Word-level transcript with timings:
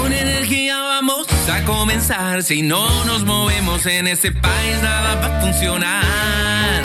Con 0.00 0.14
energía 0.14 0.80
vamos 0.80 1.26
a 1.52 1.62
comenzar. 1.64 2.42
Si 2.42 2.62
no 2.62 3.04
nos 3.04 3.22
movemos 3.22 3.84
en 3.84 4.06
este 4.06 4.32
país, 4.32 4.80
nada 4.82 5.14
va 5.16 5.26
a 5.26 5.40
funcionar. 5.42 6.82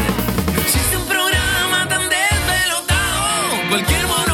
Existe 0.60 0.98
un 0.98 1.06
programa 1.08 1.88
tan 1.88 2.10
desvelotado. 2.10 3.70
Cualquier 3.70 4.06
mono 4.08 4.25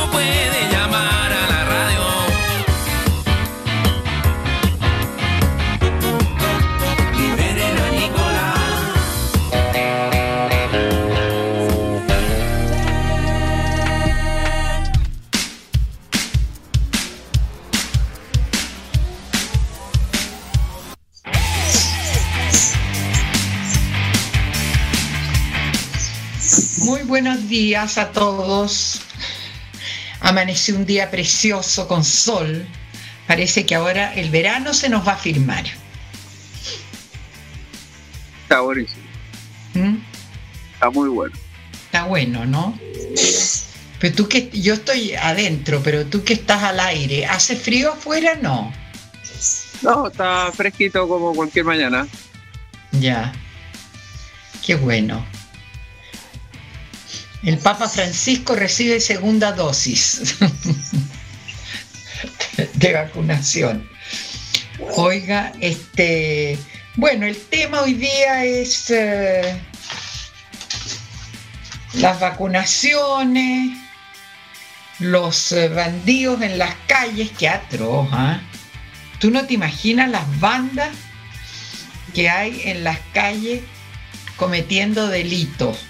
buenos 27.12 27.50
días 27.50 27.98
a 27.98 28.14
todos. 28.14 29.02
Amaneció 30.22 30.78
un 30.78 30.86
día 30.86 31.12
precioso 31.12 31.86
con 31.86 32.06
sol. 32.06 32.66
Parece 33.28 33.66
que 33.66 33.76
ahora 33.76 34.14
el 34.14 34.30
verano 34.30 34.74
se 34.74 34.88
nos 34.88 35.06
va 35.06 35.12
a 35.12 35.18
firmar. 35.18 35.66
Está 38.44 38.62
buenísimo. 38.62 39.04
¿Mm? 39.74 39.98
Está 40.74 40.90
muy 40.90 41.10
bueno. 41.10 41.36
Está 41.86 42.06
bueno, 42.06 42.46
¿no? 42.46 42.80
Pero 44.00 44.16
tú 44.16 44.30
que 44.30 44.50
yo 44.54 44.76
estoy 44.76 45.14
adentro, 45.14 45.82
pero 45.84 46.06
tú 46.06 46.24
que 46.24 46.32
estás 46.32 46.64
al 46.64 46.80
aire, 46.80 47.26
¿hace 47.26 47.58
frío 47.58 47.92
afuera? 47.92 48.40
No. 48.42 48.72
No, 49.82 50.08
está 50.08 50.50
fresquito 50.54 51.06
como 51.10 51.34
cualquier 51.34 51.66
mañana. 51.66 52.08
Ya. 52.94 53.34
Qué 54.66 54.76
bueno. 54.76 55.26
El 57.44 57.58
Papa 57.58 57.90
Francisco 57.90 58.56
recibe 58.56 59.00
segunda 59.00 59.52
dosis 59.52 60.36
de 62.76 62.94
vacunación. 62.94 63.90
Oiga, 64.96 65.52
este, 65.60 66.60
bueno, 66.96 67.26
el 67.26 67.36
tema 67.36 67.82
hoy 67.82 67.96
día 67.96 68.46
es 68.46 68.92
eh, 68.92 69.60
las 71.94 72.20
vacunaciones, 72.20 73.78
los 75.00 75.52
eh, 75.52 75.68
bandidos 75.70 76.44
en 76.44 76.60
las 76.60 76.76
calles, 76.86 77.32
qué 77.40 77.50
atroz, 77.50 78.08
¿ah? 78.12 78.40
Tú 79.20 79.32
no 79.32 79.46
te 79.46 79.56
imaginas 79.56 80.10
las 80.10 80.40
bandas 80.40 80.90
que 82.14 82.30
hay 82.30 82.62
en 82.66 82.84
las 82.84 83.00
calles 83.14 83.62
cometiendo 84.38 85.08
delitos. 85.08 85.88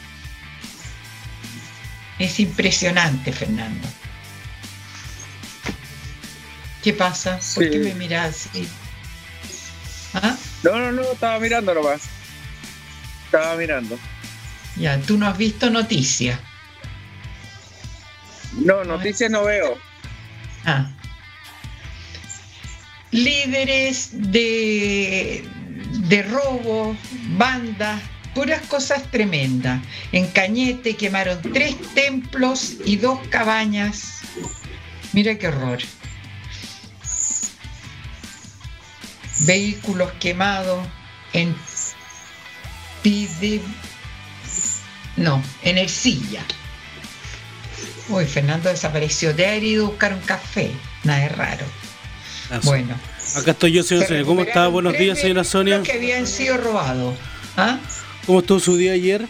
Es 2.21 2.39
impresionante, 2.39 3.31
Fernando. 3.33 3.87
¿Qué 6.83 6.93
pasa? 6.93 7.39
¿Por 7.55 7.63
Sí. 7.63 7.69
qué 7.71 7.79
me 7.79 7.95
miras 7.95 8.45
así? 8.47 8.67
¿Ah? 10.13 10.35
No, 10.61 10.77
no, 10.77 10.91
no, 10.91 11.01
estaba 11.01 11.39
mirando 11.39 11.73
nomás. 11.73 12.01
Estaba 13.25 13.55
mirando. 13.55 13.97
Ya, 14.75 14.99
tú 14.99 15.17
no 15.17 15.25
has 15.25 15.35
visto 15.35 15.71
noticias. 15.71 16.39
No, 18.53 18.83
noticias 18.83 19.31
no 19.31 19.43
veo. 19.45 19.79
Ah. 20.65 20.91
Líderes 23.09 24.09
de, 24.13 25.43
de 26.07 26.21
robo, 26.21 26.95
bandas, 27.35 27.99
puras 28.33 28.61
cosas 28.63 29.03
tremendas. 29.11 29.81
En 30.11 30.27
Cañete 30.27 30.95
quemaron 30.95 31.41
tres 31.53 31.75
templos 31.93 32.73
y 32.85 32.97
dos 32.97 33.19
cabañas. 33.29 34.19
Mira 35.13 35.37
qué 35.37 35.47
horror. 35.47 35.79
Vehículos 39.41 40.11
quemados 40.19 40.85
en 41.33 41.55
Pide. 43.01 43.61
No, 45.17 45.41
en 45.63 45.77
Ercilla. 45.77 46.41
Uy, 48.09 48.25
Fernando 48.25 48.69
desapareció. 48.69 49.33
De 49.33 49.47
haber 49.47 49.63
ido 49.63 49.85
a 49.85 49.89
buscar 49.89 50.13
un 50.13 50.21
café. 50.21 50.71
Nada 51.03 51.19
de 51.21 51.29
raro. 51.29 51.65
Ah, 52.51 52.59
Bueno. 52.63 52.95
Acá 53.35 53.51
estoy 53.51 53.71
yo, 53.71 53.83
señora 53.83 54.07
Se 54.07 54.13
Sonia. 54.13 54.25
¿Cómo 54.27 54.41
está? 54.43 54.67
Buenos 54.67 54.93
días, 54.97 55.19
señora 55.19 55.43
Sonia. 55.43 55.81
que 55.83 55.93
habían 55.93 56.27
sido 56.27 56.57
robados. 56.57 57.15
¿Ah? 57.57 57.79
¿Cómo 58.25 58.39
estuvo 58.39 58.59
su 58.59 58.77
día 58.77 58.93
ayer? 58.93 59.27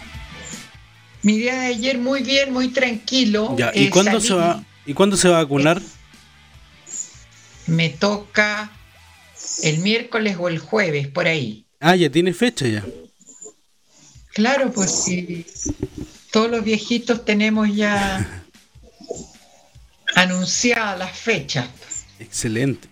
Mi 1.23 1.37
día 1.37 1.53
de 1.59 1.65
ayer 1.67 1.97
muy 1.97 2.23
bien, 2.23 2.51
muy 2.51 2.69
tranquilo. 2.69 3.55
Ya, 3.57 3.71
¿y 3.73 3.85
Eh, 3.85 3.89
cuándo 3.89 4.19
salí- 4.19 4.27
se 4.27 4.33
va? 4.33 4.63
¿Y 4.85 4.93
cuándo 4.93 5.17
se 5.17 5.29
va 5.29 5.39
a 5.39 5.43
vacunar? 5.43 5.81
Me 7.67 7.89
toca 7.89 8.71
el 9.63 9.79
miércoles 9.79 10.35
o 10.39 10.49
el 10.49 10.59
jueves, 10.59 11.07
por 11.07 11.27
ahí. 11.27 11.65
Ah, 11.79 11.95
ya 11.95 12.09
tiene 12.09 12.33
fecha 12.33 12.67
ya. 12.67 12.83
Claro, 14.33 14.71
pues 14.71 15.03
si 15.03 15.45
todos 16.31 16.49
los 16.49 16.63
viejitos 16.63 17.23
tenemos 17.25 17.73
ya 17.75 18.43
anunciadas 20.15 20.97
las 20.97 21.17
fechas. 21.17 21.69
Excelente. 22.19 22.87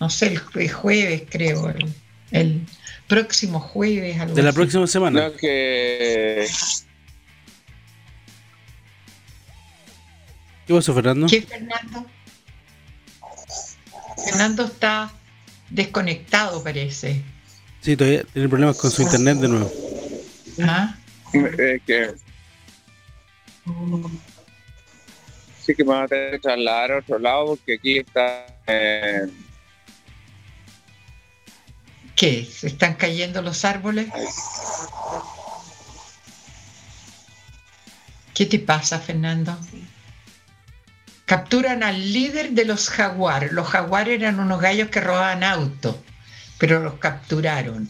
No 0.00 0.10
sé, 0.10 0.26
el 0.28 0.40
jue- 0.40 0.70
jueves 0.70 1.22
creo, 1.30 1.68
el, 1.70 1.92
el 2.30 2.66
próximo 3.08 3.60
jueves. 3.60 4.18
Algo 4.20 4.34
De 4.34 4.42
la 4.42 4.50
así. 4.50 4.56
próxima 4.56 4.86
semana. 4.86 5.28
No, 5.28 5.36
que. 5.36 6.46
¿Qué 10.66 10.72
pasó, 10.74 10.94
Fernando? 10.94 11.26
¿Qué, 11.26 11.42
Fernando? 11.42 12.06
Fernando 14.24 14.64
está 14.64 15.12
desconectado, 15.68 16.62
parece. 16.62 17.20
Sí, 17.80 17.96
todavía 17.96 18.24
tiene 18.32 18.48
problemas 18.48 18.78
con 18.78 18.90
su 18.90 19.02
internet 19.02 19.38
de 19.38 19.48
nuevo. 19.48 19.70
¿Ah? 20.62 20.96
eh, 21.34 21.80
que 21.86 22.12
sí 25.60 25.74
que 25.74 25.82
me 25.84 25.90
van 25.90 26.04
a 26.04 26.08
tener 26.08 26.30
que 26.32 26.38
trasladar 26.38 26.92
a 26.92 26.98
otro 26.98 27.18
lado 27.18 27.46
porque 27.48 27.74
aquí 27.74 27.98
está. 27.98 28.46
eh, 28.66 29.26
¿Qué? 32.16 32.44
¿Se 32.44 32.68
están 32.68 32.94
cayendo 32.94 33.42
los 33.42 33.64
árboles? 33.64 34.08
¿Qué 38.34 38.46
te 38.46 38.58
pasa, 38.58 38.98
Fernando? 38.98 39.56
Capturan 41.26 41.82
al 41.82 42.12
líder 42.12 42.50
de 42.50 42.64
los 42.64 42.88
jaguar. 42.88 43.50
Los 43.52 43.68
jaguar 43.68 44.08
eran 44.08 44.38
unos 44.40 44.60
gallos 44.60 44.88
que 44.88 45.00
robaban 45.00 45.42
autos, 45.42 45.96
pero 46.58 46.80
los 46.80 46.94
capturaron. 46.94 47.88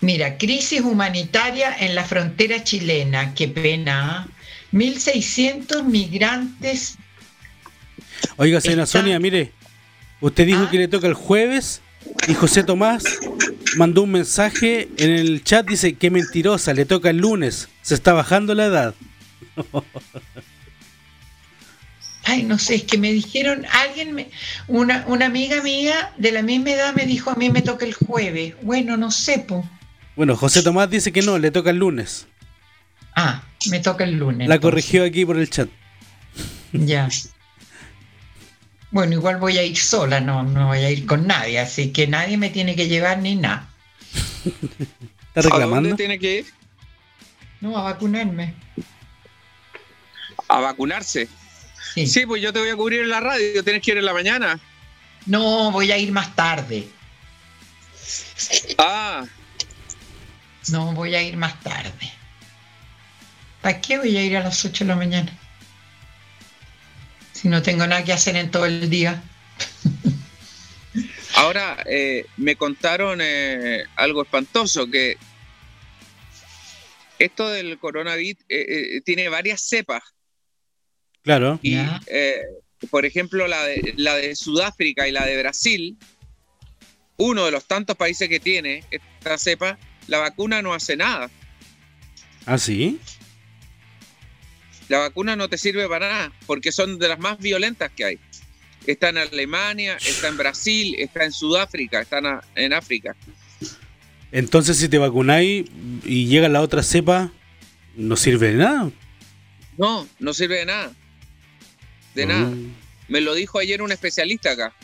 Mira, 0.00 0.38
crisis 0.38 0.80
humanitaria 0.80 1.76
en 1.78 1.94
la 1.94 2.04
frontera 2.04 2.62
chilena. 2.62 3.34
Qué 3.34 3.48
pena. 3.48 4.26
¿ah? 4.26 4.28
1.600 4.72 5.84
migrantes 5.84 6.98
Oiga, 8.36 8.60
señora 8.60 8.84
Está- 8.84 8.98
Sonia, 9.00 9.18
mire. 9.18 9.52
Usted 10.20 10.46
dijo 10.46 10.64
Ah. 10.66 10.70
que 10.70 10.78
le 10.78 10.88
toca 10.88 11.06
el 11.06 11.14
jueves 11.14 11.80
y 12.26 12.34
José 12.34 12.64
Tomás 12.64 13.04
mandó 13.76 14.02
un 14.02 14.10
mensaje 14.10 14.88
en 14.96 15.10
el 15.10 15.44
chat. 15.44 15.66
Dice 15.68 15.94
que 15.94 16.10
mentirosa, 16.10 16.74
le 16.74 16.84
toca 16.84 17.10
el 17.10 17.18
lunes. 17.18 17.68
Se 17.82 17.94
está 17.94 18.12
bajando 18.12 18.54
la 18.54 18.64
edad. 18.66 18.94
Ay, 22.24 22.42
no 22.42 22.58
sé, 22.58 22.74
es 22.74 22.82
que 22.84 22.98
me 22.98 23.10
dijeron, 23.12 23.64
alguien, 23.72 24.12
me- 24.14 24.28
una, 24.66 25.04
una 25.06 25.26
amiga 25.26 25.62
mía 25.62 26.12
de 26.18 26.30
la 26.32 26.42
misma 26.42 26.70
edad 26.72 26.94
me 26.94 27.06
dijo, 27.06 27.30
a 27.30 27.34
mí 27.36 27.48
me 27.48 27.62
toca 27.62 27.86
el 27.86 27.94
jueves. 27.94 28.54
Bueno, 28.60 28.96
no 28.98 29.10
sé, 29.10 29.38
po. 29.38 29.66
Bueno, 30.14 30.36
José 30.36 30.62
Tomás 30.62 30.90
dice 30.90 31.10
que 31.10 31.22
no, 31.22 31.38
le 31.38 31.50
toca 31.50 31.70
el 31.70 31.78
lunes. 31.78 32.26
Ah, 33.16 33.44
me 33.70 33.78
toca 33.80 34.04
el 34.04 34.18
lunes. 34.18 34.46
La 34.48 34.56
entonces. 34.56 34.60
corrigió 34.60 35.04
aquí 35.04 35.24
por 35.24 35.38
el 35.38 35.48
chat. 35.48 35.68
Ya. 36.72 37.08
Bueno, 38.90 39.12
igual 39.14 39.36
voy 39.36 39.58
a 39.58 39.62
ir 39.62 39.76
sola, 39.76 40.20
no, 40.20 40.42
no 40.42 40.68
voy 40.68 40.78
a 40.78 40.90
ir 40.90 41.04
con 41.06 41.26
nadie, 41.26 41.58
así 41.58 41.92
que 41.92 42.06
nadie 42.06 42.38
me 42.38 42.48
tiene 42.50 42.74
que 42.74 42.88
llevar 42.88 43.18
ni 43.18 43.36
nada. 43.36 43.68
¿Está 44.44 45.40
¿A 45.40 45.42
reclamando? 45.42 45.88
dónde 45.90 45.94
tiene 45.96 46.18
que 46.18 46.38
ir? 46.38 46.46
No, 47.60 47.76
a 47.76 47.82
vacunarme. 47.82 48.54
A 50.48 50.60
vacunarse. 50.60 51.28
Sí. 51.94 52.06
Sí, 52.06 52.24
pues 52.26 52.40
yo 52.40 52.52
te 52.52 52.60
voy 52.60 52.70
a 52.70 52.76
cubrir 52.76 53.00
en 53.02 53.10
la 53.10 53.20
radio. 53.20 53.62
Tienes 53.62 53.82
que 53.82 53.90
ir 53.92 53.98
en 53.98 54.04
la 54.06 54.14
mañana. 54.14 54.58
No, 55.26 55.70
voy 55.70 55.92
a 55.92 55.98
ir 55.98 56.10
más 56.12 56.34
tarde. 56.34 56.88
Ah, 58.78 59.24
No, 60.70 60.92
voy 60.92 61.14
a 61.14 61.22
ir 61.22 61.36
más 61.36 61.60
tarde. 61.60 62.12
¿Para 63.60 63.80
qué 63.80 63.98
voy 63.98 64.16
a 64.16 64.22
ir 64.22 64.36
a 64.36 64.44
las 64.44 64.64
8 64.64 64.84
de 64.84 64.88
la 64.88 64.96
mañana? 64.96 65.32
Si 67.40 67.48
no 67.48 67.62
tengo 67.62 67.86
nada 67.86 68.02
que 68.02 68.12
hacer 68.12 68.34
en 68.34 68.50
todo 68.50 68.66
el 68.66 68.90
día. 68.90 69.22
Ahora, 71.36 71.84
eh, 71.86 72.26
me 72.36 72.56
contaron 72.56 73.20
eh, 73.22 73.84
algo 73.94 74.22
espantoso, 74.22 74.90
que 74.90 75.16
esto 77.20 77.48
del 77.48 77.78
coronavirus 77.78 78.42
eh, 78.48 78.96
eh, 78.96 79.00
tiene 79.02 79.28
varias 79.28 79.60
cepas. 79.62 80.02
Claro. 81.22 81.60
Y, 81.62 81.76
eh, 82.08 82.40
por 82.90 83.06
ejemplo, 83.06 83.46
la 83.46 83.62
de, 83.64 83.94
la 83.96 84.16
de 84.16 84.34
Sudáfrica 84.34 85.06
y 85.06 85.12
la 85.12 85.24
de 85.24 85.38
Brasil, 85.38 85.96
uno 87.18 87.44
de 87.44 87.52
los 87.52 87.66
tantos 87.66 87.96
países 87.96 88.28
que 88.28 88.40
tiene 88.40 88.82
esta 88.90 89.38
cepa, 89.38 89.78
la 90.08 90.18
vacuna 90.18 90.60
no 90.60 90.74
hace 90.74 90.96
nada. 90.96 91.30
¿Ah, 92.46 92.58
sí? 92.58 92.98
La 94.88 94.98
vacuna 94.98 95.36
no 95.36 95.48
te 95.48 95.58
sirve 95.58 95.86
para 95.88 96.08
nada, 96.08 96.32
porque 96.46 96.72
son 96.72 96.98
de 96.98 97.08
las 97.08 97.18
más 97.18 97.38
violentas 97.38 97.90
que 97.94 98.04
hay. 98.04 98.18
Está 98.86 99.10
en 99.10 99.18
Alemania, 99.18 99.96
está 99.96 100.28
en 100.28 100.38
Brasil, 100.38 100.94
está 100.98 101.24
en 101.24 101.32
Sudáfrica, 101.32 102.00
está 102.00 102.42
en, 102.54 102.72
África. 102.72 103.14
Entonces, 104.32 104.78
si 104.78 104.88
te 104.88 104.96
vacunáis 104.98 105.66
y 106.04 106.26
llega 106.26 106.48
la 106.48 106.62
otra 106.62 106.82
cepa, 106.82 107.30
no 107.96 108.16
sirve 108.16 108.52
de 108.52 108.54
nada. 108.54 108.90
No, 109.76 110.08
no 110.18 110.32
sirve 110.32 110.58
de 110.60 110.66
nada. 110.66 110.92
De 112.14 112.26
nada. 112.26 112.46
Mm. 112.46 112.74
Me 113.08 113.20
lo 113.20 113.34
dijo 113.34 113.58
ayer 113.58 113.82
un 113.82 113.92
especialista 113.92 114.52
acá. 114.52 114.74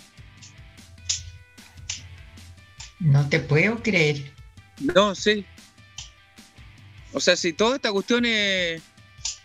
No 3.01 3.29
te 3.29 3.41
puedo 3.41 3.83
creer. 3.83 4.33
No, 4.81 5.15
sí. 5.15 5.45
O 7.12 7.21
sea, 7.21 7.37
si 7.37 7.53
toda 7.53 7.77
esta 7.77 7.93
cuestión 7.93 8.25
es... 8.27 8.83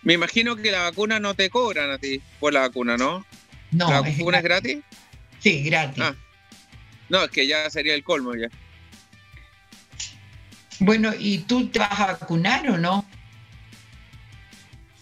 Me 0.02 0.14
imagino 0.14 0.56
que 0.56 0.72
la 0.72 0.82
vacuna 0.84 1.20
no 1.20 1.34
te 1.34 1.50
cobran 1.50 1.92
a 1.92 1.98
ti 1.98 2.22
por 2.40 2.54
la 2.54 2.62
vacuna, 2.62 2.98
¿no? 2.98 3.26
No, 3.72 3.90
¿La 3.90 4.00
es 4.08 4.18
vacuna 4.18 4.38
es 4.38 4.44
gratis? 4.44 4.78
Sí, 5.40 5.64
gratis. 5.64 6.04
Ah. 6.04 6.16
No, 7.10 7.24
es 7.24 7.32
que 7.32 7.46
ya 7.48 7.70
sería 7.70 7.94
el 7.96 8.04
colmo 8.04 8.36
ya. 8.36 8.48
Bueno, 10.80 11.12
¿y 11.18 11.40
tú 11.40 11.68
te 11.70 11.80
vas 11.80 12.00
a 12.00 12.06
vacunar 12.08 12.70
o 12.70 12.78
no? 12.78 13.06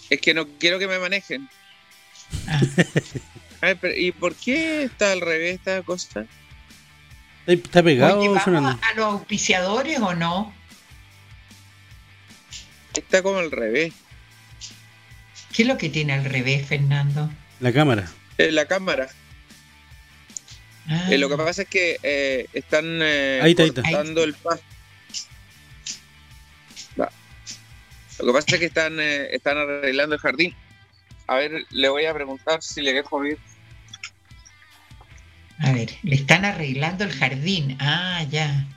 Es 0.09 0.19
que 0.21 0.33
no 0.33 0.47
quiero 0.57 0.79
que 0.79 0.87
me 0.87 0.99
manejen. 0.99 1.47
Ah, 2.47 2.59
A 3.61 3.65
ver, 3.67 3.77
pero, 3.81 3.95
¿y 3.95 4.11
por 4.11 4.35
qué 4.35 4.83
está 4.83 5.11
al 5.11 5.21
revés 5.21 5.55
esta 5.55 5.81
cosa? 5.81 6.25
¿Está- 7.45 7.51
¿Está 7.51 7.81
pegado, 7.83 8.19
Oye, 8.19 8.39
a 8.39 8.93
los 8.95 9.05
auspiciadores 9.05 9.99
o 9.99 10.13
no? 10.13 10.53
Está 12.93 13.23
como 13.23 13.39
al 13.39 13.49
revés. 13.51 13.93
¿Qué 15.57 15.63
es 15.63 15.67
lo 15.69 15.79
que 15.79 15.89
tiene 15.89 16.13
al 16.13 16.23
revés, 16.23 16.67
Fernando? 16.67 17.31
La 17.61 17.73
cámara. 17.73 18.07
En 18.37 18.53
la 18.53 18.67
cámara. 18.67 19.07
Ah, 20.87 21.07
Eh, 21.09 21.17
lo 21.17 21.27
que 21.29 21.35
pasa 21.35 21.63
es 21.63 21.67
que 21.67 21.97
eh, 22.03 22.45
están 22.53 22.85
eh, 23.01 23.39
Ahí 23.41 23.53
está, 23.53 23.63
ahí 23.63 23.69
está. 23.69 23.81
cortando 23.81 24.23
el 24.23 24.35
pasto. 24.35 24.63
Lo 26.95 27.07
que 28.27 28.33
pasa 28.33 28.45
es 28.53 28.59
que 28.59 28.65
están, 28.67 28.99
eh, 28.99 29.29
están 29.31 29.57
arreglando 29.57 30.13
el 30.13 30.21
jardín. 30.21 30.53
A 31.25 31.37
ver, 31.37 31.65
le 31.71 31.89
voy 31.89 32.05
a 32.05 32.13
preguntar 32.13 32.61
si 32.61 32.83
le 32.83 32.93
dejo 32.93 33.25
ir. 33.25 33.39
A 35.57 35.71
ver, 35.71 35.89
le 36.03 36.15
están 36.17 36.45
arreglando 36.45 37.03
el 37.03 37.11
jardín. 37.13 37.77
Ah, 37.79 38.23
ya. 38.29 38.67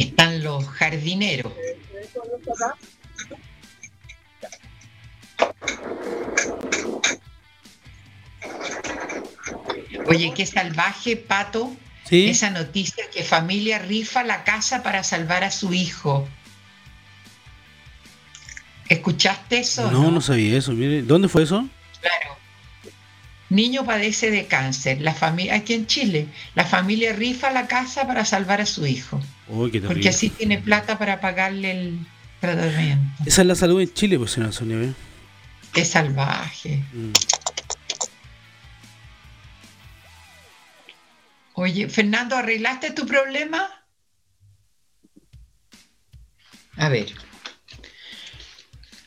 Están 0.00 0.42
los 0.42 0.66
jardineros. 0.68 1.52
Oye, 10.06 10.32
qué 10.34 10.44
salvaje, 10.44 11.16
Pato, 11.16 11.72
¿Sí? 12.04 12.28
esa 12.28 12.50
noticia 12.50 13.04
que 13.14 13.22
familia 13.22 13.78
rifa 13.78 14.24
la 14.24 14.42
casa 14.44 14.82
para 14.82 15.04
salvar 15.04 15.44
a 15.44 15.50
su 15.50 15.72
hijo. 15.72 16.28
¿Escuchaste 18.88 19.60
eso? 19.60 19.88
No, 19.92 20.10
no 20.10 20.20
sabía 20.20 20.58
eso. 20.58 20.72
Mire, 20.72 21.02
¿dónde 21.02 21.28
fue 21.28 21.44
eso? 21.44 21.64
Claro. 22.00 22.36
Niño 23.48 23.84
padece 23.84 24.32
de 24.32 24.46
cáncer. 24.46 25.00
La 25.00 25.14
familia, 25.14 25.54
aquí 25.54 25.74
en 25.74 25.86
Chile, 25.86 26.26
la 26.56 26.64
familia 26.64 27.12
rifa 27.12 27.52
la 27.52 27.68
casa 27.68 28.06
para 28.08 28.24
salvar 28.24 28.60
a 28.60 28.66
su 28.66 28.86
hijo, 28.86 29.20
Oh, 29.48 29.68
qué 29.70 29.80
porque 29.80 30.08
así 30.08 30.28
tiene 30.30 30.58
plata 30.58 30.98
para 30.98 31.20
pagarle 31.20 31.70
el 31.70 31.98
tratamiento. 32.40 33.22
Esa 33.26 33.42
es 33.42 33.46
la 33.46 33.54
salud 33.54 33.80
en 33.80 33.92
Chile, 33.92 34.18
pues, 34.18 34.32
señora 34.32 34.52
Sonia. 34.52 34.76
¿ve? 34.76 34.92
Qué 35.72 35.84
salvaje. 35.84 36.82
Mm. 36.92 37.12
Oye, 41.54 41.88
Fernando, 41.88 42.36
¿arreglaste 42.36 42.90
tu 42.92 43.06
problema? 43.06 43.68
A 46.76 46.88
ver. 46.88 47.12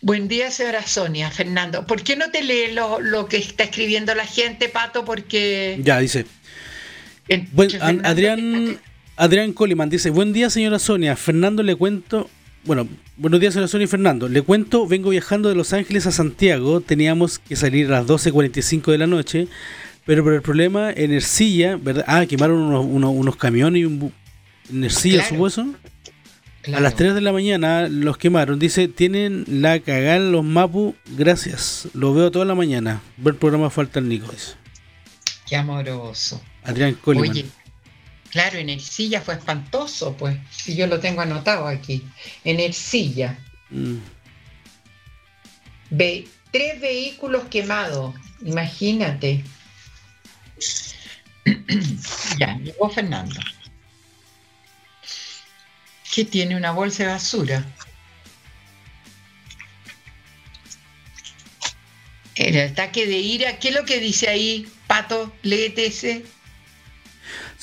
Buen 0.01 0.27
día, 0.27 0.51
señora 0.51 0.83
Sonia. 0.85 1.31
Fernando, 1.31 1.87
¿por 1.87 2.03
qué 2.03 2.15
no 2.15 2.29
te 2.29 2.43
lee 2.43 2.73
lo, 2.73 2.99
lo 2.99 3.27
que 3.27 3.37
está 3.37 3.63
escribiendo 3.63 4.13
la 4.13 4.25
gente, 4.25 4.69
Pato? 4.69 5.05
Porque... 5.05 5.79
Ya, 5.83 5.99
dice. 5.99 6.25
el- 7.29 7.47
Fernando 7.47 8.07
Adrián, 8.07 8.81
Adrián 9.15 9.53
Coliman 9.53 9.89
dice, 9.89 10.09
buen 10.09 10.33
día 10.33 10.49
señora 10.49 10.77
Sonia, 10.77 11.15
Fernando 11.15 11.63
le 11.63 11.75
cuento, 11.75 12.29
bueno, 12.65 12.87
buenos 13.17 13.39
días 13.39 13.53
Sonia 13.53 13.85
y 13.85 13.87
Fernando, 13.87 14.29
le 14.29 14.41
cuento, 14.41 14.87
vengo 14.87 15.09
viajando 15.09 15.49
de 15.49 15.55
Los 15.55 15.73
Ángeles 15.73 16.05
a 16.07 16.11
Santiago, 16.11 16.81
teníamos 16.81 17.39
que 17.39 17.55
salir 17.55 17.87
a 17.87 17.99
las 18.01 18.07
12.45 18.07 18.91
de 18.91 18.97
la 18.97 19.07
noche, 19.07 19.47
pero 20.05 20.23
por 20.23 20.33
el 20.33 20.41
problema 20.41 20.91
en 20.91 21.11
Ercilla, 21.11 21.75
¿verdad? 21.77 22.05
Ah, 22.07 22.25
quemaron 22.25 22.57
unos, 22.59 22.85
unos- 22.85 23.13
unos 23.15 23.35
camiones 23.35 23.81
y 23.81 23.85
un 23.85 24.11
en 24.71 24.83
Ercilla, 24.83 25.17
Claro. 25.19 25.29
supuesto. 25.35 25.65
Claro. 26.61 26.77
A 26.77 26.81
las 26.81 26.95
3 26.95 27.13
de 27.13 27.19
la 27.19 27.33
mañana 27.33 27.89
los 27.89 28.17
quemaron, 28.17 28.57
dice, 28.57 28.87
tienen 28.87 29.43
la 29.47 29.79
cagada 29.81 30.19
los 30.19 30.45
Mapu, 30.45 30.95
gracias, 31.17 31.89
lo 31.93 32.13
veo 32.13 32.31
toda 32.31 32.45
la 32.45 32.55
mañana, 32.55 33.01
ver 33.17 33.35
programa 33.35 33.69
falta 33.69 33.99
el 33.99 34.07
Nico. 34.07 34.27
Qué 35.45 35.57
amoroso. 35.57 36.41
Adrián 36.63 36.93
Coliman. 36.93 37.29
Oye, 37.31 37.45
claro, 38.33 38.57
en 38.57 38.69
Ercilla 38.69 39.21
fue 39.21 39.35
espantoso, 39.35 40.17
pues. 40.17 40.35
Si 40.51 40.75
yo 40.75 40.87
lo 40.87 40.99
tengo 40.99 41.21
anotado 41.21 41.67
aquí. 41.67 42.03
En 42.43 42.59
Ercilla, 42.59 43.37
Mm. 43.69 43.97
ve 45.91 46.27
tres 46.51 46.79
vehículos 46.81 47.43
quemados. 47.45 48.13
Imagínate. 48.41 49.43
ya, 52.39 52.57
llegó 52.57 52.89
Fernando. 52.89 53.39
¿Qué 56.13 56.25
tiene 56.25 56.55
una 56.55 56.71
bolsa 56.71 57.03
de 57.03 57.09
basura? 57.09 57.65
El 62.35 62.59
ataque 62.59 63.05
de 63.05 63.17
ira, 63.17 63.59
¿qué 63.59 63.69
es 63.69 63.75
lo 63.75 63.85
que 63.85 63.99
dice 63.99 64.27
ahí, 64.27 64.67
Pato? 64.87 65.31
Léete 65.43 65.85
ese. 65.87 66.25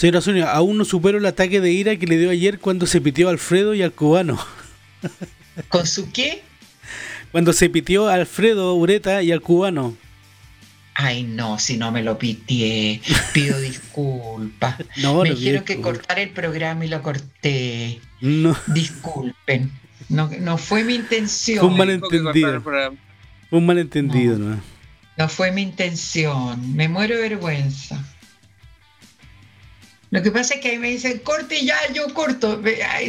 Señora 0.00 0.23
Sonia, 0.23 0.50
aún 0.50 0.78
no 0.78 0.87
supero 0.87 1.19
el 1.19 1.26
ataque 1.26 1.61
de 1.61 1.73
ira 1.73 1.95
que 1.97 2.07
le 2.07 2.16
dio 2.16 2.30
ayer 2.30 2.59
cuando 2.59 2.87
se 2.87 3.02
pitió 3.02 3.28
a 3.28 3.33
Alfredo 3.33 3.75
y 3.75 3.83
al 3.83 3.92
cubano. 3.92 4.38
¿Con 5.69 5.87
su 5.87 6.11
qué? 6.11 6.42
Cuando 7.33 7.52
se 7.52 7.69
pitió 7.69 8.09
a 8.09 8.14
Alfredo 8.14 8.75
Ureta 8.76 9.23
y 9.23 9.30
al 9.30 9.42
cubano. 9.42 9.95
Ay, 10.95 11.25
no, 11.25 11.59
si 11.59 11.76
no 11.76 11.92
me 11.92 12.02
lo 12.02 12.16
pitié. 12.16 13.02
Pido 13.35 13.61
disculpas. 13.61 14.76
No, 14.97 15.23
me 15.23 15.35
dijeron 15.35 15.64
que 15.64 15.83
cortar 15.83 16.19
el 16.19 16.30
programa 16.30 16.87
y 16.87 16.88
lo 16.88 17.02
corté. 17.02 18.00
No, 18.23 18.57
Disculpen. 18.69 19.71
No, 20.09 20.30
no 20.40 20.57
fue 20.57 20.83
mi 20.83 20.95
intención. 20.95 21.59
Fue 21.59 21.69
un 21.69 21.76
Malentendido. 21.76 22.62
fue 22.62 22.88
un 23.50 23.66
malentendido, 23.66 24.38
No. 24.38 24.49
¿no? 24.57 24.62
No 25.19 25.28
fue 25.28 25.52
mi 25.52 25.61
intención. 25.61 26.75
Me 26.75 26.88
muero 26.88 27.16
de 27.16 27.21
vergüenza. 27.21 28.02
Lo 30.11 30.23
que 30.23 30.31
pasa 30.33 30.55
es 30.55 30.61
que 30.61 30.71
ahí 30.71 30.79
me 30.79 30.88
dicen, 30.90 31.19
corte 31.21 31.64
ya, 31.64 31.76
yo 31.95 32.12
corto. 32.14 32.61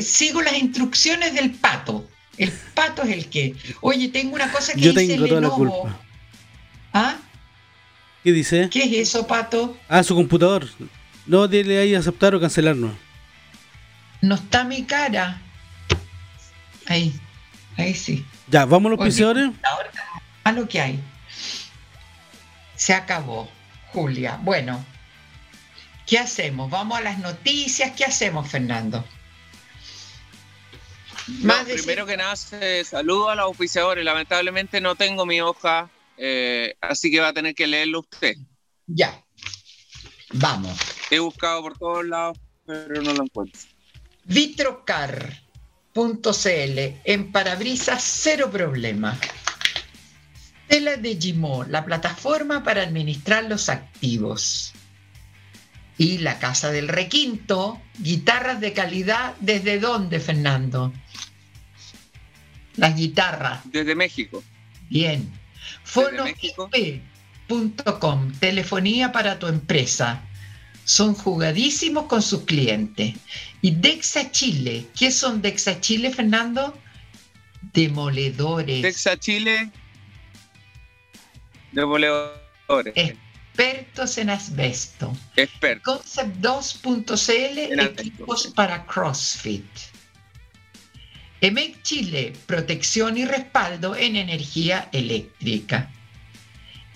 Sigo 0.02 0.42
las 0.42 0.54
instrucciones 0.54 1.34
del 1.34 1.52
pato. 1.52 2.08
El 2.38 2.52
pato 2.74 3.02
es 3.04 3.10
el 3.12 3.28
que. 3.30 3.56
Oye, 3.82 4.10
tengo 4.10 4.36
una 4.36 4.52
cosa 4.52 4.74
que 4.74 4.82
Yo 4.82 4.94
dice 4.94 5.08
tengo 5.14 5.28
toda 5.28 5.42
la 5.42 5.48
Lenovo. 5.48 5.82
culpa. 5.82 6.00
¿Ah? 6.94 7.16
¿Qué 8.24 8.32
dice? 8.32 8.70
¿Qué 8.72 8.84
es 8.84 9.10
eso, 9.10 9.26
pato? 9.26 9.78
Ah, 9.90 10.04
su 10.04 10.14
computador. 10.16 10.68
No, 11.26 11.48
dile 11.48 11.80
ahí 11.80 11.96
aceptar 11.96 12.36
o 12.36 12.40
cancelarnos. 12.40 12.92
No 14.22 14.36
está 14.36 14.64
mi 14.64 14.84
cara. 14.84 15.42
Ahí. 16.86 17.14
Ahí 17.78 17.96
sí. 17.96 18.24
Ya, 18.48 18.66
vamos 18.66 18.92
a 18.92 18.96
los 18.96 19.06
piseadores. 19.06 19.50
A 20.44 20.52
lo 20.52 20.68
que 20.68 20.82
hay. 20.82 21.00
Se 22.76 22.94
acabó, 22.94 23.50
Julia. 23.94 24.40
Bueno, 24.42 24.84
¿qué 26.12 26.20
hacemos? 26.20 26.70
¿Vamos 26.70 26.98
a 26.98 27.02
las 27.02 27.20
noticias? 27.20 27.94
¿Qué 27.96 28.04
hacemos, 28.04 28.50
Fernando? 28.50 29.02
Más 31.42 31.64
primero 31.64 32.06
que 32.06 32.18
nada, 32.18 32.36
saludo 32.36 33.30
a 33.30 33.36
los 33.36 33.46
auspiciadores. 33.46 34.04
Lamentablemente 34.04 34.82
no 34.82 34.96
tengo 34.96 35.26
mi 35.26 35.40
hoja 35.40 35.90
Eh, 36.18 36.76
así 36.82 37.10
que 37.10 37.22
va 37.22 37.30
a 37.30 37.34
tener 37.34 37.56
que 37.56 37.66
leerlo 37.66 38.02
usted. 38.02 38.36
Ya. 38.88 39.24
Vamos. 40.34 40.78
He 41.10 41.20
buscado 41.20 41.62
por 41.62 41.78
todos 41.78 42.06
lados, 42.06 42.38
pero 42.66 43.02
no 43.02 43.14
lo 43.14 43.24
encuentro. 43.24 43.62
Vitrocar.cl 44.26 45.40
en 47.06 47.32
parabrisas 47.32 48.04
cero 48.04 48.52
problema. 48.52 49.18
Tela 50.68 50.98
de 50.98 51.16
Gimo, 51.16 51.64
la 51.64 51.86
plataforma 51.86 52.64
para 52.64 52.84
administrar 52.84 53.46
los 53.46 53.70
activos. 53.70 54.74
Y 56.02 56.18
la 56.18 56.40
Casa 56.40 56.72
del 56.72 56.88
Requinto, 56.88 57.80
guitarras 58.00 58.60
de 58.60 58.74
calidad, 58.74 59.36
¿desde 59.40 59.80
dónde, 59.80 60.20
Fernando? 60.20 60.92
Las 62.76 62.96
guitarras. 62.96 63.60
Desde 63.66 63.94
México. 63.94 64.44
Bien. 64.90 65.32
Fonoip.com, 65.84 66.32
telefonía 68.40 69.12
para 69.12 69.38
tu 69.38 69.46
empresa. 69.46 70.24
Son 70.86 71.14
jugadísimos 71.14 72.06
con 72.06 72.24
sus 72.24 72.46
clientes. 72.46 73.14
Y 73.62 73.76
Dexa 73.76 74.32
Chile, 74.32 74.88
¿qué 74.98 75.12
son 75.12 75.44
Dexa 75.44 75.82
Chile, 75.82 76.10
Fernando? 76.10 76.76
Demoledores. 77.74 78.82
Dexa 78.82 79.18
Chile, 79.18 79.70
demoledores. 81.74 82.40
Expertos 83.54 84.18
en 84.18 84.30
asbesto. 84.30 85.16
Expertos. 85.36 86.06
Concept2.cl, 86.06 87.80
equipos 87.82 88.48
para 88.56 88.86
CrossFit. 88.86 89.66
EMEC 91.42 91.82
Chile, 91.82 92.34
protección 92.46 93.18
y 93.18 93.26
respaldo 93.26 93.96
en 93.96 94.16
energía 94.16 94.90
eléctrica. 94.94 95.92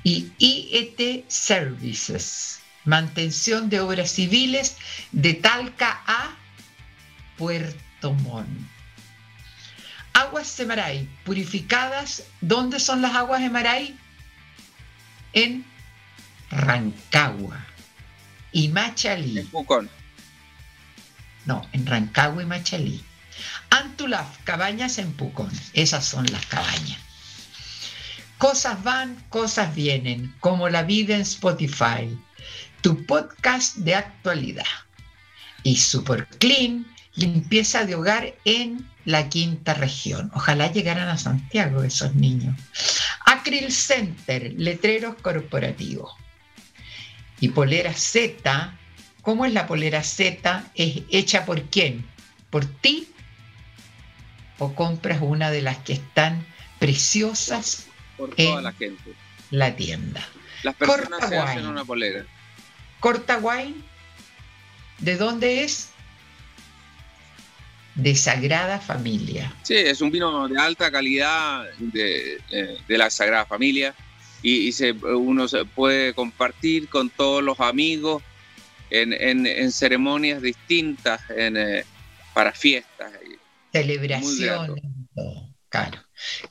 Y 0.04 0.32
IET 0.38 1.28
Services, 1.28 2.62
mantención 2.86 3.70
de 3.70 3.82
obras 3.82 4.12
civiles 4.12 4.78
de 5.12 5.34
Talca 5.34 6.04
a 6.06 6.38
Puerto 7.38 8.14
Montt. 8.14 8.48
Aguas 10.14 10.48
Semaray, 10.48 11.10
purificadas. 11.26 12.24
¿Dónde 12.40 12.80
son 12.80 13.02
las 13.02 13.14
aguas 13.16 13.42
de 13.42 13.50
Maray? 13.50 14.00
En 15.34 15.66
Rancagua 16.56 17.66
y 18.52 18.70
Machalí. 18.70 19.40
En 19.40 19.48
Pucón. 19.48 19.90
No, 21.46 21.62
en 21.74 21.86
Rancagua 21.86 22.42
y 22.42 22.46
Machalí. 22.46 23.04
Antulaf, 23.70 24.38
cabañas 24.46 24.98
en 24.98 25.12
Pucón. 25.12 25.52
Esas 25.74 26.06
son 26.06 26.26
las 26.32 26.46
cabañas. 26.46 26.98
Cosas 28.38 28.82
van, 28.84 29.16
cosas 29.30 29.76
vienen, 29.76 30.34
como 30.40 30.70
la 30.70 30.84
vida 30.84 31.16
en 31.16 31.22
Spotify, 31.22 32.18
tu 32.82 33.06
podcast 33.06 33.78
de 33.78 33.96
actualidad. 33.96 34.64
Y 35.64 35.78
Super 35.78 36.28
Clean, 36.40 36.86
limpieza 37.16 37.86
de 37.86 37.96
hogar 37.96 38.34
en 38.46 38.90
la 39.04 39.28
quinta 39.30 39.74
región. 39.74 40.32
Ojalá 40.34 40.72
llegaran 40.72 41.10
a 41.10 41.18
Santiago 41.18 41.84
esos 41.84 42.16
niños. 42.16 42.58
Acril 43.26 43.72
Center, 43.72 44.54
letreros 44.58 45.16
corporativos. 45.22 46.25
Y 47.40 47.50
polera 47.50 47.94
Z, 47.94 48.78
¿cómo 49.22 49.46
es 49.46 49.54
la 49.54 49.68
polera 49.68 50.04
Z? 50.04 50.64
¿Es 50.76 51.02
hecha 51.12 51.46
por 51.46 51.64
quién? 51.64 52.06
¿Por 52.50 52.66
ti? 52.66 53.10
¿O 54.58 54.74
compras 54.74 55.20
una 55.22 55.52
de 55.52 55.62
las 55.62 55.78
que 55.80 55.94
están 55.94 56.46
preciosas 56.80 57.88
por 58.18 58.34
toda 58.36 58.60
en 58.60 58.64
la 58.64 58.72
gente. 58.72 59.14
la 59.52 59.76
tienda? 59.76 60.26
Las 60.64 60.76
personas 60.76 61.10
Corta 61.10 61.28
se 61.28 61.38
hacen 61.38 61.58
Wine. 61.58 61.70
una 61.70 61.86
polera. 61.86 62.26
Corta 63.00 63.38
Wine, 63.38 63.76
¿de 65.00 65.18
dónde 65.18 65.64
es? 65.64 65.90
De 67.96 68.16
Sagrada 68.16 68.80
Familia. 68.80 69.54
Sí, 69.64 69.76
es 69.76 70.02
un 70.02 70.12
vino 70.12 70.48
de 70.48 70.60
alta 70.60 70.92
calidad 70.92 71.66
de, 71.78 72.42
eh, 72.50 72.78
de 72.88 72.98
la 72.98 73.10
Sagrada 73.10 73.46
Familia 73.46 73.94
y, 74.42 74.68
y 74.68 74.72
se, 74.72 74.92
uno 74.92 75.48
se 75.48 75.66
puede 75.66 76.14
compartir 76.14 76.88
con 76.90 77.10
todos 77.10 77.44
los 77.44 77.60
amigos 77.60 78.22
en, 78.90 79.14
en- 79.14 79.46
en 79.48 79.72
ceremonias 79.72 80.42
distintas, 80.42 81.22
en, 81.30 81.58
eh, 81.58 81.84
para 82.34 82.52
fiestas. 82.52 83.12
Celebraciones. 83.72 84.82
Claro. 85.70 86.02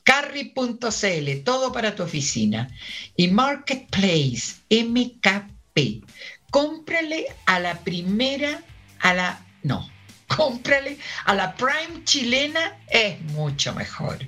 Carry.cl, 0.03 1.43
todo 1.43 1.71
para 1.71 1.95
tu 1.95 2.03
oficina. 2.03 2.67
Y 3.15 3.27
Marketplace, 3.29 4.55
MKP. 4.69 6.03
Cómprale 6.51 7.25
a 7.45 7.59
la 7.59 7.79
primera, 7.79 8.61
a 8.99 9.13
la. 9.13 9.45
No, 9.63 9.89
cómprale 10.27 10.97
a 11.25 11.33
la 11.33 11.55
Prime 11.55 12.03
chilena, 12.03 12.77
es 12.89 13.19
mucho 13.21 13.73
mejor. 13.73 14.19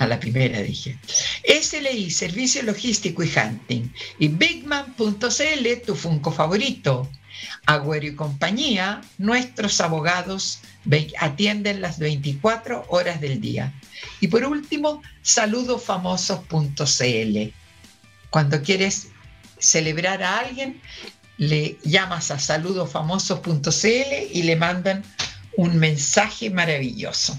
A 0.00 0.06
la 0.06 0.18
primera 0.18 0.62
dije. 0.62 0.98
SLI, 1.44 2.10
Servicio 2.10 2.62
Logístico 2.62 3.22
y 3.22 3.30
Hunting. 3.36 3.92
Y 4.18 4.28
Bigman.cl, 4.28 5.82
tu 5.84 5.94
Funko 5.94 6.32
favorito. 6.32 7.06
Agüero 7.66 8.06
y 8.06 8.14
compañía, 8.14 9.02
nuestros 9.18 9.78
abogados 9.78 10.60
atienden 11.18 11.82
las 11.82 11.98
24 11.98 12.86
horas 12.88 13.20
del 13.20 13.42
día. 13.42 13.74
Y 14.20 14.28
por 14.28 14.42
último, 14.44 15.02
saludofamosos.cl. 15.20 17.52
Cuando 18.30 18.62
quieres 18.62 19.08
celebrar 19.58 20.22
a 20.22 20.38
alguien, 20.38 20.80
le 21.36 21.76
llamas 21.82 22.30
a 22.30 22.38
saludofamosos.cl 22.38 24.30
y 24.32 24.42
le 24.44 24.56
mandan 24.56 25.04
un 25.58 25.78
mensaje 25.78 26.48
maravilloso. 26.48 27.38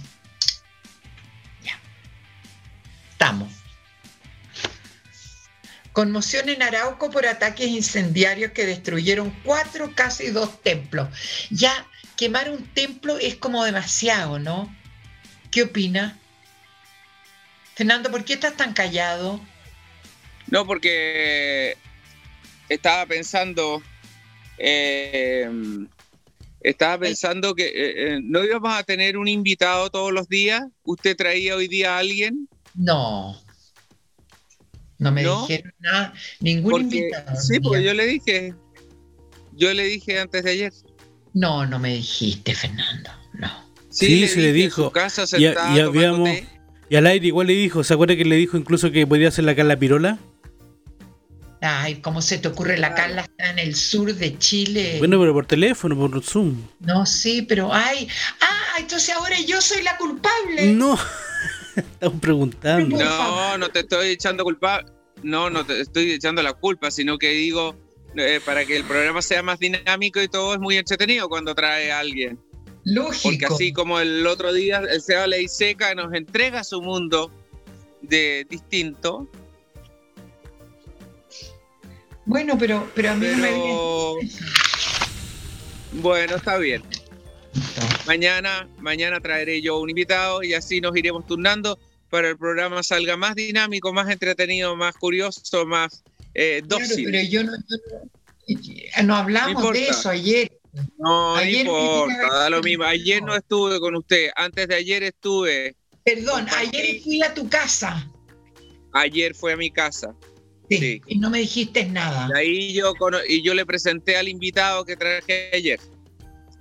Estamos. 3.22 3.54
Conmoción 5.94 6.50
en 6.50 6.63
Arauco 6.63 7.12
por 7.12 7.28
ataques 7.28 7.68
incendiarios 7.68 8.51
que 8.51 8.66
destruyeron 8.66 9.30
cuatro, 9.44 9.92
casi 9.94 10.32
dos 10.32 10.60
templos. 10.63 11.08
Ya 11.51 11.86
quemar 12.18 12.50
un 12.50 12.66
templo 12.74 13.20
es 13.20 13.36
como 13.36 13.63
demasiado, 13.63 14.40
¿no? 14.40 14.75
¿Qué 15.51 15.62
opina? 15.62 16.18
Fernando, 17.75 18.10
¿por 18.10 18.25
qué 18.25 18.34
estás 18.34 18.58
tan 18.58 18.74
callado? 18.74 19.40
No, 20.48 20.66
porque 20.66 21.78
estaba 22.70 23.06
pensando, 23.06 23.84
eh, 24.58 25.48
estaba 26.62 26.98
pensando 26.98 27.54
que 27.54 27.68
eh, 27.68 27.72
eh, 27.75 28.20
no 28.24 28.44
íbamos 28.44 28.74
a 28.74 28.82
tener 28.82 29.16
un 29.16 29.28
invitado 29.28 29.92
todos 29.92 30.12
los 30.12 30.28
días. 30.28 30.63
¿Usted 30.82 31.16
traía 31.16 31.56
hoy 31.56 31.68
día 31.68 31.98
a 31.98 32.00
alguien? 32.00 32.48
No. 32.75 33.40
No 34.98 35.12
me 35.12 35.24
¿No? 35.24 35.42
dijeron 35.48 35.74
nada, 35.80 36.13
ningún 36.40 36.72
Porque, 36.72 36.86
invitado. 36.98 37.36
sí, 37.42 37.60
porque 37.60 37.80
Mira. 37.80 37.92
yo 37.92 37.98
le 37.98 38.06
dije, 38.06 38.54
yo 39.54 39.74
le 39.74 39.84
dije 39.86 40.20
antes 40.20 40.44
de 40.44 40.51
ayer. 40.51 40.74
No, 41.34 41.66
no 41.66 41.80
me 41.80 41.94
dijiste, 41.96 42.54
Fernando. 42.54 43.10
No. 43.34 43.50
Sí, 43.90 44.28
se 44.28 44.40
le 44.42 44.50
en 44.50 44.56
dijo. 44.56 44.84
su 44.86 44.92
casa 44.92 45.24
Y, 45.38 45.46
y 45.48 45.54
tomando 45.54 45.88
habíamos. 45.88 46.30
té. 46.30 46.48
Y 46.90 46.96
al 46.98 47.08
aire 47.08 47.28
igual 47.28 47.48
le 47.48 47.54
dijo, 47.54 47.84
¿se 47.84 47.94
acuerda 47.94 48.16
que 48.16 48.25
le 48.25 48.36
dijo 48.36 48.58
incluso 48.58 48.92
que 48.92 49.08
podía 49.08 49.30
hacer 49.30 49.46
la 49.46 49.56
Carla 49.56 49.78
Pirola? 49.80 50.20
Ay, 51.62 51.96
¿cómo 52.01 52.22
se 52.22 52.38
te 52.40 52.48
ocurre? 52.48 52.78
La. 52.78 52.94
Carla 52.96 53.22
está 53.22 53.50
en 53.51 53.60
el 53.60 53.75
sur 53.75 54.13
de 54.13 54.38
Chile. 54.40 54.96
Bueno, 55.00 55.20
pero 55.20 55.32
por 55.34 55.46
teléfono, 55.46 55.96
por 55.96 56.22
Zoom. 56.24 56.58
No, 56.80 57.06
sí, 57.06 57.44
pero 57.44 57.72
ay, 57.74 58.08
ah, 58.42 58.80
entonces 58.80 59.16
ahora 59.16 59.40
yo 59.42 59.62
soy 59.62 59.84
la 59.84 59.96
culpable. 59.98 60.74
No, 60.74 60.98
estamos 61.75 62.20
preguntando. 62.20 62.98
No, 62.98 63.58
no 63.58 63.70
te 63.70 63.80
estoy 63.82 64.10
echando 64.10 64.44
culpa. 64.44 64.86
No, 65.24 65.50
no 65.50 65.66
te 65.66 65.80
estoy 65.82 66.12
echando 66.12 66.42
la 66.42 66.54
culpa, 66.54 66.90
sino 66.90 67.18
que 67.18 67.30
digo, 67.30 67.75
eh, 68.16 68.40
para 68.44 68.66
que 68.66 68.78
el 68.78 68.84
programa 68.84 69.22
sea 69.22 69.44
más 69.44 69.60
dinámico 69.60 70.22
y 70.22 70.28
todo 70.28 70.54
es 70.54 70.60
muy 70.60 70.78
entretenido 70.78 71.30
cuando 71.30 71.54
trae 71.54 71.92
a 71.92 72.00
alguien. 72.00 72.38
Porque 72.38 72.82
Lógico. 72.86 73.54
así 73.54 73.72
como 73.74 74.00
el 74.00 74.25
otro 74.25 74.51
día 74.51 74.80
el 74.80 75.01
Seba 75.01 75.28
Ley 75.28 75.48
Seca 75.48 75.94
nos 75.94 76.12
entrega 76.13 76.63
su 76.63 76.82
mundo 76.82 77.32
de 78.01 78.48
distinto, 78.50 79.30
Bueno, 82.25 82.58
pero, 82.58 82.90
pero 82.96 83.12
a 83.12 83.16
mí 83.16 83.28
me 83.28 83.36
viene. 83.36 84.32
bueno, 85.94 86.36
está 86.36 86.58
bien. 86.58 86.84
Mañana, 88.05 88.67
mañana 88.79 89.20
traeré 89.20 89.62
yo 89.62 89.79
un 89.79 89.89
invitado 89.89 90.43
y 90.43 90.53
así 90.53 90.81
nos 90.81 90.96
iremos 90.96 91.25
turnando 91.25 91.77
para 92.10 92.29
el 92.29 92.38
programa 92.38 92.84
salga 92.84 93.15
más 93.17 93.36
dinámico, 93.36 93.93
más 93.93 94.10
entretenido, 94.10 94.75
más 94.75 94.96
curioso, 94.96 95.65
más 95.65 96.03
eh, 96.34 96.62
Claro, 96.67 96.84
dócil. 96.86 97.05
pero 97.12 97.24
yo 97.24 97.43
no, 97.43 97.51
yo 98.48 99.03
no, 99.03 99.15
hablamos 99.15 99.63
No 99.63 99.72
de 99.72 99.88
eso 99.88 100.10
ayer. 100.10 100.51
No, 100.98 101.36
Ayer 101.36 101.65
no 101.65 101.77
importa, 101.79 102.34
da 102.34 102.50
lo 102.50 102.62
mismo. 102.62 102.86
Ayer 102.86 103.22
no 103.22 103.36
estuve 103.36 103.79
con 103.79 103.96
usted, 103.96 104.29
antes 104.36 104.67
de 104.67 104.75
ayer 104.75 105.03
estuve. 105.03 105.75
Perdón, 106.03 106.48
ayer 106.58 107.01
fui 107.01 107.22
a 107.22 107.34
tu 107.34 107.48
casa. 107.50 108.08
ayer 108.93 109.36
fue 109.36 109.53
a 109.53 109.58
mi 109.58 109.70
casa. 109.72 110.13
Sí, 110.70 110.77
Sí. 110.77 111.01
Y 111.08 111.20
no 111.20 111.29
me 111.29 111.39
dijiste 111.39 111.86
nada. 111.86 112.29
Y 112.34 112.38
ahí 112.38 112.74
yo, 112.74 112.93
y 113.27 113.43
yo 113.43 113.53
le 113.53 113.65
presenté 113.65 114.15
al 114.15 114.29
invitado 114.29 114.86
que 114.86 114.96
traje 114.96 115.51
ayer. 115.53 115.79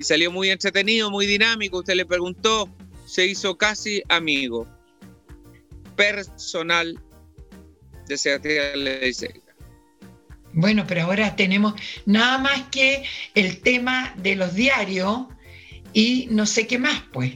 Y 0.00 0.04
salió 0.04 0.32
muy 0.32 0.48
entretenido, 0.48 1.10
muy 1.10 1.26
dinámico. 1.26 1.80
Usted 1.80 1.94
le 1.94 2.06
preguntó, 2.06 2.70
se 3.04 3.26
hizo 3.26 3.58
casi 3.58 4.02
amigo 4.08 4.66
personal 5.94 6.98
de 8.08 8.16
Sebastián 8.16 8.82
Leiseca. 8.82 9.54
Bueno, 10.54 10.86
pero 10.88 11.02
ahora 11.02 11.36
tenemos 11.36 11.74
nada 12.06 12.38
más 12.38 12.62
que 12.70 13.04
el 13.34 13.60
tema 13.60 14.14
de 14.16 14.36
los 14.36 14.54
diarios 14.54 15.26
y 15.92 16.28
no 16.30 16.46
sé 16.46 16.66
qué 16.66 16.78
más, 16.78 17.02
pues. 17.12 17.34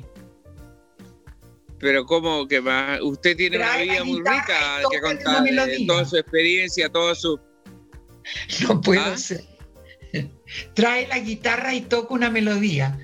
Pero 1.79 2.07
como 2.07 2.49
que 2.49 2.63
más, 2.63 2.99
usted 3.03 3.37
tiene 3.37 3.59
una 3.59 3.67
Trae 3.67 3.85
vida 3.85 4.05
muy 4.05 4.19
rica 4.21 4.81
que 4.91 5.01
contar, 5.03 5.45
toda 5.87 6.05
su 6.07 6.17
experiencia, 6.17 6.89
toda 6.89 7.15
su... 7.15 7.39
No 8.63 8.81
puedo 8.81 9.03
¿Ah? 9.03 9.19
ser. 9.19 9.54
Trae 10.75 11.07
la 11.09 11.19
guitarra 11.19 11.75
y 11.75 11.81
toca 11.83 12.15
una 12.15 12.31
melodía. 12.31 12.99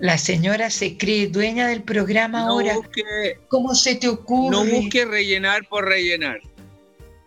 La 0.00 0.18
señora 0.18 0.70
se 0.70 0.96
cree 0.98 1.26
dueña 1.28 1.68
del 1.68 1.82
programa 1.82 2.40
No 2.40 2.52
ahora. 2.52 2.74
busque, 2.74 3.38
¿Cómo 3.48 3.74
se 3.74 3.94
te 3.94 4.08
ocurre? 4.08 4.50
no 4.50 4.64
busque 4.64 5.04
rellenar 5.04 5.66
por 5.68 5.86
rellenar. 5.86 6.40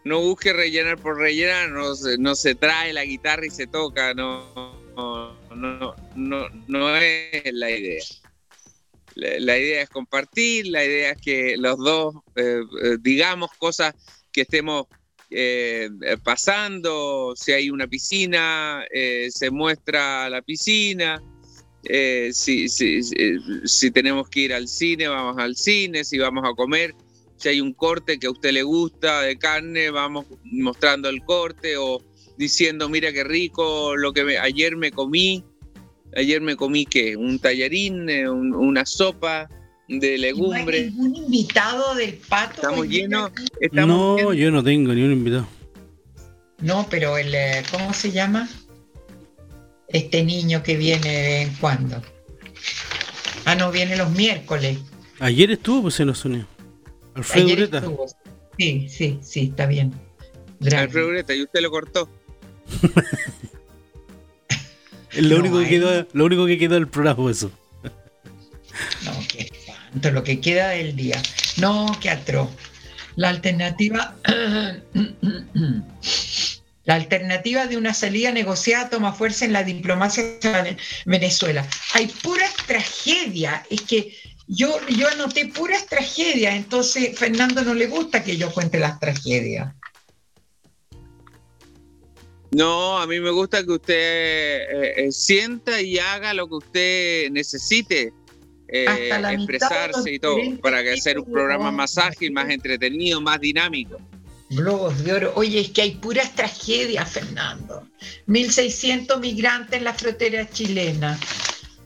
No 0.05 0.21
busque 0.21 0.53
rellenar 0.53 0.97
por 0.97 1.17
rellenar, 1.17 1.69
no 1.71 1.93
se, 1.95 2.17
no 2.17 2.35
se 2.35 2.55
trae 2.55 2.93
la 2.93 3.03
guitarra 3.03 3.45
y 3.45 3.49
se 3.49 3.67
toca, 3.67 4.13
no, 4.13 4.45
no, 4.95 5.35
no, 6.15 6.49
no, 6.67 6.95
es 6.95 7.53
la 7.53 7.69
idea. 7.69 8.03
La, 9.15 9.39
la 9.39 9.57
idea 9.57 9.81
es 9.81 9.89
compartir, 9.89 10.67
la 10.67 10.85
idea 10.85 11.11
es 11.11 11.17
que 11.21 11.57
los 11.57 11.77
dos 11.77 12.15
eh, 12.35 12.61
eh, 12.83 12.97
digamos 13.01 13.49
cosas 13.57 13.93
que 14.31 14.41
estemos 14.41 14.85
eh, 15.31 15.89
eh, 16.01 16.17
pasando, 16.23 17.33
si 17.35 17.51
hay 17.51 17.69
una 17.69 17.87
piscina, 17.87 18.83
eh, 18.91 19.27
se 19.31 19.51
muestra 19.51 20.29
la 20.29 20.41
piscina, 20.41 21.21
si, 22.31 22.67
si, 22.67 23.91
tenemos 23.91 24.27
que 24.29 24.41
ir 24.41 24.53
al 24.53 24.67
cine, 24.67 25.07
vamos 25.07 25.37
al 25.37 25.55
cine, 25.55 26.03
si 26.03 26.17
vamos 26.17 26.43
a 26.47 26.53
comer, 26.53 26.93
si 27.37 27.49
hay 27.49 27.61
un 27.61 27.73
corte 27.73 28.19
que 28.19 28.27
a 28.27 28.31
usted 28.31 28.51
le 28.51 28.63
gusta 28.63 29.21
de 29.21 29.37
carne, 29.37 29.89
vamos 29.89 30.25
mostrando 30.43 31.07
el 31.09 31.23
corte 31.23 31.77
o 31.77 32.03
diciendo, 32.37 32.89
mira 32.89 33.13
qué 33.13 33.23
rico 33.23 33.95
lo 33.95 34.11
que 34.11 34.37
ayer 34.39 34.75
me 34.75 34.91
comí, 34.91 35.43
ayer 36.17 36.41
me 36.41 36.55
comí 36.55 36.85
qué, 36.85 37.15
un 37.15 37.39
tallarín, 37.39 38.09
un- 38.27 38.55
una 38.55 38.85
sopa 38.85 39.47
de 39.89 39.95
¿Y 39.95 39.99
no 39.99 40.03
hay 40.03 40.17
legumbres. 40.19 40.93
ningún 40.93 41.15
invitado 41.15 41.95
del 41.95 42.13
pato? 42.15 42.55
Estamos 42.61 42.87
día 42.87 43.01
llenos, 43.01 43.31
estamos 43.59 43.87
No, 43.87 44.15
llenos- 44.17 44.35
yo 44.37 44.51
no 44.51 44.63
tengo 44.63 44.93
ni 44.93 45.01
un 45.03 45.11
invitado. 45.11 45.47
No, 46.59 46.87
pero 46.89 47.17
el, 47.17 47.33
eh, 47.33 47.63
¿cómo 47.71 47.93
se 47.93 48.11
llama? 48.11 48.47
Este 49.87 50.23
niño 50.23 50.61
que 50.61 50.77
viene 50.77 51.09
de 51.11 51.21
vez 51.21 51.47
en 51.49 51.55
cuando. 51.55 52.01
Ah, 53.45 53.55
no, 53.55 53.71
viene 53.71 53.95
los 53.97 54.11
miércoles. 54.11 54.77
Ayer 55.19 55.51
estuvo, 55.51 55.81
pues, 55.83 55.99
en 55.99 56.07
los 56.07 56.19
sonidos. 56.19 56.47
Alfredo 57.15 57.45
Ayer 57.47 57.57
Ureta. 57.59 57.77
estuvo. 57.79 58.05
Sí, 58.57 58.87
sí, 58.89 59.19
sí, 59.23 59.39
está 59.49 59.65
bien. 59.65 59.91
Grande. 60.59 60.77
Alfredo 60.85 61.07
Ureta, 61.07 61.33
y 61.33 61.43
usted 61.43 61.61
lo 61.61 61.71
cortó. 61.71 62.09
Es 65.11 65.23
lo, 65.23 65.37
No, 65.37 65.41
único 65.41 65.59
que 65.59 65.69
quedó, 65.69 66.07
lo 66.13 66.25
único 66.25 66.45
que 66.45 66.57
quedó 66.59 66.75
del 66.75 66.87
programa, 66.87 67.31
eso. 67.31 67.49
No, 69.03 69.11
espanto, 69.89 70.11
lo 70.11 70.23
que 70.23 70.39
queda 70.39 70.69
del 70.69 70.95
día. 70.95 71.21
No, 71.57 71.97
qué 71.99 72.09
atroz. 72.09 72.49
La 73.15 73.29
alternativa. 73.29 74.15
La 76.85 76.95
alternativa 76.95 77.67
de 77.67 77.77
una 77.77 77.93
salida 77.93 78.31
negociada 78.31 78.89
toma 78.89 79.13
fuerza 79.13 79.45
en 79.45 79.53
la 79.53 79.61
diplomacia 79.61 80.23
de 80.23 80.75
Venezuela. 81.05 81.63
Hay 81.93 82.07
puras 82.07 82.51
tragedias. 82.65 83.61
Es 83.69 83.81
que 83.81 84.17
yo, 84.47 84.75
yo 84.87 85.07
anoté 85.07 85.49
puras 85.49 85.85
tragedias, 85.85 86.55
entonces 86.55 87.15
Fernando 87.15 87.61
no 87.61 87.75
le 87.75 87.85
gusta 87.85 88.23
que 88.23 88.37
yo 88.37 88.51
cuente 88.51 88.79
las 88.79 88.99
tragedias. 88.99 89.71
No, 92.51 92.97
a 92.97 93.05
mí 93.05 93.19
me 93.19 93.29
gusta 93.29 93.63
que 93.63 93.71
usted 93.73 93.93
eh, 93.93 94.93
eh, 94.97 95.11
sienta 95.11 95.79
y 95.79 95.99
haga 95.99 96.33
lo 96.33 96.47
que 96.47 96.55
usted 96.55 97.29
necesite 97.29 98.11
eh, 98.71 99.09
expresarse 99.31 100.13
y 100.13 100.19
todo, 100.19 100.37
para 100.61 100.83
que 100.83 100.93
hacer 100.93 101.19
un 101.19 101.31
programa 101.31 101.71
más 101.71 101.97
ágil, 101.97 102.31
más 102.31 102.49
entretenido, 102.49 103.19
más 103.21 103.39
dinámico. 103.39 103.97
Globos 104.51 105.03
de 105.03 105.13
oro. 105.13 105.33
Oye, 105.35 105.59
es 105.59 105.69
que 105.69 105.81
hay 105.83 105.91
puras 105.95 106.33
tragedias, 106.33 107.09
Fernando. 107.11 107.87
1.600 108.27 109.19
migrantes 109.19 109.77
en 109.77 109.83
la 109.83 109.93
frontera 109.93 110.49
chilena. 110.49 111.19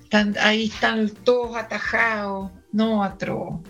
Están- 0.04 0.38
ahí 0.40 0.66
están 0.66 1.10
todos 1.10 1.58
atajados. 1.58 2.52
No, 2.72 3.04
atro. 3.04 3.62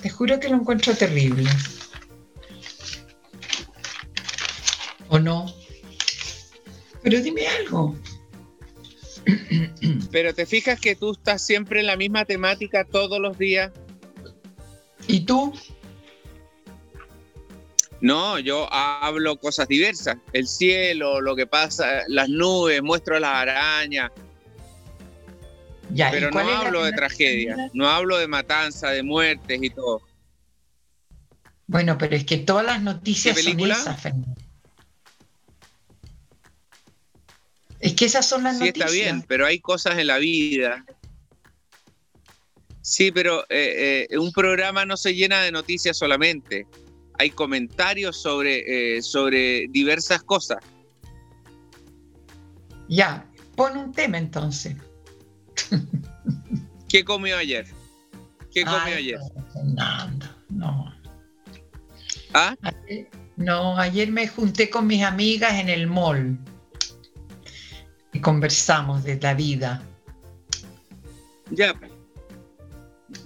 Te 0.00 0.10
juro 0.10 0.38
que 0.38 0.48
lo 0.48 0.56
encuentro 0.56 0.94
terrible. 0.94 1.50
¿O 5.08 5.18
no? 5.18 5.46
Pero 7.02 7.20
dime 7.20 7.46
algo. 7.48 7.96
Pero 10.10 10.34
te 10.34 10.46
fijas 10.46 10.80
que 10.80 10.94
tú 10.96 11.12
estás 11.12 11.44
siempre 11.44 11.80
en 11.80 11.86
la 11.86 11.96
misma 11.96 12.24
temática 12.24 12.84
todos 12.84 13.20
los 13.20 13.38
días. 13.38 13.72
¿Y 15.06 15.20
tú? 15.20 15.52
No, 18.00 18.38
yo 18.38 18.68
hablo 18.72 19.36
cosas 19.36 19.66
diversas. 19.68 20.16
El 20.32 20.46
cielo, 20.46 21.20
lo 21.20 21.34
que 21.34 21.46
pasa, 21.46 22.02
las 22.08 22.28
nubes, 22.28 22.82
muestro 22.82 23.18
las 23.18 23.34
arañas, 23.34 24.10
Ya, 25.90 26.08
¿y 26.08 26.12
pero 26.12 26.30
no 26.30 26.40
hablo 26.40 26.84
de 26.84 26.92
tragedia, 26.92 27.70
no 27.72 27.88
hablo 27.88 28.18
de 28.18 28.26
matanza, 28.28 28.90
de 28.90 29.02
muertes 29.02 29.58
y 29.62 29.70
todo. 29.70 30.02
Bueno, 31.66 31.96
pero 31.96 32.14
es 32.14 32.24
que 32.24 32.38
todas 32.38 32.66
las 32.66 32.82
noticias 32.82 33.36
¿Qué 33.36 33.42
son 33.42 33.52
película? 33.52 33.74
esas, 33.74 34.00
Fernando. 34.00 34.43
Es 37.84 37.92
que 37.94 38.06
esas 38.06 38.26
son 38.26 38.44
las 38.44 38.56
Sí, 38.58 38.64
noticias. 38.64 38.90
está 38.90 39.02
bien, 39.04 39.22
pero 39.28 39.44
hay 39.44 39.60
cosas 39.60 39.98
en 39.98 40.06
la 40.06 40.16
vida. 40.16 40.84
Sí, 42.80 43.12
pero 43.12 43.42
eh, 43.50 44.06
eh, 44.10 44.18
un 44.18 44.32
programa 44.32 44.86
no 44.86 44.96
se 44.96 45.14
llena 45.14 45.42
de 45.42 45.52
noticias 45.52 45.96
solamente. 45.98 46.66
Hay 47.18 47.28
comentarios 47.30 48.16
sobre, 48.20 48.96
eh, 48.96 49.02
sobre 49.02 49.66
diversas 49.68 50.22
cosas. 50.22 50.58
Ya, 52.88 53.26
pon 53.54 53.76
un 53.76 53.92
tema 53.92 54.16
entonces. 54.16 54.76
¿Qué 56.88 57.04
comió 57.04 57.36
ayer? 57.36 57.66
¿Qué 58.50 58.64
comió 58.64 58.78
Ay, 58.82 58.94
ayer? 58.94 59.18
Fernando, 59.52 60.26
no. 60.48 60.94
¿Ah? 62.32 62.56
Ayer- 62.62 63.10
no, 63.36 63.76
ayer 63.78 64.10
me 64.10 64.26
junté 64.26 64.70
con 64.70 64.86
mis 64.86 65.02
amigas 65.02 65.54
en 65.58 65.68
el 65.68 65.86
mall 65.86 66.38
y 68.14 68.20
conversamos 68.20 69.04
de 69.04 69.20
la 69.20 69.34
vida. 69.34 69.82
Ya. 71.50 71.74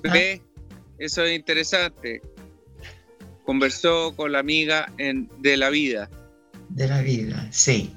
Ah. 0.05 0.12
Ve, 0.12 0.42
eso 0.98 1.22
es 1.24 1.37
interesante. 1.37 2.20
Conversó 3.44 4.14
con 4.16 4.33
la 4.33 4.40
amiga 4.40 4.92
en, 4.98 5.31
de 5.38 5.57
la 5.57 5.70
vida. 5.70 6.11
De 6.70 6.88
la 6.88 7.01
vida, 7.03 7.46
sí. 7.51 7.94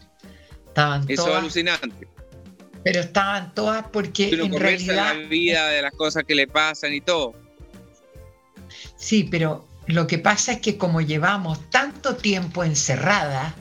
Estaban 0.68 1.06
Eso 1.10 1.30
es 1.30 1.36
alucinante. 1.36 2.08
pero 2.84 3.02
estaban 3.02 3.54
todas 3.54 3.86
porque 3.92 4.32
Uno 4.34 4.46
en 4.46 4.62
realidad. 4.62 5.16
la 5.16 5.28
vida, 5.28 5.68
de 5.70 5.82
las 5.82 5.92
cosas 5.94 6.24
que 6.24 6.36
le 6.36 6.48
pasan 6.48 6.94
y 6.94 7.02
todo. 7.02 7.34
Sí, 8.96 9.28
pero 9.30 9.68
lo 9.88 10.08
que 10.08 10.20
pasa 10.20 10.54
es 10.54 10.60
que 10.62 10.78
como 10.78 11.02
llevamos 11.02 11.70
tanto 11.70 12.16
tiempo 12.16 12.64
encerrada, 12.64 13.56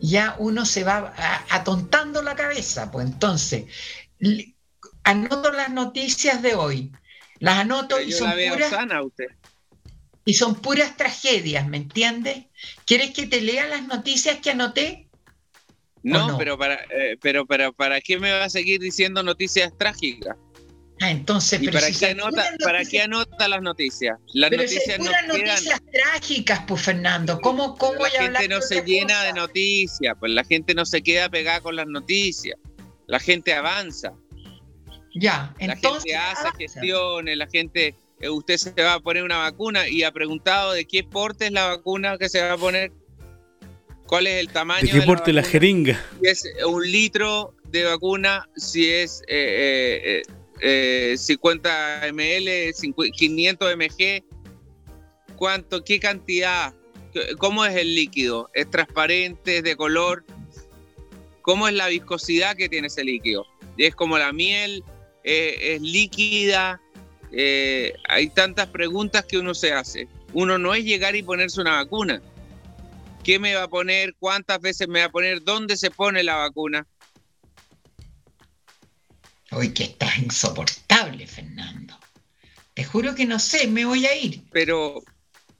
ya 0.00 0.36
uno 0.38 0.66
se 0.66 0.84
va 0.84 1.14
atontando 1.50 2.22
la 2.22 2.34
cabeza. 2.34 2.90
Pues 2.90 3.06
entonces, 3.06 3.64
anoto 5.04 5.52
las 5.52 5.70
noticias 5.70 6.42
de 6.42 6.54
hoy, 6.54 6.92
las 7.38 7.58
anoto 7.58 8.00
y 8.00 8.12
son, 8.12 8.28
la 8.28 8.52
puras, 8.52 8.70
sana 8.70 8.98
a 8.98 9.02
usted. 9.02 9.26
y 10.24 10.34
son 10.34 10.56
puras 10.56 10.96
tragedias, 10.96 11.66
¿me 11.66 11.76
entiendes? 11.76 12.44
¿Quieres 12.86 13.10
que 13.10 13.26
te 13.26 13.40
lea 13.40 13.66
las 13.66 13.86
noticias 13.86 14.38
que 14.38 14.50
anoté? 14.50 15.08
No, 16.02 16.28
no? 16.28 16.38
pero 16.38 16.56
para, 16.56 16.74
eh, 16.90 17.16
pero, 17.20 17.46
pero 17.46 17.72
¿para 17.72 18.00
qué 18.00 18.18
me 18.18 18.30
va 18.30 18.44
a 18.44 18.50
seguir 18.50 18.80
diciendo 18.80 19.22
noticias 19.22 19.76
trágicas? 19.76 20.36
Ah, 21.00 21.10
entonces, 21.10 21.60
¿Y 21.60 21.66
pero 21.66 21.78
para, 21.78 21.92
si 21.92 21.98
qué 21.98 22.10
anota, 22.12 22.44
para 22.64 22.78
noticias- 22.78 22.88
qué 22.90 23.00
anota 23.02 23.48
las 23.48 23.60
noticias? 23.62 24.18
Las 24.32 24.48
pero 24.50 24.62
noticias 24.62 24.98
no 24.98 25.04
puras 25.04 25.22
quedan. 25.24 25.46
noticias 25.48 25.80
trágicas, 25.92 26.60
pues 26.66 26.82
Fernando, 26.82 27.38
¿cómo, 27.42 27.76
cómo 27.76 27.98
La 28.02 28.10
gente 28.10 28.48
no 28.48 28.62
se 28.62 28.80
llena 28.82 29.14
cosa? 29.14 29.24
de 29.26 29.32
noticias, 29.34 30.16
pues 30.18 30.32
la 30.32 30.44
gente 30.44 30.74
no 30.74 30.86
se 30.86 31.02
queda 31.02 31.28
pegada 31.28 31.60
con 31.60 31.76
las 31.76 31.86
noticias. 31.86 32.58
La 33.06 33.20
gente 33.20 33.52
avanza, 33.52 34.12
Ya, 35.14 35.54
la 35.58 35.74
entonces. 35.74 36.02
gente 36.04 36.16
hace 36.16 36.40
avanza. 36.40 36.58
gestiones, 36.58 37.36
la 37.36 37.46
gente 37.46 37.94
eh, 38.20 38.30
usted 38.30 38.56
se 38.56 38.72
va 38.82 38.94
a 38.94 39.00
poner 39.00 39.22
una 39.22 39.36
vacuna 39.36 39.88
y 39.90 40.02
ha 40.02 40.10
preguntado 40.12 40.72
de 40.72 40.86
qué 40.86 41.04
porte 41.04 41.46
es 41.46 41.52
la 41.52 41.66
vacuna 41.66 42.16
que 42.16 42.30
se 42.30 42.40
va 42.40 42.54
a 42.54 42.56
poner, 42.56 42.90
cuál 44.06 44.26
es 44.26 44.40
el 44.40 44.48
tamaño. 44.48 44.86
¿De 44.92 45.00
qué 45.00 45.02
porte 45.06 45.32
la, 45.34 45.42
jeringa? 45.42 46.02
Si 46.22 46.26
es 46.28 46.44
un 46.66 46.82
litro 46.90 47.54
de 47.68 47.84
vacuna, 47.84 48.48
si 48.56 48.90
es 48.90 49.22
50 50.60 52.12
ml, 52.12 52.72
500 53.12 53.76
mg, 53.76 54.24
cuánto, 55.36 55.84
qué 55.84 56.00
cantidad, 56.00 56.74
cómo 57.38 57.64
es 57.64 57.76
el 57.76 57.94
líquido, 57.94 58.50
es 58.54 58.70
transparente, 58.70 59.58
es 59.58 59.62
de 59.62 59.76
color, 59.76 60.24
cómo 61.42 61.68
es 61.68 61.74
la 61.74 61.88
viscosidad 61.88 62.56
que 62.56 62.68
tiene 62.68 62.88
ese 62.88 63.04
líquido. 63.04 63.46
Es 63.76 63.94
como 63.94 64.18
la 64.18 64.32
miel, 64.32 64.82
eh, 65.24 65.74
es 65.74 65.82
líquida, 65.82 66.80
eh, 67.32 67.92
hay 68.08 68.30
tantas 68.30 68.68
preguntas 68.68 69.24
que 69.24 69.38
uno 69.38 69.54
se 69.54 69.72
hace. 69.72 70.08
Uno 70.32 70.58
no 70.58 70.74
es 70.74 70.84
llegar 70.84 71.16
y 71.16 71.22
ponerse 71.22 71.60
una 71.60 71.76
vacuna. 71.76 72.22
¿Qué 73.22 73.38
me 73.38 73.54
va 73.54 73.64
a 73.64 73.68
poner? 73.68 74.14
¿Cuántas 74.18 74.60
veces 74.60 74.88
me 74.88 75.00
va 75.00 75.06
a 75.06 75.10
poner? 75.10 75.42
¿Dónde 75.42 75.76
se 75.76 75.90
pone 75.90 76.22
la 76.22 76.36
vacuna? 76.36 76.86
Hoy 79.52 79.72
que 79.72 79.84
estás 79.84 80.18
insoportable, 80.18 81.26
Fernando. 81.26 81.98
Te 82.74 82.84
juro 82.84 83.14
que 83.14 83.26
no 83.26 83.38
sé, 83.38 83.66
me 83.68 83.84
voy 83.84 84.06
a 84.06 84.16
ir. 84.16 84.42
Pero 84.52 85.02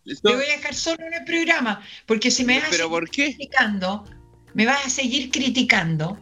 me 0.04 0.34
voy 0.34 0.44
a 0.44 0.56
dejar 0.56 0.74
solo 0.74 1.04
en 1.06 1.14
el 1.14 1.24
programa, 1.24 1.84
porque 2.06 2.30
si 2.30 2.44
me 2.44 2.58
vas 2.60 2.68
¿Pero 2.70 2.86
a 2.86 3.00
seguir 3.00 3.34
criticando, 3.34 4.04
me 4.54 4.66
vas 4.66 4.86
a 4.86 4.90
seguir 4.90 5.30
criticando. 5.30 6.18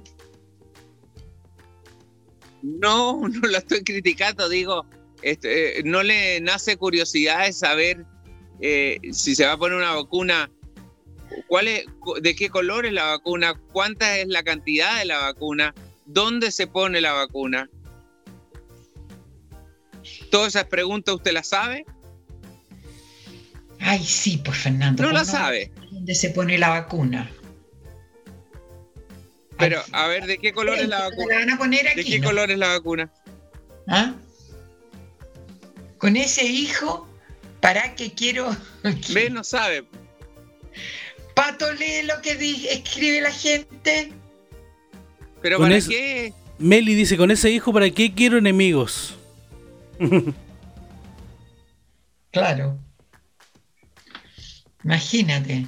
No, 2.62 3.28
no 3.28 3.48
lo 3.48 3.58
estoy 3.58 3.82
criticando, 3.82 4.48
digo, 4.48 4.86
este, 5.22 5.82
no 5.84 6.02
le 6.02 6.40
nace 6.40 6.76
curiosidad 6.76 7.46
de 7.46 7.52
saber 7.52 8.04
eh, 8.60 8.98
si 9.12 9.34
se 9.34 9.46
va 9.46 9.52
a 9.52 9.58
poner 9.58 9.76
una 9.76 9.94
vacuna, 9.94 10.50
cuál 11.46 11.68
es, 11.68 11.84
de 12.22 12.34
qué 12.34 12.48
color 12.48 12.86
es 12.86 12.92
la 12.92 13.04
vacuna, 13.04 13.54
cuánta 13.72 14.18
es 14.18 14.28
la 14.28 14.42
cantidad 14.42 14.98
de 14.98 15.06
la 15.06 15.18
vacuna, 15.18 15.74
dónde 16.06 16.50
se 16.50 16.66
pone 16.66 17.00
la 17.00 17.12
vacuna. 17.12 17.68
Todas 20.30 20.48
esas 20.48 20.64
preguntas 20.64 21.14
usted 21.14 21.32
las 21.32 21.48
sabe. 21.48 21.84
Ay, 23.80 24.02
sí, 24.02 24.40
pues 24.44 24.58
Fernando. 24.58 25.02
No 25.02 25.12
la 25.12 25.24
sabe. 25.24 25.70
¿Dónde 25.90 26.14
se 26.14 26.30
pone 26.30 26.58
la 26.58 26.70
vacuna? 26.70 27.30
Pero, 29.58 29.82
a 29.92 30.06
ver, 30.08 30.26
¿de 30.26 30.38
qué 30.38 30.52
color 30.52 30.78
es 30.78 30.88
la 30.88 31.08
vacuna? 31.08 31.36
van 31.36 31.50
a 31.50 31.58
poner 31.58 31.86
aquí, 31.86 32.02
¿De 32.02 32.04
qué 32.04 32.20
color 32.20 32.50
es 32.50 32.58
la 32.58 32.68
vacuna? 32.68 33.12
¿Ah? 33.88 34.14
Con 35.98 36.16
ese 36.16 36.44
hijo, 36.44 37.08
¿para 37.60 37.94
qué 37.94 38.12
quiero? 38.12 38.54
Ve, 39.12 39.30
no 39.30 39.44
sabe. 39.44 39.86
Pato, 41.34 41.72
lee 41.72 42.02
lo 42.02 42.20
que 42.20 42.32
escribe 42.70 43.20
la 43.20 43.32
gente. 43.32 44.12
¿Pero 45.44 45.58
para 45.58 45.78
qué? 45.78 46.32
Meli 46.58 46.94
dice, 46.94 47.18
con 47.18 47.30
ese 47.30 47.50
hijo, 47.50 47.70
¿para 47.70 47.90
qué 47.90 48.14
quiero 48.14 48.38
enemigos? 48.38 49.14
claro. 52.32 52.78
Imagínate. 54.82 55.66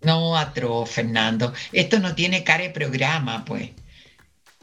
No, 0.00 0.36
atro, 0.36 0.84
Fernando. 0.86 1.52
Esto 1.70 2.00
no 2.00 2.16
tiene 2.16 2.42
cara 2.42 2.64
de 2.64 2.70
programa, 2.70 3.44
pues. 3.44 3.70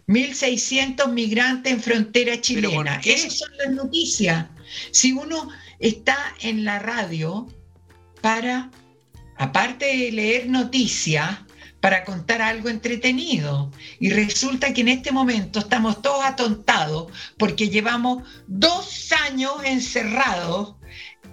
1.600 0.08 1.10
migrantes 1.14 1.72
en 1.72 1.82
frontera 1.82 2.42
chilena. 2.42 3.00
Esas 3.06 3.38
son 3.38 3.56
las 3.60 3.70
noticias. 3.70 4.46
Si 4.92 5.14
uno 5.14 5.48
está 5.80 6.18
en 6.42 6.66
la 6.66 6.80
radio 6.80 7.48
para, 8.20 8.72
aparte 9.38 9.86
de 9.86 10.12
leer 10.12 10.50
noticias, 10.50 11.47
para 11.88 12.04
contar 12.04 12.42
algo 12.42 12.68
entretenido. 12.68 13.72
Y 13.98 14.10
resulta 14.10 14.74
que 14.74 14.82
en 14.82 14.90
este 14.90 15.14
momento 15.14 15.60
estamos 15.60 16.02
todos 16.02 16.22
atontados 16.26 17.10
porque 17.38 17.70
llevamos 17.70 18.24
dos 18.46 19.14
años 19.26 19.54
encerrados 19.64 20.76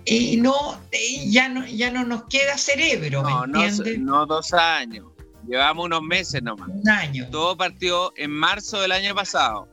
y 0.04 0.36
no, 0.36 0.80
ya 1.26 1.48
no, 1.48 1.66
ya 1.66 1.90
no 1.90 2.04
nos 2.04 2.26
queda 2.26 2.56
cerebro, 2.56 3.22
no, 3.22 3.46
¿me 3.48 3.64
entiendes? 3.64 3.98
No, 3.98 4.18
no 4.18 4.26
dos 4.26 4.52
años, 4.52 5.06
llevamos 5.44 5.86
unos 5.86 6.02
meses 6.02 6.40
nomás. 6.40 6.68
Un 6.68 6.88
año. 6.88 7.26
Todo 7.32 7.56
partió 7.56 8.12
en 8.16 8.30
marzo 8.30 8.80
del 8.80 8.92
año 8.92 9.12
pasado. 9.12 9.68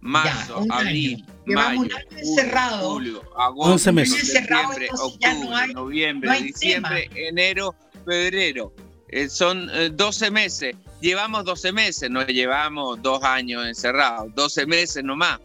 Marzo, 0.00 0.64
abril, 0.70 1.22
mayo, 1.44 1.80
un 1.80 1.92
año 1.92 1.96
encerrado, 2.16 2.92
julio, 2.92 3.22
agosto, 3.38 3.92
septiembre, 3.92 4.88
octubre, 4.90 5.74
noviembre, 5.74 6.40
diciembre, 6.40 7.10
enero, 7.14 7.74
febrero. 8.06 8.72
Eh, 9.14 9.28
son 9.28 9.70
12 9.96 10.26
eh, 10.26 10.30
meses. 10.32 10.76
Llevamos 11.00 11.44
12 11.44 11.70
meses, 11.70 12.10
no 12.10 12.26
llevamos 12.26 13.00
dos 13.00 13.22
años 13.22 13.64
encerrados, 13.64 14.34
12 14.34 14.66
meses 14.66 15.04
nomás. 15.04 15.38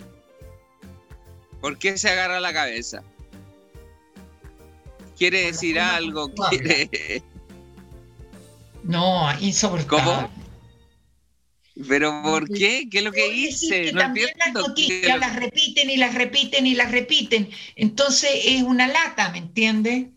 ¿Por 1.61 1.77
qué 1.77 1.95
se 1.95 2.09
agarra 2.09 2.39
la 2.39 2.51
cabeza? 2.51 3.03
quiere 5.15 5.47
decir 5.47 5.79
algo, 5.79 6.31
No, 8.83 9.29
insoportable. 9.39 10.03
¿Cómo? 10.03 10.31
¿Pero 11.87 12.23
por 12.23 12.47
qué? 12.47 12.87
¿Qué 12.89 12.99
es 12.99 13.03
lo 13.03 13.11
que 13.11 13.27
hice? 13.27 13.91
no 13.91 13.99
también 13.99 14.29
las 14.43 14.53
noticias 14.53 15.19
las 15.19 15.35
repiten 15.35 15.91
y 15.91 15.97
las 15.97 16.15
repiten 16.15 16.65
y 16.65 16.73
las 16.73 16.91
repiten. 16.91 17.49
Entonces 17.75 18.31
es 18.45 18.63
una 18.63 18.87
lata, 18.87 19.29
¿me 19.29 19.37
entiendes? 19.37 20.07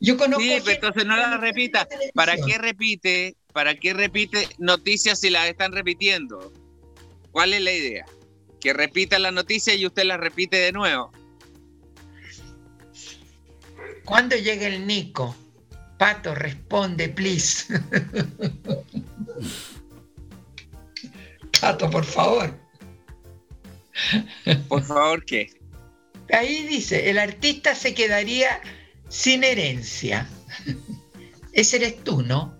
Yo 0.00 0.16
conozco. 0.16 0.42
Sí, 0.42 0.58
pero 0.64 0.74
entonces 0.76 1.06
no 1.06 1.16
las 1.16 1.40
repita. 1.40 1.88
¿Para 2.14 2.36
qué 2.36 2.58
repite? 2.58 3.36
¿Para 3.52 3.74
qué 3.74 3.94
repite 3.94 4.48
noticias 4.58 5.20
si 5.20 5.30
las 5.30 5.48
están 5.48 5.72
repitiendo? 5.72 6.52
¿Cuál 7.30 7.54
es 7.54 7.62
la 7.62 7.72
idea? 7.72 8.04
Que 8.60 8.72
repita 8.72 9.18
la 9.18 9.30
noticia 9.30 9.74
y 9.74 9.86
usted 9.86 10.04
la 10.04 10.16
repite 10.16 10.56
de 10.56 10.72
nuevo. 10.72 11.12
¿Cuándo 14.04 14.36
llega 14.36 14.66
el 14.66 14.86
Nico? 14.86 15.34
Pato, 15.98 16.34
responde, 16.34 17.08
please. 17.08 17.66
Pato, 21.60 21.90
por 21.90 22.04
favor. 22.04 22.54
Por 24.68 24.82
favor, 24.84 25.24
¿qué? 25.24 25.50
Ahí 26.30 26.62
dice, 26.66 27.08
el 27.08 27.18
artista 27.18 27.74
se 27.74 27.94
quedaría 27.94 28.60
sin 29.08 29.44
herencia. 29.44 30.28
Ese 31.52 31.76
eres 31.76 32.04
tú, 32.04 32.22
¿no? 32.22 32.54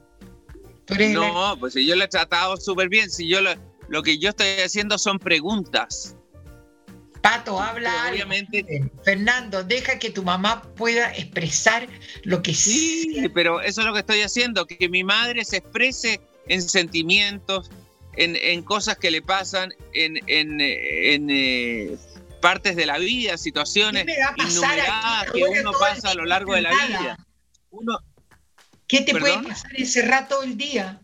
no, 0.88 1.56
pues 1.58 1.74
si 1.74 1.86
yo 1.86 1.96
lo 1.96 2.04
he 2.04 2.08
tratado 2.08 2.56
súper 2.56 2.88
bien, 2.88 3.10
si 3.10 3.28
yo 3.28 3.40
lo 3.88 4.02
que 4.02 4.18
yo 4.18 4.30
estoy 4.30 4.60
haciendo 4.64 4.98
son 4.98 5.18
preguntas. 5.18 6.16
Pato, 7.26 7.60
habla. 7.60 8.08
Obviamente. 8.12 8.64
Fernando, 9.04 9.64
deja 9.64 9.98
que 9.98 10.10
tu 10.10 10.22
mamá 10.22 10.62
pueda 10.76 11.12
expresar 11.12 11.88
lo 12.22 12.40
que 12.40 12.54
sí. 12.54 13.28
pero 13.34 13.60
eso 13.60 13.80
es 13.80 13.86
lo 13.86 13.92
que 13.92 14.00
estoy 14.00 14.20
haciendo, 14.20 14.64
que 14.64 14.88
mi 14.88 15.02
madre 15.02 15.44
se 15.44 15.56
exprese 15.56 16.20
en 16.46 16.62
sentimientos, 16.62 17.70
en, 18.14 18.62
cosas 18.62 18.96
que 18.98 19.10
le 19.10 19.22
pasan, 19.22 19.74
en, 19.92 20.20
eh, 20.60 21.98
partes 22.40 22.76
de 22.76 22.86
la 22.86 22.98
vida, 22.98 23.36
situaciones 23.38 24.06
que 24.06 25.42
uno 25.42 25.72
pasa 25.72 26.10
a 26.10 26.14
lo 26.14 26.24
largo 26.24 26.54
de 26.54 26.62
la 26.62 26.70
vida. 26.70 27.18
¿Qué 28.86 29.00
te 29.02 29.18
puede 29.18 29.42
pasar 29.42 29.72
ese 29.74 30.02
rato 30.02 30.42
el 30.42 30.56
día? 30.56 31.00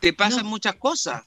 Te 0.00 0.12
pasan 0.12 0.46
muchas 0.46 0.76
cosas 0.76 1.24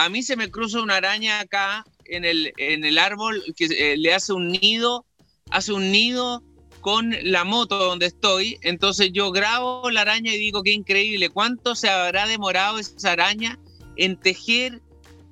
a 0.00 0.08
mí 0.08 0.22
se 0.22 0.34
me 0.34 0.50
cruza 0.50 0.80
una 0.80 0.96
araña 0.96 1.40
acá 1.40 1.84
en 2.06 2.24
el, 2.24 2.54
en 2.56 2.86
el 2.86 2.96
árbol 2.96 3.44
que 3.54 3.66
eh, 3.66 3.98
le 3.98 4.14
hace 4.14 4.32
un 4.32 4.48
nido, 4.48 5.04
hace 5.50 5.74
un 5.74 5.92
nido 5.92 6.42
con 6.80 7.14
la 7.22 7.44
moto 7.44 7.76
donde 7.76 8.06
estoy. 8.06 8.58
Entonces 8.62 9.10
yo 9.12 9.30
grabo 9.30 9.90
la 9.90 10.00
araña 10.00 10.32
y 10.32 10.38
digo, 10.38 10.62
qué 10.62 10.72
increíble, 10.72 11.28
¿cuánto 11.28 11.74
se 11.74 11.90
habrá 11.90 12.26
demorado 12.26 12.78
esa 12.78 13.12
araña 13.12 13.58
en 13.96 14.16
tejer 14.16 14.80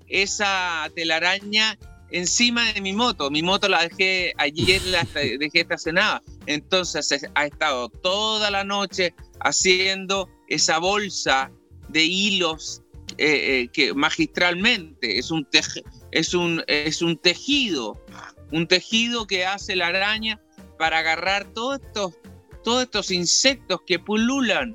esa 0.09 0.90
telaraña 0.94 1.79
encima 2.11 2.73
de 2.73 2.81
mi 2.81 2.92
moto? 2.92 3.31
Mi 3.31 3.42
moto 3.42 3.68
la 3.68 3.87
dejé 3.87 4.33
ayer, 4.38 4.83
la 4.87 5.05
dejé 5.14 5.61
estacionada. 5.61 6.23
Entonces 6.47 7.27
ha 7.35 7.47
estado 7.47 7.88
toda 7.88 8.51
la 8.51 8.64
noche 8.64 9.14
haciendo 9.40 10.29
esa 10.49 10.79
bolsa 10.79 11.51
de 11.88 12.05
hilos 12.05 12.83
eh, 13.16 13.62
eh, 13.62 13.68
que 13.73 13.94
magistralmente 13.94 15.18
es 15.18 15.31
un, 15.31 15.47
es, 16.12 16.35
un, 16.35 17.16
tejido, 17.16 18.05
un 18.53 18.68
tejido 18.68 19.27
que 19.27 19.44
hace 19.44 19.75
la 19.75 19.88
araña 19.88 20.40
para 20.79 20.99
agarrar 20.99 21.53
todos 21.53 21.81
estos, 21.83 22.14
todos 22.62 22.85
estos 22.85 23.11
insectos 23.11 23.81
que 23.87 23.99
pululan 23.99 24.75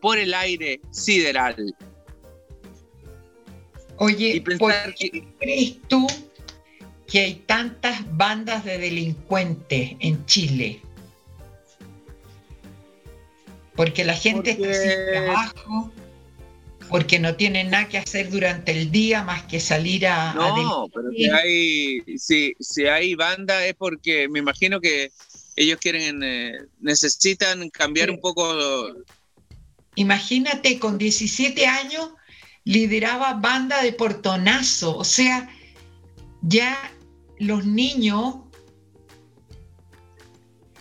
por 0.00 0.18
el 0.18 0.34
aire 0.34 0.80
sideral. 0.90 1.74
Oye, 3.98 4.42
¿por 4.58 4.72
qué 4.94 5.24
crees 5.38 5.76
tú 5.88 6.06
que 7.06 7.20
hay 7.20 7.34
tantas 7.46 8.00
bandas 8.16 8.64
de 8.64 8.78
delincuentes 8.78 9.92
en 10.00 10.24
Chile? 10.26 10.80
Porque 13.76 14.04
la 14.04 14.14
gente 14.14 14.52
está 14.52 14.72
sin 14.72 15.06
trabajo, 15.10 15.92
porque 16.88 17.18
no 17.18 17.34
tienen 17.34 17.70
nada 17.70 17.88
que 17.88 17.98
hacer 17.98 18.30
durante 18.30 18.72
el 18.72 18.90
día 18.90 19.22
más 19.22 19.42
que 19.44 19.58
salir 19.60 20.06
a... 20.06 20.32
No, 20.34 20.88
pero 20.94 21.10
si 21.10 21.28
hay, 21.28 22.18
si, 22.18 22.54
si 22.60 22.86
hay 22.86 23.14
banda 23.14 23.66
es 23.66 23.74
porque 23.74 24.28
me 24.28 24.38
imagino 24.38 24.80
que 24.80 25.10
ellos 25.56 25.78
quieren, 25.80 26.22
eh, 26.22 26.58
necesitan 26.80 27.70
cambiar 27.70 28.10
un 28.10 28.20
poco. 28.20 28.44
Imagínate, 29.94 30.78
con 30.78 30.98
17 30.98 31.66
años 31.66 32.10
lideraba 32.64 33.34
banda 33.34 33.82
de 33.82 33.92
portonazo, 33.92 34.96
o 34.96 35.04
sea, 35.04 35.48
ya 36.42 36.76
los 37.38 37.64
niños, 37.66 38.36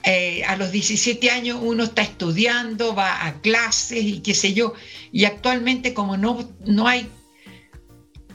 eh, 0.04 0.44
a 0.46 0.56
los 0.56 0.72
17 0.72 1.30
años 1.30 1.60
uno 1.62 1.84
está 1.84 2.02
estudiando, 2.02 2.96
va 2.96 3.26
a 3.26 3.42
clases 3.42 4.04
y 4.04 4.22
qué 4.22 4.34
sé 4.34 4.54
yo, 4.54 4.74
y 5.12 5.26
actualmente 5.26 5.94
como 5.94 6.18
no, 6.18 6.50
no 6.66 6.88
hay 6.88 7.10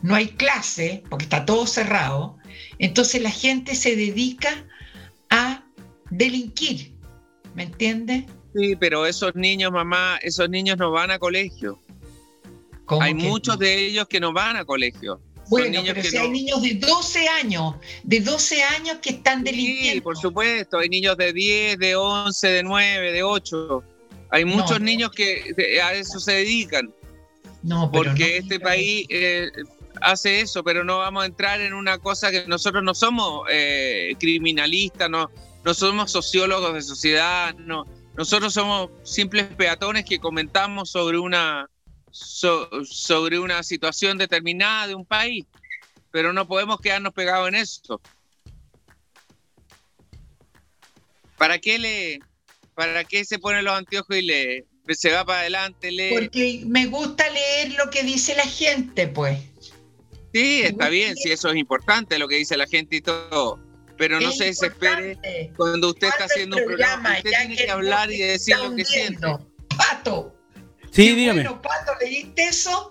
no 0.02 0.14
hay 0.14 0.28
clase, 0.28 1.02
porque 1.08 1.24
está 1.24 1.44
todo 1.44 1.66
cerrado, 1.66 2.36
entonces 2.78 3.20
la 3.22 3.30
gente 3.30 3.74
se 3.74 3.96
dedica 3.96 4.64
a 5.30 5.64
delinquir, 6.10 6.94
¿me 7.54 7.64
entiendes? 7.64 8.24
Sí, 8.54 8.76
pero 8.76 9.06
esos 9.06 9.34
niños, 9.34 9.72
mamá, 9.72 10.18
esos 10.22 10.48
niños 10.48 10.78
no 10.78 10.90
van 10.90 11.10
a 11.10 11.18
colegio. 11.18 11.82
Hay 13.00 13.14
muchos 13.14 13.58
de 13.58 13.86
ellos 13.86 14.06
que 14.08 14.20
no 14.20 14.32
van 14.32 14.56
a 14.56 14.64
colegio. 14.64 15.20
Bueno, 15.48 15.80
pero 15.84 16.02
si 16.02 16.16
hay 16.16 16.28
niños 16.28 16.60
de 16.60 16.74
12 16.74 17.28
años, 17.28 17.74
de 18.02 18.20
12 18.20 18.62
años 18.62 18.98
que 19.00 19.10
están 19.10 19.42
delinquiendo. 19.42 19.94
Sí, 19.94 20.00
por 20.02 20.16
supuesto, 20.18 20.78
hay 20.78 20.90
niños 20.90 21.16
de 21.16 21.32
10, 21.32 21.78
de 21.78 21.96
11, 21.96 22.48
de 22.48 22.62
9, 22.62 23.12
de 23.12 23.22
8. 23.22 23.82
Hay 24.30 24.44
muchos 24.44 24.80
niños 24.80 25.10
que 25.10 25.54
a 25.82 25.94
eso 25.94 26.20
se 26.20 26.32
dedican. 26.32 26.92
No, 27.62 27.90
pero 27.90 28.04
porque 28.04 28.36
este 28.36 28.60
país 28.60 29.06
eh, 29.08 29.50
hace 30.02 30.40
eso, 30.40 30.62
pero 30.62 30.84
no 30.84 30.98
vamos 30.98 31.24
a 31.24 31.26
entrar 31.26 31.60
en 31.60 31.72
una 31.72 31.98
cosa 31.98 32.30
que 32.30 32.46
nosotros 32.46 32.84
no 32.84 32.94
somos 32.94 33.46
eh, 33.50 34.14
criminalistas, 34.20 35.10
no, 35.10 35.30
no 35.64 35.74
somos 35.74 36.12
sociólogos 36.12 36.74
de 36.74 36.82
sociedad, 36.82 37.54
no, 37.56 37.84
nosotros 38.16 38.54
somos 38.54 38.90
simples 39.02 39.46
peatones 39.56 40.04
que 40.04 40.18
comentamos 40.18 40.90
sobre 40.90 41.18
una, 41.18 41.68
sobre 42.84 43.38
una 43.38 43.62
situación 43.62 44.18
determinada 44.18 44.88
de 44.88 44.94
un 44.94 45.04
país, 45.04 45.46
pero 46.10 46.32
no 46.32 46.46
podemos 46.46 46.80
quedarnos 46.80 47.12
pegados 47.12 47.48
en 47.48 47.54
eso. 47.56 48.00
¿Para 51.36 51.58
qué 51.58 51.78
le, 51.78 52.18
para 52.74 53.04
qué 53.04 53.24
se 53.24 53.38
pone 53.38 53.62
los 53.62 53.74
anteojos 53.74 54.16
y 54.16 54.22
le 54.22 54.66
se 54.88 55.12
va 55.12 55.24
para 55.24 55.40
adelante, 55.40 55.90
lee? 55.92 56.10
Porque 56.12 56.62
me 56.66 56.86
gusta 56.86 57.28
leer 57.30 57.74
lo 57.74 57.90
que 57.90 58.02
dice 58.02 58.34
la 58.34 58.46
gente, 58.46 59.06
pues. 59.06 59.38
Sí, 60.32 60.62
está 60.62 60.88
bien, 60.88 61.16
si 61.16 61.30
eso 61.30 61.48
es 61.50 61.56
importante, 61.56 62.18
lo 62.18 62.28
que 62.28 62.36
dice 62.36 62.56
la 62.56 62.66
gente 62.66 62.96
y 62.96 63.00
todo 63.00 63.60
pero 63.98 64.20
no 64.20 64.32
se 64.32 64.44
desespere 64.44 65.18
cuando 65.56 65.88
usted 65.88 66.08
está 66.08 66.24
haciendo 66.24 66.56
un 66.56 66.64
programa. 66.64 67.16
Usted 67.16 67.30
tiene 67.30 67.56
que, 67.56 67.70
hablar 67.70 68.10
y 68.10 68.18
decir 68.18 68.56
lo 68.56 68.74
que 68.74 68.84
siente. 68.84 69.26
Pato. 69.76 70.37
Sí, 70.98 71.14
dígame. 71.14 71.42
Bueno, 71.44 71.62
Pato, 71.62 71.92
¿leíste 72.00 72.48
eso? 72.48 72.90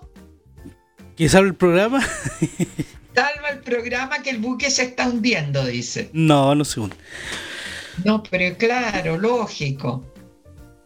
¿Que 1.14 1.28
salva 1.28 1.48
el 1.48 1.56
programa? 1.56 2.00
salva 3.14 3.50
el 3.50 3.58
programa 3.58 4.22
que 4.22 4.30
el 4.30 4.38
buque 4.38 4.70
se 4.70 4.84
está 4.84 5.06
hundiendo, 5.06 5.62
dice. 5.66 6.08
No, 6.14 6.54
no 6.54 6.64
se 6.64 6.80
hunde. 6.80 6.96
No, 8.06 8.22
pero 8.22 8.56
claro, 8.56 9.18
lógico. 9.18 10.10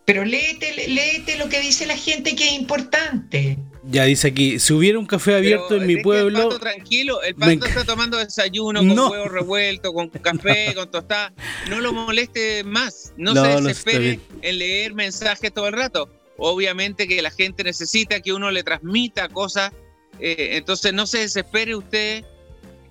Pero 0.05 0.25
léete, 0.25 0.89
léete 0.89 1.39
lo 1.39 1.49
que 1.49 1.61
dice 1.61 1.87
la 1.87 1.97
gente 1.97 2.35
que 2.35 2.49
es 2.49 2.55
importante. 2.55 3.57
Ya 3.85 4.03
dice 4.03 4.27
aquí, 4.27 4.59
si 4.59 4.73
hubiera 4.73 4.99
un 4.99 5.07
café 5.07 5.37
abierto 5.37 5.77
en 5.77 5.87
mi 5.87 6.03
pueblo. 6.03 6.39
El 6.39 6.45
pato 6.49 6.59
tranquilo, 6.59 7.23
el 7.23 7.37
pato 7.37 7.67
está 7.67 7.85
tomando 7.85 8.19
desayuno 8.19 8.81
con 8.81 8.99
huevo 8.99 9.29
revuelto, 9.29 9.93
con 9.93 10.09
café, 10.11 10.75
con 10.75 10.91
tostada. 10.91 11.33
No 11.71 11.79
lo 11.79 11.93
moleste 11.93 12.65
más. 12.65 13.13
No, 13.17 13.33
se 13.33 13.63
desespere 13.63 14.19
en 14.41 14.59
leer 14.59 14.93
mensajes 14.95 15.55
todo 15.55 15.69
el 15.69 15.75
rato. 15.75 16.09
Obviamente 16.39 17.07
que 17.07 17.23
la 17.23 17.31
gente 17.31 17.65
necesita 17.65 18.21
que 18.21 18.33
uno 18.33 18.51
le 18.51 18.63
transmita 18.63 19.29
cosas. 19.29 19.73
Eh, 20.19 20.57
entonces 20.57 20.93
no 20.93 21.07
se 21.07 21.19
desespere 21.19 21.75
usted 21.75 22.25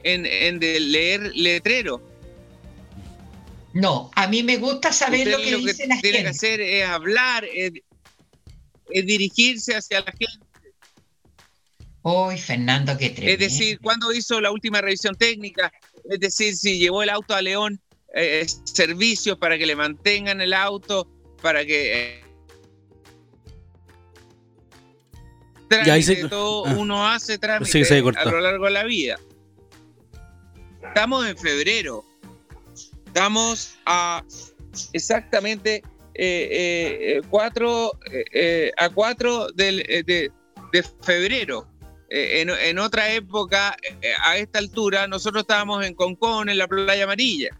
en, 0.04 0.60
leer 0.60 1.32
letrero. 1.36 2.02
No, 3.74 4.12
a 4.16 4.28
mí 4.28 4.44
me 4.44 4.58
gusta 4.58 4.92
saber 4.92 5.28
lo 5.28 5.38
que, 5.38 5.56
dice 5.56 5.88
la 5.88 6.00
tiene 6.02 6.24
que 6.24 6.30
hacer 6.30 6.60
es 6.60 6.86
hablar, 6.86 7.46
es 7.46 7.72
dirigirse 9.06 9.76
hacia 9.76 10.02
la 10.02 10.12
gente 10.12 10.52
Uy, 12.04 12.38
Fernando, 12.38 12.98
qué 12.98 13.12
tremendo. 13.12 13.44
Es 13.44 13.52
decir, 13.52 13.80
¿cuándo 13.80 14.12
hizo 14.12 14.42
la 14.42 14.52
última 14.52 14.82
revisión 14.82 15.16
técnica? 15.16 15.72
Es 16.10 16.20
decir, 16.20 16.56
si 16.56 16.80
llevó 16.80 17.04
el 17.04 17.10
auto 17.10 17.36
a 17.36 17.42
León, 17.42 17.80
eh, 18.16 18.46
servicios 18.64 19.38
para 19.38 19.58
que 19.58 19.68
le 19.68 19.76
mantengan 19.76 20.42
el 20.42 20.54
auto, 20.54 21.08
para 21.42 21.66
que... 21.66 22.21
Eh, 25.72 26.04
ya 26.04 26.30
todo 26.30 26.66
ah. 26.66 26.76
uno 26.78 27.08
hace 27.08 27.38
trámite 27.38 27.84
a 28.18 28.26
lo 28.26 28.42
largo 28.42 28.66
de 28.66 28.72
la 28.72 28.84
vida. 28.84 29.20
Estamos 30.84 31.26
en 31.28 31.38
febrero. 31.38 32.04
Estamos 33.08 33.76
a 33.86 34.24
exactamente 34.94 35.84
eh, 36.14 37.22
cuatro, 37.30 37.92
a 38.78 38.90
4 38.90 39.48
de, 39.54 40.32
de 40.72 40.84
febrero. 41.02 41.68
Eh, 42.14 42.42
en, 42.42 42.78
otra 42.78 43.14
época, 43.14 43.78
eh, 43.82 44.12
a 44.26 44.36
esta 44.36 44.60
altura, 44.60 45.08
nosotros 45.08 45.44
estábamos 45.44 45.86
en 45.86 45.94
Concón, 45.94 46.50
en 46.50 46.58
la 46.58 46.68
playa 46.68 47.06
amarilla. 47.06 47.58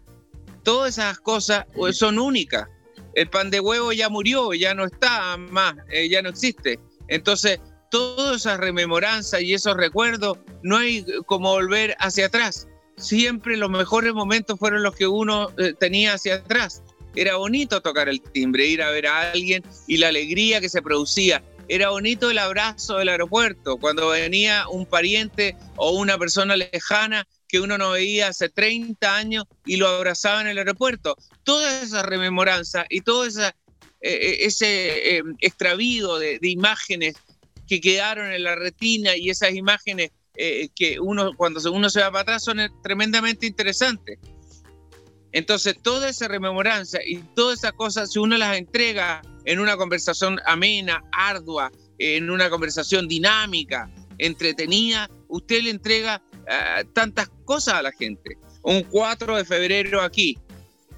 Todas 0.62 0.98
esas 0.98 1.18
cosas 1.20 1.64
pues, 1.74 1.96
son 1.96 2.18
únicas. 2.18 2.68
El 3.14 3.30
pan 3.30 3.50
de 3.50 3.60
huevo 3.60 3.94
ya 3.94 4.10
murió, 4.10 4.52
ya 4.52 4.74
no 4.74 4.84
está 4.84 5.38
más, 5.38 5.74
eh, 5.90 6.06
ya 6.10 6.20
no 6.20 6.28
existe. 6.28 6.78
Entonces, 7.08 7.60
todas 7.92 8.38
esas 8.38 8.58
rememoranzas 8.58 9.42
y 9.42 9.54
esos 9.54 9.76
recuerdos, 9.76 10.38
no 10.62 10.78
hay 10.78 11.04
como 11.26 11.52
volver 11.52 11.94
hacia 12.00 12.26
atrás. 12.26 12.66
Siempre 12.96 13.56
los 13.56 13.70
mejores 13.70 14.14
momentos 14.14 14.58
fueron 14.58 14.82
los 14.82 14.96
que 14.96 15.06
uno 15.06 15.52
tenía 15.78 16.14
hacia 16.14 16.36
atrás. 16.36 16.82
Era 17.14 17.36
bonito 17.36 17.82
tocar 17.82 18.08
el 18.08 18.20
timbre, 18.20 18.66
ir 18.66 18.82
a 18.82 18.90
ver 18.90 19.06
a 19.06 19.30
alguien 19.32 19.62
y 19.86 19.98
la 19.98 20.08
alegría 20.08 20.60
que 20.60 20.70
se 20.70 20.80
producía 20.82 21.42
era 21.68 21.90
bonito 21.90 22.30
el 22.30 22.38
abrazo 22.38 22.96
del 22.96 23.08
aeropuerto, 23.08 23.78
cuando 23.78 24.08
venía 24.08 24.68
un 24.68 24.84
pariente 24.84 25.56
o 25.76 25.92
una 25.92 26.18
persona 26.18 26.56
lejana 26.56 27.26
que 27.48 27.60
uno 27.60 27.78
no 27.78 27.92
veía 27.92 28.28
hace 28.28 28.48
30 28.48 29.16
años 29.16 29.44
y 29.64 29.76
lo 29.76 29.88
abrazaba 29.88 30.40
en 30.40 30.48
el 30.48 30.58
aeropuerto. 30.58 31.16
Toda 31.44 31.82
esa 31.82 32.02
rememoranza 32.02 32.84
y 32.88 33.02
todo 33.02 33.24
esa, 33.24 33.48
eh, 34.00 34.12
eh, 34.12 34.36
ese 34.40 35.18
eh, 35.18 35.22
extravío 35.40 36.18
de, 36.18 36.38
imágenes 36.42 37.14
que 37.72 37.80
quedaron 37.80 38.30
en 38.30 38.42
la 38.42 38.54
retina 38.54 39.16
y 39.16 39.30
esas 39.30 39.54
imágenes 39.54 40.10
que 40.34 41.00
uno 41.00 41.30
cuando 41.34 41.72
uno 41.72 41.88
se 41.88 42.00
va 42.00 42.10
para 42.10 42.20
atrás 42.20 42.44
son 42.44 42.58
tremendamente 42.82 43.46
interesantes. 43.46 44.18
Entonces, 45.32 45.78
toda 45.80 46.10
esa 46.10 46.28
rememoranza 46.28 46.98
y 47.02 47.16
todas 47.34 47.60
esas 47.60 47.72
cosas, 47.72 48.12
si 48.12 48.18
uno 48.18 48.36
las 48.36 48.58
entrega 48.58 49.22
en 49.46 49.58
una 49.58 49.78
conversación 49.78 50.38
amena, 50.44 51.02
ardua, 51.12 51.72
en 51.96 52.28
una 52.28 52.50
conversación 52.50 53.08
dinámica, 53.08 53.90
entretenida, 54.18 55.08
usted 55.28 55.62
le 55.62 55.70
entrega 55.70 56.22
eh, 56.46 56.84
tantas 56.92 57.30
cosas 57.46 57.76
a 57.76 57.82
la 57.82 57.92
gente. 57.92 58.36
Un 58.62 58.82
4 58.82 59.38
de 59.38 59.46
febrero 59.46 60.02
aquí, 60.02 60.38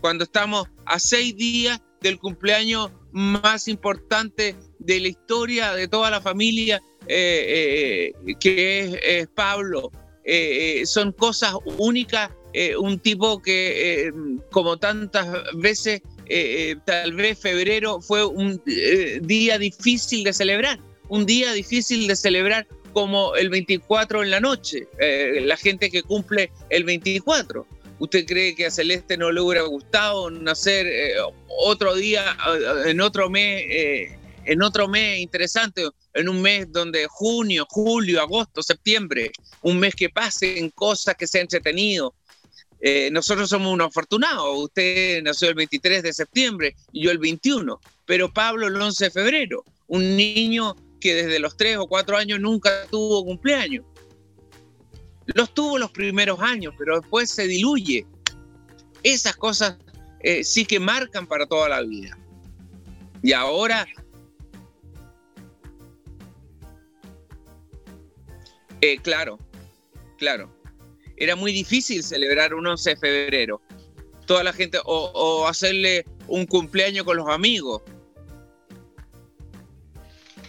cuando 0.01 0.25
estamos 0.25 0.67
a 0.87 0.99
seis 0.99 1.37
días 1.37 1.81
del 2.01 2.19
cumpleaños 2.19 2.91
más 3.13 3.69
importante 3.69 4.57
de 4.85 5.01
la 5.01 5.09
historia 5.09 5.73
de 5.75 5.89
toda 5.89 6.11
la 6.11 6.21
familia, 6.21 6.81
eh, 7.07 8.13
eh, 8.27 8.35
que 8.41 8.99
es, 9.03 9.29
Pablo. 9.29 9.91
son 10.85 11.13
cosas 11.13 11.55
únicas 11.79 12.31
eh, 12.57 12.77
un 12.77 13.01
tipo 13.01 13.43
que, 13.43 14.07
eh, 14.07 14.13
como 14.53 14.77
tantas 14.77 15.27
veces, 15.55 16.03
eh, 16.27 16.77
tal 16.87 17.13
vez 17.13 17.37
febrero 17.37 18.01
fue 18.01 18.25
un 18.25 18.63
día 19.23 19.59
difícil 19.59 20.23
de 20.23 20.33
celebrar, 20.33 20.79
un 21.09 21.27
día 21.27 21.53
difícil 21.53 22.07
de 22.07 22.15
celebrar 22.15 22.65
como 22.93 23.35
el 23.35 23.51
24 23.51 24.23
en 24.23 24.31
la 24.31 24.39
noche, 24.39 24.87
la 25.01 25.57
gente 25.57 25.91
que 25.91 26.05
cumple 26.05 26.53
el 26.71 26.85
24. 26.85 27.67
¿Usted 27.99 28.25
cree 28.25 28.55
que 28.55 28.67
a 28.67 28.71
Celeste 28.71 29.17
no 29.17 29.33
le 29.33 29.41
hubiera 29.41 29.63
gustado 29.63 30.31
nacer 30.31 30.87
otro 31.49 31.97
día, 31.97 32.37
en 32.87 33.01
otro 33.01 33.29
mes, 33.29 34.13
en 34.47 34.63
otro 34.63 34.89
mes 34.89 35.19
interesante, 35.21 35.89
en 36.13 36.29
un 36.29 36.41
mes 36.41 36.71
donde 36.71 37.07
junio, 37.09 37.67
julio, 37.69 38.21
agosto, 38.21 38.63
septiembre, 38.63 39.33
un 39.63 39.79
mes 39.79 39.95
que 39.95 40.11
pasen 40.11 40.71
cosas 40.71 41.15
que 41.17 41.27
sea 41.27 41.41
entretenido. 41.41 42.15
Eh, 42.81 43.11
nosotros 43.11 43.49
somos 43.49 43.73
unos 43.73 43.89
afortunados. 43.89 44.59
Usted 44.59 45.23
nació 45.23 45.49
el 45.49 45.55
23 45.55 46.03
de 46.03 46.13
septiembre 46.13 46.77
y 46.93 47.05
yo 47.05 47.11
el 47.11 47.19
21, 47.19 47.81
pero 48.05 48.33
Pablo 48.33 48.67
el 48.67 48.81
11 48.81 49.07
de 49.07 49.11
febrero, 49.11 49.65
un 49.87 50.17
niño 50.17 50.77
que 51.01 51.15
desde 51.15 51.39
los 51.39 51.57
3 51.57 51.79
o 51.79 51.87
4 51.87 52.17
años 52.17 52.41
nunca 52.41 52.87
tuvo 52.91 53.25
cumpleaños. 53.25 53.85
Los 55.27 55.55
tuvo 55.55 55.79
los 55.79 55.91
primeros 55.91 56.41
años, 56.41 56.75
pero 56.79 57.01
después 57.01 57.31
se 57.31 57.47
diluye. 57.47 58.07
Esas 59.03 59.37
cosas 59.37 59.77
eh, 60.21 60.45
sí 60.45 60.65
que 60.67 60.79
marcan 60.81 61.27
para 61.27 61.47
toda 61.47 61.69
la 61.69 61.83
vida. 61.83 62.19
Y 63.23 63.33
ahora 63.33 63.87
Eh, 68.85 68.99
claro, 69.01 69.39
claro. 70.19 70.55
Era 71.17 71.37
muy 71.37 71.53
difícil 71.53 72.03
celebrar 72.03 72.53
un 72.53 72.67
11 72.67 72.91
de 72.91 72.97
febrero. 72.97 73.63
Toda 74.27 74.45
la 74.45 74.53
gente, 74.53 74.79
o, 74.85 75.47
hacerle 75.49 76.05
un 76.27 76.45
cumpleaños 76.45 77.07
con 77.07 77.17
los 77.17 77.27
amigos. 77.31 77.81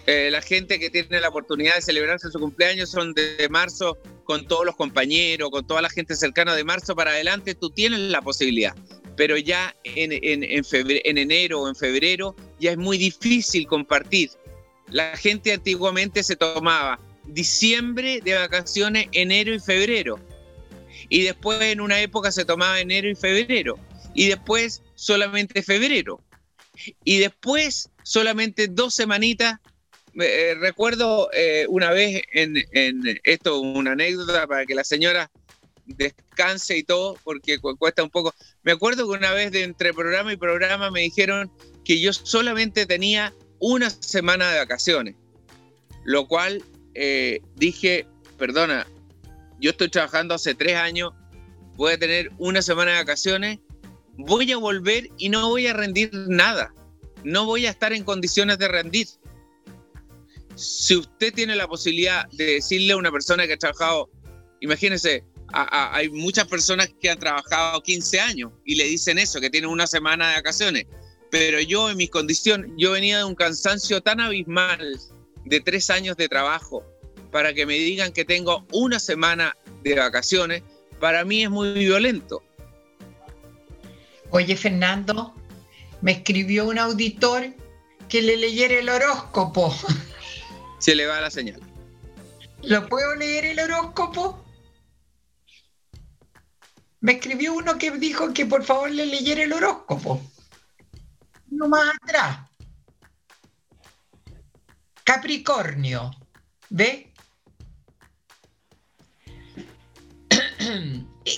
Eh, 0.05 0.29
la 0.31 0.41
gente 0.41 0.79
que 0.79 0.89
tiene 0.89 1.21
la 1.21 1.29
oportunidad 1.29 1.75
de 1.75 1.81
celebrarse 1.81 2.29
su 2.29 2.37
cumpleaños 2.37 2.89
son 2.89 3.13
de, 3.13 3.47
marzo 3.49 3.97
con 4.25 4.45
todos 4.45 4.65
los 4.65 4.75
compañeros, 4.75 5.49
con 5.49 5.65
toda 5.65 5.81
la 5.81 5.89
gente 5.89 6.13
cercana 6.17 6.55
de 6.55 6.65
marzo 6.65 6.93
para 6.93 7.11
adelante, 7.11 7.55
tú 7.55 7.69
tienes 7.69 7.99
la 7.99 8.21
posibilidad. 8.21 8.75
Pero 9.15 9.37
ya 9.37 9.73
en, 9.85 10.11
en, 10.11 10.43
en 10.43 11.17
enero 11.17 11.61
o 11.61 11.69
en 11.69 11.75
febrero 11.75 12.35
ya 12.59 12.71
es 12.71 12.77
muy 12.77 12.97
difícil 12.97 13.65
compartir. 13.65 14.31
La 14.89 15.15
gente 15.15 15.53
antiguamente 15.53 16.21
se 16.21 16.35
tomaba 16.35 16.99
diciembre 17.27 18.21
de 18.23 18.35
vacaciones, 18.35 19.07
enero 19.11 19.53
y 19.53 19.59
febrero. 19.59 20.19
Y 21.09 21.23
después 21.23 21.61
en 21.61 21.81
una 21.81 21.99
época 22.01 22.31
se 22.31 22.45
tomaba 22.45 22.79
enero 22.79 23.09
y 23.09 23.15
febrero. 23.15 23.77
Y 24.13 24.27
después 24.27 24.81
solamente 24.95 25.61
febrero. 25.61 26.21
Y 27.03 27.17
después 27.19 27.89
solamente 28.03 28.67
dos 28.67 28.93
semanitas. 28.93 29.59
Eh, 30.19 30.55
recuerdo 30.59 31.29
eh, 31.33 31.65
una 31.67 31.91
vez 31.91 32.21
en, 32.31 32.55
en, 32.71 33.19
esto, 33.23 33.59
una 33.59 33.91
anécdota 33.91 34.47
para 34.47 34.65
que 34.65 34.73
la 34.73 34.85
señora 34.85 35.29
descanse 35.85 36.77
y 36.77 36.83
todo, 36.83 37.17
porque 37.23 37.59
cuesta 37.59 38.03
un 38.03 38.09
poco. 38.09 38.33
Me 38.63 38.71
acuerdo 38.71 39.05
que 39.05 39.17
una 39.17 39.31
vez 39.31 39.51
de 39.51 39.63
entre 39.63 39.93
programa 39.93 40.33
y 40.33 40.37
programa 40.37 40.89
me 40.89 41.01
dijeron 41.01 41.51
que 41.83 41.99
yo 41.99 42.13
solamente 42.13 42.85
tenía 42.85 43.33
una 43.59 43.89
semana 43.89 44.51
de 44.51 44.59
vacaciones, 44.59 45.15
lo 46.03 46.27
cual 46.27 46.63
eh, 46.95 47.41
dije, 47.55 48.07
perdona, 48.37 48.87
yo 49.59 49.71
estoy 49.71 49.89
trabajando 49.89 50.33
hace 50.33 50.55
tres 50.55 50.75
años, 50.75 51.11
voy 51.75 51.93
a 51.93 51.97
tener 51.97 52.31
una 52.37 52.61
semana 52.61 52.91
de 52.91 52.97
vacaciones, 52.97 53.59
voy 54.17 54.51
a 54.51 54.57
volver 54.57 55.09
y 55.17 55.29
no 55.29 55.49
voy 55.49 55.67
a 55.67 55.73
rendir 55.73 56.09
nada, 56.13 56.73
no 57.23 57.45
voy 57.45 57.65
a 57.65 57.69
estar 57.69 57.93
en 57.93 58.03
condiciones 58.03 58.57
de 58.57 58.67
rendir. 58.69 59.07
Si 60.55 60.95
usted 60.95 61.33
tiene 61.33 61.55
la 61.55 61.67
posibilidad 61.67 62.29
de 62.29 62.45
decirle 62.45 62.93
a 62.93 62.97
una 62.97 63.11
persona 63.11 63.45
que 63.45 63.53
ha 63.53 63.57
trabajado, 63.57 64.09
imagínese, 64.61 65.25
hay 65.51 66.09
muchas 66.09 66.47
personas 66.47 66.89
que 66.99 67.09
han 67.09 67.19
trabajado 67.19 67.81
15 67.81 68.19
años 68.19 68.51
y 68.63 68.75
le 68.75 68.85
dicen 68.85 69.17
eso, 69.19 69.41
que 69.41 69.49
tienen 69.49 69.69
una 69.69 69.85
semana 69.85 70.29
de 70.29 70.35
vacaciones, 70.35 70.85
pero 71.29 71.59
yo 71.59 71.89
en 71.89 71.97
mi 71.97 72.07
condición, 72.07 72.73
yo 72.77 72.91
venía 72.91 73.17
de 73.17 73.25
un 73.25 73.35
cansancio 73.35 74.01
tan 74.01 74.21
abismal 74.21 74.97
de 75.45 75.61
tres 75.61 75.89
años 75.89 76.17
de 76.17 76.27
trabajo 76.27 76.83
para 77.31 77.53
que 77.53 77.65
me 77.65 77.75
digan 77.75 78.11
que 78.11 78.25
tengo 78.25 78.65
una 78.71 78.99
semana 78.99 79.55
de 79.83 79.95
vacaciones, 79.95 80.63
para 80.99 81.23
mí 81.25 81.43
es 81.43 81.49
muy 81.49 81.73
violento. 81.73 82.43
Oye, 84.31 84.55
Fernando, 84.57 85.33
me 86.01 86.13
escribió 86.13 86.65
un 86.65 86.79
auditor 86.79 87.53
que 88.09 88.21
le 88.21 88.37
leyera 88.37 88.75
el 88.75 88.89
horóscopo. 88.89 89.75
Se 90.79 90.95
le 90.95 91.05
va 91.05 91.21
la 91.21 91.31
señal. 91.31 91.61
¿Lo 92.63 92.87
puedo 92.87 93.15
leer 93.15 93.45
el 93.45 93.59
horóscopo? 93.59 94.43
Me 97.01 97.13
escribió 97.13 97.53
uno 97.53 97.77
que 97.77 97.91
dijo 97.91 98.33
que 98.33 98.45
por 98.45 98.63
favor 98.63 98.89
le 98.89 99.05
leyera 99.05 99.43
el 99.43 99.53
horóscopo. 99.53 100.21
No 101.51 101.67
más 101.67 101.95
atrás. 102.01 102.39
Capricornio. 105.05 106.11
¿Ve? 106.69 107.13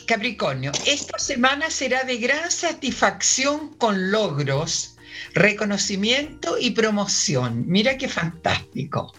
Capricornio, 0.08 0.72
esta 0.86 1.20
semana 1.20 1.70
será 1.70 2.04
de 2.06 2.18
gran 2.18 2.50
satisfacción 2.50 3.76
con 3.78 4.10
logros, 4.10 4.96
reconocimiento 5.34 6.58
y 6.58 6.72
promoción. 6.72 7.66
Mira 7.68 7.98
qué 7.98 8.08
fantástico. 8.08 9.14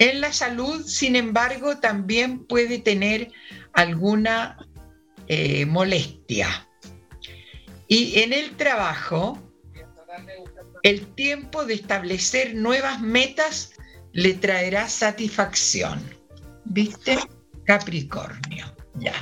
En 0.00 0.20
la 0.20 0.32
salud, 0.32 0.84
sin 0.84 1.14
embargo, 1.14 1.78
también 1.78 2.44
puede 2.44 2.80
tener 2.80 3.30
alguna 3.72 4.58
eh, 5.28 5.64
molestia. 5.64 6.68
Y 7.86 8.18
en 8.20 8.32
el 8.32 8.56
trabajo, 8.56 9.40
el 10.82 11.06
tiempo 11.14 11.64
de 11.64 11.74
establecer 11.74 12.56
nuevas 12.56 13.00
metas 13.00 13.75
le 14.16 14.32
traerá 14.32 14.88
satisfacción. 14.88 16.02
¿Viste? 16.64 17.18
Capricornio, 17.64 18.74
ya. 18.94 19.14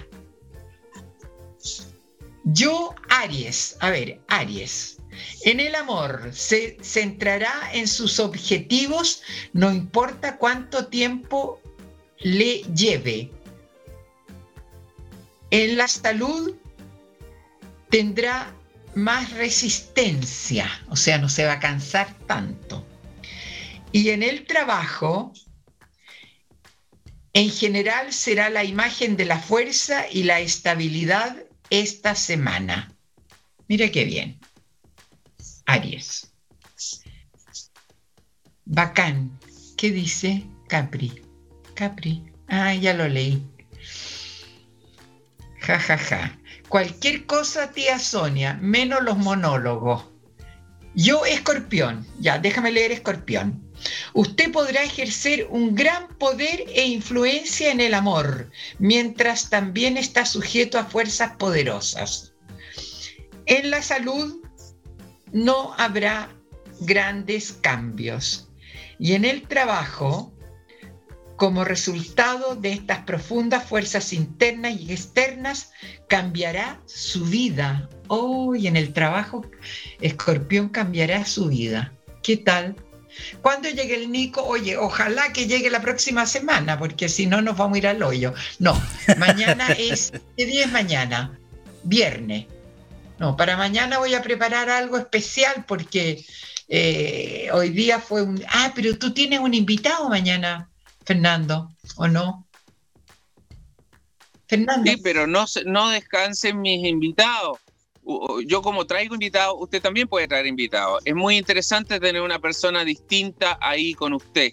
Yo, 2.44 2.94
Aries, 3.08 3.76
a 3.80 3.90
ver, 3.90 4.20
Aries, 4.28 4.98
en 5.42 5.58
el 5.58 5.74
amor 5.74 6.30
se 6.32 6.76
centrará 6.80 7.52
en 7.72 7.88
sus 7.88 8.20
objetivos, 8.20 9.22
no 9.52 9.72
importa 9.72 10.36
cuánto 10.36 10.86
tiempo 10.86 11.60
le 12.20 12.62
lleve. 12.74 13.32
En 15.50 15.76
la 15.76 15.88
salud 15.88 16.54
tendrá 17.90 18.54
más 18.94 19.32
resistencia, 19.32 20.70
o 20.88 20.94
sea, 20.94 21.18
no 21.18 21.28
se 21.28 21.46
va 21.46 21.54
a 21.54 21.60
cansar 21.60 22.14
tanto. 22.28 22.86
Y 23.94 24.10
en 24.10 24.24
el 24.24 24.44
trabajo, 24.44 25.32
en 27.32 27.48
general 27.48 28.12
será 28.12 28.50
la 28.50 28.64
imagen 28.64 29.16
de 29.16 29.24
la 29.24 29.38
fuerza 29.38 30.10
y 30.10 30.24
la 30.24 30.40
estabilidad 30.40 31.36
esta 31.70 32.16
semana. 32.16 32.92
Mire 33.68 33.92
qué 33.92 34.04
bien. 34.04 34.40
Aries. 35.66 36.32
Bacán. 38.64 39.38
¿Qué 39.76 39.92
dice 39.92 40.44
Capri? 40.66 41.22
Capri. 41.74 42.24
Ah, 42.48 42.74
ya 42.74 42.94
lo 42.94 43.06
leí. 43.06 43.46
Ja, 45.60 45.78
ja, 45.78 45.98
ja. 45.98 46.36
Cualquier 46.68 47.26
cosa, 47.26 47.70
tía 47.70 48.00
Sonia, 48.00 48.54
menos 48.54 49.04
los 49.04 49.18
monólogos. 49.18 50.06
Yo, 50.96 51.24
escorpión. 51.26 52.04
Ya, 52.18 52.40
déjame 52.40 52.72
leer 52.72 52.90
escorpión. 52.90 53.63
Usted 54.12 54.52
podrá 54.52 54.82
ejercer 54.82 55.46
un 55.50 55.74
gran 55.74 56.08
poder 56.18 56.64
e 56.74 56.86
influencia 56.86 57.70
en 57.70 57.80
el 57.80 57.94
amor, 57.94 58.50
mientras 58.78 59.50
también 59.50 59.96
está 59.96 60.24
sujeto 60.24 60.78
a 60.78 60.84
fuerzas 60.84 61.36
poderosas. 61.36 62.34
En 63.46 63.70
la 63.70 63.82
salud 63.82 64.42
no 65.32 65.74
habrá 65.76 66.30
grandes 66.80 67.52
cambios. 67.52 68.48
Y 68.98 69.14
en 69.14 69.24
el 69.24 69.42
trabajo, 69.42 70.32
como 71.36 71.64
resultado 71.64 72.54
de 72.54 72.72
estas 72.72 73.00
profundas 73.00 73.64
fuerzas 73.64 74.12
internas 74.12 74.80
y 74.80 74.92
externas, 74.92 75.72
cambiará 76.08 76.80
su 76.86 77.24
vida. 77.24 77.88
Oh, 78.08 78.54
y 78.54 78.66
en 78.68 78.76
el 78.76 78.92
trabajo, 78.92 79.44
Escorpión 80.00 80.68
cambiará 80.68 81.24
su 81.24 81.48
vida. 81.48 81.92
¿Qué 82.22 82.36
tal? 82.36 82.76
Cuando 83.42 83.68
llegue 83.68 83.94
el 83.94 84.10
Nico? 84.10 84.42
Oye, 84.42 84.76
ojalá 84.76 85.32
que 85.32 85.46
llegue 85.46 85.70
la 85.70 85.80
próxima 85.80 86.26
semana, 86.26 86.78
porque 86.78 87.08
si 87.08 87.26
no 87.26 87.42
nos 87.42 87.56
vamos 87.56 87.76
a 87.76 87.78
ir 87.78 87.86
al 87.86 88.02
hoyo. 88.02 88.34
No, 88.58 88.80
mañana 89.18 89.68
es, 89.78 90.12
¿qué 90.36 90.46
día 90.46 90.64
es 90.64 90.72
mañana? 90.72 91.38
Viernes. 91.82 92.46
No, 93.18 93.36
para 93.36 93.56
mañana 93.56 93.98
voy 93.98 94.14
a 94.14 94.22
preparar 94.22 94.70
algo 94.70 94.98
especial 94.98 95.64
porque 95.66 96.24
eh, 96.68 97.48
hoy 97.52 97.70
día 97.70 98.00
fue 98.00 98.22
un... 98.22 98.42
Ah, 98.48 98.72
pero 98.74 98.96
tú 98.98 99.12
tienes 99.12 99.40
un 99.40 99.54
invitado 99.54 100.08
mañana, 100.08 100.68
Fernando, 101.04 101.70
¿o 101.96 102.08
no? 102.08 102.46
Fernando. 104.48 104.90
Sí, 104.90 104.96
pero 105.02 105.26
no, 105.26 105.46
no 105.66 105.90
descansen 105.90 106.60
mis 106.60 106.86
invitados 106.86 107.58
yo 108.46 108.62
como 108.62 108.86
traigo 108.86 109.14
invitados, 109.14 109.56
usted 109.58 109.80
también 109.80 110.08
puede 110.08 110.28
traer 110.28 110.46
invitados. 110.46 111.02
Es 111.04 111.14
muy 111.14 111.36
interesante 111.36 111.98
tener 112.00 112.22
una 112.22 112.38
persona 112.38 112.84
distinta 112.84 113.58
ahí 113.60 113.94
con 113.94 114.12
usted. 114.12 114.52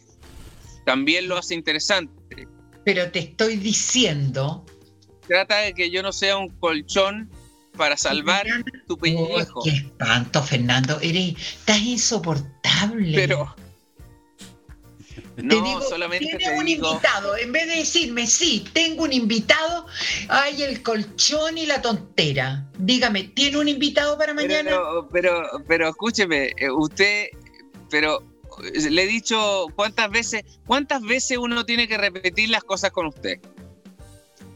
también 0.86 1.28
lo 1.28 1.38
hace 1.38 1.54
interesante. 1.54 2.48
Pero 2.84 3.12
te 3.12 3.20
estoy 3.20 3.58
diciendo. 3.58 4.66
Trata 5.28 5.60
de 5.60 5.74
que 5.74 5.92
yo 5.92 6.02
no 6.02 6.12
sea 6.12 6.38
un 6.38 6.50
colchón 6.50 7.30
para 7.78 7.96
salvar 7.96 8.46
tu 8.88 8.98
pellejo. 8.98 9.62
qué 9.64 9.70
espanto, 9.70 10.42
Fernando. 10.44 11.00
Eres, 11.02 11.36
estás 11.38 11.82
insoportable. 11.82 13.16
Pero. 13.16 13.56
No, 15.44 15.82
solamente 15.82 16.38
tiene 16.38 16.60
un 16.60 16.68
invitado. 16.68 17.38
En 17.38 17.52
vez 17.52 17.68
de 17.68 17.76
decirme, 17.78 18.28
sí, 18.28 18.66
tengo 18.74 19.04
un 19.04 19.14
invitado, 19.14 19.86
hay 20.30 20.64
el 20.64 20.84
colchón 20.84 21.58
y 21.58 21.66
la 21.66 21.82
tontera. 21.82 22.68
Dígame, 22.78 23.24
¿tiene 23.24 23.58
un 23.58 23.68
invitado 23.68 24.18
para 24.18 24.34
mañana? 24.34 24.72
Pero, 24.72 25.10
pero, 25.12 25.64
pero 25.68 25.90
escúcheme, 25.90 26.52
eh, 26.58 26.70
usted, 26.70 27.28
pero 27.90 28.24
le 28.62 29.04
he 29.04 29.08
dicho 29.08 29.68
cuántas 29.76 30.10
veces, 30.10 30.44
cuántas 30.66 31.02
veces 31.02 31.38
uno 31.38 31.66
tiene 31.66 31.88
que 31.88 31.98
repetir 31.98 32.50
las 32.50 32.64
cosas 32.64 32.92
con 32.92 33.08
usted. 33.08 33.40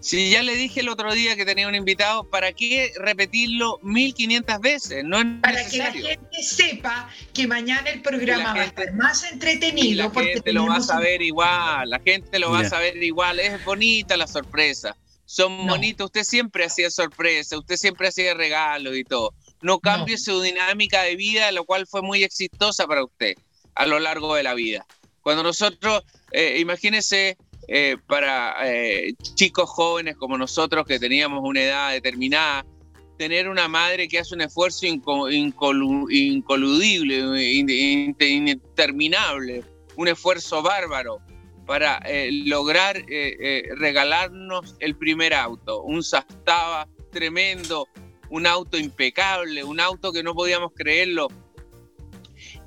Si 0.06 0.30
ya 0.30 0.43
le 0.43 0.56
dije 0.56 0.82
el 0.82 0.89
otro 0.89 1.12
día 1.16 1.36
que 1.36 1.45
tenía 1.45 1.68
un 1.68 1.74
invitado, 1.74 2.30
¿para 2.30 2.53
qué 2.53 2.93
repetirlo 2.95 3.80
1500 3.82 4.60
veces? 4.60 5.03
No 5.03 5.20
es 5.20 5.26
Para 5.41 5.68
que 5.68 5.80
la 5.80 5.91
gente 5.91 6.43
sepa 6.43 7.10
que 7.34 7.47
mañana 7.47 7.89
el 7.89 8.03
programa 8.03 8.53
va 8.53 8.62
a 8.62 8.66
estar 8.66 8.93
más 8.93 9.24
entretenido. 9.24 10.03
la 10.14 10.24
gente 10.24 10.53
lo 10.53 10.68
va 10.68 10.76
a 10.76 10.82
saber 10.82 11.24
igual, 11.24 11.89
la 11.89 11.99
gente 11.99 12.38
lo 12.38 12.51
va 12.51 12.60
a 12.60 12.70
saber 12.70 13.01
igual. 13.01 13.39
Es 13.39 13.66
bonita 13.66 14.16
la 14.16 14.28
sorpresa. 14.28 14.95
Son 15.26 15.66
bonitas. 15.66 16.06
Usted 16.06 16.24
siempre 16.24 16.66
hacía 16.66 16.91
sorpresa, 16.91 17.58
usted 17.58 17.76
siempre 17.76 18.10
hacía 18.10 18.36
regalos 18.36 18.95
y 18.95 19.06
todo. 19.06 19.34
No 19.64 19.80
cambie 19.80 20.20
su 20.20 20.39
dinámica 20.39 21.01
de 21.01 21.16
vida, 21.16 21.51
lo 21.51 21.66
cual 21.66 21.88
fue 21.88 22.03
muy 22.03 22.24
exitosa 22.24 22.86
para 22.86 23.03
usted 23.03 23.34
a 23.74 23.88
lo 23.88 23.99
largo 23.99 24.36
de 24.36 24.43
la 24.43 24.53
vida. 24.53 24.86
Cuando 25.26 25.41
nosotros, 25.41 26.03
eh, 26.32 26.58
imagínese, 26.60 27.39
eh, 27.68 27.97
para 28.07 28.55
eh, 28.63 29.13
chicos 29.36 29.70
jóvenes 29.70 30.16
como 30.18 30.38
nosotros 30.38 30.86
que 30.86 30.99
teníamos 30.99 31.41
una 31.43 31.63
edad 31.63 31.91
determinada, 31.91 32.66
tener 33.18 33.49
una 33.49 33.68
madre 33.68 34.07
que 34.07 34.20
hace 34.20 34.36
un 34.36 34.41
esfuerzo 34.41 34.86
incoludible, 34.86 37.43
interminable, 37.53 39.63
un 39.95 40.07
esfuerzo 40.07 40.61
bárbaro 40.61 41.20
para 41.66 41.97
eh, 42.05 42.30
lograr 42.32 43.03
regalarnos 43.78 44.76
el 44.80 44.95
primer 44.95 45.34
auto, 45.34 45.82
un 45.82 46.03
Sastava 46.03 46.88
tremendo, 47.11 47.88
un 48.30 48.45
auto 48.45 48.78
impecable, 48.78 49.63
un 49.63 49.80
auto 49.80 50.11
que 50.11 50.22
no 50.22 50.36
podíamos 50.36 50.74
creerlo. 50.76 51.30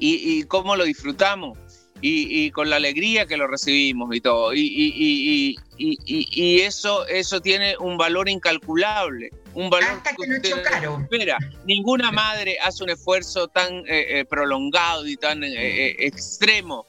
Y, 0.01 0.39
y 0.39 0.45
cómo 0.45 0.77
lo 0.77 0.85
disfrutamos 0.85 1.59
y, 2.01 2.51
con 2.53 2.71
la 2.71 2.77
alegría 2.77 3.27
que 3.27 3.37
lo 3.37 3.47
recibimos 3.47 4.15
y 4.15 4.21
todo. 4.21 4.55
Y, 4.55 5.57
y, 5.77 6.61
eso, 6.61 7.07
eso 7.07 7.41
tiene 7.41 7.77
un 7.79 7.97
valor 7.97 8.29
incalculable. 8.29 9.31
Un 9.55 9.71
valor 9.71 10.03
que, 10.03 10.27
no 10.27 10.99
espera. 11.01 11.39
Ninguna 11.65 12.13
madre 12.13 12.59
hace 12.63 12.85
un 12.85 12.91
esfuerzo 12.91 13.49
tan 13.49 13.79
eh, 13.87 14.21
eh, 14.21 14.25
prolongado 14.25 15.07
y 15.07 15.17
tan 15.17 15.43
eh, 15.43 15.97
extremo 15.99 16.87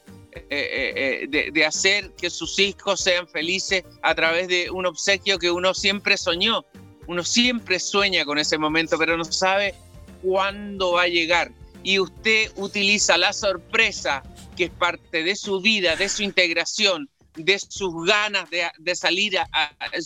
de, 0.48 1.50
de, 1.52 1.64
hacer 1.64 2.12
que 2.12 2.30
sus 2.30 2.58
hijos 2.60 3.00
sean 3.00 3.26
felices 3.26 3.84
a 4.02 4.14
través 4.14 4.46
de 4.46 4.70
un 4.70 4.86
obsequio 4.86 5.38
que 5.38 5.50
uno 5.50 5.74
siempre 5.74 6.16
soñó. 6.16 6.64
Uno 7.08 7.24
siempre 7.24 7.80
sueña 7.80 8.24
con 8.24 8.38
ese 8.38 8.56
momento, 8.56 8.96
pero 8.96 9.16
no 9.16 9.24
sabe 9.24 9.74
cuándo 10.22 10.92
va 10.92 11.02
a 11.02 11.08
llegar. 11.08 11.50
Y 11.82 11.98
usted 11.98 12.52
utiliza 12.56 13.16
la 13.16 13.32
sorpresa 13.32 14.22
que 14.60 14.66
es 14.66 14.70
parte 14.72 15.24
de 15.24 15.36
su 15.36 15.62
vida, 15.62 15.96
de 15.96 16.06
su 16.10 16.22
integración, 16.22 17.08
de 17.34 17.58
sus 17.58 18.04
ganas 18.04 18.44
de, 18.50 18.94
salir, 18.94 19.38
a, 19.38 19.48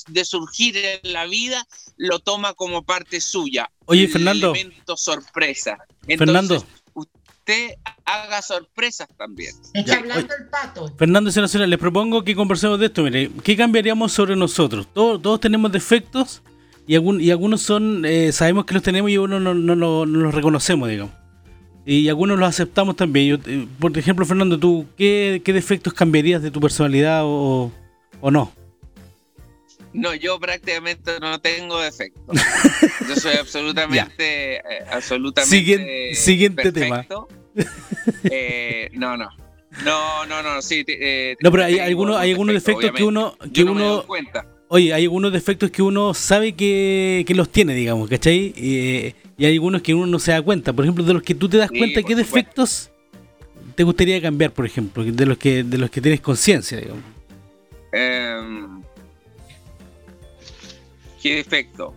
de 0.07 0.25
surgir 0.25 0.77
en 0.77 1.13
la 1.13 1.27
vida, 1.27 1.67
lo 1.97 2.21
toma 2.21 2.55
como 2.55 2.85
parte 2.85 3.21
suya. 3.21 3.69
Oye, 3.87 4.07
Fernando. 4.07 4.55
Elemento 4.55 4.97
sorpresa. 4.97 5.77
Fernando. 6.07 6.65
Usted 6.93 7.73
haga 8.05 8.43
sorpresas 8.43 9.09
también. 9.19 9.57
Está 9.73 9.97
hablando 9.97 10.33
el 10.33 10.49
pato. 10.49 10.95
Fernando, 10.97 11.33
señora, 11.33 11.67
les 11.67 11.79
propongo 11.81 12.23
que 12.23 12.37
conversemos 12.37 12.79
de 12.79 12.87
esto. 12.87 13.03
Mire, 13.03 13.33
¿qué 13.43 13.57
cambiaríamos 13.57 14.13
sobre 14.13 14.37
nosotros? 14.37 14.87
Todos, 14.95 15.21
todos 15.21 15.41
tenemos 15.41 15.73
defectos 15.73 16.43
y, 16.87 16.93
y 16.93 17.31
algunos 17.33 17.61
son, 17.61 18.05
eh, 18.05 18.31
sabemos 18.31 18.67
que 18.67 18.75
los 18.75 18.85
tenemos 18.85 19.11
y 19.11 19.19
uno 19.19 19.41
no, 19.41 19.53
no, 19.53 19.75
no 19.75 20.07
los 20.07 20.33
reconocemos, 20.33 20.89
digamos. 20.89 21.24
Y 21.87 22.09
algunos 22.09 22.39
los 22.39 22.49
aceptamos 22.49 22.97
también. 22.97 23.41
Eh, 23.47 23.67
por 23.79 23.97
ejemplo, 23.97 24.25
Fernando, 24.25 24.59
¿tú 24.59 24.87
qué, 24.97 25.41
defectos 25.45 25.93
cambiarías 25.93 26.43
de 26.43 26.51
tu 26.51 26.61
personalidad 26.61 27.23
o, 27.25 27.71
no? 28.23 28.53
No, 29.93 30.15
yo 30.15 30.41
prácticamente 30.41 31.21
no 31.21 31.39
tengo 31.41 31.81
defectos. 31.81 32.25
yo 33.09 33.17
soy 33.17 33.37
absolutamente, 33.37 34.57
eh, 34.57 34.63
absolutamente 34.91 36.15
siguiente, 36.15 36.73
tema. 36.73 37.07
Eh, 38.25 38.91
no, 38.95 39.17
no. 39.17 39.29
No, 39.85 40.25
no, 40.27 40.43
no, 40.43 40.63
sí. 40.63 40.85
no, 41.41 41.51
pero 41.51 41.65
hay, 41.65 41.81
algunos, 41.81 42.17
hay 42.17 42.31
algunos 42.31 42.55
defectos 42.55 42.93
que 42.93 43.03
uno, 43.03 43.37
que 43.53 43.65
uno, 43.65 44.05
Oye, 44.75 44.93
hay 44.93 45.05
algunos 45.05 45.33
defectos 45.33 45.71
que 45.71 45.83
uno 45.83 46.15
sabe 46.15 46.57
que, 46.57 47.25
los 47.29 47.49
tiene, 47.49 47.77
digamos, 47.77 48.11
¿cachai? 48.11 48.53
Y, 48.57 49.15
y, 49.39 49.45
hay 49.47 49.55
algunos 49.55 49.83
que 49.83 49.95
uno 49.95 50.07
no 50.07 50.19
se 50.19 50.33
da 50.33 50.43
cuenta. 50.43 50.73
Por 50.73 50.85
ejemplo, 50.85 51.05
de 51.05 51.15
los 51.15 51.23
que 51.23 51.37
tú 51.37 51.49
te 51.49 51.59
das 51.59 51.71
cuenta, 51.71 52.03
¿qué 52.03 52.17
defectos 52.17 52.91
te 53.77 53.85
gustaría 53.85 54.21
cambiar, 54.21 54.51
por 54.51 54.67
ejemplo? 54.67 55.05
De 55.05 55.27
los 55.27 55.39
que, 55.39 55.63
de 55.63 55.79
los 55.79 55.91
que 55.91 56.01
tienes 56.01 56.21
conciencia, 56.21 56.79
digamos. 56.79 57.05
Em, 57.93 58.83
¿Qué 61.23 61.37
defecto? 61.37 61.95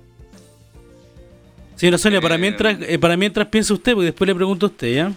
Señora 1.78 1.97
Sonia, 1.97 2.21
para, 2.21 2.36
em. 2.36 2.41
mientras, 2.41 2.78
eh, 2.80 2.99
para 2.99 3.17
mientras 3.17 3.47
piensa 3.47 3.73
usted, 3.73 3.93
porque 3.93 4.05
después 4.05 4.28
le 4.28 4.36
pregunto 4.36 4.67
a 4.67 4.69
usted, 4.69 4.93
¿ya? 4.93 5.13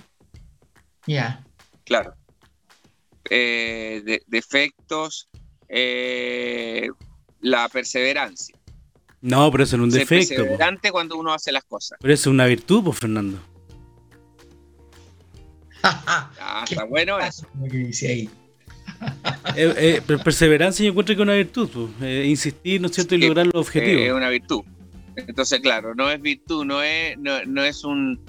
Ya. 1.07 1.45
Claro. 1.85 2.15
Eh, 3.29 4.23
defectos. 4.29 5.29
Eh, 5.69 6.89
la 7.41 7.69
perseverancia. 7.69 8.57
No, 9.21 9.51
pero 9.51 9.65
eso 9.65 9.77
es 9.77 9.83
un 9.83 9.91
Ser 9.91 10.01
defecto. 10.01 10.37
perseverante 10.37 10.91
cuando 10.91 11.17
uno 11.17 11.33
hace 11.33 11.53
las 11.53 11.65
cosas. 11.65 11.99
Pero 12.01 12.15
eso 12.15 12.31
es 12.31 12.35
una 12.35 12.47
virtud, 12.47 12.85
pues, 12.85 12.99
Fernando. 12.99 13.39
ah, 15.83 16.65
está 16.69 16.85
bueno 16.85 17.19
eso. 17.19 17.47
Eh, 19.57 19.75
eh, 19.77 20.03
perseverancia 20.23 20.85
yo 20.85 20.91
encuentro 20.91 21.15
que 21.15 21.21
es 21.21 21.25
una 21.25 21.35
virtud, 21.35 21.69
pues. 21.73 21.91
eh, 22.03 22.27
insistir, 22.27 22.81
¿no 22.81 22.89
es 22.89 22.95
cierto? 22.95 23.15
Y 23.15 23.19
lograr 23.19 23.47
los 23.47 23.67
objetivos. 23.67 24.03
es 24.03 24.13
una 24.13 24.29
virtud. 24.29 24.63
Entonces, 25.17 25.61
claro, 25.61 25.95
no 25.95 26.11
es 26.11 26.21
virtud, 26.21 26.65
no 26.65 26.83
es, 26.83 27.17
no, 27.19 27.65
es 27.65 27.85
un. 27.85 28.21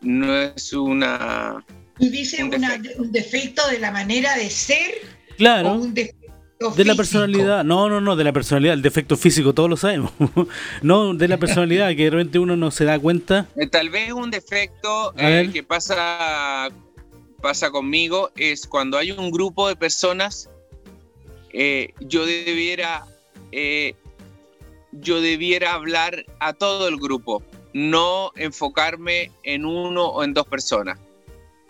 No 0.00 0.34
es 0.36 0.72
una. 0.72 1.64
¿Tú 1.98 2.08
dices 2.10 2.40
un 2.40 2.50
defecto. 2.50 3.02
un 3.02 3.12
defecto 3.12 3.68
de 3.68 3.78
la 3.78 3.90
manera 3.90 4.36
de 4.36 4.50
ser? 4.50 4.92
Claro. 5.36 5.74
un 5.74 5.94
defecto 5.94 6.21
de 6.70 6.84
la 6.84 6.94
personalidad, 6.94 7.64
no, 7.64 7.88
no, 7.88 8.00
no, 8.00 8.16
de 8.16 8.24
la 8.24 8.32
personalidad, 8.32 8.74
el 8.74 8.82
defecto 8.82 9.16
físico, 9.16 9.52
todos 9.52 9.68
lo 9.68 9.76
sabemos. 9.76 10.12
no, 10.82 11.14
de 11.14 11.28
la 11.28 11.38
personalidad, 11.38 11.88
que 11.90 12.04
de 12.04 12.10
repente 12.10 12.38
uno 12.38 12.56
no 12.56 12.70
se 12.70 12.84
da 12.84 12.98
cuenta. 12.98 13.46
Eh, 13.56 13.66
tal 13.66 13.90
vez 13.90 14.12
un 14.12 14.30
defecto 14.30 15.12
eh, 15.16 15.50
que 15.52 15.62
pasa, 15.62 16.68
pasa 17.40 17.70
conmigo 17.70 18.30
es 18.36 18.66
cuando 18.66 18.98
hay 18.98 19.10
un 19.10 19.30
grupo 19.30 19.68
de 19.68 19.76
personas, 19.76 20.48
eh, 21.52 21.92
yo 22.00 22.24
debiera, 22.24 23.04
yo 24.92 25.20
debiera 25.20 25.74
hablar 25.74 26.24
a 26.40 26.52
todo 26.52 26.88
el 26.88 26.96
grupo, 26.96 27.42
no 27.72 28.32
enfocarme 28.36 29.30
en 29.42 29.64
uno 29.64 30.06
o 30.06 30.24
en 30.24 30.34
dos 30.34 30.46
personas. 30.46 30.98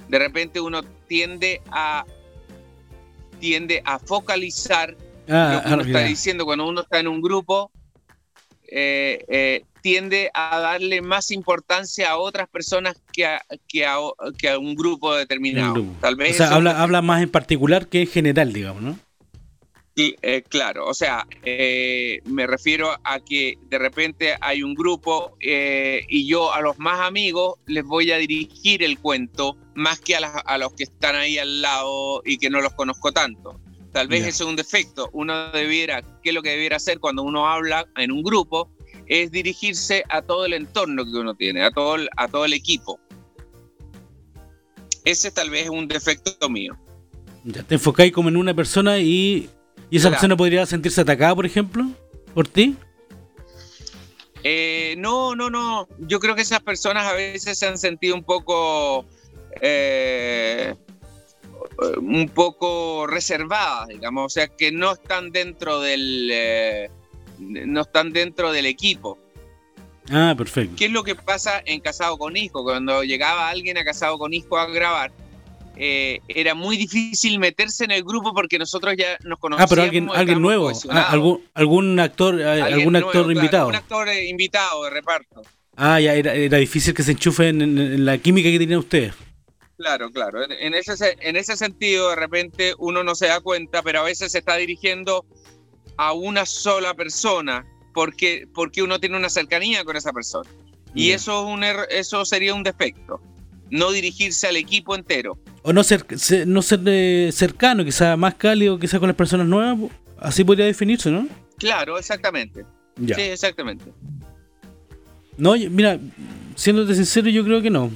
De 0.09 0.19
repente 0.19 0.61
uno 0.61 0.83
tiende 1.09 1.63
a 1.71 2.05
tiende 3.43 3.83
a 3.85 3.99
focalizar 3.99 4.97
ah, 5.29 5.55
lo 5.55 5.63
que 5.63 5.75
uno 5.75 5.83
está 5.83 6.05
diciendo 6.05 6.45
cuando 6.45 6.69
uno 6.69 6.83
está 6.83 7.01
en 7.01 7.09
un 7.09 7.21
grupo, 7.21 7.73
eh, 8.69 9.25
eh, 9.27 9.65
tiende 9.83 10.31
a 10.33 10.61
darle 10.61 11.03
más 11.03 11.33
importancia 11.33 12.09
a 12.11 12.19
otras 12.19 12.49
personas 12.49 12.95
que 13.13 13.27
a, 13.27 13.43
que 13.67 13.85
a, 13.85 13.97
que 14.39 14.49
a 14.49 14.59
un 14.61 14.77
grupo 14.77 15.13
determinado. 15.17 15.85
Tal 16.01 16.15
vez 16.15 16.35
o 16.35 16.37
sea, 16.37 16.55
habla, 16.55 16.81
habla 16.81 17.03
más 17.03 17.21
en 17.21 17.31
particular 17.31 17.89
que 17.89 18.03
en 18.03 18.07
general, 18.07 18.53
digamos, 18.53 18.81
¿no? 18.81 18.97
Sí, 19.95 20.17
eh, 20.23 20.43
claro, 20.49 20.87
o 20.87 20.95
sea, 20.95 21.27
me 22.25 22.47
refiero 22.47 22.99
a 23.05 23.21
que 23.21 23.59
de 23.69 23.79
repente 23.79 24.37
hay 24.41 24.63
un 24.63 24.75
grupo 24.75 25.37
y 25.39 26.27
yo 26.27 26.51
a 26.53 26.63
los 26.63 26.79
más 26.79 27.01
amigos 27.01 27.57
les 27.67 27.85
voy 27.85 28.11
a 28.11 28.17
dirigir 28.17 28.83
el 28.83 28.99
cuento 28.99 29.59
más 29.75 30.01
que 30.01 30.17
a, 30.17 30.59
los 30.59 30.73
que 30.75 30.85
están 30.85 31.17
ahí 31.17 31.39
al 31.39 31.63
lado 31.63 32.23
y 32.25 32.39
que 32.39 32.51
no 32.51 32.61
los 32.61 32.73
conozco 32.75 33.13
tanto. 33.13 33.61
Tal 33.93 34.09
vez 34.09 34.27
eso 34.27 34.45
es 34.45 34.51
un 34.51 34.57
defecto. 34.57 35.11
Uno 35.13 35.51
debiera, 35.51 36.03
¿qué 36.23 36.31
es 36.31 36.35
lo 36.35 36.43
que 36.43 36.51
debiera 36.51 36.77
hacer 36.77 36.99
cuando 36.99 37.23
uno 37.23 37.49
habla 37.49 37.87
en 37.97 38.11
un 38.11 38.23
grupo? 38.23 38.71
Es 39.07 39.31
dirigirse 39.31 40.05
a 40.09 40.23
todo 40.23 40.47
el 40.47 40.55
entorno 40.55 41.05
que 41.05 41.13
uno 41.13 41.35
tiene, 41.35 41.63
a 41.63 41.71
todo 41.71 41.97
el, 41.97 42.09
a 42.17 42.29
todo 42.29 42.45
el 42.47 42.55
equipo. 42.55 42.99
Ese 45.05 45.31
tal 45.31 45.51
vez 45.51 45.65
es 45.65 45.71
un 45.71 45.89
defecto 45.89 46.49
mío. 46.49 46.79
Ya, 47.45 47.63
te 47.65 47.75
enfocáis 47.75 48.13
como 48.13 48.29
en 48.29 48.37
una 48.37 48.55
persona 48.55 48.99
y, 48.99 49.51
y 49.93 49.99
esa 49.99 50.09
persona 50.09 50.35
podría 50.39 50.65
sentirse 50.65 51.03
atacada, 51.03 51.35
por 51.35 51.45
ejemplo, 51.45 51.85
por 52.33 52.49
ti. 52.49 52.75
Eh, 54.43 54.95
no, 54.97 55.37
no, 55.37 55.51
no. 55.51 55.87
Yo 55.99 56.19
creo 56.19 56.35
que 56.35 56.41
esas 56.41 56.61
personas 56.61 57.05
a 57.05 57.13
veces 57.13 57.59
se 57.59 57.67
han 57.67 57.77
sentido 57.77 58.15
un 58.15 58.25
poco, 58.25 59.05
eh, 59.61 60.75
un 61.99 62.27
poco 62.31 63.07
reservadas, 63.07 63.89
digamos, 63.89 64.25
o 64.25 64.31
sea, 64.31 64.49
que 64.49 64.73
no 64.73 64.93
están 64.93 65.31
dentro 65.31 65.81
del, 65.81 66.31
eh, 66.33 66.91
no 67.39 67.83
están 67.83 68.15
dentro 68.15 68.51
del 68.51 68.65
equipo. 68.65 69.19
Ah, 70.11 70.35
perfecto. 70.35 70.75
¿Qué 70.79 70.87
es 70.87 70.91
lo 70.91 71.05
que 71.05 71.17
pasa 71.17 71.63
en 71.67 71.81
Casado 71.81 72.17
con 72.17 72.35
Hijo? 72.39 72.65
Cuando 72.65 73.05
llegaba 73.05 73.51
alguien 73.51 73.77
a 73.77 73.85
Casado 73.85 74.19
con 74.19 74.33
Hijo 74.33 74.57
a 74.57 74.65
grabar, 74.69 75.13
eh, 75.77 76.21
era 76.29 76.55
muy 76.55 76.77
difícil 76.77 77.39
meterse 77.39 77.85
en 77.85 77.91
el 77.93 78.03
grupo 78.05 78.33
porque 78.35 78.59
nosotros 78.59 78.95
ya 78.97 79.17
nos 79.25 79.37
Ah, 79.37 79.41
conocíamos. 79.41 79.71
pero 79.71 79.83
alguien, 79.83 80.41
nuevo, 80.43 80.71
ah, 80.91 81.09
algún, 81.11 81.43
algún 81.55 81.99
actor, 82.01 82.41
eh, 82.41 82.45
Alguien 82.45 82.75
algún 82.79 82.93
nuevo, 82.93 83.07
actor 83.09 83.23
claro, 83.25 83.33
invitado. 83.39 83.69
Un 83.69 83.75
actor 83.75 84.09
eh, 84.09 84.29
invitado 84.29 84.85
de 84.85 84.91
reparto. 84.91 85.43
Ah, 85.77 85.99
ya 86.01 86.15
era, 86.15 86.35
era 86.35 86.59
difícil 86.59 86.93
que 86.95 87.03
se 87.03 87.13
enchufen 87.13 87.63
en, 87.63 87.79
en 87.79 88.05
la 88.05 88.19
química 88.19 88.51
que 88.51 88.59
tenían 88.59 88.81
ustedes. 88.81 89.15
Claro, 89.79 90.11
claro. 90.13 90.45
En, 90.45 90.53
en 90.53 90.75
ese, 90.75 90.97
se- 90.97 91.17
en 91.21 91.35
ese 91.37 91.57
sentido, 91.57 92.11
de 92.11 92.17
repente 92.17 92.75
uno 92.79 93.03
no 93.03 93.15
se 93.15 93.27
da 93.29 93.41
cuenta, 93.41 93.83
pero 93.83 94.01
a 94.01 94.05
veces 94.05 94.33
se 94.33 94.39
está 94.39 94.57
dirigiendo 94.57 95.25
a 95.97 96.13
una 96.13 96.45
sola 96.47 96.95
persona 96.95 97.67
porque, 97.95 98.47
porque 98.55 98.83
uno 98.83 99.01
tiene 99.01 99.17
una 99.17 99.29
cercanía 99.31 99.83
con 99.85 99.97
esa 99.97 100.13
persona. 100.13 100.49
Y 100.95 101.13
eso, 101.13 101.41
es 101.49 101.55
un 101.55 101.63
er- 101.63 101.87
eso 101.91 102.25
sería 102.27 102.55
un 102.55 102.63
defecto. 102.63 103.19
No 103.73 103.91
dirigirse 103.91 104.47
al 104.47 104.57
equipo 104.57 104.95
entero. 104.95 105.39
O 105.63 105.73
no 105.73 105.83
ser, 105.83 106.05
se- 106.19 106.45
no 106.45 106.61
ser 106.61 106.81
eh, 106.87 107.31
cercano, 107.33 107.85
quizá 107.85 108.17
más 108.19 108.35
cálido, 108.35 108.79
quizá 108.79 108.99
con 109.01 109.09
las 109.09 109.17
personas 109.17 109.47
nuevas. 109.47 109.79
Así 110.19 110.45
podría 110.45 110.67
definirse, 110.67 111.11
¿no? 111.11 111.27
Claro, 111.59 111.99
exactamente. 111.99 112.65
Ya. 112.97 113.15
Sí, 113.17 113.23
exactamente. 113.23 113.87
No, 115.39 115.55
mira, 115.71 115.99
siéndote 116.55 116.95
sincero, 116.95 117.31
yo 117.31 117.43
creo 117.45 117.63
que 117.63 117.71
no. 117.71 117.91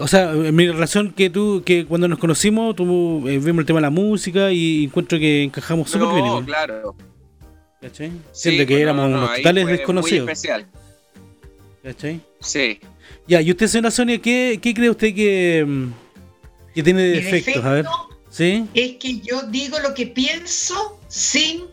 O 0.00 0.08
sea, 0.08 0.32
en 0.32 0.54
mi 0.54 0.68
relación 0.68 1.12
que 1.12 1.30
tú, 1.30 1.62
que 1.64 1.84
cuando 1.84 2.08
nos 2.08 2.18
conocimos, 2.18 2.74
tú, 2.76 3.24
eh, 3.28 3.38
vimos 3.38 3.60
el 3.60 3.66
tema 3.66 3.78
de 3.78 3.82
la 3.82 3.90
música 3.90 4.50
y 4.52 4.84
encuentro 4.84 5.18
que 5.18 5.44
encajamos 5.44 5.90
súper 5.90 6.08
No, 6.08 6.32
bien. 6.34 6.44
claro. 6.46 6.94
¿Cachai? 7.80 8.10
Sí, 8.32 8.56
que 8.58 8.66
pues, 8.66 8.80
éramos 8.80 9.08
no, 9.08 9.16
no, 9.18 9.24
unos 9.24 9.36
totales 9.36 9.66
desconocidos. 9.68 10.28
Especial. 10.28 10.66
¿Cachai? 11.84 12.20
Sí. 12.40 12.80
Ya, 13.26 13.40
y 13.40 13.50
usted, 13.50 13.66
señora 13.66 13.90
Sonia, 13.90 14.18
¿qué, 14.20 14.58
qué 14.62 14.72
cree 14.74 14.90
usted 14.90 15.14
que, 15.14 15.64
mm, 15.66 15.92
que 16.74 16.82
tiene 16.82 17.02
de 17.02 17.20
defectos? 17.20 17.64
A 17.64 17.70
ver, 17.70 17.84
defecto 17.84 18.20
¿sí? 18.30 18.66
es 18.74 18.92
que 18.96 19.20
yo 19.20 19.42
digo 19.42 19.78
lo 19.80 19.94
que 19.94 20.06
pienso 20.06 20.98
sin 21.08 21.64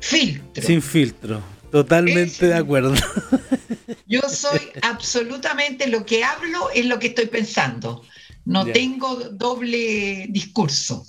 filtro. 0.00 0.62
Sin 0.62 0.82
filtro. 0.82 1.42
Totalmente 1.70 2.46
de 2.46 2.54
acuerdo. 2.54 2.94
Yo 4.06 4.20
soy 4.28 4.60
absolutamente 4.82 5.88
lo 5.88 6.06
que 6.06 6.22
hablo 6.22 6.70
es 6.72 6.86
lo 6.86 7.00
que 7.00 7.08
estoy 7.08 7.26
pensando. 7.26 8.02
No 8.44 8.64
Ya. 8.64 8.72
tengo 8.74 9.16
doble 9.30 10.26
discurso. 10.28 11.04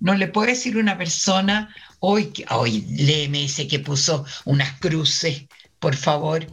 No 0.00 0.14
le 0.14 0.28
puedo 0.28 0.46
decir 0.46 0.76
a 0.76 0.80
una 0.80 0.96
persona, 0.96 1.74
hoy, 2.00 2.32
hoy 2.50 2.86
léeme 2.88 3.44
ese 3.44 3.68
que 3.68 3.80
puso 3.80 4.24
unas 4.46 4.80
cruces, 4.80 5.44
por 5.78 5.94
favor. 5.94 6.46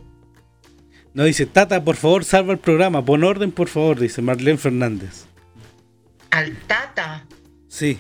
No 1.13 1.23
dice, 1.23 1.45
Tata, 1.45 1.83
por 1.83 1.95
favor, 1.95 2.23
salva 2.23 2.53
el 2.53 2.59
programa. 2.59 3.03
Pon 3.03 3.23
orden, 3.23 3.51
por 3.51 3.67
favor, 3.67 3.99
dice 3.99 4.21
Marlene 4.21 4.57
Fernández. 4.57 5.25
Al 6.31 6.55
tata. 6.67 7.25
Sí. 7.67 7.97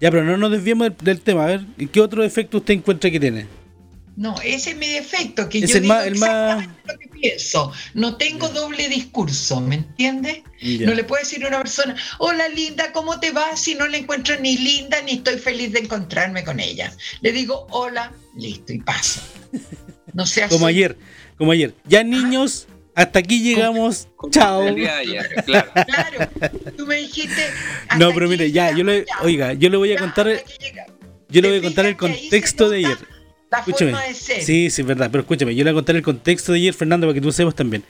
Ya, 0.00 0.10
pero 0.10 0.24
no 0.24 0.36
nos 0.36 0.50
desviemos 0.50 0.88
del, 0.88 0.96
del 1.04 1.20
tema. 1.20 1.44
A 1.44 1.46
ver, 1.48 1.66
¿y 1.78 1.86
qué 1.86 2.00
otro 2.00 2.22
defecto 2.22 2.58
usted 2.58 2.74
encuentra 2.74 3.10
que 3.10 3.20
tiene? 3.20 3.46
No, 4.16 4.34
ese 4.42 4.70
es 4.70 4.76
mi 4.78 4.88
defecto, 4.88 5.46
que 5.50 5.58
Es 5.58 5.70
yo 5.70 5.76
el 5.76 5.82
digo 5.82 5.94
más- 5.94 6.06
el 6.06 6.14
más- 6.16 6.30
exactamente 6.62 6.92
lo 6.92 6.98
que 6.98 7.08
pienso. 7.08 7.72
No 7.92 8.16
tengo 8.16 8.48
doble 8.48 8.88
discurso, 8.88 9.60
¿me 9.60 9.74
entiendes? 9.76 10.38
No 10.62 10.94
le 10.94 11.04
puedo 11.04 11.22
decir 11.22 11.44
a 11.44 11.48
una 11.48 11.58
persona, 11.58 11.94
hola 12.18 12.48
linda, 12.48 12.92
¿cómo 12.92 13.20
te 13.20 13.30
va? 13.32 13.54
Si 13.56 13.74
no 13.74 13.86
la 13.86 13.98
encuentro 13.98 14.34
ni 14.40 14.56
linda 14.56 15.02
ni 15.02 15.12
estoy 15.12 15.36
feliz 15.38 15.72
de 15.72 15.80
encontrarme 15.80 16.44
con 16.44 16.60
ella. 16.60 16.94
Le 17.20 17.32
digo, 17.32 17.66
hola, 17.70 18.10
listo, 18.34 18.72
y 18.72 18.78
paso. 18.80 19.20
No 20.14 20.24
sea 20.24 20.48
Como 20.48 20.66
ayer, 20.66 20.96
como 21.36 21.52
ayer. 21.52 21.74
Ya 21.86 22.02
niños, 22.04 22.66
hasta 22.94 23.18
aquí 23.18 23.42
llegamos. 23.42 24.08
Chao. 24.30 24.62
ayer, 24.62 25.26
claro. 25.44 25.70
Claro, 25.86 26.30
tú 26.76 26.86
me 26.86 26.96
dijiste. 26.96 27.42
No, 27.98 28.12
pero 28.12 28.28
mire, 28.28 28.50
ya, 28.50 28.74
yo 28.76 28.84
le, 28.84 29.04
oiga, 29.22 29.52
yo 29.54 29.68
le 29.70 29.76
voy 29.76 29.92
a 29.92 29.94
ya, 29.94 30.00
contar, 30.00 30.26
yo 30.28 31.40
le 31.40 31.42
¿Te 31.42 31.48
voy 31.48 31.58
a 31.58 31.62
contar 31.62 31.86
el 31.86 31.96
contexto 31.96 32.68
de 32.70 32.78
ayer. 32.78 32.98
La 33.50 33.58
Escúchame. 33.58 33.92
forma 33.92 34.06
de 34.06 34.14
ser. 34.14 34.42
Sí, 34.42 34.70
sí, 34.70 34.80
es 34.82 34.86
verdad, 34.86 35.08
pero 35.10 35.22
escúchame, 35.22 35.54
yo 35.54 35.62
le 35.64 35.70
voy 35.70 35.76
a 35.78 35.80
contar 35.80 35.94
el 35.96 36.02
contexto 36.02 36.52
de 36.52 36.58
ayer, 36.58 36.74
Fernando, 36.74 37.06
para 37.06 37.14
que 37.14 37.20
tú 37.20 37.30
sepas 37.30 37.54
también. 37.54 37.84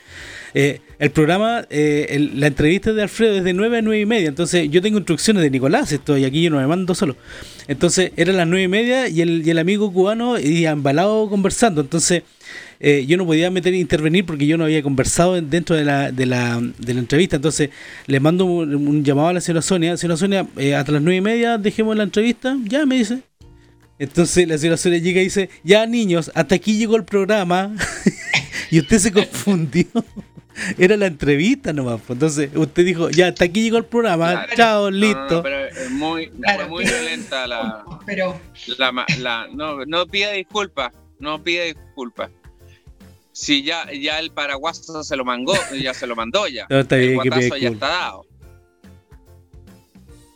Eh, 0.54 0.80
el 0.98 1.10
programa, 1.10 1.66
eh, 1.70 2.06
el- 2.10 2.38
la 2.40 2.46
entrevista 2.46 2.92
de 2.92 3.02
Alfredo 3.02 3.36
es 3.36 3.44
de 3.44 3.52
9 3.52 3.78
a 3.78 3.82
9 3.82 4.00
y 4.00 4.06
media, 4.06 4.28
entonces 4.28 4.70
yo 4.70 4.80
tengo 4.82 4.98
instrucciones 4.98 5.42
de 5.42 5.50
Nicolás, 5.50 5.92
esto, 5.92 6.16
y 6.16 6.24
aquí 6.24 6.42
yo 6.42 6.50
no 6.50 6.58
me 6.58 6.66
mando 6.66 6.94
solo. 6.94 7.16
Entonces 7.68 8.12
eran 8.16 8.36
las 8.36 8.46
9 8.46 8.62
y 8.64 8.68
media 8.68 9.08
y 9.08 9.20
el, 9.22 9.46
y 9.46 9.50
el 9.50 9.58
amigo 9.58 9.92
cubano 9.92 10.38
iba 10.38 10.70
embalado 10.70 11.28
conversando, 11.28 11.80
entonces 11.80 12.22
eh, 12.80 13.04
yo 13.06 13.16
no 13.16 13.26
podía 13.26 13.50
meter 13.50 13.72
e 13.74 13.78
intervenir 13.78 14.24
porque 14.26 14.46
yo 14.46 14.56
no 14.58 14.64
había 14.64 14.82
conversado 14.82 15.36
en- 15.36 15.48
dentro 15.50 15.76
de 15.76 15.84
la, 15.84 16.12
de 16.12 16.26
la, 16.26 16.60
de 16.78 16.94
la 16.94 17.00
entrevista, 17.00 17.36
entonces 17.36 17.70
le 18.06 18.20
mando 18.20 18.44
un, 18.44 18.74
un 18.74 19.04
llamado 19.04 19.28
a 19.28 19.32
la 19.32 19.40
señora 19.40 19.62
Sonia, 19.62 19.96
señora 19.96 20.16
Sonia, 20.16 20.46
eh, 20.56 20.74
hasta 20.74 20.92
las 20.92 21.02
9 21.02 21.16
y 21.16 21.20
media 21.20 21.58
dejemos 21.58 21.96
la 21.96 22.02
entrevista, 22.04 22.56
ya 22.64 22.84
me 22.86 22.96
dice. 22.96 23.20
Entonces 23.98 24.46
la 24.46 24.58
señora 24.58 24.76
Sonia 24.76 24.98
llega 24.98 25.20
y 25.20 25.24
dice, 25.24 25.48
ya 25.64 25.86
niños, 25.86 26.30
hasta 26.34 26.54
aquí 26.56 26.76
llegó 26.76 26.96
el 26.96 27.04
programa. 27.04 27.74
y 28.70 28.78
usted 28.80 28.98
se 28.98 29.12
confundió. 29.12 29.86
Era 30.78 30.96
la 30.96 31.06
entrevista 31.06 31.72
nomás. 31.72 32.00
pues. 32.06 32.16
Entonces 32.16 32.50
usted 32.54 32.84
dijo, 32.84 33.10
ya 33.10 33.28
hasta 33.28 33.44
aquí 33.46 33.62
llegó 33.62 33.76
el 33.78 33.84
programa. 33.84 34.32
Claro. 34.32 34.52
Chao, 34.56 34.90
No, 34.90 34.96
listo. 34.96 35.34
no, 35.36 35.42
pero 35.42 35.66
es 35.66 35.90
muy, 35.90 36.28
Claro, 36.28 36.60
fue 36.60 36.68
muy 36.68 36.84
pero- 36.84 36.98
violenta 36.98 37.46
la, 37.46 37.84
Pero 38.06 38.40
la, 38.78 38.92
ma- 38.92 39.06
la- 39.18 39.48
no, 39.52 39.84
no 39.86 40.06
pida 40.06 40.32
disculpas, 40.32 40.92
no 41.18 41.42
pida 41.42 41.64
disculpas. 41.64 42.30
Si 43.38 43.62
ya, 43.62 43.92
ya 43.92 44.18
el 44.18 44.30
paraguaso 44.30 45.04
se 45.04 45.14
lo 45.14 45.22
mandó, 45.22 45.52
ya 45.78 45.92
se 45.92 46.06
lo 46.06 46.16
mandó 46.16 46.48
ya. 46.48 46.66
No, 46.70 46.80
está 46.80 46.96
el 46.96 47.08
que 47.08 47.14
guatazo 47.16 47.56
ya 47.58 47.68
está 47.68 47.88
dado. 47.88 48.26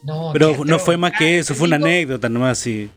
no. 0.03 0.31
Pero 0.35 0.65
no 0.67 0.79
fue 0.79 0.99
más 0.99 1.13
que 1.19 1.39
eso, 1.39 1.55
fue 1.55 1.67
una 1.69 1.79
digo- 1.79 1.87
anécdota 1.87 2.29
nomás. 2.29 2.59
Sí. 2.59 2.91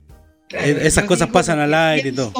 Eh, 0.52 0.80
esas 0.82 1.06
cosas 1.06 1.28
digo 1.28 1.34
pasan 1.34 1.60
al 1.60 1.74
aire 1.74 2.10
y 2.10 2.12
todo. 2.12 2.34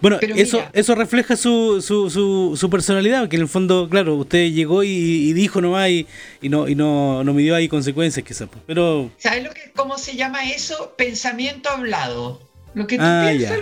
Bueno, 0.00 0.18
Pero 0.20 0.34
eso, 0.36 0.58
mira. 0.58 0.70
eso 0.72 0.94
refleja 0.96 1.36
su, 1.36 1.80
su, 1.80 2.10
su, 2.10 2.56
su 2.56 2.70
personalidad, 2.70 3.28
que 3.28 3.36
en 3.36 3.42
el 3.42 3.48
fondo, 3.48 3.88
claro, 3.88 4.14
usted 4.16 4.50
llegó 4.52 4.82
y, 4.84 4.88
y 4.88 5.32
dijo 5.32 5.60
nomás 5.60 5.90
y, 5.90 6.06
y 6.42 6.48
no, 6.48 6.68
y 6.68 6.74
no, 6.76 7.22
no 7.24 7.32
midió 7.34 7.54
ahí 7.56 7.68
consecuencias 7.68 8.24
quizás. 8.26 8.48
pues. 8.48 8.62
Pero 8.66 9.10
¿Sabes 9.18 9.42
lo 9.44 9.50
que, 9.52 9.70
cómo 9.74 9.96
se 9.98 10.16
llama 10.16 10.44
eso? 10.50 10.94
Pensamiento 10.96 11.68
hablado. 11.70 12.40
Lo 12.74 12.86
que 12.86 12.96
tú 12.98 13.02
Ah, 13.04 13.26
piensas. 13.30 13.58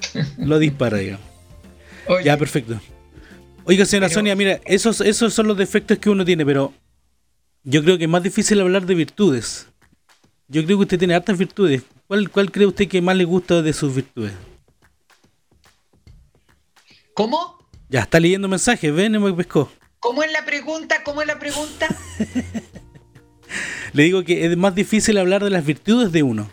lo 0.38 0.58
dispara, 0.58 0.98
digamos. 0.98 1.26
Oye, 2.08 2.24
Ya, 2.24 2.36
perfecto. 2.36 2.80
Oiga, 3.64 3.84
señora 3.84 4.06
Pero- 4.08 4.14
Sonia, 4.20 4.36
mira, 4.36 4.60
esos, 4.64 5.00
esos 5.00 5.34
son 5.34 5.48
los 5.48 5.56
defectos 5.56 5.98
que 5.98 6.08
uno 6.10 6.24
tiene, 6.24 6.46
pero 6.46 6.72
yo 7.64 7.82
creo 7.82 7.98
que 7.98 8.04
es 8.04 8.10
más 8.10 8.22
difícil 8.22 8.60
hablar 8.60 8.86
de 8.86 8.94
virtudes. 8.94 9.66
Yo 10.48 10.64
creo 10.64 10.78
que 10.78 10.82
usted 10.84 10.98
tiene 10.98 11.14
hartas 11.14 11.36
virtudes. 11.36 11.82
¿Cuál, 12.06 12.30
cuál 12.30 12.52
cree 12.52 12.66
usted 12.68 12.86
que 12.86 13.02
más 13.02 13.16
le 13.16 13.24
gusta 13.24 13.62
de 13.62 13.72
sus 13.72 13.92
virtudes? 13.94 14.32
¿Cómo? 17.14 17.58
Ya, 17.88 18.00
está 18.02 18.20
leyendo 18.20 18.46
mensajes, 18.48 18.94
ven, 18.94 19.20
me 19.20 19.32
pescó. 19.32 19.70
¿Cómo 19.98 20.22
es 20.22 20.30
la 20.30 20.44
pregunta? 20.44 21.02
¿Cómo 21.02 21.20
es 21.22 21.26
la 21.26 21.38
pregunta? 21.38 21.88
Le 23.92 24.02
digo 24.02 24.22
que 24.24 24.44
es 24.44 24.56
más 24.56 24.74
difícil 24.74 25.16
hablar 25.18 25.42
de 25.42 25.50
las 25.50 25.64
virtudes 25.64 26.12
de 26.12 26.22
uno. 26.22 26.50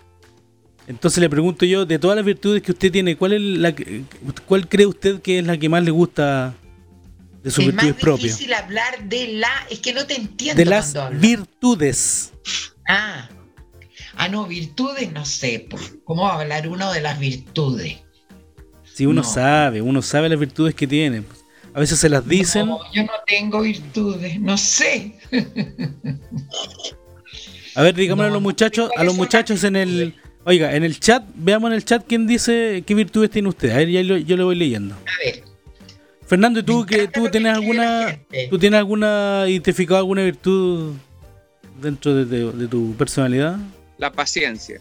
Entonces 0.88 1.20
le 1.22 1.30
pregunto 1.30 1.66
yo, 1.66 1.86
de 1.86 1.98
todas 1.98 2.16
las 2.18 2.26
virtudes 2.26 2.62
que 2.62 2.72
usted 2.72 2.92
tiene, 2.92 3.16
¿cuál, 3.16 3.34
es 3.34 3.42
la, 3.42 3.74
que- 3.74 4.04
cuál 4.46 4.68
cree 4.68 4.86
usted 4.86 5.22
que 5.22 5.40
es 5.40 5.46
la 5.46 5.58
que 5.58 5.70
más 5.70 5.84
le 5.84 5.92
gusta 5.92 6.54
de 7.42 7.52
sus 7.52 7.60
es 7.66 7.72
virtudes 7.72 7.96
propias? 7.96 8.24
difícil 8.38 8.54
hablar 8.54 9.04
de 9.08 9.28
la. 9.34 9.50
Es 9.70 9.80
que 9.80 9.94
no 9.94 10.06
te 10.06 10.16
entiendo. 10.16 10.58
De 10.60 10.66
las 10.66 10.94
virtudes. 11.20 12.34
Ah. 12.88 13.30
Ah, 14.16 14.28
no, 14.28 14.46
virtudes, 14.46 15.12
no 15.12 15.26
sé. 15.26 15.68
¿Cómo 16.04 16.24
va 16.24 16.34
a 16.36 16.42
hablar 16.42 16.68
uno 16.68 16.92
de 16.92 17.02
las 17.02 17.18
virtudes? 17.18 17.98
Si 18.84 19.06
uno 19.06 19.22
No. 19.22 19.28
sabe, 19.28 19.82
uno 19.82 20.02
sabe 20.02 20.30
las 20.30 20.40
virtudes 20.40 20.76
que 20.76 20.86
tiene. 20.86 21.24
A 21.74 21.80
veces 21.80 21.98
se 21.98 22.10
las 22.10 22.28
dicen. 22.28 22.68
No, 22.68 22.80
yo 22.94 23.04
no 23.04 23.12
tengo 23.26 23.62
virtudes, 23.62 24.40
no 24.40 24.56
sé. 24.58 25.16
A 27.76 27.82
ver, 27.82 27.96
digámosle 27.96 28.30
a 28.30 28.34
los 28.34 28.42
muchachos, 28.42 28.92
a 28.96 29.04
los 29.04 29.16
muchachos 29.16 29.64
en 29.64 29.76
el. 29.78 30.16
Oiga, 30.46 30.76
en 30.76 30.84
el 30.84 31.00
chat, 31.00 31.24
veamos 31.36 31.70
en 31.70 31.76
el 31.76 31.86
chat 31.86 32.04
quién 32.08 32.28
dice 32.28 32.84
qué 32.86 32.94
virtudes 32.96 33.30
tiene 33.30 33.48
usted. 33.50 33.72
A 33.72 33.78
ver, 33.78 33.90
ya 33.90 34.04
lo- 34.04 34.18
yo 34.18 34.36
le 34.38 34.44
voy 34.44 34.56
leyendo. 34.56 34.96
A 34.96 35.24
ver. 35.26 35.44
Fernando, 36.26 36.60
¿y 36.60 36.64
tú 36.64 36.86
que 36.86 37.08
tú 37.08 37.20
lo 37.22 37.26
que 37.26 37.32
tienes 37.32 37.54
alguna 37.54 38.20
tú 38.50 38.58
tienes 38.60 38.78
alguna 38.78 39.46
identificado 39.48 40.00
alguna 40.00 40.24
virtud 40.24 40.96
dentro 41.82 42.14
de, 42.16 42.26
de- 42.26 42.52
de 42.52 42.68
tu 42.68 42.96
personalidad. 42.96 43.58
La 43.98 44.12
paciencia. 44.12 44.80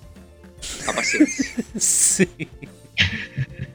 La 0.87 0.93
paciencia. 0.93 1.55
sí. 1.79 2.29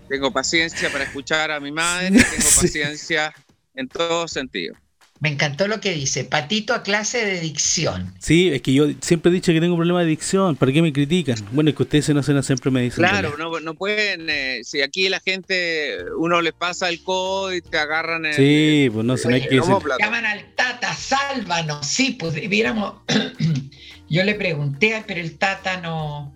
tengo 0.09 0.31
paciencia 0.31 0.89
para 0.91 1.03
escuchar 1.03 1.51
a 1.51 1.59
mi 1.59 1.71
madre, 1.71 2.09
tengo 2.11 2.49
Sí. 2.49 2.61
paciencia 2.61 3.33
en 3.75 3.87
todo 3.87 4.27
sentido. 4.27 4.75
Me 5.19 5.29
encantó 5.29 5.67
lo 5.67 5.79
que 5.79 5.93
dice. 5.93 6.23
Patito 6.25 6.73
a 6.75 6.83
clase 6.83 7.25
de 7.25 7.39
dicción. 7.39 8.13
Sí, 8.19 8.49
es 8.49 8.61
que 8.61 8.71
yo 8.73 8.85
siempre 9.01 9.31
he 9.31 9.33
dicho 9.33 9.51
que 9.51 9.59
tengo 9.59 9.75
problemas 9.75 10.01
de 10.01 10.07
adicción. 10.07 10.55
¿Para 10.55 10.71
qué 10.71 10.81
me 10.83 10.93
critican? 10.93 11.37
Bueno, 11.51 11.71
es 11.71 11.75
que 11.75 11.83
ustedes 11.83 12.07
en 12.09 12.17
Ocena 12.17 12.43
siempre 12.43 12.69
me 12.69 12.81
dicen. 12.83 12.97
Claro, 13.03 13.31
que- 13.35 13.41
no, 13.41 13.59
no 13.59 13.73
pueden, 13.73 14.29
eh, 14.29 14.59
si 14.63 14.81
aquí 14.81 15.09
la 15.09 15.19
gente, 15.19 15.97
uno 16.17 16.39
les 16.41 16.53
pasa 16.53 16.87
el 16.89 17.01
codo 17.01 17.51
y 17.53 17.61
te 17.61 17.77
agarran 17.79 18.25
el, 18.27 18.33
Sí, 18.35 18.89
pues 18.93 19.05
no 19.05 19.17
sé, 19.17 19.29
no 19.29 19.35
hay 19.35 19.41
que 19.47 19.55
decir. 19.55 19.73
Llaman 19.99 20.25
al 20.25 20.53
Tata, 20.53 20.93
sálvanos. 20.93 21.87
Sí, 21.87 22.15
pues 22.19 22.33
debiéramos. 22.35 23.01
Yo 24.09 24.23
le 24.23 24.35
pregunté, 24.35 25.03
pero 25.07 25.19
el 25.19 25.37
Tata 25.37 25.81
no, 25.81 26.33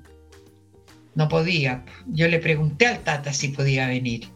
no 1.15 1.29
podía. 1.29 1.85
Yo 2.07 2.27
le 2.27 2.39
pregunté 2.39 2.87
al 2.87 3.03
Tata 3.03 3.31
si 3.31 3.49
podía 3.49 3.87
venir. 3.87 4.27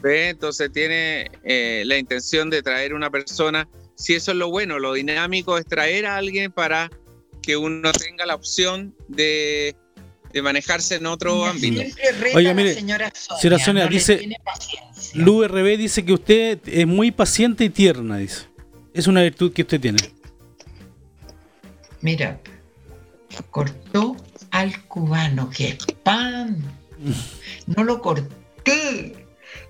¿Ve? 0.00 0.30
Entonces 0.30 0.70
tiene 0.72 1.30
eh, 1.44 1.82
la 1.86 1.98
intención 1.98 2.50
de 2.50 2.62
traer 2.62 2.94
una 2.94 3.10
persona. 3.10 3.68
Si 3.94 4.14
eso 4.14 4.32
es 4.32 4.36
lo 4.36 4.50
bueno, 4.50 4.78
lo 4.78 4.94
dinámico 4.94 5.58
es 5.58 5.66
traer 5.66 6.06
a 6.06 6.16
alguien 6.16 6.50
para 6.50 6.90
que 7.42 7.56
uno 7.56 7.92
tenga 7.92 8.24
la 8.24 8.34
opción 8.34 8.94
de, 9.08 9.74
de 10.32 10.42
manejarse 10.42 10.96
en 10.96 11.06
otro 11.06 11.44
ámbito. 11.44 11.82
La 12.34 12.54
mire, 12.54 12.74
señora 12.74 13.12
Sonia. 13.14 13.40
señora 13.40 13.58
Sonia, 13.58 13.84
no 13.84 13.90
le 13.90 13.96
dice-. 13.96 14.28
Lu 15.14 15.46
RB 15.46 15.76
dice 15.76 16.04
que 16.04 16.12
usted 16.12 16.58
es 16.66 16.86
muy 16.86 17.10
paciente 17.10 17.64
y 17.64 17.70
tierna, 17.70 18.18
dice. 18.18 18.46
Es 18.94 19.06
una 19.06 19.22
virtud 19.22 19.52
que 19.52 19.62
usted 19.62 19.80
tiene. 19.80 19.98
Mira, 22.00 22.40
cortó 23.50 24.16
al 24.50 24.84
cubano, 24.86 25.50
que 25.50 25.78
pan. 26.02 26.62
No 27.66 27.84
lo 27.84 28.00
corté. 28.00 29.21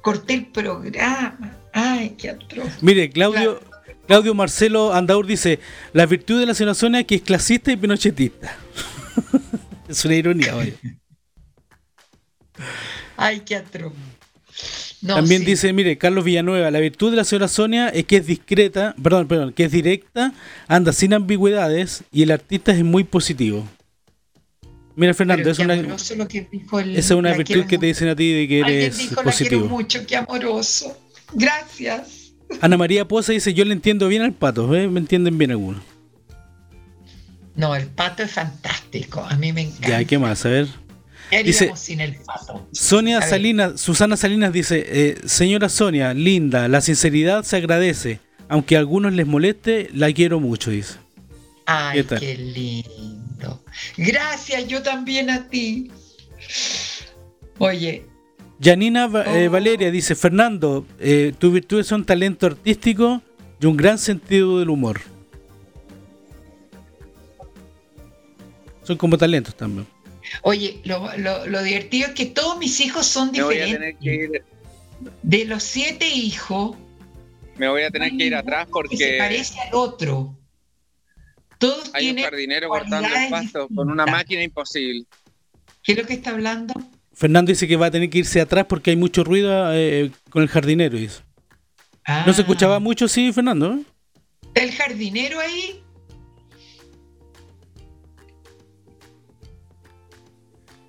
Corté 0.03 0.35
el 0.35 0.47
programa. 0.47 1.57
Ay, 1.73 2.17
qué 2.19 2.31
atroz. 2.31 2.83
Mire, 2.83 3.09
Claudio, 3.11 3.61
Claudio 4.07 4.35
Marcelo 4.35 4.93
Andaur 4.93 5.27
dice, 5.27 5.61
la 5.93 6.07
virtud 6.07 6.41
de 6.41 6.47
la 6.47 6.55
señora 6.55 6.75
Sonia 6.75 7.01
es 7.01 7.07
que 7.07 7.15
es 7.15 7.23
clasista 7.23 7.73
y 7.73 7.77
pinochetista. 7.77 8.57
es 9.89 10.05
una 10.05 10.15
ironía, 10.15 10.57
oye. 10.57 10.75
Ay, 13.17 13.41
qué 13.41 13.57
atroz. 13.57 13.93
No, 15.01 15.15
También 15.17 15.41
sí. 15.41 15.47
dice, 15.47 15.73
mire, 15.73 15.99
Carlos 15.99 16.25
Villanueva, 16.25 16.71
la 16.71 16.79
virtud 16.79 17.11
de 17.11 17.17
la 17.17 17.25
señora 17.25 17.49
Sonia 17.49 17.89
es 17.89 18.05
que 18.05 18.19
es 18.19 18.27
discreta, 18.27 18.95
perdón, 19.03 19.27
perdón, 19.27 19.53
que 19.53 19.65
es 19.65 19.73
directa, 19.73 20.33
anda 20.69 20.93
sin 20.93 21.15
ambigüedades 21.15 22.05
y 22.13 22.23
el 22.23 22.31
artista 22.31 22.73
es 22.73 22.85
muy 22.85 23.03
positivo. 23.05 23.67
Mira, 24.95 25.15
Fernando, 25.15 25.51
es 25.51 25.59
una, 25.59 25.75
el- 25.75 25.87
esa 25.91 26.05
es 26.99 27.11
una 27.13 27.31
la 27.31 27.37
virtud 27.37 27.65
que 27.67 27.79
te 27.79 27.87
dicen 27.87 28.09
a 28.09 28.17
ti 28.17 28.31
de 28.33 28.49
que 28.49 28.61
eres 28.61 28.99
dijo, 28.99 29.15
la 29.15 29.23
quiero 29.23 29.31
positivo. 29.31 29.67
mucho, 29.69 30.07
qué 30.07 30.17
amoroso. 30.17 30.99
Gracias. 31.33 32.33
Ana 32.61 32.77
María 32.77 33.09
Poza 33.09 33.33
dice, 33.33 33.55
yo 33.55 33.65
le 33.65 33.73
entiendo 33.73 34.07
bien 34.09 34.21
al 34.23 34.35
pato, 34.35 34.75
¿eh? 34.77 34.87
me 34.89 35.01
entienden 35.01 35.39
bien 35.39 35.53
algunos. 35.53 35.83
No, 37.55 37.75
el 37.75 37.87
pato 37.87 38.23
es 38.23 38.33
fantástico. 38.33 39.21
A 39.25 39.37
mí 39.37 39.53
me 39.53 39.63
encanta. 39.63 39.89
Ya, 39.89 40.05
¿qué 40.05 40.19
más? 40.19 40.45
A 40.45 40.49
ver. 40.51 40.67
¿Qué 41.31 41.43
dice- 41.43 41.73
sin 41.77 42.01
el 42.01 42.17
pato? 42.17 42.69
Sonia. 42.73 43.23
Salinas, 43.23 43.81
Susana 43.81 44.17
Salinas 44.19 44.53
dice, 44.53 44.85
eh, 44.87 45.19
señora 45.25 45.69
Sonia, 45.71 46.13
linda, 46.13 46.69
la 46.69 46.81
sinceridad 46.83 47.43
se 47.45 47.57
agradece, 47.57 48.21
aunque 48.49 48.77
a 48.77 48.81
algunos 48.81 49.15
les 49.15 49.27
moleste, 49.27 49.89
la 49.95 50.13
quiero 50.13 50.41
mucho, 50.41 50.71
dice. 50.71 50.95
Ay, 51.65 52.03
¿Qué 52.05 52.17
qué 52.17 52.35
lindo. 52.37 53.22
Gracias, 53.97 54.67
yo 54.69 54.83
también 54.83 55.31
a 55.31 55.49
ti. 55.49 55.91
Oye, 57.59 58.05
Janina 58.61 59.11
eh, 59.27 59.47
Oh. 59.49 59.51
Valeria 59.51 59.91
dice, 59.91 60.15
Fernando, 60.15 60.87
eh, 61.01 61.33
tus 61.39 61.53
virtudes 61.53 61.87
son 61.87 62.05
talento 62.05 62.47
artístico 62.47 63.21
y 63.61 63.67
un 63.67 63.77
gran 63.77 63.99
sentido 63.99 64.59
del 64.61 64.71
humor. 64.71 65.01
Son 68.85 68.97
como 68.97 69.17
talentos 69.17 69.55
también. 69.55 69.87
oye, 70.43 70.81
lo, 70.85 71.17
lo- 71.19 71.47
lo 71.47 71.63
divertido 71.63 72.09
es 72.09 72.15
que 72.15 72.27
todos 72.27 72.59
mis 72.59 72.81
hijos 72.81 73.07
son 73.07 73.31
Me 73.33 73.43
voy 73.43 73.59
a 73.59 73.65
diferentes. 73.67 73.99
tener 74.01 74.29
que 74.29 74.35
ir, 74.37 74.45
De 75.23 75.45
los 75.45 75.63
siete 75.63 76.09
hijos, 76.09 76.77
me 77.57 77.69
voy 77.69 77.83
a 77.83 77.91
tener 77.91 78.17
que 78.17 78.27
ir 78.27 78.35
atrás 78.35 78.67
que 78.67 78.69
se 78.69 78.73
porque 78.73 79.17
parece 79.19 79.61
al 79.61 79.75
otro. 79.75 80.37
Todos 81.63 81.91
hay 81.95 82.11
un 82.11 82.19
jardinero 82.21 82.69
cortando 82.69 83.09
el 83.09 83.31
pasto 83.31 83.69
con 83.75 83.91
una 83.91 84.05
máquina 84.05 84.43
imposible. 84.43 85.05
¿Qué 85.83 85.93
es 85.93 85.99
lo 85.99 86.05
que 86.07 86.15
está 86.15 86.31
hablando? 86.31 86.75
Fernando 87.15 87.51
dice 87.51 87.69
que 87.69 87.77
va 87.77 87.87
a 87.87 87.91
tener 87.91 88.11
que 88.11 88.19
irse 88.19 88.41
atrás 88.41 88.67
porque 88.69 88.91
hay 88.91 88.97
mucho 88.97 89.23
ruido 89.25 89.73
eh, 89.73 90.11
con 90.31 90.43
el 90.43 90.49
jardinero. 90.49 90.99
dice. 90.99 91.23
Ah, 92.05 92.25
No 92.27 92.33
se 92.33 92.41
escuchaba 92.43 92.81
mucho, 92.81 93.07
sí, 93.09 93.33
Fernando. 93.33 93.79
¿Está 94.43 94.63
el 94.65 94.73
jardinero 94.73 95.39
ahí? 95.41 95.83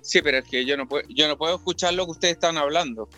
Sí, 0.00 0.20
pero 0.22 0.38
es 0.38 0.44
que 0.44 0.64
yo 0.64 0.76
no 0.76 0.86
puedo, 0.86 1.06
yo 1.08 1.28
no 1.28 1.36
puedo 1.38 1.54
escuchar 1.56 1.94
lo 1.94 2.04
que 2.04 2.10
ustedes 2.12 2.34
están 2.34 2.58
hablando. 2.58 3.08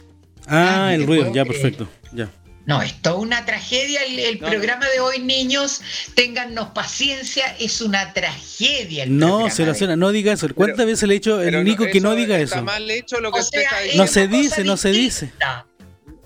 Ah, 0.46 0.86
Ah, 0.88 0.94
el 0.94 1.06
ruido, 1.06 1.26
ya, 1.26 1.42
creer. 1.44 1.46
perfecto. 1.48 1.88
Ya. 2.12 2.30
No, 2.66 2.82
es 2.82 3.00
toda 3.00 3.16
una 3.16 3.46
tragedia. 3.46 4.02
El, 4.04 4.18
el 4.18 4.40
No, 4.40 4.48
programa 4.48 4.86
de 4.90 4.98
hoy, 5.00 5.20
niños, 5.20 5.80
téngannos 6.14 6.70
paciencia, 6.70 7.56
es 7.60 7.80
una 7.80 8.12
tragedia. 8.12 9.04
El 9.04 9.16
No, 9.16 9.48
señora 9.50 9.72
de- 9.78 9.96
no 9.96 10.10
diga 10.10 10.32
eso. 10.32 10.48
¿Cuántas 10.54 10.76
Pero- 10.78 10.88
veces 10.88 11.08
le 11.08 11.14
he 11.14 11.18
dicho 11.18 11.40
el 11.40 11.64
Nico 11.64 11.86
que 11.86 12.00
no 12.00 12.14
diga 12.16 12.38
Está 12.38 12.56
eso? 12.56 12.64
mal 12.64 12.90
hecho 12.90 13.20
lo 13.20 13.30
que 13.30 13.42
sea, 13.42 13.62
está 13.62 13.76
es 13.78 13.84
diciendo. 13.84 14.02
No 14.04 14.08
se 14.08 14.26
dice, 14.28 14.64
no 14.64 14.76
se 14.76 14.90
dice. 14.90 15.26
distinta. 15.26 15.66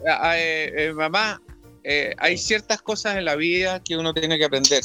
Ah, 0.08 0.38
eh, 0.38 0.72
eh, 0.76 0.92
mamá, 0.94 1.42
eh, 1.84 2.14
hay 2.16 2.38
ciertas 2.38 2.80
cosas 2.80 3.16
en 3.16 3.26
la 3.26 3.36
vida 3.36 3.82
que 3.84 3.98
uno 3.98 4.14
tiene 4.14 4.38
que 4.38 4.46
aprender. 4.46 4.82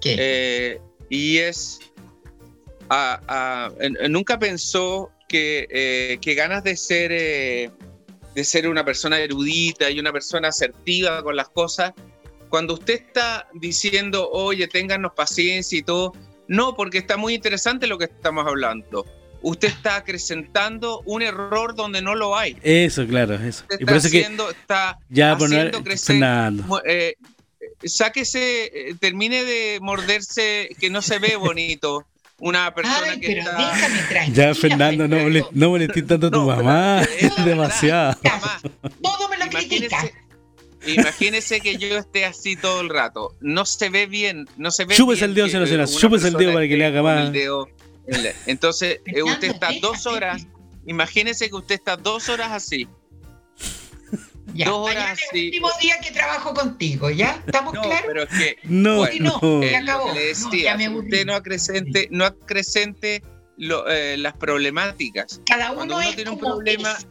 ¿Qué? 0.00 0.16
Eh, 0.18 0.80
y 1.08 1.38
es. 1.38 1.78
ah, 2.88 3.20
ah, 3.28 3.70
nunca 4.08 4.36
pensó 4.38 5.10
que, 5.28 5.68
eh, 5.70 6.18
que 6.20 6.34
ganas 6.34 6.64
de 6.64 6.76
ser, 6.76 7.12
eh, 7.12 7.70
de 8.34 8.44
ser 8.44 8.68
una 8.68 8.84
persona 8.84 9.18
erudita 9.18 9.90
y 9.90 9.98
una 9.98 10.12
persona 10.12 10.48
asertiva 10.48 11.22
con 11.22 11.36
las 11.36 11.48
cosas. 11.48 11.92
Cuando 12.48 12.74
usted 12.74 12.94
está 12.94 13.48
diciendo, 13.54 14.28
oye, 14.30 14.66
ténganos 14.68 15.12
paciencia 15.14 15.78
y 15.78 15.82
todo, 15.82 16.12
no, 16.48 16.74
porque 16.74 16.98
está 16.98 17.16
muy 17.16 17.34
interesante 17.34 17.86
lo 17.86 17.96
que 17.98 18.06
estamos 18.06 18.46
hablando. 18.46 19.06
Usted 19.42 19.68
está 19.68 19.96
acrecentando 19.96 21.00
un 21.06 21.22
error 21.22 21.74
donde 21.74 22.02
no 22.02 22.14
lo 22.14 22.36
hay. 22.36 22.56
Eso, 22.62 23.06
claro, 23.06 23.34
eso. 23.34 23.62
Usted 23.62 23.80
Y 23.80 23.84
por 23.84 23.96
está 23.96 24.08
eso 24.08 24.10
que 24.10 24.18
haciendo, 24.24 24.50
está 24.50 24.98
ya 25.08 25.36
poner 25.36 25.68
haciendo 25.68 25.82
crecer. 25.82 26.20
Mu- 26.66 26.78
eh, 26.84 27.14
sáquese, 27.84 28.64
eh, 28.90 28.94
termine 28.98 29.44
de 29.44 29.78
morderse, 29.80 30.68
que 30.78 30.90
no 30.90 31.02
se 31.02 31.18
ve 31.18 31.36
bonito. 31.36 32.06
Una 32.40 32.74
persona 32.74 32.98
Ay, 33.12 33.20
que 33.20 33.26
pero 33.28 33.40
está. 33.42 33.56
déjame 33.56 33.98
tranquila. 34.08 34.34
Ya, 34.48 34.54
Fernando, 34.54 35.08
no, 35.08 35.16
Fernando. 35.16 35.40
mole- 35.40 35.46
no 35.52 35.68
molestes 35.68 36.06
tanto 36.06 36.26
a 36.26 36.30
tu 36.30 36.38
No, 36.40 36.46
mamá. 36.46 37.02
es 37.02 37.44
demasiado. 37.44 38.16
Todo 39.02 39.28
me 39.28 39.36
lo 39.38 39.46
critica. 39.48 39.96
imagínese, 39.98 40.14
imagínese 41.00 41.60
que 41.60 41.76
yo 41.76 41.98
esté 41.98 42.24
así 42.24 42.56
todo 42.56 42.80
el 42.80 42.88
rato. 42.88 43.36
No 43.40 43.64
se 43.66 43.90
ve 43.90 44.06
bien, 44.06 44.46
no 44.56 44.70
se 44.70 44.84
ve 44.86 44.94
Chúpese 44.94 45.20
bien 45.26 45.30
el 45.30 45.34
dedo, 45.34 45.46
que, 45.46 45.66
señora, 45.66 45.86
chúpese 45.86 46.28
el 46.28 46.34
dedo 46.34 46.52
para 46.54 46.66
que 46.66 46.76
le 46.76 46.86
haga 46.86 47.02
más. 47.02 47.26
el 47.26 47.32
dedo 47.32 47.68
Entonces, 48.46 49.00
eh, 49.06 49.22
usted 49.22 49.52
Fernando, 49.52 49.66
está 49.66 49.86
dos 49.86 49.98
déjame. 50.04 50.16
horas. 50.16 50.46
Imagínese 50.86 51.48
que 51.50 51.56
usted 51.56 51.74
está 51.74 51.96
dos 51.96 52.28
horas 52.30 52.50
así. 52.52 52.88
Ya, 54.54 54.66
dos 54.66 54.78
horas 54.80 54.94
mañana 54.96 55.12
es 55.12 55.20
el 55.32 55.44
último 55.46 55.68
día 55.80 55.94
que 56.02 56.10
trabajo 56.10 56.54
contigo, 56.54 57.08
¿ya? 57.10 57.40
¿Estamos 57.46 57.72
No, 57.74 57.82
claros? 57.82 58.02
pero 58.06 58.22
es 58.24 58.28
que 58.30 58.56
No, 58.64 58.96
Bueno, 58.96 59.30
no, 59.32 59.38
no. 59.42 59.62
Eh, 59.62 59.70
ya 59.72 59.78
acabó. 59.80 60.06
que 60.06 60.12
le 60.12 60.20
No, 60.20 60.26
decía, 60.26 60.64
ya 60.64 60.76
me 60.76 60.86
aburrí. 60.86 61.06
usted 61.06 61.26
no 61.26 61.34
acrecente, 61.34 62.08
no 62.10 62.24
acrecente 62.24 63.22
lo- 63.56 63.88
eh, 63.88 64.16
las 64.16 64.34
problemáticas. 64.36 65.40
Cada 65.46 65.72
cuando 65.72 65.94
uno 65.94 66.00
uno 66.02 66.10
es 66.10 66.16
tiene 66.16 66.30
un 66.30 66.38
problema, 66.38 66.92
es. 66.92 67.06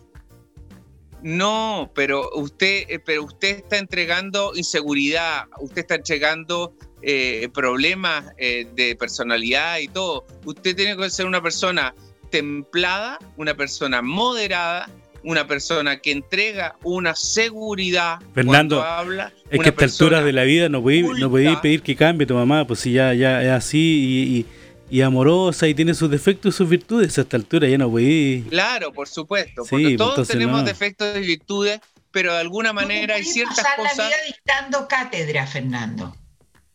No, 1.21 1.91
pero 1.95 2.29
usted, 2.35 2.85
eh, 2.87 2.99
pero 2.99 3.23
usted 3.25 3.57
está 3.57 3.77
entregando 3.77 4.53
inseguridad, 4.55 5.43
usted 5.59 5.79
está 5.81 5.95
entregando 5.95 6.73
eh, 7.01 7.49
problemas 7.53 8.25
eh, 8.37 8.67
de 8.73 8.95
personalidad 8.95 9.79
y 9.79 9.87
todo. 9.89 10.25
Usted 10.45 10.75
tiene 10.75 10.95
que 10.97 11.09
ser 11.09 11.25
una 11.25 11.41
persona 11.41 11.93
templada, 12.29 13.19
una 13.37 13.53
persona 13.55 14.01
moderada, 14.01 14.89
una 15.23 15.47
persona 15.47 15.97
que 15.99 16.11
entrega 16.11 16.75
una 16.83 17.15
seguridad 17.15 18.19
Fernando, 18.33 18.77
cuando 18.77 18.83
habla. 18.83 19.33
Es 19.49 19.59
que 19.59 19.67
a 19.67 19.71
esta 19.71 19.85
altura 19.85 20.23
de 20.23 20.33
la 20.33 20.43
vida 20.43 20.69
no 20.69 20.81
podí, 20.81 21.01
no 21.03 21.29
podí 21.29 21.45
culta. 21.45 21.61
pedir 21.61 21.81
que 21.81 21.95
cambie 21.95 22.25
tu 22.27 22.35
mamá, 22.35 22.65
pues 22.65 22.79
si 22.81 22.93
ya, 22.93 23.13
ya 23.13 23.41
es 23.41 23.49
así 23.49 23.77
y, 23.77 24.37
y- 24.39 24.45
y 24.91 25.01
amorosa 25.01 25.67
y 25.67 25.75
tiene 25.75 25.93
sus 25.93 26.09
defectos 26.09 26.55
y 26.55 26.57
sus 26.57 26.67
virtudes, 26.67 27.15
a 27.19 27.21
esta 27.21 27.37
altura 27.37 27.67
ya 27.67 27.77
no 27.77 27.91
podí. 27.91 28.43
Claro, 28.49 28.91
por 28.91 29.07
supuesto, 29.07 29.63
Sí, 29.63 29.69
porque 29.69 29.85
pues, 29.85 29.97
todos 29.97 30.27
tenemos 30.27 30.61
no. 30.61 30.65
defectos 30.67 31.15
y 31.17 31.21
virtudes, 31.27 31.79
pero 32.11 32.33
de 32.33 32.39
alguna 32.39 32.73
manera 32.73 33.13
hay 33.15 33.23
ciertas 33.23 33.57
pasar 33.57 33.77
la 33.77 33.89
cosas. 33.89 34.07
vida 34.07 34.17
dictando 34.25 34.87
cátedra, 34.87 35.45
Fernando. 35.45 36.15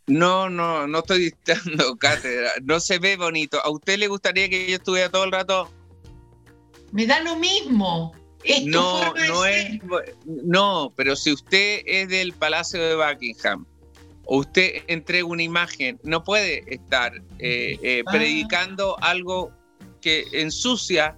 No, 0.07 0.49
no, 0.49 0.87
no 0.87 0.99
estoy 1.01 1.23
dictando 1.25 1.97
cátedra. 1.99 2.51
No 2.63 2.79
se 2.79 3.01
ve 3.01 3.17
bonito. 3.17 3.59
¿A 3.65 3.69
usted 3.71 3.99
le 3.99 4.07
gustaría 4.07 4.49
que 4.49 4.69
yo 4.69 4.77
estuviera 4.77 5.09
todo 5.09 5.25
el 5.25 5.33
rato? 5.33 5.69
Me 6.93 7.07
da 7.07 7.19
lo 7.21 7.35
mismo. 7.35 8.13
Es 8.45 8.65
No, 8.67 9.15
no 9.15 9.47
es. 9.47 9.81
No, 10.25 10.93
pero 10.97 11.17
si 11.17 11.33
usted 11.33 11.81
es 11.87 12.09
del 12.09 12.33
Palacio 12.33 12.83
de 12.83 12.95
Buckingham 12.97 13.67
o 14.27 14.39
usted 14.39 14.83
entrega 14.87 15.25
una 15.25 15.43
imagen, 15.43 15.99
no 16.03 16.23
puede 16.23 16.63
estar 16.73 17.15
eh, 17.39 17.79
eh, 17.83 18.03
Ah. 18.07 18.11
predicando 18.11 18.97
algo 19.03 19.51
que 20.01 20.25
ensucia 20.33 21.17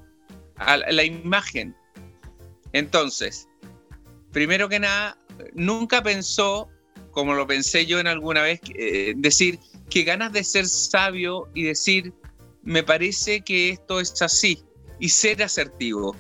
a 0.57 0.77
la 0.77 1.05
imagen. 1.05 1.75
Entonces, 2.73 3.49
primero 4.33 4.69
que 4.69 4.79
nada, 4.81 5.19
nunca 5.55 6.03
pensó, 6.03 6.69
como 7.11 7.35
lo 7.35 7.47
pensé 7.47 7.87
yo 7.87 7.99
en 7.99 8.07
alguna 8.07 8.43
vez, 8.43 8.61
eh, 8.77 9.15
decir 9.17 9.59
que 9.91 10.03
ganas 10.03 10.33
de 10.33 10.45
ser 10.45 10.67
sabio 10.67 11.49
y 11.55 11.65
decir, 11.65 12.13
me 12.63 12.83
parece 12.83 13.41
que 13.41 13.71
esto 13.71 14.01
es 14.01 14.21
así, 14.23 14.63
y 14.99 15.09
ser 15.09 15.43
asertivo. 15.43 16.17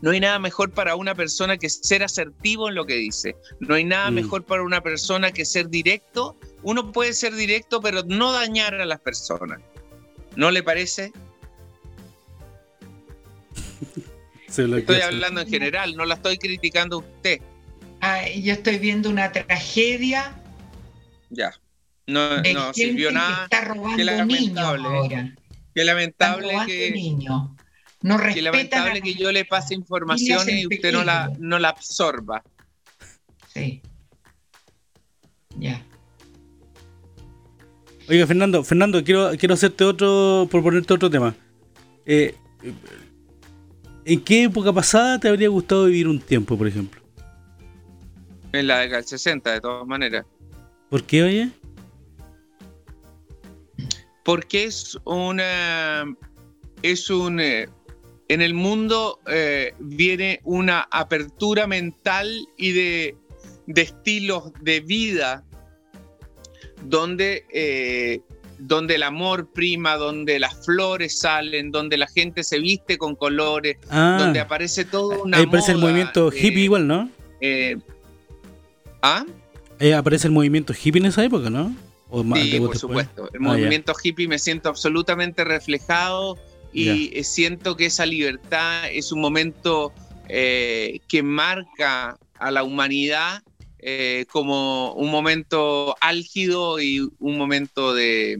No 0.00 0.12
hay 0.12 0.20
nada 0.20 0.38
mejor 0.38 0.70
para 0.70 0.94
una 0.96 1.14
persona 1.14 1.56
que 1.56 1.68
ser 1.68 2.02
asertivo 2.04 2.68
en 2.68 2.76
lo 2.76 2.86
que 2.86 2.94
dice. 2.94 3.34
No 3.60 3.74
hay 3.74 3.84
nada 3.84 4.10
Mm. 4.10 4.14
mejor 4.14 4.44
para 4.44 4.62
una 4.62 4.80
persona 4.80 5.32
que 5.32 5.44
ser 5.44 5.68
directo. 5.68 6.36
Uno 6.62 6.92
puede 6.92 7.12
ser 7.14 7.34
directo, 7.34 7.80
pero 7.80 8.02
no 8.06 8.32
dañar 8.32 8.74
a 8.76 8.86
las 8.86 9.00
personas. 9.00 9.60
¿No 10.36 10.50
le 10.52 10.62
parece? 10.62 11.12
Se 14.48 14.66
lo 14.66 14.78
Estoy 14.78 14.96
que- 14.96 15.02
hablando 15.02 15.40
en 15.42 15.48
general, 15.48 15.94
no 15.96 16.04
la 16.04 16.14
estoy 16.14 16.38
criticando 16.38 16.96
a 16.96 16.98
usted. 17.00 17.40
Ay, 18.00 18.42
yo 18.42 18.52
estoy 18.52 18.78
viendo 18.78 19.10
una 19.10 19.32
tragedia 19.32 20.34
Ya. 21.30 21.52
No, 22.06 22.40
de 22.40 22.54
no 22.54 22.72
gente 22.72 22.74
sirvió 22.74 23.08
que 23.08 23.14
nada. 23.14 23.44
está 23.44 23.60
Qué 23.60 23.66
robando 23.66 23.96
niños 23.96 24.16
lamentable. 24.16 24.88
ahora. 24.88 25.34
Qué 25.74 25.80
Están 25.82 25.86
lamentable 25.86 26.52
robando 26.52 26.66
que, 26.72 26.90
niños. 26.92 27.50
No 28.02 28.16
qué 28.16 28.24
respetan 28.24 28.48
a 28.48 28.52
lamentable 28.52 29.02
que 29.02 29.14
yo 29.14 29.32
le 29.32 29.44
pase 29.44 29.74
información 29.74 30.48
y 30.48 30.66
usted 30.66 30.92
no 30.92 31.04
la, 31.04 31.32
no 31.38 31.58
la 31.58 31.70
absorba. 31.70 32.42
Sí. 33.52 33.82
Ya. 35.56 35.84
Oiga, 38.08 38.26
Fernando, 38.26 38.62
Fernando, 38.64 39.02
quiero, 39.02 39.30
quiero 39.36 39.54
hacerte 39.54 39.84
otro, 39.84 40.46
proponerte 40.50 40.94
otro 40.94 41.10
tema. 41.10 41.34
Eh, 42.06 42.34
¿En 44.04 44.20
qué 44.24 44.44
época 44.44 44.72
pasada 44.72 45.18
te 45.18 45.28
habría 45.28 45.48
gustado 45.48 45.86
vivir 45.86 46.08
un 46.08 46.20
tiempo, 46.20 46.56
por 46.56 46.66
ejemplo? 46.66 47.02
En 48.52 48.66
la 48.66 48.78
década 48.78 48.98
del 48.98 49.08
60, 49.08 49.52
de 49.52 49.60
todas 49.60 49.86
maneras. 49.86 50.24
¿Por 50.88 51.04
qué, 51.04 51.22
oye? 51.22 51.50
porque 54.28 54.64
es 54.64 54.98
una 55.06 56.04
es 56.82 57.08
un 57.08 57.40
eh, 57.40 57.66
en 58.28 58.42
el 58.42 58.54
mundo 58.54 59.18
eh, 59.26 59.72
viene 59.78 60.40
una 60.44 60.86
apertura 60.90 61.66
mental 61.66 62.30
y 62.56 62.72
de, 62.72 63.16
de 63.66 63.82
estilos 63.82 64.52
de 64.60 64.80
vida 64.80 65.44
donde 66.82 67.44
eh, 67.52 68.20
donde 68.60 68.96
el 68.96 69.04
amor 69.04 69.48
prima, 69.52 69.94
donde 69.96 70.38
las 70.40 70.64
flores 70.66 71.20
salen, 71.20 71.70
donde 71.70 71.96
la 71.96 72.08
gente 72.08 72.42
se 72.42 72.58
viste 72.58 72.98
con 72.98 73.14
colores, 73.14 73.76
Ah, 73.88 74.16
donde 74.20 74.40
aparece 74.40 74.84
todo 74.84 75.22
una 75.22 75.38
ahí 75.38 75.44
aparece 75.44 75.72
el 75.72 75.78
movimiento 75.78 76.32
eh, 76.32 76.36
hippie 76.40 76.64
igual, 76.64 76.86
¿no? 76.88 77.08
eh, 77.40 77.76
¿Ah? 79.00 79.24
Ahí 79.78 79.92
aparece 79.92 80.26
el 80.26 80.32
movimiento 80.32 80.72
hippie 80.72 80.98
en 81.00 81.06
esa 81.06 81.24
época, 81.24 81.50
¿no? 81.50 81.72
O 82.10 82.22
Sí, 82.22 82.28
por 82.28 82.40
después. 82.40 82.80
supuesto. 82.80 83.28
El 83.32 83.40
Ah, 83.40 83.50
movimiento 83.50 83.92
hippie 84.02 84.26
me 84.26 84.40
siento 84.40 84.68
absolutamente 84.68 85.44
reflejado 85.44 86.36
y 86.72 87.18
eh, 87.18 87.24
siento 87.24 87.76
que 87.76 87.86
esa 87.86 88.06
libertad 88.06 88.90
es 88.90 89.12
un 89.12 89.20
momento 89.20 89.92
eh, 90.28 91.00
que 91.08 91.22
marca 91.22 92.18
a 92.38 92.50
la 92.50 92.62
humanidad 92.62 93.42
eh, 93.78 94.26
como 94.30 94.92
un 94.94 95.10
momento 95.10 95.96
álgido 96.00 96.80
y 96.80 97.00
un 97.18 97.38
momento 97.38 97.94
de 97.94 98.38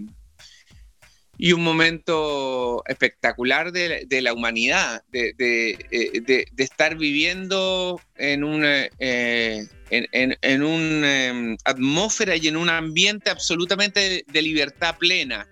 y 1.40 1.52
un 1.52 1.62
momento 1.62 2.82
espectacular 2.86 3.70
de, 3.70 4.04
la 4.22 4.32
humanidad, 4.32 5.04
de, 5.12 6.48
estar 6.56 6.96
viviendo 6.96 8.00
en 8.16 8.42
una 8.42 8.88
en, 8.98 9.68
en- 10.10 10.36
en 10.42 10.62
una 10.64 11.56
atmósfera 11.64 12.34
y 12.34 12.48
en 12.48 12.56
un 12.56 12.68
ambiente 12.68 13.30
absolutamente 13.30 14.24
de 14.26 14.42
libertad 14.42 14.96
plena, 14.98 15.48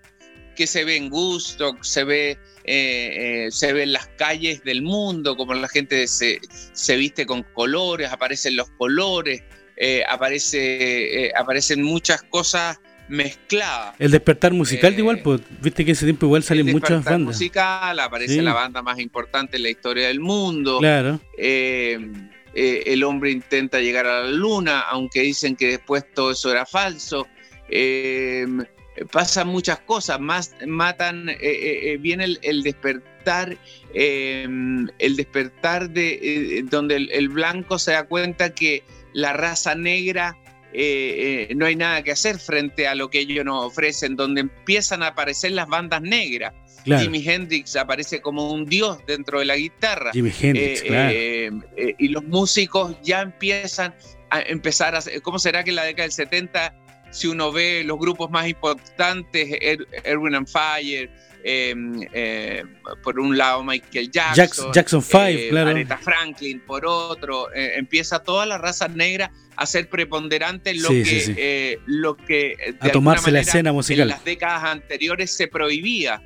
que 0.57 0.67
se 0.67 0.83
ve 0.83 0.97
en 0.97 1.09
Gusto, 1.09 1.77
se 1.81 2.03
ve, 2.03 2.37
eh, 2.67 3.45
eh, 3.45 3.51
se 3.51 3.71
ve 3.73 3.83
en 3.83 3.93
las 3.93 4.07
calles 4.17 4.61
del 4.63 4.81
mundo, 4.81 5.35
como 5.37 5.53
la 5.53 5.69
gente 5.69 6.05
se, 6.07 6.39
se 6.73 6.97
viste 6.97 7.25
con 7.25 7.43
colores, 7.53 8.11
aparecen 8.11 8.55
los 8.57 8.69
colores, 8.71 9.41
eh, 9.77 10.03
aparece, 10.07 11.31
aparecen 11.35 11.81
muchas 11.81 12.21
cosas 12.23 12.77
mezcladas. 13.07 13.95
El 13.99 14.11
despertar 14.11 14.51
musical 14.51 14.93
Eh, 14.93 14.97
igual, 14.97 15.21
pues 15.21 15.39
viste 15.61 15.85
que 15.85 15.91
ese 15.93 16.05
tiempo 16.05 16.25
igual 16.25 16.43
salen 16.43 16.67
El 16.67 16.73
muchas 16.73 16.89
despertar 16.89 17.13
bandas. 17.13 17.35
musical, 17.35 17.99
aparece 18.01 18.33
Sí. 18.35 18.41
la 18.41 18.53
banda 18.53 18.81
más 18.81 18.99
importante 18.99 19.55
en 19.55 19.63
la 19.63 19.69
historia 19.69 20.07
del 20.09 20.19
mundo. 20.19 20.79
Claro. 20.79 21.21
El 21.37 23.03
hombre 23.03 23.31
intenta 23.31 23.79
llegar 23.79 24.07
a 24.07 24.23
la 24.23 24.31
luna, 24.31 24.79
aunque 24.81 25.21
dicen 25.21 25.55
que 25.55 25.67
después 25.67 26.03
todo 26.13 26.31
eso 26.31 26.51
era 26.51 26.65
falso. 26.65 27.27
Eh, 27.69 28.45
pasan 29.05 29.47
muchas 29.47 29.79
cosas, 29.79 30.19
más 30.19 30.55
matan, 30.65 31.29
eh, 31.29 31.37
eh, 31.41 31.91
eh, 31.91 31.97
viene 31.97 32.25
el, 32.25 32.39
el 32.41 32.63
despertar, 32.63 33.57
eh, 33.93 34.47
el 34.99 35.15
despertar 35.15 35.89
de 35.89 36.65
donde 36.69 36.95
el, 36.95 37.11
el 37.11 37.29
blanco 37.29 37.79
se 37.79 37.91
da 37.91 38.03
cuenta 38.03 38.53
que 38.53 38.83
la 39.13 39.33
raza 39.33 39.75
negra 39.75 40.37
no 41.55 41.65
hay 41.65 41.75
nada 41.75 42.03
que 42.03 42.11
hacer 42.11 42.37
frente 42.37 42.87
a 42.87 42.93
lo 42.93 43.09
que 43.09 43.19
ellos 43.19 43.43
nos 43.43 43.65
ofrecen, 43.65 44.15
donde 44.15 44.41
empiezan 44.41 45.01
a 45.01 45.07
aparecer 45.07 45.51
las 45.53 45.67
bandas 45.67 46.01
negras. 46.01 46.53
Claro. 46.83 47.01
Jimi 47.01 47.27
Hendrix 47.27 47.75
aparece 47.75 48.21
como 48.21 48.51
un 48.51 48.65
dios 48.65 48.99
dentro 49.07 49.39
de 49.39 49.45
la 49.45 49.55
guitarra. 49.55 50.11
Jimi 50.11 50.31
Hendrix, 50.39 50.83
claro. 50.83 51.13
y 51.97 52.07
los 52.09 52.23
músicos 52.25 52.95
ya 53.01 53.21
empiezan 53.21 53.95
a 54.29 54.41
empezar 54.41 54.95
a 54.95 54.99
¿cómo 55.23 55.39
será 55.39 55.63
que 55.63 55.71
en 55.71 55.77
la 55.77 55.83
década 55.83 56.03
del 56.03 56.11
70 56.11 56.86
si 57.11 57.27
uno 57.27 57.51
ve 57.51 57.83
los 57.85 57.97
grupos 57.99 58.29
más 58.29 58.47
importantes, 58.47 59.49
Er- 59.61 59.87
Erwin 60.03 60.35
and 60.35 60.47
Fire, 60.47 61.09
eh, 61.43 61.73
eh, 62.13 62.63
por 63.03 63.19
un 63.19 63.37
lado 63.37 63.63
Michael 63.63 64.11
Jackson, 64.11 64.35
Jackson, 64.35 64.71
Jackson 64.73 65.01
5, 65.01 65.17
eh, 65.27 65.47
claro. 65.49 65.69
Aretha 65.69 65.97
Franklin 65.97 66.59
por 66.61 66.85
otro, 66.85 67.53
eh, 67.53 67.73
empieza 67.77 68.19
toda 68.19 68.45
la 68.45 68.57
raza 68.57 68.87
negra 68.87 69.31
a 69.55 69.65
ser 69.65 69.87
preponderante 69.89 70.71
en 70.71 70.81
lo 70.81 70.89
Sí, 70.89 71.03
que, 71.03 71.05
sí, 71.05 71.21
sí. 71.21 71.35
lo 71.85 72.17
que 72.17 72.55
de 72.57 72.75
A 72.79 72.87
la 72.93 72.99
manera 72.99 73.39
en 74.03 74.07
las 74.09 74.25
décadas 74.25 74.63
anteriores 74.65 75.31
se 75.31 75.47
prohibía. 75.47 76.21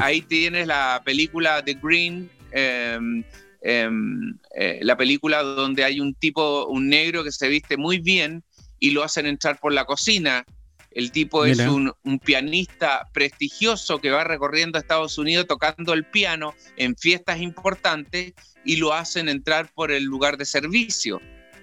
Ahí 0.00 0.22
tienes 0.22 0.66
la 0.66 1.02
película 1.04 1.62
The 1.64 1.74
Green, 1.82 2.30
em, 2.52 3.24
em, 3.62 4.38
eh, 4.54 4.78
la 4.82 4.96
película 4.96 5.42
donde 5.42 5.84
hay 5.84 6.00
un 6.00 6.14
tipo, 6.14 6.66
un 6.66 6.88
negro 6.88 7.24
que 7.24 7.32
se 7.32 7.48
viste 7.48 7.76
muy 7.76 7.98
bien 7.98 8.42
y 8.78 8.90
lo 8.90 9.02
hacen 9.02 9.26
entrar 9.26 9.58
por 9.58 9.72
la 9.72 9.84
cocina. 9.84 10.44
El 10.90 11.12
tipo 11.12 11.44
es 11.44 11.58
un, 11.58 11.92
un 12.04 12.18
pianista 12.18 13.10
prestigioso 13.12 13.98
que 13.98 14.10
va 14.10 14.24
recorriendo 14.24 14.78
Estados 14.78 15.18
Unidos 15.18 15.46
tocando 15.46 15.92
el 15.92 16.04
piano 16.04 16.54
en 16.78 16.96
fiestas 16.96 17.40
importantes 17.40 18.32
y 18.64 18.76
lo 18.76 18.94
hacen 18.94 19.28
entrar 19.28 19.70
por 19.74 19.92
el 19.92 20.04
lugar 20.04 20.38
de 20.38 20.46
servicio. 20.46 21.20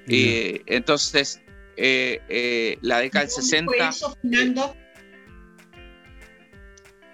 Eh, 0.07 0.61
entonces, 0.65 1.41
eh, 1.77 2.21
eh, 2.29 2.77
la 2.81 2.99
década 2.99 3.25
del 3.25 3.33
¿Dónde 3.33 3.49
60, 3.49 3.71
fue 3.71 3.87
eso, 3.89 4.17
Fernando? 4.21 4.75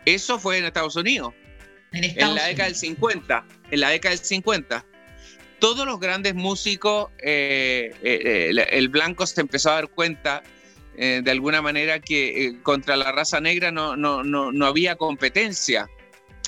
eso 0.05 0.39
fue 0.39 0.57
en 0.57 0.65
Estados 0.65 0.95
Unidos. 0.95 1.33
En 1.91 2.01
la 2.35 2.45
década 2.45 2.69
del 2.69 2.77
Unidos. 2.77 2.79
50, 2.79 3.45
en 3.71 3.79
la 3.79 3.89
década 3.89 4.15
del 4.15 4.25
50, 4.25 4.85
todos 5.59 5.85
los 5.85 5.99
grandes 5.99 6.35
músicos, 6.35 7.09
eh, 7.21 7.91
eh, 8.01 8.47
el, 8.49 8.59
el 8.59 8.89
blanco 8.89 9.25
se 9.27 9.41
empezó 9.41 9.71
a 9.71 9.75
dar 9.75 9.89
cuenta 9.89 10.41
eh, 10.97 11.21
de 11.23 11.31
alguna 11.31 11.61
manera 11.61 11.99
que 11.99 12.45
eh, 12.47 12.61
contra 12.61 12.95
la 12.97 13.11
raza 13.11 13.39
negra 13.39 13.71
no, 13.71 13.95
no, 13.95 14.23
no, 14.23 14.51
no 14.51 14.65
había 14.65 14.95
competencia. 14.95 15.87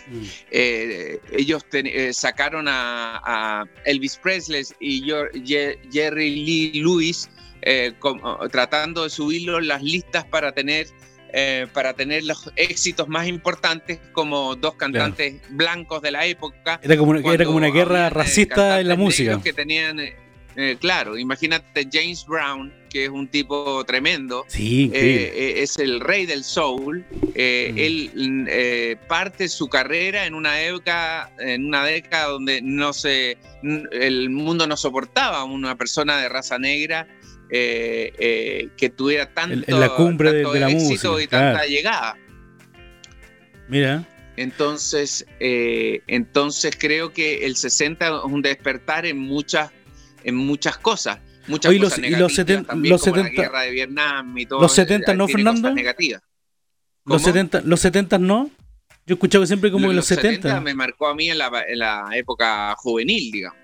Mm. 0.08 0.24
Eh, 0.50 1.20
ellos 1.32 1.64
ten- 1.70 1.88
eh, 1.88 2.12
sacaron 2.14 2.68
a, 2.68 3.22
a 3.24 3.66
Elvis 3.86 4.18
Presley 4.18 4.64
y 4.80 5.04
Ye- 5.06 5.80
Jerry 5.92 6.36
Lee 6.36 6.72
Lewis 6.82 7.30
eh, 7.62 7.94
como- 8.00 8.40
tratando 8.50 9.04
de 9.04 9.10
subirlo 9.12 9.60
en 9.60 9.68
las 9.68 9.84
listas 9.84 10.26
para 10.26 10.52
tener 10.54 10.88
eh, 11.34 11.68
para 11.74 11.94
tener 11.94 12.24
los 12.24 12.52
éxitos 12.56 13.08
más 13.08 13.28
importantes 13.28 14.00
como 14.12 14.56
dos 14.56 14.76
cantantes 14.76 15.36
blancos 15.50 16.02
de 16.02 16.12
la 16.12 16.26
época. 16.26 16.80
Era 16.84 16.98
como, 16.98 17.12
una- 17.12 17.22
cuando 17.22 17.36
era 17.36 17.46
como 17.46 17.58
una 17.58 17.70
guerra 17.70 18.08
eh, 18.08 18.10
racista 18.10 18.80
en 18.80 18.88
la 18.88 18.96
música. 18.96 19.32
negros 19.32 19.44
Que 19.44 19.54
tenían, 19.54 20.00
eh, 20.00 20.78
claro, 20.80 21.18
imagínate 21.18 21.88
James 21.92 22.26
Brown, 22.26 22.74
que 22.90 23.06
es 23.06 23.10
un 23.10 23.30
tipo 23.30 23.84
tremendo. 23.86 24.44
Sí, 24.50 24.92
eh, 24.94 25.56
es 25.64 25.78
el 25.80 26.02
rey 26.02 26.26
del 26.26 26.44
soul. 26.44 27.06
Eh, 27.36 27.70
Mm. 27.74 27.78
Él 27.78 28.46
eh, 28.50 28.98
parte 29.08 29.48
su 29.48 29.70
carrera 29.70 30.26
en 30.26 30.34
una 30.34 30.62
época, 30.62 31.32
en 31.40 31.66
una 31.66 31.86
década 31.86 32.26
donde 32.26 32.62
no 32.62 32.92
se, 32.92 33.38
el 33.94 34.30
mundo 34.30 34.68
no 34.68 34.76
soportaba 34.76 35.38
a 35.40 35.44
una 35.46 35.78
persona 35.78 36.20
de 36.22 36.28
raza 36.28 36.60
negra 36.60 37.08
eh, 37.52 38.14
eh, 38.18 38.70
que 38.78 38.90
tuviera 38.90 39.32
tanto, 39.34 39.66
En- 39.68 39.80
la 39.80 39.90
cumbre 39.96 40.32
de- 40.32 40.42
tanto 40.44 40.54
de 40.54 40.60
la 40.62 40.70
éxito 40.70 41.12
música, 41.12 41.24
y 41.24 41.28
tanta 41.28 41.52
claro. 41.54 41.68
llegada. 41.70 42.18
Mira, 43.68 44.04
Entonces, 44.38 45.26
eh, 45.40 46.02
entonces 46.08 46.76
creo 46.80 47.12
que 47.14 47.46
el 47.46 47.56
60 47.58 48.08
es 48.08 48.14
un 48.24 48.42
despertar 48.42 49.06
en 49.06 49.18
muchas, 49.20 49.70
en 50.24 50.36
muchas 50.36 50.78
cosas. 50.78 51.20
Muchas 51.48 51.70
Oye, 51.72 51.80
cosas 51.80 52.00
los- 52.00 52.08
y 52.08 52.12
los 52.12 52.20
negativas 52.20 52.48
seten- 52.48 52.66
también, 52.66 52.92
los 52.94 53.02
como 53.02 53.16
70 53.16 53.36
la 53.42 53.48
guerra 53.48 53.62
de 53.64 53.72
Vietnam 53.72 54.38
y 54.38 54.46
todo. 54.46 54.62
los 54.62 54.74
70 54.74 55.14
no, 55.14 55.28
Fernando? 55.28 55.74
negativas. 55.74 56.22
los 57.06 57.22
¿Cómo? 57.22 57.34
70, 57.34 57.62
los 57.66 57.80
70 57.82 58.18
no. 58.20 58.50
Yo 59.06 59.14
he 59.14 59.14
escuchado 59.14 59.46
siempre 59.46 59.72
como 59.72 59.88
que 59.90 59.94
los 59.96 60.06
70. 60.06 60.62
me 60.62 60.74
marcó 60.76 61.08
a 61.08 61.16
mí 61.16 61.30
en 61.30 61.38
la, 61.38 61.52
en 61.68 61.80
la 61.80 62.10
época 62.14 62.74
juvenil, 62.78 63.32
digamos. 63.32 63.60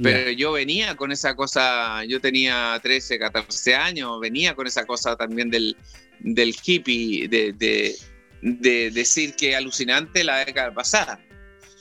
Pero 0.00 0.30
yo 0.30 0.52
venía 0.52 0.94
con 0.96 1.10
esa 1.10 1.34
cosa, 1.34 2.04
yo 2.04 2.20
tenía 2.20 2.78
13, 2.82 3.18
14 3.18 3.74
años, 3.74 4.20
venía 4.20 4.54
con 4.54 4.66
esa 4.66 4.86
cosa 4.86 5.16
también 5.16 5.50
del, 5.50 5.76
del 6.20 6.54
hippie, 6.64 7.26
de, 7.28 7.52
de, 7.52 7.96
de 8.42 8.90
decir 8.92 9.34
que 9.34 9.56
alucinante 9.56 10.22
la 10.22 10.44
década 10.44 10.72
pasada. 10.72 11.20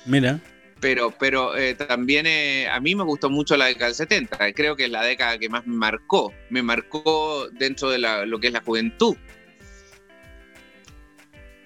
Mira, 0.05 0.39
Pero, 0.79 1.13
pero 1.19 1.55
eh, 1.57 1.75
también 1.75 2.25
eh, 2.25 2.67
a 2.71 2.79
mí 2.79 2.95
me 2.95 3.03
gustó 3.03 3.29
mucho 3.29 3.55
la 3.57 3.65
década 3.65 3.87
del 3.87 3.95
70, 3.95 4.53
creo 4.53 4.75
que 4.75 4.85
es 4.85 4.91
la 4.91 5.03
década 5.03 5.37
que 5.37 5.49
más 5.49 5.67
me 5.67 5.75
marcó, 5.75 6.33
me 6.49 6.63
marcó 6.63 7.47
dentro 7.51 7.89
de 7.91 7.99
la- 7.99 8.25
lo 8.25 8.39
que 8.39 8.47
es 8.47 8.53
la 8.53 8.61
juventud. 8.61 9.15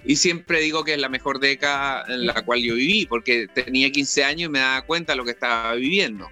Y 0.03 0.15
siempre 0.15 0.59
digo 0.59 0.83
que 0.83 0.93
es 0.93 0.99
la 0.99 1.09
mejor 1.09 1.39
década 1.39 2.03
en 2.07 2.25
la 2.25 2.41
cual 2.43 2.59
yo 2.61 2.73
viví, 2.75 3.05
porque 3.05 3.47
tenía 3.53 3.91
15 3.91 4.23
años 4.23 4.49
y 4.49 4.51
me 4.51 4.59
daba 4.59 4.81
cuenta 4.81 5.13
de 5.13 5.17
lo 5.17 5.23
que 5.25 5.31
estaba 5.31 5.75
viviendo. 5.75 6.27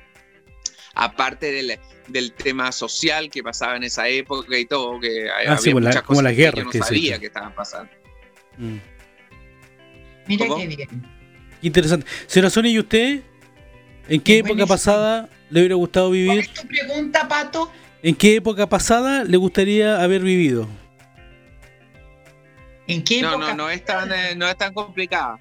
Aparte 0.95 1.51
del, 1.51 1.79
del 2.07 2.31
tema 2.33 2.71
social 2.71 3.29
que 3.29 3.41
pasaba 3.43 3.77
en 3.77 3.83
esa 3.83 4.07
época 4.07 4.57
y 4.57 4.65
todo, 4.65 4.99
que 4.99 5.29
había 5.29 5.53
Ah, 5.53 5.57
sí, 5.57 5.71
pues 5.71 5.83
la- 5.83 5.89
muchas 5.91 6.03
como 6.03 6.17
cosas 6.19 6.23
las 6.23 6.31
que 6.33 6.37
yo 6.37 6.43
guerras 6.45 6.65
no 6.65 6.71
que 6.71 6.77
se 6.79 6.83
sabía 6.83 7.19
que 7.19 7.25
estaban 7.27 7.53
pasando. 7.55 7.91
mm, 8.57 8.77
Mira 10.27 10.47
¿Cómo? 10.47 10.57
qué 10.61 10.67
bien. 10.67 10.89
qué 11.61 11.67
interesante. 11.67 12.05
Señora 12.27 12.49
Sonia, 12.49 12.71
¿y 12.71 12.79
usted? 12.79 13.21
¿En 14.07 14.21
qué 14.21 14.37
época 14.39 14.49
buenísimo. 14.53 14.67
pasada 14.67 15.29
le 15.49 15.59
hubiera 15.61 15.75
gustado 15.75 16.07
¿Cuál 16.07 16.13
vivir? 16.17 16.39
es 16.39 16.53
tu 16.53 16.67
pregunta, 16.67 17.27
Pato? 17.27 17.71
¿En 18.01 18.15
qué 18.15 18.35
época 18.37 18.67
pasada 18.67 19.23
le 19.23 19.37
gustaría 19.37 20.01
haber 20.01 20.21
vivido? 20.21 20.67
¿En 22.87 23.03
qué 23.03 23.21
No, 23.21 23.29
época 23.31 23.49
no, 23.53 23.65
no 23.65 23.69
es 23.69 23.85
tan, 23.85 24.11
eh, 24.11 24.35
no 24.35 24.47
es 24.47 24.57
tan 24.57 24.73
complicada. 24.73 25.37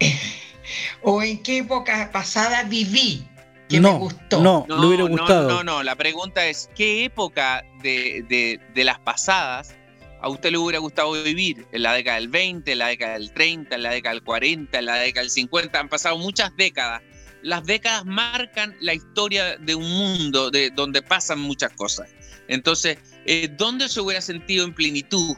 o 1.02 1.22
en 1.22 1.42
qué 1.42 1.58
época 1.58 2.10
pasada 2.12 2.62
viví 2.64 3.26
que 3.70 3.80
no, 3.80 3.92
me 3.92 3.98
gustó? 3.98 4.42
no, 4.42 4.66
No, 4.68 4.80
le 4.80 4.86
hubiera 4.86 5.04
no, 5.04 5.10
gustado. 5.10 5.48
No, 5.48 5.64
no, 5.64 5.82
la 5.82 5.96
pregunta 5.96 6.46
es, 6.46 6.68
¿qué 6.74 7.04
época 7.04 7.64
de, 7.82 8.24
de- 8.28 8.60
de 8.74 8.84
las 8.84 8.98
pasadas 8.98 9.74
a 10.20 10.28
usted 10.28 10.50
le 10.50 10.58
hubiera 10.58 10.78
gustado 10.80 11.12
vivir? 11.12 11.66
¿En 11.72 11.82
la 11.84 11.92
década 11.94 12.16
del 12.18 12.28
20, 12.28 12.72
en 12.72 12.78
la 12.78 12.88
década 12.88 13.14
del 13.14 13.32
30, 13.32 13.74
en 13.76 13.82
la 13.82 13.90
década 13.90 14.14
del 14.14 14.22
40, 14.22 14.78
en 14.78 14.84
la 14.86 14.96
década 14.96 15.22
del 15.22 15.30
50? 15.30 15.80
Han 15.80 15.88
pasado 15.88 16.18
muchas 16.18 16.54
décadas. 16.56 17.02
Las 17.42 17.64
décadas 17.64 18.04
marcan 18.04 18.76
la 18.80 18.92
historia 18.92 19.56
de 19.56 19.74
un 19.74 19.88
mundo 19.90 20.50
de, 20.50 20.70
donde 20.70 21.00
pasan 21.00 21.40
muchas 21.40 21.72
cosas. 21.72 22.10
Entonces, 22.48 22.98
eh, 23.24 23.48
¿dónde 23.56 23.88
se 23.88 24.00
hubiera 24.00 24.20
sentido 24.20 24.64
en 24.66 24.74
plenitud? 24.74 25.36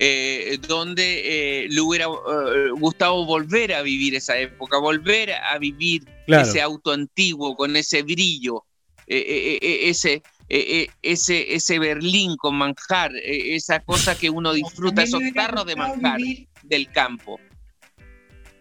Eh, 0.00 0.58
¿Dónde 0.66 1.64
eh, 1.64 1.68
le 1.68 1.80
hubiera 1.80 2.06
eh, 2.06 2.70
gustado 2.78 3.24
volver 3.24 3.74
a 3.74 3.82
vivir 3.82 4.14
esa 4.14 4.38
época? 4.38 4.78
Volver 4.78 5.32
a 5.32 5.58
vivir 5.58 6.04
Claro. 6.26 6.48
ese 6.48 6.60
auto 6.62 6.92
antiguo 6.92 7.54
con 7.56 7.74
ese 7.76 8.02
brillo, 8.02 8.64
eh, 9.06 9.18
eh, 9.18 9.58
eh, 9.60 9.88
ese, 9.90 10.12
eh, 10.14 10.22
eh, 10.48 10.86
ese, 11.02 11.54
ese 11.54 11.78
Berlín 11.78 12.36
con 12.36 12.54
manjar, 12.54 13.14
eh, 13.16 13.54
esa 13.56 13.80
cosa 13.80 14.16
que 14.16 14.30
uno 14.30 14.52
disfruta, 14.52 15.02
esos 15.02 15.20
tarros 15.34 15.66
de 15.66 15.76
manjar 15.76 16.18
vivir- 16.18 16.48
del 16.62 16.90
campo. 16.90 17.40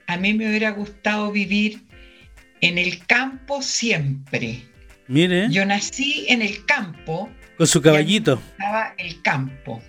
a 0.07 0.17
mí 0.17 0.33
me 0.33 0.49
hubiera 0.49 0.71
gustado 0.71 1.31
vivir 1.31 1.83
en 2.61 2.77
el 2.77 3.05
campo 3.05 3.61
siempre. 3.61 4.63
Mire, 5.07 5.47
Yo 5.49 5.65
nací 5.65 6.25
en 6.29 6.41
el 6.41 6.65
campo, 6.65 7.29
con 7.57 7.67
su 7.67 7.81
caballito. 7.81 8.41
estaba 8.51 8.93
el 8.97 9.21
campo. 9.21 9.81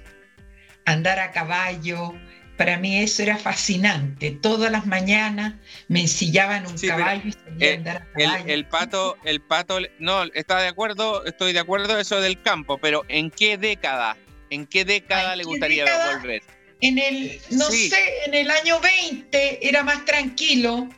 Andar 0.85 1.19
a 1.21 1.31
caballo, 1.33 2.15
para 2.57 2.77
mí 2.79 2.99
eso 2.99 3.23
era 3.23 3.37
fascinante. 3.39 4.31
Todas 4.33 4.71
las 4.71 4.87
mañanas 4.87 5.55
me 5.89 6.01
ensillaban 6.01 6.67
un 6.67 6.77
Sí, 6.79 6.89
caballo 6.89 7.23
y 7.25 7.33
salía 7.33 7.67
eh, 7.71 7.73
a 7.73 7.77
andar 7.77 7.97
a 7.97 8.07
El, 8.21 8.25
caballo. 8.27 8.45
el 8.55 8.65
pato, 8.67 9.17
el 9.25 9.41
pato, 9.41 9.79
no, 9.99 10.25
está 10.35 10.61
de 10.61 10.69
acuerdo, 10.69 11.25
estoy 11.25 11.53
de 11.53 11.61
acuerdo 11.61 11.99
eso 11.99 12.21
del 12.21 12.41
campo, 12.43 12.79
pero 12.79 13.05
¿en 13.09 13.31
qué 13.31 13.57
década? 13.59 14.17
¿En 14.51 14.67
qué 14.67 14.85
década 14.85 15.33
¿En 15.33 15.39
le 15.39 15.45
qué 15.45 15.49
gustaría 15.49 15.85
década? 15.85 16.17
volver? 16.19 16.43
En 16.81 16.99
el, 16.99 17.41
no 17.51 17.65
Sí. 17.71 17.89
sé, 17.91 17.97
en 18.27 18.35
el 18.35 18.51
año 18.51 18.81
20 18.81 19.67
era 19.69 19.83
más 19.85 20.05
tranquilo. 20.05 20.89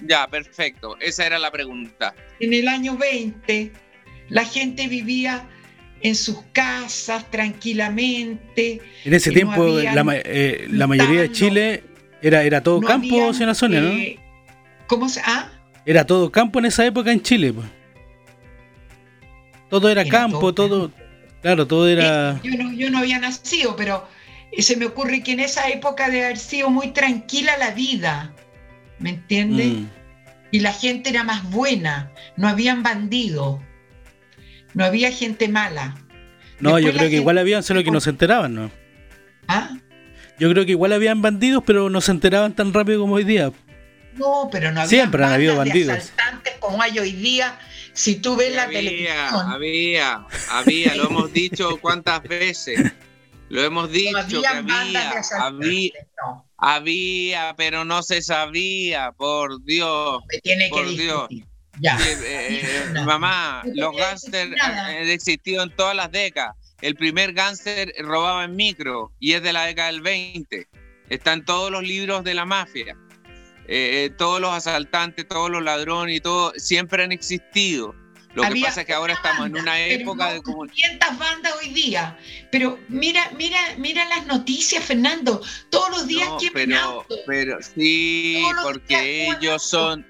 Ya, 0.00 0.26
perfecto, 0.28 0.96
esa 1.00 1.24
era 1.26 1.38
la 1.38 1.50
pregunta. 1.50 2.14
En 2.40 2.52
el 2.52 2.68
año 2.68 2.96
20 2.96 3.72
la 4.28 4.44
gente 4.44 4.86
vivía 4.86 5.48
en 6.04 6.14
sus 6.14 6.36
casas 6.52 7.28
tranquilamente. 7.30 8.80
En 9.04 9.14
ese 9.14 9.30
no 9.30 9.34
tiempo, 9.34 9.66
la, 9.66 10.04
eh, 10.24 10.66
la 10.70 10.86
mayoría 10.86 11.22
de 11.22 11.32
Chile 11.32 11.82
era, 12.22 12.42
era 12.44 12.62
todo 12.62 12.80
no 12.80 12.86
campo, 12.86 13.06
habían, 13.06 13.34
señora 13.34 13.54
Sonia, 13.54 13.80
¿no? 13.80 13.88
eh, 13.88 14.18
¿Cómo 14.86 15.08
se.? 15.08 15.20
Ah, 15.24 15.50
Era 15.86 16.06
todo 16.06 16.30
campo 16.30 16.58
en 16.58 16.66
esa 16.66 16.84
época 16.86 17.10
en 17.10 17.22
Chile. 17.22 17.52
pues. 17.54 17.66
Todo 19.70 19.88
era, 19.88 20.02
Era 20.02 20.10
campo, 20.10 20.52
todo 20.54 20.68
todo. 20.68 20.90
Claro, 21.42 21.66
todo 21.66 21.88
era. 21.88 22.38
yo, 22.42 22.52
no, 22.56 22.72
yo 22.72 22.90
no 22.90 22.98
había 22.98 23.18
nacido, 23.18 23.74
pero 23.76 24.06
eh, 24.52 24.62
se 24.62 24.76
me 24.76 24.86
ocurre 24.86 25.22
que 25.22 25.32
en 25.32 25.40
esa 25.40 25.68
época 25.68 26.10
de 26.10 26.24
haber 26.24 26.38
sido 26.38 26.70
muy 26.70 26.88
tranquila 26.92 27.56
la 27.58 27.70
vida. 27.70 28.32
¿Me 28.98 29.10
entiendes? 29.10 29.66
Mm, 29.68 29.86
Y 30.52 30.60
la 30.60 30.72
gente 30.72 31.10
era 31.10 31.24
más 31.24 31.50
buena. 31.50 32.12
No 32.36 32.46
habían 32.48 32.82
bandidos. 32.82 33.60
No 34.74 34.84
había 34.84 35.10
gente 35.12 35.48
mala. 35.48 35.94
No, 36.60 36.70
yo 36.78 36.86
Después 36.86 36.96
creo 36.98 37.10
que 37.10 37.16
igual 37.16 37.38
habían, 37.38 37.62
solo 37.62 37.82
que 37.82 37.90
no 37.90 38.00
se 38.00 38.10
enteraban, 38.10 38.54
¿no? 38.54 38.70
¿Ah? 39.48 39.70
Yo 40.38 40.50
creo 40.50 40.64
que 40.64 40.72
igual 40.72 40.92
habían 40.92 41.22
bandidos, 41.22 41.62
pero 41.66 41.90
no 41.90 42.00
se 42.00 42.10
enteraban 42.12 42.54
tan 42.54 42.72
rápido 42.72 43.00
como 43.00 43.14
hoy 43.14 43.24
día. 43.24 43.52
No, 44.16 44.48
pero 44.50 44.70
no 44.72 44.80
había 44.80 44.88
Siempre 44.88 45.24
han 45.24 45.32
habido 45.32 45.56
bandidos. 45.56 45.96
asaltantes 45.96 46.54
como 46.60 46.80
hay 46.82 46.98
hoy 46.98 47.12
día. 47.12 47.58
Si 47.92 48.16
tú 48.16 48.36
ves 48.36 48.54
la 48.54 48.64
había, 48.64 48.78
televisión, 48.80 49.52
había, 49.52 50.26
había, 50.50 50.94
lo 50.96 51.06
hemos 51.08 51.32
dicho 51.32 51.76
cuántas 51.80 52.22
veces. 52.22 52.92
Lo 53.48 53.62
hemos 53.62 53.88
no 53.88 53.92
dicho 53.94 54.40
que 54.42 54.48
bandas 54.48 54.76
había, 54.80 55.00
de 55.10 55.18
asaltantes. 55.18 55.68
había, 55.68 55.92
No, 56.24 56.48
había, 56.56 57.54
pero 57.56 57.84
no 57.84 58.02
se 58.02 58.22
sabía, 58.22 59.12
por 59.12 59.62
Dios. 59.64 60.22
me 60.32 60.40
tiene 60.40 60.64
que 60.64 60.70
Por 60.70 60.86
Dios. 60.88 61.28
discutir. 61.28 61.44
Ya. 61.80 61.96
Eh, 61.98 62.18
eh, 62.24 62.84
No. 62.92 63.04
mamá, 63.04 63.62
los 63.74 63.96
gángsters 63.96 64.50
nada. 64.50 64.86
han 64.86 65.08
existido 65.08 65.62
en 65.62 65.74
todas 65.74 65.96
las 65.96 66.10
décadas. 66.12 66.56
El 66.80 66.94
primer 66.94 67.32
gángster 67.32 67.92
robaba 68.00 68.44
en 68.44 68.56
micro 68.56 69.12
y 69.18 69.32
es 69.32 69.42
de 69.42 69.52
la 69.52 69.66
década 69.66 69.90
del 69.90 70.02
20. 70.02 70.68
Está 71.08 71.32
en 71.32 71.44
todos 71.44 71.70
los 71.70 71.82
libros 71.82 72.24
de 72.24 72.34
la 72.34 72.44
mafia. 72.44 72.96
Eh, 73.66 74.04
eh, 74.04 74.10
todos 74.10 74.40
los 74.40 74.52
asaltantes, 74.52 75.26
todos 75.26 75.50
los 75.50 75.62
ladrones 75.62 76.16
y 76.16 76.20
todo, 76.20 76.52
siempre 76.56 77.02
han 77.02 77.12
existido. 77.12 77.94
Lo 78.34 78.42
que 78.42 78.60
pasa 78.60 78.80
es 78.80 78.86
que 78.86 78.92
ahora 78.92 79.14
estamos 79.14 79.46
en 79.46 79.56
una 79.56 79.78
época 79.80 80.32
de 80.32 80.42
como 80.42 80.66
500 80.66 81.18
bandas 81.18 81.54
hoy 81.62 81.68
día. 81.68 82.18
Pero 82.50 82.80
mira, 82.88 83.30
mira, 83.38 83.58
mira 83.78 84.04
las 84.08 84.26
noticias, 84.26 84.84
Fernando. 84.84 85.40
Todos 85.70 85.90
los 85.90 86.06
días 86.08 86.28
No, 86.28 86.38
pero, 86.52 87.06
pero 87.26 87.58
sí, 87.62 88.42
porque 88.62 89.28
ellos 89.28 89.62
son. 89.62 90.04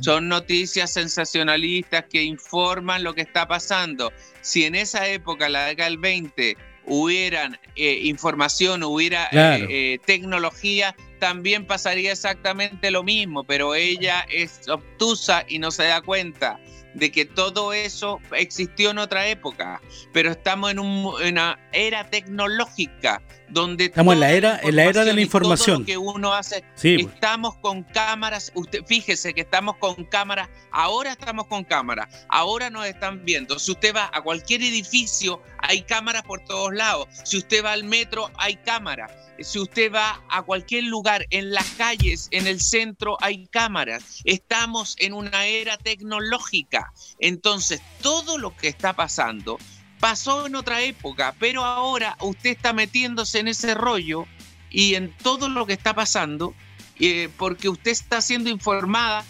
Son 0.00 0.28
noticias 0.28 0.92
sensacionalistas 0.92 2.04
que 2.10 2.22
informan 2.22 3.02
lo 3.02 3.14
que 3.14 3.22
está 3.22 3.46
pasando. 3.48 4.12
Si 4.40 4.64
en 4.64 4.74
esa 4.74 5.06
época, 5.08 5.48
la 5.48 5.66
década 5.66 5.88
del 5.88 5.98
20, 5.98 6.56
hubieran 6.88 7.58
eh, 7.76 8.00
información, 8.04 8.82
hubiera 8.82 9.24
eh, 9.26 9.28
Claro. 9.30 9.66
eh, 9.68 9.98
tecnología, 10.04 10.96
también 11.18 11.66
pasaría 11.66 12.12
exactamente 12.12 12.90
lo 12.90 13.02
mismo, 13.02 13.44
pero 13.44 13.74
ella 13.74 14.26
es 14.30 14.68
obtusa 14.68 15.44
y 15.48 15.58
no 15.58 15.70
se 15.70 15.84
da 15.84 16.00
cuenta 16.00 16.58
de 16.94 17.10
que 17.10 17.24
todo 17.24 17.72
eso 17.72 18.20
existió 18.32 18.90
en 18.90 18.98
otra 18.98 19.28
época, 19.28 19.80
pero 20.12 20.30
estamos 20.30 20.70
en, 20.70 20.78
una 20.78 21.58
era 21.72 22.08
tecnológica 22.08 23.22
donde 23.50 23.86
estamos 23.86 24.14
en 24.14 24.20
la 24.20 24.32
era 24.32 24.60
en 24.62 24.76
la 24.76 24.84
era 24.84 25.04
de 25.04 25.14
la 25.14 25.20
información 25.20 25.84
que 25.84 25.96
uno 25.96 26.34
hace 26.34 26.64
estamos 26.82 27.56
con 27.56 27.82
cámaras 27.82 28.52
usted 28.54 28.84
fíjese 28.86 29.34
que 29.34 29.42
estamos 29.42 29.76
con 29.76 30.04
cámaras 30.04 30.48
ahora 30.70 31.12
estamos 31.12 31.46
con 31.46 31.64
cámaras 31.64 32.08
ahora 32.28 32.70
nos 32.70 32.86
están 32.86 33.24
viendo. 33.24 33.58
Si 33.58 33.72
usted 33.72 33.94
va 33.94 34.10
a 34.12 34.22
cualquier 34.22 34.62
edificio 34.62 35.42
hay 35.58 35.82
cámaras 35.82 36.22
por 36.22 36.40
todos 36.44 36.72
lados. 36.72 37.08
Si 37.24 37.38
usted 37.38 37.64
va 37.64 37.72
al 37.72 37.84
metro 37.84 38.30
hay 38.36 38.56
cámaras. 38.56 39.12
Si 39.40 39.60
usted 39.60 39.92
va 39.92 40.20
a 40.28 40.42
cualquier 40.42 40.84
lugar, 40.84 41.24
en 41.30 41.52
las 41.52 41.66
calles, 41.76 42.26
en 42.32 42.48
el 42.48 42.60
centro, 42.60 43.16
hay 43.20 43.46
cámaras. 43.46 44.20
Estamos 44.24 44.96
en 44.98 45.12
una 45.12 45.46
era 45.46 45.78
tecnológica. 45.78 46.92
Entonces, 47.20 47.80
todo 48.02 48.36
lo 48.36 48.56
que 48.56 48.66
está 48.66 48.94
pasando 48.94 49.58
pasó 50.00 50.46
en 50.46 50.56
otra 50.56 50.82
época, 50.82 51.34
pero 51.38 51.64
ahora 51.64 52.16
usted 52.20 52.50
está 52.50 52.72
metiéndose 52.72 53.40
en 53.40 53.48
ese 53.48 53.74
rollo 53.74 54.26
y 54.70 54.94
en 54.94 55.12
todo 55.22 55.48
lo 55.48 55.66
que 55.66 55.72
está 55.72 55.94
pasando, 55.94 56.54
eh, 57.00 57.28
porque 57.36 57.68
usted 57.68 57.90
está 57.90 58.20
siendo 58.20 58.50
informada 58.50 59.24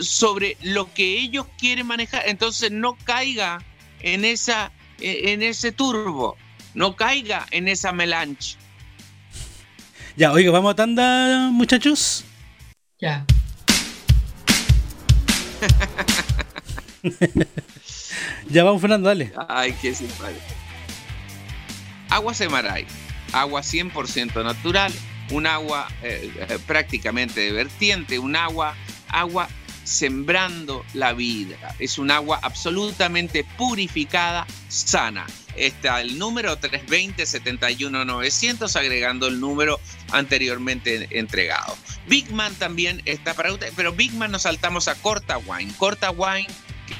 sobre 0.00 0.56
lo 0.62 0.92
que 0.92 1.18
ellos 1.18 1.46
quieren 1.58 1.86
manejar. 1.86 2.22
Entonces, 2.26 2.70
no 2.70 2.96
caiga 3.04 3.62
en, 4.00 4.24
esa, 4.24 4.72
eh, 5.00 5.32
en 5.32 5.42
ese 5.42 5.72
turbo, 5.72 6.36
no 6.74 6.96
caiga 6.96 7.46
en 7.50 7.68
esa 7.68 7.92
melange. 7.92 8.56
Ya, 10.16 10.32
oiga, 10.32 10.50
vamos 10.50 10.72
a 10.72 10.76
tanda, 10.76 11.50
muchachos. 11.52 12.24
Ya. 13.00 13.24
ya 18.48 18.64
vamos, 18.64 18.80
Fernando, 18.80 19.08
dale. 19.08 19.32
Ay, 19.48 19.74
qué 19.80 19.94
simpático. 19.94 20.40
Agua 22.10 22.34
Semaray, 22.34 22.86
agua 23.32 23.60
100% 23.60 24.42
natural, 24.42 24.92
un 25.30 25.46
agua 25.46 25.88
eh, 26.02 26.32
eh, 26.36 26.58
prácticamente 26.66 27.40
de 27.40 27.52
vertiente, 27.52 28.18
un 28.18 28.34
agua, 28.34 28.74
agua 29.08 29.48
sembrando 29.84 30.84
la 30.94 31.12
vida. 31.12 31.56
Es 31.78 31.98
un 31.98 32.10
agua 32.10 32.40
absolutamente 32.42 33.44
purificada, 33.56 34.46
sana 34.68 35.26
está 35.58 36.00
el 36.00 36.18
número 36.18 36.58
320-71900, 36.58 38.74
agregando 38.76 39.26
el 39.26 39.40
número 39.40 39.78
anteriormente 40.12 41.08
entregado. 41.10 41.76
Big 42.06 42.32
Man 42.32 42.54
también 42.54 43.02
está 43.04 43.34
para 43.34 43.52
usted, 43.52 43.70
pero 43.76 43.92
Big 43.92 44.14
Man 44.14 44.30
nos 44.30 44.42
saltamos 44.42 44.86
a 44.88 44.94
Corta 44.94 45.36
Wine. 45.38 45.72
Corta 45.76 46.10
Wine 46.10 46.46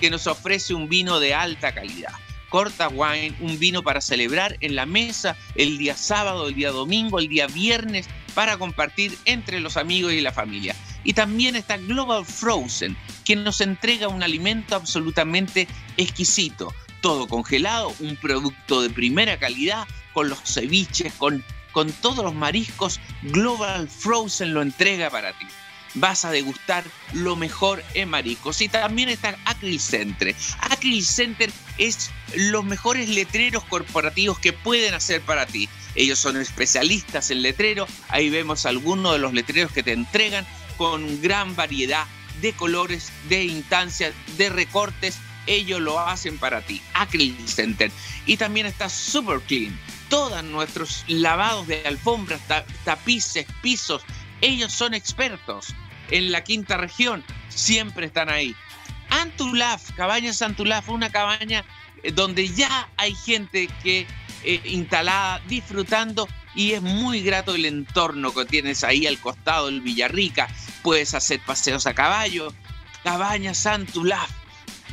que 0.00 0.10
nos 0.10 0.26
ofrece 0.26 0.74
un 0.74 0.88
vino 0.88 1.20
de 1.20 1.34
alta 1.34 1.74
calidad. 1.74 2.12
Corta 2.48 2.88
Wine, 2.88 3.34
un 3.40 3.58
vino 3.58 3.82
para 3.82 4.00
celebrar 4.00 4.56
en 4.60 4.74
la 4.74 4.86
mesa 4.86 5.36
el 5.54 5.76
día 5.76 5.96
sábado, 5.96 6.48
el 6.48 6.54
día 6.54 6.70
domingo, 6.70 7.18
el 7.18 7.28
día 7.28 7.46
viernes, 7.46 8.08
para 8.34 8.56
compartir 8.56 9.18
entre 9.26 9.60
los 9.60 9.76
amigos 9.76 10.12
y 10.12 10.20
la 10.20 10.32
familia. 10.32 10.74
Y 11.04 11.12
también 11.12 11.56
está 11.56 11.76
Global 11.76 12.24
Frozen, 12.24 12.96
que 13.24 13.36
nos 13.36 13.60
entrega 13.60 14.08
un 14.08 14.22
alimento 14.22 14.76
absolutamente 14.76 15.68
exquisito 15.96 16.72
todo 17.00 17.28
congelado, 17.28 17.94
un 18.00 18.16
producto 18.16 18.82
de 18.82 18.90
primera 18.90 19.38
calidad, 19.38 19.86
con 20.12 20.28
los 20.28 20.40
ceviches, 20.44 21.12
con, 21.14 21.44
con 21.72 21.92
todos 21.92 22.24
los 22.24 22.34
mariscos, 22.34 23.00
Global 23.22 23.88
Frozen 23.88 24.54
lo 24.54 24.62
entrega 24.62 25.10
para 25.10 25.32
ti. 25.32 25.46
Vas 25.94 26.24
a 26.24 26.30
degustar 26.30 26.84
lo 27.12 27.36
mejor 27.36 27.82
en 27.94 28.10
mariscos. 28.10 28.60
Y 28.60 28.68
también 28.68 29.08
está 29.08 29.36
Acryl 29.44 29.80
Center. 29.80 30.34
Acryl 30.60 31.04
Center 31.04 31.50
es 31.78 32.10
los 32.34 32.64
mejores 32.64 33.08
letreros 33.08 33.64
corporativos 33.64 34.38
que 34.38 34.52
pueden 34.52 34.94
hacer 34.94 35.20
para 35.22 35.46
ti. 35.46 35.68
Ellos 35.94 36.18
son 36.18 36.36
especialistas 36.36 37.30
en 37.30 37.42
letrero. 37.42 37.86
Ahí 38.08 38.30
vemos 38.30 38.66
algunos 38.66 39.12
de 39.12 39.18
los 39.18 39.32
letreros 39.32 39.72
que 39.72 39.82
te 39.82 39.92
entregan 39.92 40.46
con 40.76 41.20
gran 41.22 41.56
variedad 41.56 42.06
de 42.40 42.52
colores, 42.52 43.10
de 43.28 43.44
instancias, 43.44 44.14
de 44.36 44.48
recortes 44.48 45.18
ellos 45.48 45.80
lo 45.80 45.98
hacen 45.98 46.38
para 46.38 46.60
ti. 46.60 46.80
Acrylic 46.94 47.46
Center. 47.46 47.90
Y 48.26 48.36
también 48.36 48.66
está 48.66 48.88
Super 48.88 49.40
Clean. 49.40 49.76
Todos 50.08 50.44
nuestros 50.44 51.04
lavados 51.08 51.66
de 51.66 51.82
alfombras, 51.86 52.40
tapices, 52.84 53.46
pisos, 53.62 54.02
ellos 54.40 54.72
son 54.72 54.94
expertos. 54.94 55.74
En 56.10 56.32
la 56.32 56.42
quinta 56.42 56.76
región 56.76 57.24
siempre 57.48 58.06
están 58.06 58.30
ahí. 58.30 58.54
Antulaf, 59.10 59.92
Cabañas 59.92 60.42
Antulaf, 60.42 60.88
una 60.88 61.10
cabaña 61.10 61.64
eh, 62.02 62.12
donde 62.12 62.48
ya 62.48 62.88
hay 62.96 63.14
gente 63.14 63.68
que 63.82 64.06
eh, 64.44 64.60
instalada, 64.64 65.40
disfrutando 65.48 66.28
y 66.54 66.72
es 66.72 66.82
muy 66.82 67.22
grato 67.22 67.54
el 67.54 67.64
entorno 67.64 68.32
que 68.32 68.44
tienes 68.44 68.84
ahí 68.84 69.06
al 69.06 69.18
costado 69.18 69.66
del 69.66 69.80
Villarrica. 69.80 70.48
Puedes 70.82 71.14
hacer 71.14 71.40
paseos 71.40 71.86
a 71.86 71.94
caballo. 71.94 72.52
Cabañas 73.04 73.66
Antulaf, 73.66 74.30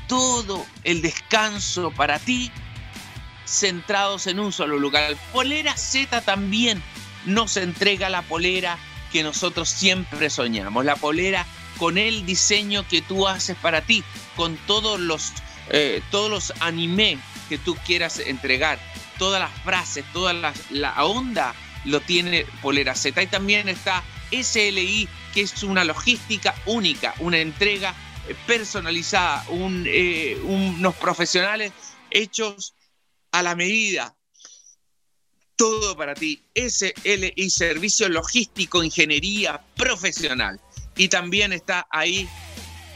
todo 0.08 0.66
el 0.84 1.02
descanso 1.02 1.92
para 1.92 2.20
ti 2.20 2.52
centrados 3.46 4.28
en 4.28 4.40
un 4.40 4.52
solo 4.52 4.78
lugar. 4.78 5.16
Polera 5.32 5.78
Z 5.78 6.22
también 6.22 6.82
nos 7.26 7.58
entrega 7.58 8.10
la 8.10 8.22
polera 8.22 8.78
que 9.16 9.24
nosotros 9.24 9.70
siempre 9.70 10.30
soñamos, 10.30 10.84
la 10.84 10.98
polera 10.98 11.46
con 11.78 11.98
el 11.98 12.26
diseño 12.26 12.86
que 12.86 13.02
tú 13.02 13.30
haces 13.30 13.56
para 13.56 13.80
ti, 13.80 14.04
con 14.36 14.58
todos 14.68 15.00
los, 15.00 15.32
eh, 15.70 16.02
todos 16.12 16.30
los 16.30 16.54
anime 16.60 17.18
que 17.48 17.58
tú 17.58 17.78
quieras 17.86 18.20
entregar, 18.20 18.78
todas 19.18 19.40
las 19.40 19.52
frases, 19.62 20.04
toda 20.12 20.34
la, 20.34 21.06
onda 21.06 21.56
lo 21.86 22.02
tiene 22.02 22.46
Polera 22.62 22.94
Z. 22.94 23.24
Y 23.24 23.28
también 23.28 23.70
está 23.70 24.04
SLI, 24.32 25.08
que 25.34 25.40
es 25.44 25.64
una 25.64 25.86
logística 25.86 26.54
única, 26.66 27.16
una 27.20 27.38
entrega 27.38 27.96
personalizada, 28.46 29.46
eh, 29.86 30.38
unos 30.44 30.94
profesionales 30.96 31.72
hechos 32.10 32.76
a 33.32 33.42
la 33.44 33.56
medida. 33.56 34.14
Todo 35.56 35.96
para 35.96 36.14
ti. 36.14 36.42
SLI, 36.56 37.50
Servicio 37.50 38.10
Logístico, 38.10 38.84
Ingeniería 38.84 39.62
Profesional. 39.76 40.60
Y 40.98 41.08
también 41.08 41.54
está 41.54 41.88
ahí 41.92 42.28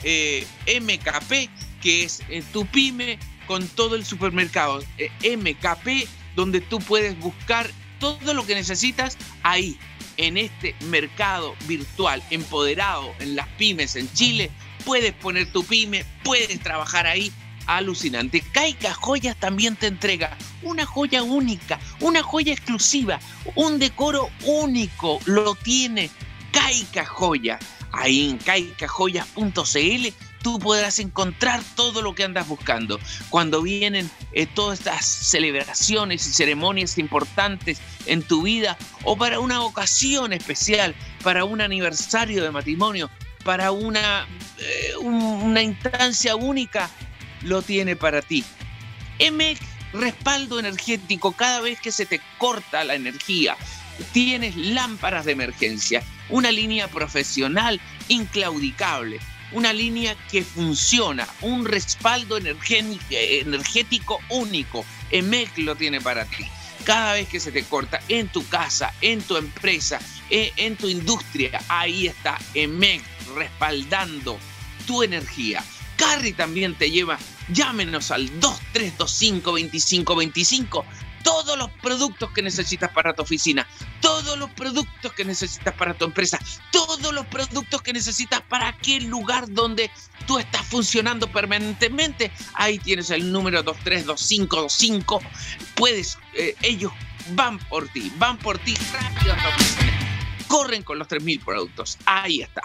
eh, 0.03 0.45
MKP, 0.82 1.82
que 1.82 2.03
es 2.03 2.22
eh, 2.30 2.43
tu 2.51 2.66
pyme 2.66 3.20
con 3.47 3.68
todo 3.70 3.95
el 3.95 4.05
supermercado. 4.05 4.84
MKP, 5.24 6.07
donde 6.36 6.62
tú 6.62 6.80
puedes 6.80 7.18
buscar 7.20 7.70
todo 7.99 8.34
lo 8.34 8.45
que 8.45 8.55
necesitas 8.55 9.18
ahí, 9.43 9.78
en 10.18 10.38
este 10.38 10.76
mercado 10.86 11.55
virtual 11.66 12.22
empoderado 12.30 13.14
en 13.20 13.38
las 13.38 13.47
pymes 13.57 13.95
en 13.95 14.12
Chile 14.14 14.51
puedes 14.86 15.14
poner 15.14 15.51
tu 15.51 15.64
pyme, 15.64 16.05
puedes 16.24 16.60
trabajar 16.62 17.07
ahí. 17.07 17.32
Alucinante. 17.78 18.42
Caica 18.52 18.94
Joyas 18.94 19.36
también 19.38 19.76
te 19.76 19.88
entrega 19.88 20.36
una 20.64 20.86
joya 20.86 21.22
única, 21.22 21.80
una 22.00 22.24
joya 22.24 22.52
exclusiva, 22.52 23.20
un 23.56 23.78
decoro 23.78 24.30
único. 24.44 25.20
Lo 25.26 25.54
tiene 25.56 26.10
Caica 26.52 27.06
Joya. 27.06 27.60
Ahí 27.92 28.32
en 28.32 28.38
caicajoyas.cl 28.38 30.08
tú 30.42 30.58
podrás 30.60 31.00
encontrar 31.00 31.62
todo 31.76 32.02
lo 32.02 32.16
que 32.16 32.24
andas 32.24 32.48
buscando. 32.48 33.00
Cuando 33.30 33.62
vienen 33.62 34.10
eh, 34.34 34.48
todas 34.48 34.80
estas 34.80 35.06
celebraciones 35.06 36.26
y 36.28 36.34
ceremonias 36.34 36.98
importantes 36.98 37.80
en 38.06 38.24
tu 38.24 38.44
vida 38.44 38.78
o 39.04 39.16
para 39.18 39.40
una 39.40 39.62
ocasión 39.62 40.34
especial, 40.34 40.96
para 41.24 41.46
un 41.46 41.62
aniversario 41.62 42.44
de 42.44 42.52
matrimonio, 42.52 43.10
para 43.44 43.72
una, 43.72 44.28
eh, 44.58 44.98
una 44.98 45.62
instancia 45.62 46.36
única, 46.36 46.90
lo 47.44 47.62
tiene 47.62 47.96
para 47.96 48.22
ti. 48.22 48.44
EMEC, 49.20 49.60
respaldo 49.94 50.60
energético, 50.60 51.34
cada 51.34 51.62
vez 51.62 51.80
que 51.80 51.92
se 51.92 52.06
te 52.06 52.22
corta 52.38 52.84
la 52.84 52.96
energía, 52.96 53.58
tienes 54.12 54.56
lámparas 54.56 55.26
de 55.26 55.34
emergencia, 55.34 56.04
una 56.30 56.52
línea 56.52 56.88
profesional 56.88 57.82
inclaudicable, 58.08 59.20
una 59.52 59.74
línea 59.74 60.16
que 60.32 60.44
funciona, 60.44 61.28
un 61.42 61.66
respaldo 61.66 62.38
energético 62.38 64.20
único. 64.30 64.86
EMEC 65.12 65.58
lo 65.60 65.76
tiene 65.76 66.02
para 66.02 66.26
ti. 66.26 66.46
Cada 66.84 67.14
vez 67.14 67.28
que 67.28 67.40
se 67.40 67.52
te 67.52 67.64
corta 67.64 68.02
en 68.08 68.30
tu 68.30 68.48
casa, 68.48 68.94
en 69.02 69.22
tu 69.22 69.38
empresa, 69.38 70.00
eh, 70.30 70.54
en 70.56 70.76
tu 70.76 70.88
industria, 70.88 71.62
ahí 71.68 72.08
está 72.08 72.38
EMEC 72.54 73.02
respaldando 73.36 74.40
tu 74.88 75.04
energía. 75.04 75.64
Carry 76.00 76.32
también 76.32 76.76
te 76.76 76.89
lleva, 76.89 77.20
llámenos 77.50 78.10
al 78.10 78.28
2325 78.39 79.52
2525 79.52 80.86
todos 81.24 81.58
los 81.58 81.70
productos 81.82 82.32
que 82.32 82.41
necesitas 82.41 82.89
para 82.91 83.14
tu 83.14 83.22
oficina, 83.24 83.68
todos 84.00 84.38
los 84.38 84.50
productos 84.52 85.12
que 85.14 85.26
necesitas 85.26 85.74
para 85.74 85.93
tu 85.93 86.06
empresa, 86.06 86.39
todos 86.72 87.14
los 87.14 87.26
productos 87.28 87.82
que 87.82 87.91
necesitas 87.91 88.41
para 88.41 88.70
aquel 88.70 89.08
lugar 89.08 89.52
donde 89.52 89.91
tú 90.26 90.39
estás 90.39 90.66
funcionando 90.66 91.30
permanentemente. 91.30 92.32
Ahí 92.54 92.80
tienes 92.80 93.10
el 93.10 93.32
número 93.32 93.62
232525. 93.64 95.22
Puedes, 95.76 96.18
eh, 96.34 96.56
ellos 96.62 96.93
van 97.32 97.60
por 97.60 97.89
ti, 97.89 98.12
van 98.18 98.38
por 98.38 98.58
ti 98.58 98.76
rápido 98.93 99.34
a 99.34 99.38
tu 99.38 99.50
oficina. 99.50 100.45
Corren 100.47 100.84
con 100.84 100.97
los 100.97 101.08
3000 101.10 101.41
productos. 101.41 101.97
Ahí 102.06 102.41
está. 102.41 102.64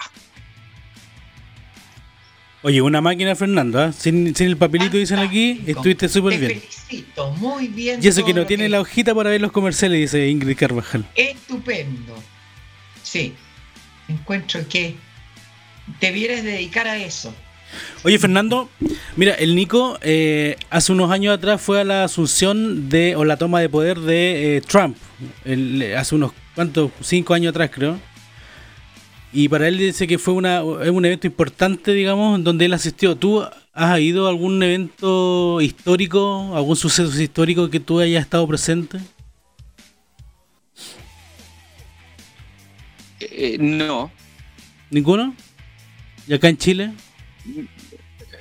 Oye, 2.65 2.81
una 2.81 2.99
máquina, 2.99 3.35
Fernando, 3.35 3.79
¿ah? 3.79 3.91
sin, 3.91 4.35
sin 4.35 4.47
el 4.47 4.57
papelito 4.57 4.97
dicen 4.97 5.19
aquí, 5.19 5.61
estuviste 5.67 6.09
súper 6.09 6.33
Te 6.33 6.39
bien. 6.47 6.61
felicito, 6.61 7.29
muy 7.33 7.67
bien. 7.67 7.99
Y 8.01 8.07
eso 8.07 8.25
que 8.25 8.33
no 8.33 8.47
tiene 8.47 8.67
la 8.69 8.81
hojita 8.81 9.13
para 9.13 9.29
ver 9.29 9.39
los 9.39 9.51
comerciales, 9.51 9.99
dice 9.99 10.27
Ingrid 10.27 10.57
Carvajal. 10.57 11.05
Estupendo. 11.13 12.15
Sí, 13.03 13.35
encuentro 14.07 14.61
que 14.67 14.95
debieras 16.01 16.43
dedicar 16.43 16.87
a 16.87 16.97
eso. 16.97 17.35
Oye, 18.03 18.17
Fernando, 18.17 18.67
mira, 19.15 19.35
el 19.35 19.55
Nico 19.55 19.99
eh, 20.01 20.55
hace 20.71 20.91
unos 20.91 21.11
años 21.11 21.37
atrás 21.37 21.61
fue 21.61 21.81
a 21.81 21.83
la 21.83 22.03
asunción 22.05 22.89
de, 22.89 23.15
o 23.15 23.25
la 23.25 23.37
toma 23.37 23.59
de 23.59 23.69
poder 23.69 23.99
de 23.99 24.57
eh, 24.57 24.61
Trump. 24.61 24.97
El- 25.43 25.93
hace 25.95 26.15
unos, 26.15 26.31
¿cuántos? 26.55 26.89
Cinco 27.01 27.35
años 27.35 27.51
atrás, 27.51 27.69
creo. 27.71 27.99
Y 29.35 29.49
para 29.49 29.67
él 29.67 29.77
dice 29.77 30.07
que 30.07 30.17
fue 30.17 30.33
una, 30.33 30.59
es 30.81 30.89
un 30.89 31.03
evento 31.03 31.27
importante, 31.27 31.91
digamos, 31.91 32.41
donde 32.41 32.63
él 32.63 32.73
asistió. 32.73 33.17
¿Tú 33.17 33.45
has 33.73 33.99
ido 33.99 34.27
a 34.27 34.29
algún 34.29 34.63
evento 34.63 35.59
histórico, 35.59 36.55
algún 36.55 36.77
suceso 36.77 37.21
histórico 37.21 37.69
que 37.69 37.81
tú 37.81 37.99
hayas 37.99 38.23
estado 38.23 38.47
presente? 38.47 38.97
Eh, 43.19 43.57
no, 43.59 44.09
¿Ninguno? 44.89 45.35
¿Y 46.25 46.33
acá 46.33 46.47
en 46.47 46.57
Chile? 46.57 46.93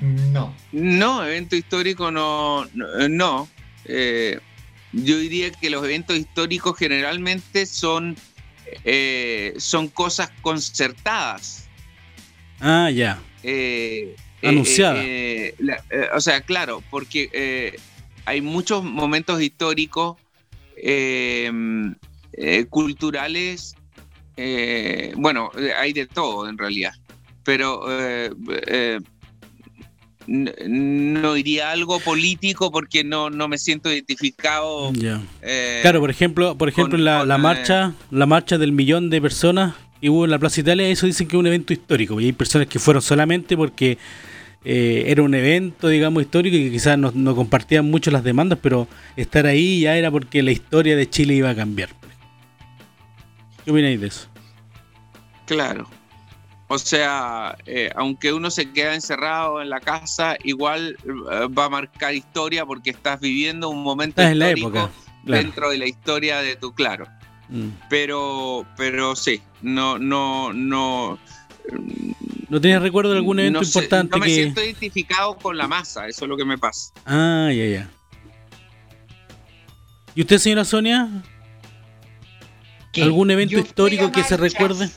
No. 0.00 0.54
no, 0.70 1.24
evento 1.24 1.56
histórico 1.56 2.12
no, 2.12 2.66
no. 2.72 3.08
no. 3.08 3.48
Eh, 3.86 4.38
yo 4.92 5.18
diría 5.18 5.50
que 5.50 5.70
los 5.70 5.82
eventos 5.84 6.16
históricos 6.16 6.78
generalmente 6.78 7.66
son, 7.66 8.16
eh, 8.84 9.54
son 9.58 9.88
cosas 9.88 10.30
concertadas. 10.42 11.68
Ah, 12.60 12.90
ya. 12.90 13.18
eh, 13.42 14.14
Anunciada. 14.42 15.02
eh, 15.04 15.48
eh, 15.48 15.54
la- 15.58 15.82
o 16.14 16.20
sea, 16.20 16.40
claro, 16.42 16.82
porque 16.90 17.78
hay 18.24 18.40
muchos 18.40 18.82
momentos 18.84 19.40
históricos 19.42 20.16
culturales. 22.70 23.74
bueno, 25.16 25.50
hay 25.78 25.92
de 25.92 26.06
todo 26.06 26.48
en 26.48 26.58
realidad, 26.58 26.94
pero 27.44 27.82
no 30.26 31.34
diría 31.34 31.70
algo 31.70 32.00
político 32.00 32.70
porque 32.70 33.04
no, 33.04 33.30
no 33.30 33.48
me 33.48 33.58
siento 33.58 33.92
identificado. 33.92 34.92
Eh, 35.42 35.80
Claro, 35.82 36.00
por 36.00 36.10
ejemplo, 36.10 36.56
por 36.56 36.68
ejemplo 36.68 36.96
con- 36.96 37.04
la, 37.04 37.18
con, 37.20 37.28
la 37.28 37.34
eh, 37.34 37.38
marcha, 37.38 37.94
la 38.10 38.26
marcha 38.26 38.58
del 38.58 38.72
millón 38.72 39.10
de 39.10 39.20
personas 39.20 39.74
que 40.00 40.10
hubo 40.10 40.24
en 40.24 40.30
la 40.30 40.38
Plaza 40.38 40.60
Italia, 40.60 40.86
eso 40.88 41.06
dicen 41.06 41.26
que 41.28 41.36
es 41.36 41.40
un 41.40 41.46
evento 41.46 41.72
histórico. 41.72 42.20
Y 42.20 42.26
hay 42.26 42.32
personas 42.32 42.68
que 42.68 42.78
fueron 42.78 43.02
solamente 43.02 43.56
porque 43.56 43.98
eh, 44.64 45.04
era 45.08 45.22
un 45.22 45.34
evento, 45.34 45.88
digamos, 45.88 46.22
histórico 46.22 46.56
y 46.56 46.64
que 46.64 46.70
quizás 46.70 46.96
no, 46.98 47.10
no 47.14 47.34
compartían 47.36 47.84
mucho 47.90 48.10
las 48.10 48.24
demandas, 48.24 48.58
pero 48.62 48.88
estar 49.16 49.46
ahí 49.46 49.80
ya 49.80 49.96
era 49.96 50.10
porque 50.10 50.42
la 50.42 50.52
historia 50.52 50.96
de 50.96 51.08
Chile 51.08 51.34
iba 51.34 51.50
a 51.50 51.54
cambiar. 51.54 51.90
¿Qué 53.64 53.70
opináis 53.70 54.00
de 54.00 54.06
eso? 54.08 54.28
Claro. 55.46 55.88
O 56.74 56.78
sea, 56.78 57.56
eh, 57.66 57.88
aunque 57.94 58.32
uno 58.32 58.50
se 58.50 58.72
queda 58.72 58.96
encerrado 58.96 59.62
en 59.62 59.70
la 59.70 59.78
casa, 59.78 60.36
igual 60.42 60.96
eh, 61.04 61.46
va 61.46 61.66
a 61.66 61.68
marcar 61.68 62.12
historia 62.12 62.66
porque 62.66 62.90
estás 62.90 63.20
viviendo 63.20 63.68
un 63.68 63.84
momento 63.84 64.20
Estás 64.20 64.32
en 64.32 64.38
la 64.40 64.48
histórico 64.48 64.78
época. 64.78 64.92
Claro. 65.24 65.42
dentro 65.42 65.70
de 65.70 65.78
la 65.78 65.86
historia 65.86 66.38
de 66.38 66.56
tu 66.56 66.74
claro. 66.74 67.06
Mm. 67.48 67.68
Pero, 67.88 68.66
pero 68.76 69.14
sí, 69.14 69.40
no, 69.62 70.00
no, 70.00 70.52
no. 70.52 71.16
¿No 72.48 72.60
tienes 72.60 72.82
recuerdo 72.82 73.12
de 73.12 73.18
algún 73.18 73.38
evento 73.38 73.60
no 73.60 73.64
sé, 73.64 73.78
importante 73.78 74.18
no 74.18 74.18
me 74.18 74.26
que.? 74.26 74.34
siento 74.34 74.64
identificado 74.64 75.36
con 75.36 75.56
la 75.56 75.68
masa, 75.68 76.08
eso 76.08 76.24
es 76.24 76.28
lo 76.28 76.36
que 76.36 76.44
me 76.44 76.58
pasa. 76.58 76.92
Ah, 77.06 77.50
ya, 77.54 77.66
ya. 77.66 77.90
¿Y 80.16 80.22
usted, 80.22 80.38
señora 80.38 80.64
Sonia? 80.64 81.08
¿Algún 83.00 83.30
evento 83.30 83.52
yo 83.52 83.60
histórico 83.60 84.10
que 84.10 84.24
se 84.24 84.36
recuerde? 84.36 84.90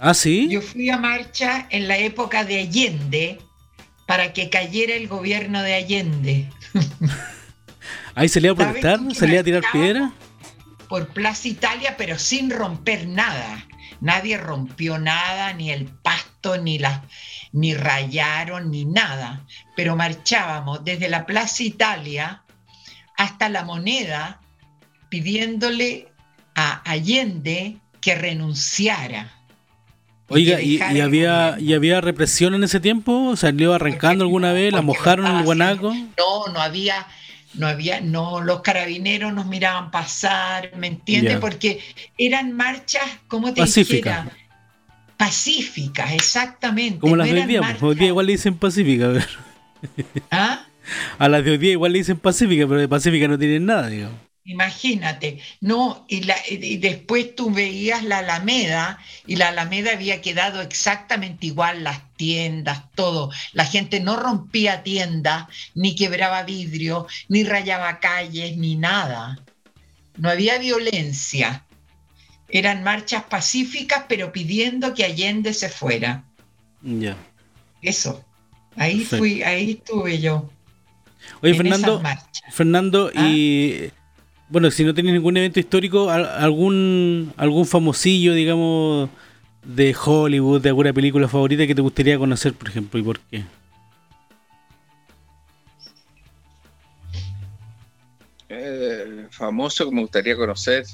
Ah, 0.00 0.14
sí. 0.14 0.48
Yo 0.48 0.62
fui 0.62 0.88
a 0.88 0.96
marcha 0.96 1.66
en 1.70 1.86
la 1.86 1.98
época 1.98 2.44
de 2.44 2.60
Allende 2.60 3.38
para 4.06 4.32
que 4.32 4.48
cayera 4.48 4.94
el 4.94 5.06
gobierno 5.08 5.62
de 5.62 5.74
Allende 5.74 6.48
Ahí 8.14 8.28
salía 8.28 8.52
a 8.52 8.56
¿Sabes 8.56 8.80
protestar, 8.82 9.14
salía 9.14 9.40
a 9.40 9.44
tirar 9.44 9.62
piedra. 9.70 10.12
por 10.88 11.08
Plaza 11.08 11.48
Italia, 11.48 11.94
pero 11.96 12.18
sin 12.18 12.50
romper 12.50 13.06
nada. 13.06 13.66
Nadie 14.00 14.38
rompió 14.38 14.98
nada, 14.98 15.52
ni 15.52 15.70
el 15.70 15.84
pasto, 15.86 16.56
ni 16.56 16.78
las 16.78 17.02
ni 17.52 17.74
rayaron, 17.74 18.70
ni 18.70 18.84
nada. 18.84 19.46
Pero 19.76 19.96
marchábamos 19.96 20.84
desde 20.84 21.08
la 21.08 21.26
Plaza 21.26 21.62
Italia 21.62 22.42
hasta 23.16 23.48
la 23.48 23.64
moneda 23.64 24.40
pidiéndole 25.10 26.08
a 26.54 26.82
Allende 26.90 27.76
que 28.00 28.14
renunciara. 28.14 29.39
Oiga, 30.30 30.60
¿y, 30.62 30.76
el 30.80 31.00
había. 31.02 31.56
¿y 31.58 31.74
había 31.74 32.00
represión 32.00 32.54
en 32.54 32.64
ese 32.64 32.80
tiempo? 32.80 33.36
¿Salió 33.36 33.74
arrancando 33.74 34.24
Porque- 34.24 34.28
alguna 34.28 34.52
vez? 34.52 34.72
¿La 34.72 34.82
mojaron 34.82 35.26
en 35.26 35.32
el 35.32 35.38
estaba 35.38 35.44
guanaco? 35.44 35.92
No, 36.16 36.52
no 36.52 36.60
había, 36.60 37.06
no 37.54 37.66
había, 37.66 38.00
no, 38.00 38.40
los 38.40 38.60
carabineros 38.62 39.32
nos 39.34 39.46
miraban 39.46 39.90
pasar, 39.90 40.70
¿me 40.76 40.86
entiendes? 40.86 41.38
Porque 41.38 41.80
eran 42.16 42.52
marchas, 42.52 43.02
¿cómo 43.28 43.52
te 43.52 43.60
Pacíficas. 43.60 44.24
dijera? 44.24 44.36
Pacíficas, 45.16 46.12
exactamente. 46.12 47.00
Como 47.00 47.16
no 47.16 47.16
las 47.18 47.26
de 47.26 47.32
hoy 47.32 47.38
eran 47.38 47.48
día. 47.48 47.60
pues, 47.60 47.82
Hoy 47.82 47.94
día 47.94 48.04
marchas- 48.04 48.08
igual 48.08 48.26
le 48.26 48.32
dicen 48.32 48.54
pacífica. 48.56 49.04
a 49.06 49.08
ver. 49.08 49.28
¿Ah? 50.30 50.64
A 51.18 51.28
las 51.28 51.44
de 51.44 51.50
hoy 51.52 51.58
día 51.58 51.72
igual 51.72 51.92
le 51.92 51.98
dicen 51.98 52.18
pacífica, 52.18 52.66
pero 52.66 52.80
de 52.80 52.88
pacífica 52.88 53.28
no 53.28 53.38
tienen 53.38 53.66
nada, 53.66 53.88
digamos. 53.88 54.16
Imagínate, 54.44 55.38
no, 55.60 56.06
y, 56.08 56.22
la- 56.22 56.42
y 56.48 56.78
después 56.78 57.34
tú 57.36 57.50
veías 57.50 58.02
la 58.04 58.18
Alameda 58.18 58.98
y 59.26 59.36
la 59.36 59.48
Alameda 59.48 59.92
había 59.92 60.22
quedado 60.22 60.62
exactamente 60.62 61.46
igual, 61.46 61.84
las 61.84 62.00
tiendas, 62.16 62.90
todo. 62.94 63.30
La 63.52 63.66
gente 63.66 64.00
no 64.00 64.16
rompía 64.16 64.82
tiendas, 64.82 65.46
ni 65.74 65.94
quebraba 65.94 66.42
vidrio, 66.42 67.06
ni 67.28 67.44
rayaba 67.44 68.00
calles, 68.00 68.56
ni 68.56 68.76
nada. 68.76 69.38
No 70.16 70.30
había 70.30 70.58
violencia. 70.58 71.66
Eran 72.48 72.82
marchas 72.82 73.24
pacíficas, 73.24 74.06
pero 74.08 74.32
pidiendo 74.32 74.94
que 74.94 75.04
Allende 75.04 75.52
se 75.54 75.68
fuera. 75.68 76.24
Ya. 76.82 77.16
Eso. 77.82 78.24
Ahí 78.76 79.04
fui, 79.04 79.42
ahí 79.42 79.72
estuve 79.72 80.18
yo. 80.18 80.50
Oye, 81.42 81.52
en 81.52 81.56
Fernando. 81.56 82.02
Fernando, 82.50 83.10
¿Ah? 83.14 83.28
y 83.28 83.90
bueno, 84.50 84.70
si 84.70 84.84
no 84.84 84.94
tienes 84.94 85.14
ningún 85.14 85.36
evento 85.36 85.60
histórico, 85.60 86.10
al- 86.10 86.26
algún 86.26 87.32
algún 87.36 87.66
famosillo, 87.66 88.34
digamos, 88.34 89.08
de 89.64 89.94
Hollywood, 90.04 90.60
de 90.62 90.70
alguna 90.70 90.92
película 90.92 91.28
favorita 91.28 91.66
que 91.66 91.74
te 91.74 91.82
gustaría 91.82 92.18
conocer, 92.18 92.54
por 92.54 92.68
ejemplo, 92.68 92.98
y 93.00 93.02
por 93.02 93.20
qué. 93.20 93.44
Eh, 98.48 99.26
famoso 99.30 99.88
que 99.88 99.94
me 99.94 100.00
gustaría 100.02 100.36
conocer. 100.36 100.84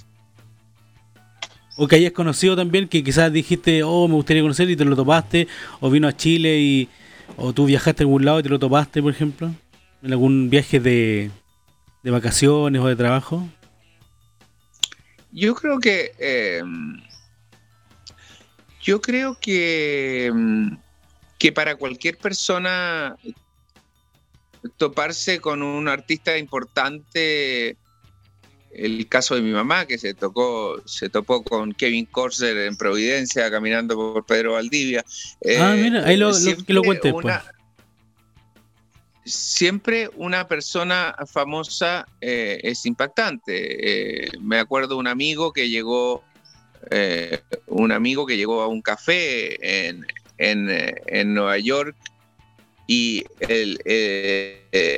O 1.77 1.87
que 1.87 1.97
hayas 1.97 2.12
conocido 2.12 2.57
también, 2.57 2.89
que 2.89 3.05
quizás 3.05 3.33
dijiste, 3.33 3.83
oh, 3.83 4.09
me 4.09 4.15
gustaría 4.15 4.43
conocer 4.43 4.69
y 4.70 4.77
te 4.77 4.85
lo 4.85 4.97
topaste, 4.97 5.47
o 5.81 5.91
vino 5.91 6.09
a 6.09 6.16
Chile 6.16 6.59
y 6.61 6.89
o 7.37 7.53
tú 7.53 7.66
viajaste 7.66 8.03
a 8.03 8.05
algún 8.05 8.24
lado 8.24 8.41
y 8.41 8.43
te 8.43 8.49
lo 8.49 8.59
topaste, 8.59 9.03
por 9.03 9.12
ejemplo, 9.12 9.51
en 10.03 10.12
algún 10.12 10.49
viaje 10.49 10.81
de, 10.81 11.31
de 12.07 12.12
vacaciones 12.12 12.81
o 12.81 12.87
de 12.87 12.95
trabajo. 12.95 13.49
Yo 15.33 15.57
creo 15.57 15.81
que. 15.81 16.12
eh, 16.20 16.62
yo 18.81 19.01
creo 19.01 19.37
que. 19.41 20.31
que 21.37 21.51
para 21.53 21.74
cualquier 21.74 22.16
persona 22.16 23.16
toparse 24.77 25.41
con 25.41 25.62
un 25.65 25.89
artista 25.89 26.39
importante. 26.39 27.77
El 28.70 29.09
caso 29.09 29.35
de 29.35 29.41
mi 29.41 29.51
mamá, 29.51 29.87
que 29.87 29.99
se 29.99 30.15
tocó, 30.15 30.81
se 30.85 31.09
topó 31.09 31.43
con 31.43 31.73
Kevin 31.73 32.05
Corser 32.07 32.57
en 32.59 32.77
Providencia, 32.77 33.51
caminando 33.51 33.97
por 33.97 34.24
Pedro 34.27 34.53
Valdivia. 34.53 35.03
ah, 35.05 35.74
Eh, 35.74 35.81
mira, 35.83 36.05
ahí 36.07 36.16
lo, 36.16 36.28
lo- 36.28 36.35
que 36.37 36.41
siempre 36.41 36.74
lo 36.74 36.83
cuentes 36.83 37.12
pues. 37.12 37.24
Siempre 39.27 40.09
una 40.16 40.47
persona 40.48 41.15
famosa 41.27 42.07
eh, 42.20 42.61
es 42.62 42.86
impactante. 42.86 44.24
Eh, 44.24 44.31
me 44.40 44.59
acuerdo 44.59 44.89
de 44.94 45.01
un 45.01 45.07
amigo 45.09 45.53
que 45.53 45.69
llegó 45.69 46.23
eh, 46.90 47.40
un 47.66 47.90
amigo 47.93 48.24
que 48.27 48.36
llegó 48.36 48.62
a 48.62 48.69
un 48.69 48.81
café 48.81 49.89
en, 49.89 50.07
en, 50.39 50.69
en 51.07 51.35
Nueva 51.35 51.59
York 51.59 51.97
y 52.86 53.24
el, 53.40 53.81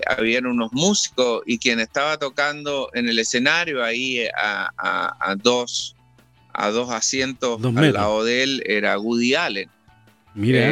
habían 0.06 0.44
unos 0.46 0.70
músicos 0.72 1.42
y 1.46 1.59
quien 1.59 1.80
estaba 1.80 2.18
tocando 2.18 2.90
en 2.92 3.09
el 3.09 3.18
escenario 3.18 3.82
ahí 3.82 4.26
a, 4.36 4.68
a- 4.76 5.16
a 5.30 5.34
dos 5.36 5.94
a 6.52 6.70
dos 6.70 6.90
asientos 6.90 7.60
Dos 7.62 7.74
al 7.76 7.92
lado 7.94 8.24
de 8.24 8.42
él 8.42 8.62
era 8.66 8.98
Woody 8.98 9.34
Allen. 9.34 9.70
Mira, 10.34 10.68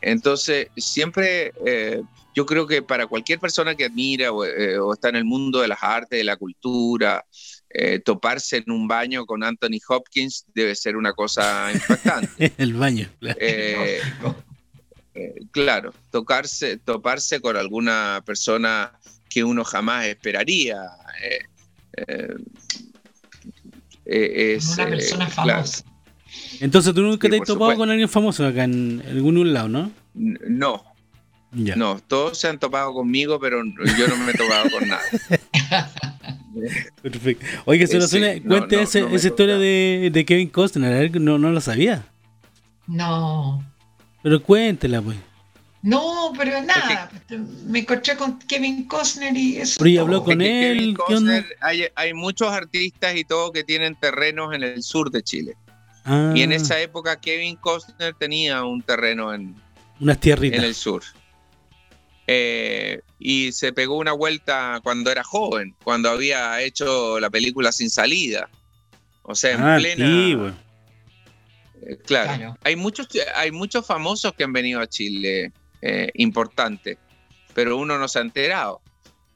entonces, 0.00 0.68
siempre 0.76 1.52
yo 2.34 2.46
creo 2.46 2.66
que 2.66 2.82
para 2.82 3.06
cualquier 3.06 3.38
persona 3.40 3.74
que 3.74 3.84
admira 3.86 4.30
o, 4.32 4.44
eh, 4.44 4.78
o 4.78 4.92
está 4.92 5.08
en 5.08 5.16
el 5.16 5.24
mundo 5.24 5.60
de 5.60 5.68
las 5.68 5.82
artes, 5.82 6.18
de 6.18 6.24
la 6.24 6.36
cultura, 6.36 7.24
eh, 7.70 7.98
toparse 7.98 8.58
en 8.58 8.70
un 8.70 8.86
baño 8.88 9.26
con 9.26 9.42
Anthony 9.44 9.78
Hopkins 9.88 10.44
debe 10.54 10.74
ser 10.74 10.96
una 10.96 11.12
cosa 11.12 11.70
impactante. 11.74 12.52
el 12.58 12.74
baño. 12.74 13.08
claro. 13.20 13.38
Eh, 13.40 14.00
claro, 15.50 15.92
tocarse, 16.12 16.76
toparse 16.76 17.40
con 17.40 17.56
alguna 17.56 18.22
persona 18.24 18.92
que 19.28 19.42
uno 19.42 19.64
jamás 19.64 20.06
esperaría. 20.06 20.76
eh, 21.22 21.38
eh, 21.96 22.36
eh, 24.06 24.54
es, 24.56 24.66
Con 24.76 24.86
una 24.86 24.94
eh, 24.94 24.96
persona 24.98 25.26
claro. 25.26 25.50
famosa. 25.64 25.84
Entonces 26.60 26.94
tú 26.94 27.02
nunca 27.02 27.26
Sí, 27.26 27.30
te 27.30 27.36
has 27.36 27.46
topado 27.46 27.54
supuesto. 27.72 27.78
con 27.78 27.90
alguien 27.90 28.08
famoso 28.08 28.46
acá 28.46 28.64
en 28.64 29.02
algún 29.08 29.52
lado, 29.52 29.68
¿no? 29.68 29.90
No, 30.14 30.84
Ya. 31.52 31.76
no, 31.76 31.98
todos 32.06 32.38
se 32.38 32.48
han 32.48 32.58
topado 32.58 32.92
conmigo, 32.92 33.40
pero 33.40 33.62
yo 33.64 34.08
no 34.08 34.16
me 34.18 34.32
he 34.32 34.34
topado 34.34 34.70
con 34.70 34.86
nada. 34.88 35.00
Perfecto. 37.02 37.46
Oye, 37.64 37.86
se 37.86 37.96
Eh, 37.96 38.00
nos 38.00 38.10
sí, 38.10 38.18
suena, 38.18 38.40
no, 38.44 38.56
cuente 38.58 38.76
no, 38.76 38.82
ese- 38.82 39.00
no 39.00 39.08
me 39.10 39.16
esa 39.16 39.28
historia 39.28 39.58
de, 39.58 40.10
de 40.12 40.24
Kevin 40.24 40.48
Costner, 40.48 40.92
a 40.92 40.98
ver, 40.98 41.20
no, 41.20 41.38
no 41.38 41.50
lo 41.50 41.60
sabía. 41.60 42.04
No, 42.86 43.62
Pero 44.22 44.42
cuéntela, 44.42 45.00
pues. 45.02 45.16
no, 45.82 46.32
pero 46.36 46.60
nada. 46.62 47.10
Me 47.66 47.80
encontré 47.80 48.16
con 48.16 48.38
Kevin 48.40 48.86
Costner 48.88 49.36
y 49.36 49.58
eso. 49.58 49.76
Pero 49.78 49.94
todo. 49.94 50.04
habló 50.04 50.24
con 50.24 50.40
él. 50.42 50.96
Costner, 50.96 51.46
hay, 51.60 51.84
hay 51.94 52.14
muchos 52.14 52.50
artistas 52.50 53.14
y 53.16 53.24
todo 53.24 53.52
que 53.52 53.62
tienen 53.64 53.94
terrenos 53.94 54.54
en 54.54 54.62
el 54.62 54.82
sur 54.82 55.10
de 55.10 55.22
Chile. 55.22 55.54
Ah, 56.04 56.32
Y 56.34 56.42
en 56.42 56.52
esa 56.52 56.80
época 56.80 57.20
Kevin 57.20 57.56
Costner 57.56 58.14
tenía 58.14 58.64
un 58.64 58.82
terreno 58.82 59.32
en, 59.34 59.54
unas 60.00 60.18
tierritas. 60.18 60.58
en 60.58 60.64
el 60.64 60.74
sur. 60.74 61.02
Eh, 62.30 63.00
y 63.18 63.52
se 63.52 63.72
pegó 63.72 63.96
una 63.96 64.12
vuelta 64.12 64.80
cuando 64.82 65.10
era 65.10 65.24
joven, 65.24 65.74
cuando 65.82 66.10
había 66.10 66.60
hecho 66.60 67.18
la 67.18 67.30
película 67.30 67.72
Sin 67.72 67.88
Salida. 67.88 68.50
O 69.22 69.34
sea, 69.34 69.54
en 69.54 69.62
ah, 69.62 69.76
plena. 69.78 70.04
antiguo. 70.04 70.48
eh, 70.48 71.96
claro. 72.04 72.34
Claro. 72.36 72.58
Hay, 72.64 72.76
muchos, 72.76 73.08
hay 73.34 73.50
muchos 73.50 73.86
famosos 73.86 74.34
que 74.34 74.44
han 74.44 74.52
venido 74.52 74.78
a 74.78 74.86
Chile, 74.86 75.52
eh, 75.80 76.10
importantes, 76.14 76.98
pero 77.54 77.78
uno 77.78 77.98
no 77.98 78.06
se 78.08 78.18
ha 78.18 78.22
enterado. 78.22 78.82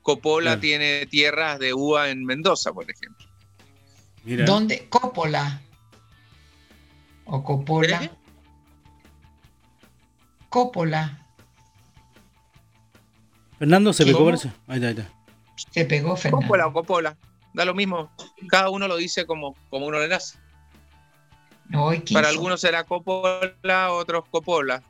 Coppola 0.03 0.61
tiene 0.61 1.07
tierras 1.07 1.59
de 1.59 1.73
uva 1.73 2.11
en 2.11 2.25
Mendoza, 2.27 2.75
por 2.75 2.91
ejemplo. 2.91 3.27
Mira. 4.25 4.45
¿Dónde? 4.45 4.87
Coppola. 4.91 5.63
O 7.25 7.43
Coppola. 7.43 8.05
¿Eh? 8.05 8.11
Coppola. 10.51 11.22
Fernando 13.63 13.93
se 13.93 14.03
¿Qué? 14.05 14.07
pegó 14.11 14.19
¿Cómo? 14.19 14.31
parece. 14.31 14.49
Ahí 14.67 14.77
está, 14.79 14.89
ahí 14.89 14.95
está. 14.95 15.09
Se 15.71 15.85
pegó 15.85 16.17
Fernando. 16.17 16.43
Coppola 16.43 16.67
o 16.67 16.73
Coppola, 16.73 17.17
da 17.55 17.65
lo 17.65 17.75
mismo. 17.75 18.11
Cada 18.49 18.71
uno 18.71 18.89
lo 18.89 18.97
dice 18.97 19.25
como, 19.25 19.55
como 19.71 19.87
uno 19.87 20.01
le 20.01 20.09
nace. 20.09 20.37
Ay, 21.73 22.01
¿qué 22.01 22.13
Para 22.13 22.27
hizo? 22.29 22.39
algunos 22.39 22.61
será 22.61 22.83
Coppola, 22.83 23.93
otros 23.93 24.25
Coppola. 24.33 24.83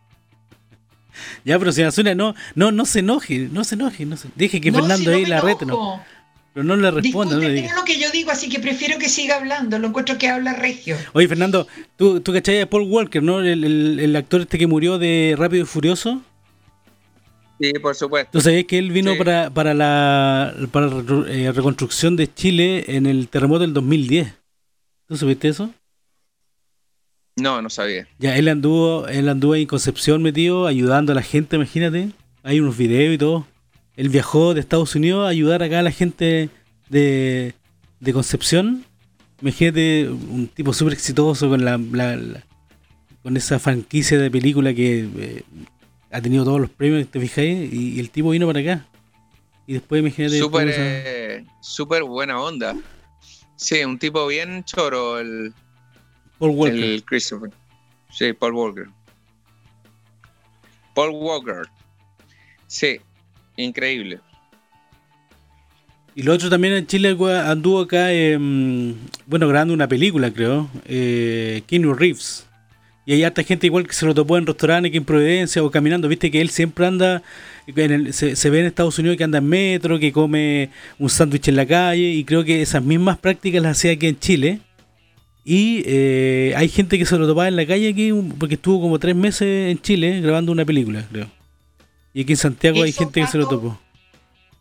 Ya, 1.45 1.59
pero 1.59 1.71
si 1.71 1.83
Azuna 1.83 2.15
no, 2.15 2.35
no, 2.55 2.73
no 2.73 2.87
se 2.87 3.01
enoje, 3.01 3.47
no 3.53 3.63
se 3.65 3.75
enoje, 3.75 4.07
no 4.07 4.17
se... 4.17 4.29
Deje 4.37 4.59
que 4.59 4.71
No, 4.71 4.79
Fernando 4.79 5.05
si 5.05 5.11
no 5.11 5.17
ahí 5.17 5.27
la 5.27 5.43
rete, 5.43 5.67
no. 5.67 6.03
Pero 6.55 6.65
no 6.65 6.75
le 6.75 6.91
responda, 6.91 7.35
no 7.35 7.41
le 7.43 7.71
lo 7.75 7.85
que 7.85 7.99
yo 8.01 8.11
digo, 8.11 8.31
así 8.31 8.49
que 8.49 8.59
prefiero 8.59 8.99
que 8.99 9.11
siga 9.11 9.37
hablando. 9.37 9.79
Lo 9.79 9.89
encuentro 9.89 10.17
que 10.17 10.29
habla 10.31 10.55
regio. 10.55 10.97
Oye, 11.13 11.29
Fernando, 11.29 11.67
¿tú, 11.97 12.21
tú 12.23 12.33
cachai 12.33 12.63
a 12.63 12.71
Paul 12.71 12.85
Walker, 12.91 13.23
¿no? 13.23 13.41
El, 13.41 13.65
el- 13.65 13.99
el 14.01 14.17
actor 14.17 14.41
este 14.41 14.59
que 14.59 14.67
murió 14.67 14.97
de 14.99 15.35
Rápido 15.37 15.65
y 15.65 15.67
Furioso. 15.67 16.23
Sí, 17.63 17.73
por 17.81 17.95
supuesto. 17.95 18.31
¿Tú 18.33 18.41
sabías 18.41 18.65
que 18.65 18.79
él 18.79 18.91
vino 18.91 19.13
Sí. 19.13 19.19
para, 19.19 19.51
para 19.51 19.73
la 19.75 20.53
para 20.73 20.89
eh, 21.29 21.53
reconstrucción 21.55 22.17
de 22.17 22.33
Chile 22.33 22.85
en 22.97 23.07
el 23.07 23.29
terremoto 23.29 23.61
del 23.61 23.73
2010? 23.73 24.35
¿Tú 25.07 25.17
supiste 25.17 25.49
eso? 25.49 25.71
No, 27.37 27.63
no 27.63 27.71
sabía. 27.71 28.07
Ya, 28.19 28.37
él 28.37 28.49
anduvo, 28.49 29.07
él 29.09 29.29
anduvo 29.29 29.55
en 29.55 29.67
Concepción 29.67 30.23
metido, 30.23 30.67
ayudando 30.67 31.13
a 31.13 31.15
la 31.15 31.23
gente, 31.23 31.57
imagínate. 31.57 32.11
Hay 32.43 32.61
unos 32.61 32.77
videos 32.77 33.15
y 33.15 33.19
todo. 33.19 33.47
Él 33.97 34.09
viajó 34.09 34.55
de 34.55 34.61
Estados 34.61 34.95
Unidos 34.95 35.25
a 35.25 35.29
ayudar 35.29 35.63
acá 35.63 35.79
a 35.79 35.83
la 35.83 35.93
gente 35.93 36.51
de, 36.89 37.55
de 38.01 38.13
Concepción. 38.13 38.85
Imagínate 39.41 40.09
un 40.09 40.49
tipo 40.49 40.73
súper 40.73 40.95
exitoso 40.95 41.49
con 41.49 41.65
la, 41.65 41.79
la- 41.79 42.17
la- 42.17 42.45
con 43.23 43.37
esa 43.37 43.59
franquicia 43.61 44.19
de 44.19 44.31
película 44.33 44.75
que 44.75 45.09
eh, 45.17 45.43
ha 46.13 46.21
tenido 46.21 46.45
todos 46.45 46.61
los 46.61 46.71
premios, 46.71 47.09
¿te 47.09 47.19
fijáis? 47.21 47.73
Y, 47.73 47.95
y 47.95 48.01
el 48.01 48.11
tipo 48.11 48.31
vino 48.31 48.47
para 48.47 48.61
acá. 48.61 48.87
Y 49.67 49.75
después 49.75 50.01
imagínate... 50.01 50.39
Súper 50.39 50.69
esa- 50.69 50.81
eh, 50.83 51.45
súper 51.61 52.03
buena 52.05 52.41
onda. 52.41 52.77
Sí, 53.57 53.85
un 53.85 53.99
tipo 53.99 54.27
bien 54.27 54.65
choro, 54.65 55.19
el, 55.19 55.53
Paul 56.39 56.51
Walker. 56.53 56.75
el 56.83 57.05
Christopher. 57.05 57.51
Sí, 58.11 58.33
Paul 58.33 58.55
Walker. 58.55 58.87
Paul 60.95 61.11
Walker. 61.15 61.63
Sí, 62.67 63.01
increíble. 63.57 64.21
Y 66.15 66.23
lo 66.25 66.35
otro 66.35 66.51
también 66.51 66.75
en 66.75 66.87
Chile 66.87 67.17
anduvo 67.47 67.81
acá, 67.81 68.13
em, 68.13 68.95
bueno, 69.27 69.49
grabando 69.49 69.73
una 69.73 69.89
película, 69.89 70.31
creo, 70.31 70.69
eh, 70.85 71.63
Keanu 71.67 71.95
Reeves. 71.95 72.47
Y 73.05 73.15
hay 73.15 73.25
harta 73.25 73.43
gente 73.43 73.67
igual 73.67 73.87
que 73.87 73.95
se 73.95 74.07
lo 74.07 74.15
topó 74.15 74.39
en 74.39 74.47
restaurantes, 74.47 74.93
que 74.93 74.99
en 74.99 75.05
Providencia 75.05 75.63
o 75.63 75.71
caminando, 75.71 76.07
viste 76.09 76.31
que 76.31 76.41
él 76.41 76.51
siempre 76.51 76.87
anda, 76.87 77.23
en 77.67 77.91
el- 77.93 78.15
se, 78.15 78.37
se 78.37 78.49
ve 78.51 78.61
en 78.61 78.67
Estados 78.67 78.99
Unidos 78.99 79.17
que 79.17 79.25
anda 79.25 79.39
en 79.39 79.49
metro, 79.49 79.99
que 79.99 80.13
come 80.13 80.71
un 80.99 81.11
sándwich 81.11 81.49
en 81.49 81.57
la 81.57 81.67
calle, 81.67 82.11
y 82.13 82.23
creo 82.25 82.45
que 82.45 82.63
esas 82.63 82.83
mismas 82.83 83.19
prácticas 83.19 83.61
las 83.63 83.77
hacía 83.79 83.93
aquí 83.93 84.07
en 84.07 84.19
Chile. 84.21 84.61
Y 85.45 85.83
eh, 85.87 86.55
hay 86.57 86.69
gente 86.69 86.97
que 86.97 87.05
se 87.05 87.19
lo 87.19 87.27
topaba 87.27 87.49
en 87.49 87.57
la 87.57 87.67
calle 87.67 87.89
aquí, 87.89 88.13
porque 88.39 88.55
estuvo 88.55 88.81
como 88.81 89.01
tres 89.01 89.17
meses 89.17 89.73
en 89.73 89.81
Chile 89.83 90.21
grabando 90.21 90.53
una 90.53 90.65
película, 90.65 91.05
creo. 91.11 91.27
Y 92.15 92.23
aquí 92.23 92.35
en 92.35 92.39
Santiago 92.39 92.83
hay 92.85 92.93
gente 92.93 93.21
que 93.21 93.27
se 93.27 93.39
lo 93.39 93.49
topó. 93.49 93.81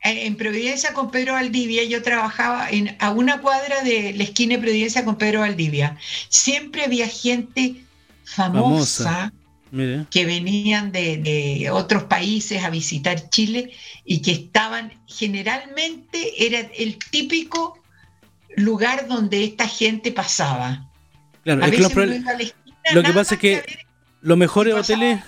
En 0.03 0.17
en 0.17 0.35
Providencia 0.35 0.93
con 0.93 1.11
Pedro 1.11 1.33
Valdivia, 1.33 1.83
yo 1.83 2.01
trabajaba 2.01 2.67
en, 2.71 2.95
a 2.97 3.11
una 3.11 3.39
cuadra 3.41 3.83
de 3.83 4.13
la 4.13 4.23
esquina 4.23 4.55
de 4.55 4.61
Providencia 4.63 5.05
con 5.05 5.15
Pedro 5.19 5.41
Valdivia. 5.41 5.95
Siempre 6.29 6.85
había 6.85 7.07
gente 7.07 7.75
famosa, 8.25 9.31
que 10.09 10.25
venían 10.25 10.91
de, 10.91 11.17
de 11.17 11.69
otros 11.71 12.03
países 12.03 12.63
a 12.63 12.69
visitar 12.69 13.29
Chile 13.29 13.71
y 14.03 14.21
que 14.21 14.31
estaban, 14.33 14.91
generalmente 15.07 16.45
era 16.45 16.59
el 16.77 16.97
típico 17.11 17.77
lugar 18.57 19.07
donde 19.07 19.43
esta 19.45 19.67
gente 19.67 20.11
pasaba. 20.11 20.87
Claro, 21.43 21.63
A 21.63 21.67
es 21.67 21.71
que 21.71 21.77
veces 21.77 21.95
uno 21.97 22.15
iba 22.15 22.31
a 22.31 22.33
la 22.33 22.43
esquina 22.43 22.75
lo 22.93 23.03
que 23.03 23.13
pasa 23.13 23.35
es 23.35 23.41
que 23.41 23.63
los 24.21 24.37
mejores 24.37 24.73
hoteles, 24.73 25.19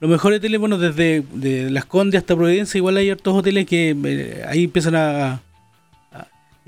los 0.00 0.10
mejores 0.10 0.38
hoteles, 0.38 0.60
bueno, 0.60 0.78
desde 0.78 1.22
de 1.32 1.70
Las 1.70 1.84
Condes 1.84 2.20
hasta 2.20 2.36
Providencia, 2.36 2.78
igual 2.78 2.96
hay 2.96 3.10
hartos 3.10 3.34
hoteles 3.34 3.66
que 3.66 3.96
eh, 4.04 4.44
ahí 4.48 4.64
empiezan 4.64 4.94
a- 4.94 5.40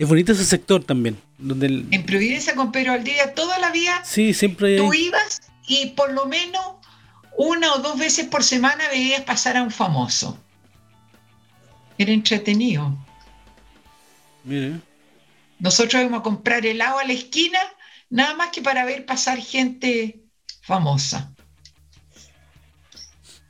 Es 0.01 0.09
bonito 0.09 0.33
ese 0.33 0.47
sector 0.47 0.83
también. 0.83 1.21
Donde 1.37 1.67
el- 1.67 1.87
En 1.91 2.07
Providencia 2.07 2.55
con 2.55 2.73
Pedro 2.73 2.93
Valdivia, 2.93 3.35
toda 3.35 3.59
la 3.59 3.71
vida 3.71 4.03
sí, 4.03 4.33
siempre 4.33 4.79
tú 4.79 4.95
ibas 4.95 5.43
y 5.69 5.89
por 5.91 6.11
lo 6.15 6.25
menos 6.25 6.63
una 7.37 7.75
o 7.75 7.79
dos 7.81 7.99
veces 7.99 8.27
por 8.27 8.43
semana 8.43 8.89
veías 8.89 9.21
pasar 9.25 9.59
a 9.59 9.63
un 9.63 9.71
famoso. 9.71 10.39
Era 11.99 12.13
entretenido. 12.13 12.97
Mire. 14.43 14.81
Nosotros 15.59 16.01
íbamos 16.01 16.21
a 16.21 16.23
comprar 16.23 16.65
helado 16.65 16.99
a 16.99 17.05
la 17.05 17.13
esquina, 17.13 17.59
nada 18.09 18.35
más 18.35 18.49
que 18.53 18.63
para 18.63 18.87
ver 18.87 19.05
pasar 19.05 19.37
gente 19.39 20.23
famosa. 20.63 21.31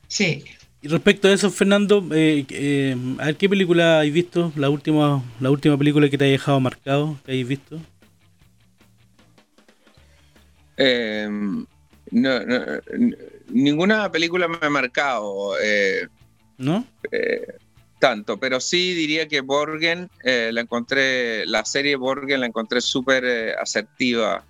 Sí. 0.09 0.43
Y 0.83 0.87
respecto 0.87 1.27
a 1.27 1.33
eso, 1.33 1.51
Fernando, 1.51 2.03
eh, 2.11 2.45
eh, 2.49 2.97
a 3.19 3.25
ver 3.25 3.35
qué 3.37 3.47
película 3.47 3.99
has 3.99 4.11
visto, 4.11 4.51
la 4.55 4.69
última, 4.69 5.23
la 5.39 5.51
última 5.51 5.77
película 5.77 6.09
que 6.09 6.17
te 6.17 6.23
haya 6.25 6.31
dejado 6.31 6.59
marcado, 6.59 7.17
que 7.23 7.33
hayas 7.33 7.47
visto. 7.47 7.79
Eh, 10.77 11.27
no, 12.11 12.39
no, 12.45 12.65
ninguna 13.49 14.11
película 14.11 14.47
me 14.47 14.57
ha 14.59 14.69
marcado 14.69 15.53
eh, 15.61 16.07
¿No? 16.57 16.85
eh, 17.11 17.45
tanto, 17.99 18.37
pero 18.37 18.59
sí 18.59 18.93
diría 18.93 19.27
que 19.27 19.41
Borgen, 19.41 20.09
eh, 20.23 20.49
la 20.51 20.61
encontré, 20.61 21.45
la 21.45 21.63
serie 21.63 21.95
Borgen 21.95 22.39
la 22.39 22.47
encontré 22.47 22.81
súper 22.81 23.55
asertiva 23.59 24.43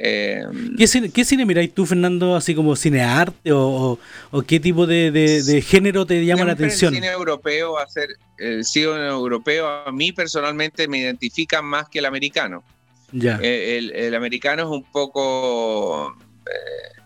Eh, 0.00 0.44
¿Qué, 0.76 0.86
cine, 0.86 1.10
¿Qué 1.10 1.24
cine 1.24 1.44
miráis 1.44 1.74
tú, 1.74 1.84
Fernando, 1.84 2.36
así 2.36 2.54
como 2.54 2.76
cinearte 2.76 3.50
o, 3.52 3.58
o, 3.58 3.98
o 4.30 4.42
qué 4.42 4.60
tipo 4.60 4.86
de, 4.86 5.10
de- 5.10 5.42
de 5.42 5.60
género 5.60 6.06
te 6.06 6.24
llama 6.24 6.44
la 6.44 6.52
atención? 6.52 6.94
El 6.94 7.00
cine 7.00 7.12
europeo 7.12 7.72
va 7.72 7.82
a 7.82 7.88
ser, 7.88 8.10
el 8.38 8.64
cine 8.64 9.08
europeo 9.08 9.66
a 9.66 9.90
mí 9.90 10.12
personalmente 10.12 10.86
me 10.86 10.98
identifica 10.98 11.62
más 11.62 11.88
que 11.88 11.98
el 11.98 12.06
americano. 12.06 12.62
Ya, 13.10 13.40
Eh, 13.42 13.78
el, 13.78 13.90
el 13.96 14.14
americano 14.14 14.62
es 14.62 14.68
un 14.68 14.84
poco, 14.84 16.14
eh, 16.46 17.00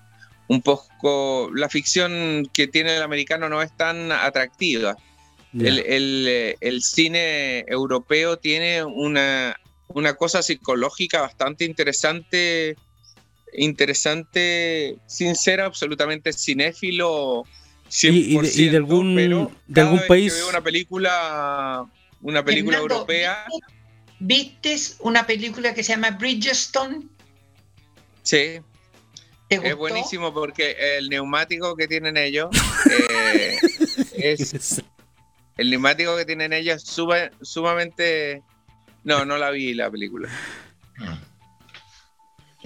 un 0.48 0.60
poco, 0.60 1.50
la 1.54 1.70
ficción 1.70 2.46
que 2.52 2.66
tiene 2.66 2.96
el 2.96 3.02
americano 3.02 3.48
no 3.48 3.62
es 3.62 3.74
tan 3.76 4.12
atractiva. 4.12 4.96
ya. 5.54 5.68
El, 5.68 5.78
el, 5.78 6.26
eh, 6.28 6.56
el 6.60 6.82
cine 6.82 7.60
europeo 7.68 8.36
tiene 8.36 8.84
una, 8.84 9.56
una 9.94 10.14
cosa 10.14 10.42
psicológica 10.42 11.20
bastante 11.22 11.64
interesante, 11.64 12.76
interesante, 13.54 14.96
sin 15.06 15.34
ser 15.36 15.60
absolutamente 15.60 16.32
cinéfilo. 16.32 17.44
100%, 17.88 18.12
Y- 18.14 18.36
y 18.36 18.38
de- 18.40 18.62
y 18.62 18.68
de 18.70 18.76
algún- 18.78 19.14
pero 19.14 19.50
de 19.66 19.80
algún 19.82 19.98
que 20.00 20.06
país- 20.06 20.32
veo 20.34 20.48
una 20.48 20.62
película, 20.62 21.84
una 22.22 22.42
película 22.44 22.78
Fernando, 22.78 22.94
europea, 22.94 23.44
¿Viste 24.24 24.76
una 25.00 25.26
película 25.26 25.74
que 25.74 25.82
se 25.82 25.92
llama 25.94 26.12
Bridgestone? 26.12 27.02
sí, 28.22 28.60
¿Te 29.48 29.56
es 29.68 29.74
buenísimo 29.76 30.32
porque 30.32 30.76
el 30.96 31.08
neumático 31.10 31.74
que 31.76 31.86
tienen 31.88 32.16
ellos 32.16 32.48
eh, 32.90 33.58
es 34.14 34.80
el 35.58 35.68
neumático 35.70 36.16
que 36.16 36.24
tienen 36.24 36.52
ellos 36.54 36.76
es 36.82 36.88
suma- 36.88 37.30
sumamente 37.42 38.42
no 39.04 39.24
no 39.24 39.38
la 39.38 39.50
vi 39.50 39.74
la 39.74 39.90
película 39.90 40.28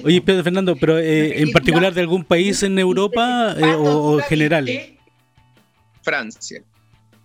Oye, 0.05 0.21
Pedro 0.21 0.45
Fernando, 0.45 0.77
pero 0.77 0.99
eh, 0.99 1.41
en 1.41 1.51
particular 1.53 1.95
de 1.95 2.03
algún 2.03 2.23
país 2.23 2.63
en 2.63 2.79
Europa 2.79 3.55
eh, 3.57 3.65
o, 3.65 3.83
¿tú 3.83 3.89
o 3.89 4.17
la 4.19 4.23
en 4.25 4.29
general. 4.29 4.71
Francia 6.03 6.63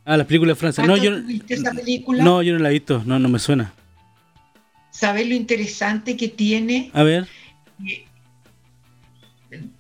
Ah, 0.03 0.17
las 0.17 0.25
películas 0.25 0.55
de 0.57 0.59
Francia. 0.59 0.83
No, 0.85 0.97
yo, 0.97 1.21
¿tú 1.21 1.27
viste 1.27 1.53
esa 1.53 1.71
película? 1.71 2.23
no, 2.23 2.41
yo 2.41 2.53
no 2.53 2.59
la 2.59 2.69
he 2.69 2.73
visto, 2.73 3.03
no, 3.05 3.19
no 3.19 3.29
me 3.29 3.39
suena. 3.39 3.73
¿Sabes 4.89 5.27
lo 5.27 5.35
interesante 5.35 6.17
que 6.17 6.27
tiene? 6.27 6.89
A 6.93 7.03
ver, 7.03 7.27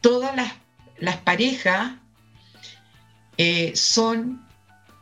Todas 0.01 0.35
las, 0.35 0.53
las 0.99 1.17
parejas 1.17 1.93
eh, 3.37 3.71
son 3.75 4.41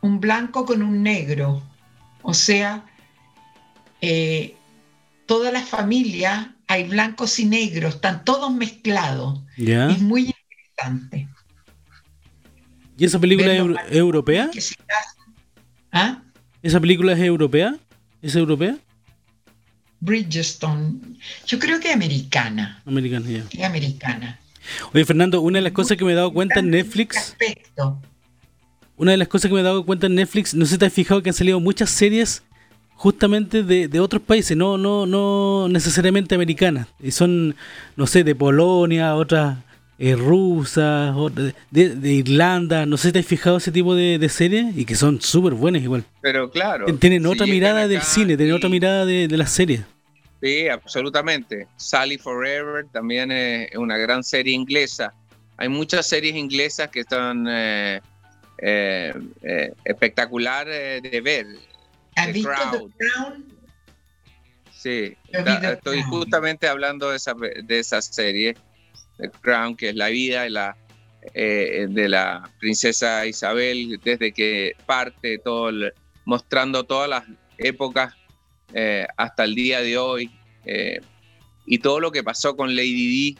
un 0.02 0.20
blanco 0.20 0.66
con 0.66 0.84
un 0.84 1.04
negro. 1.04 1.62
O 2.22 2.34
sea, 2.34 2.86
eh, 4.02 4.56
todas 5.26 5.54
las 5.54 5.68
familias 5.68 6.48
hay 6.68 6.88
blancos 6.88 7.40
y 7.40 7.46
negros, 7.46 7.96
están 7.96 8.24
todos 8.24 8.54
mezclados. 8.54 9.42
ya. 9.58 9.90
Es 9.90 10.00
muy 10.00 10.34
interesante. 10.78 11.28
¿Y 12.98 13.06
esa 13.06 13.20
película 13.20 13.54
es, 13.54 13.62
europea? 13.96 14.52
¿Ah? 15.92 16.22
¿Esa 16.62 16.80
película 16.80 17.14
es 17.14 17.20
europea? 17.20 17.76
¿Es 18.22 18.36
europea? 18.36 18.78
Bridgestone. 20.02 21.00
Yo 21.48 21.60
creo 21.60 21.80
que 21.80 21.90
es 21.90 21.96
americana. 21.96 22.82
Americana, 22.86 23.30
ya. 23.30 23.46
Es 23.52 23.64
americana. 23.64 24.40
Oye, 24.94 25.06
Fernando, 25.06 25.42
una 25.42 25.58
de 25.58 25.64
las 25.64 25.74
cosas 25.74 25.98
que 25.98 26.06
me 26.06 26.12
he 26.12 26.16
dado 26.16 26.32
cuenta 26.34 26.60
en 26.60 26.70
Netflix, 26.70 27.18
Aspecto. 27.18 28.02
una 28.98 29.12
de 29.12 29.18
las 29.18 29.28
cosas 29.28 29.50
que 29.50 29.56
me 29.56 29.62
he 29.62 29.64
dado 29.64 29.86
cuenta 29.86 30.08
en 30.08 30.16
Netflix, 30.16 30.54
no 30.54 30.66
sé 30.66 30.74
si 30.74 30.78
te 30.78 30.86
has 30.86 30.94
fijado 30.94 31.24
que 31.24 31.30
han 31.30 31.36
salido 31.36 31.60
muchas 31.60 31.90
series 31.90 32.44
justamente 33.00 33.64
de, 33.64 33.88
de 33.88 34.00
otros 34.02 34.22
países, 34.22 34.58
no, 34.58 34.78
no, 34.78 35.06
no 35.06 35.70
necesariamente 35.70 36.36
americanas. 36.36 36.88
Y 37.00 37.12
son, 37.12 37.56
no 37.96 38.06
sé, 38.06 38.26
de 38.26 38.36
Polonia, 38.36 39.16
otras 39.16 39.58
eh, 39.98 40.18
rusas, 40.18 41.16
otras 41.16 41.54
de, 41.72 41.96
de 41.96 42.12
Irlanda. 42.12 42.86
No 42.86 42.98
sé 42.98 43.08
si 43.08 43.14
te 43.14 43.20
has 43.20 43.26
fijado 43.26 43.56
ese 43.56 43.72
tipo 43.72 43.96
de, 43.96 44.20
de 44.20 44.28
series 44.28 44.76
y 44.76 44.84
que 44.84 44.96
son 44.96 45.22
súper 45.22 45.54
buenas 45.54 45.82
igual. 45.82 46.04
pero 46.22 46.52
claro 46.52 46.94
Tienen 46.98 47.26
otra 47.26 47.48
mirada 47.48 47.88
del 47.88 48.02
cine, 48.02 48.36
tienen 48.36 48.54
otra 48.54 48.68
mirada 48.68 49.06
de, 49.06 49.30
de 49.30 49.38
las 49.38 49.52
series. 49.52 49.82
Sí, 50.42 50.68
absolutamente. 50.68 51.68
Sally 51.78 52.18
Forever 52.18 52.86
también 52.92 53.32
es 53.32 53.74
una 53.78 53.96
gran 53.96 54.26
serie 54.26 54.54
inglesa. 54.54 55.14
Hay 55.56 55.70
muchas 55.70 56.06
series 56.06 56.36
inglesas 56.36 56.90
que 56.90 57.00
están 57.00 57.46
eh, 57.50 58.02
eh, 58.58 59.14
eh, 59.42 59.72
espectaculares 59.86 61.02
de 61.02 61.22
ver. 61.22 61.46
¿Has 62.20 62.26
The 62.28 62.32
visto 62.34 62.50
Crown. 62.52 62.94
The 62.98 63.06
Crown? 63.08 63.46
Sí, 64.72 65.18
estoy 65.32 66.00
Crown. 66.00 66.10
justamente 66.10 66.68
hablando 66.68 67.10
de 67.10 67.18
esa, 67.18 67.34
de 67.64 67.80
esa 67.80 68.02
serie, 68.02 68.56
The 69.18 69.30
Crown, 69.42 69.76
que 69.76 69.90
es 69.90 69.96
la 69.96 70.08
vida 70.08 70.44
de 70.44 70.50
la, 70.52 70.78
eh, 71.34 71.88
de 71.90 72.08
la 72.10 72.50
princesa 72.60 73.26
Isabel 73.26 74.00
desde 74.04 74.32
que 74.32 74.74
parte, 74.86 75.38
todo 75.40 75.70
el- 75.70 75.94
mostrando 76.26 76.84
todas 76.86 77.10
las 77.10 77.24
épocas 77.58 78.14
eh, 78.74 79.06
hasta 79.18 79.44
el 79.46 79.56
día 79.56 79.82
de 79.82 79.98
hoy 79.98 80.32
eh, 80.66 81.02
y 81.66 81.80
todo 81.80 82.00
lo 82.00 82.12
que 82.12 82.24
pasó 82.24 82.56
con 82.56 82.76
Lady 82.76 82.94
Di 83.10 83.38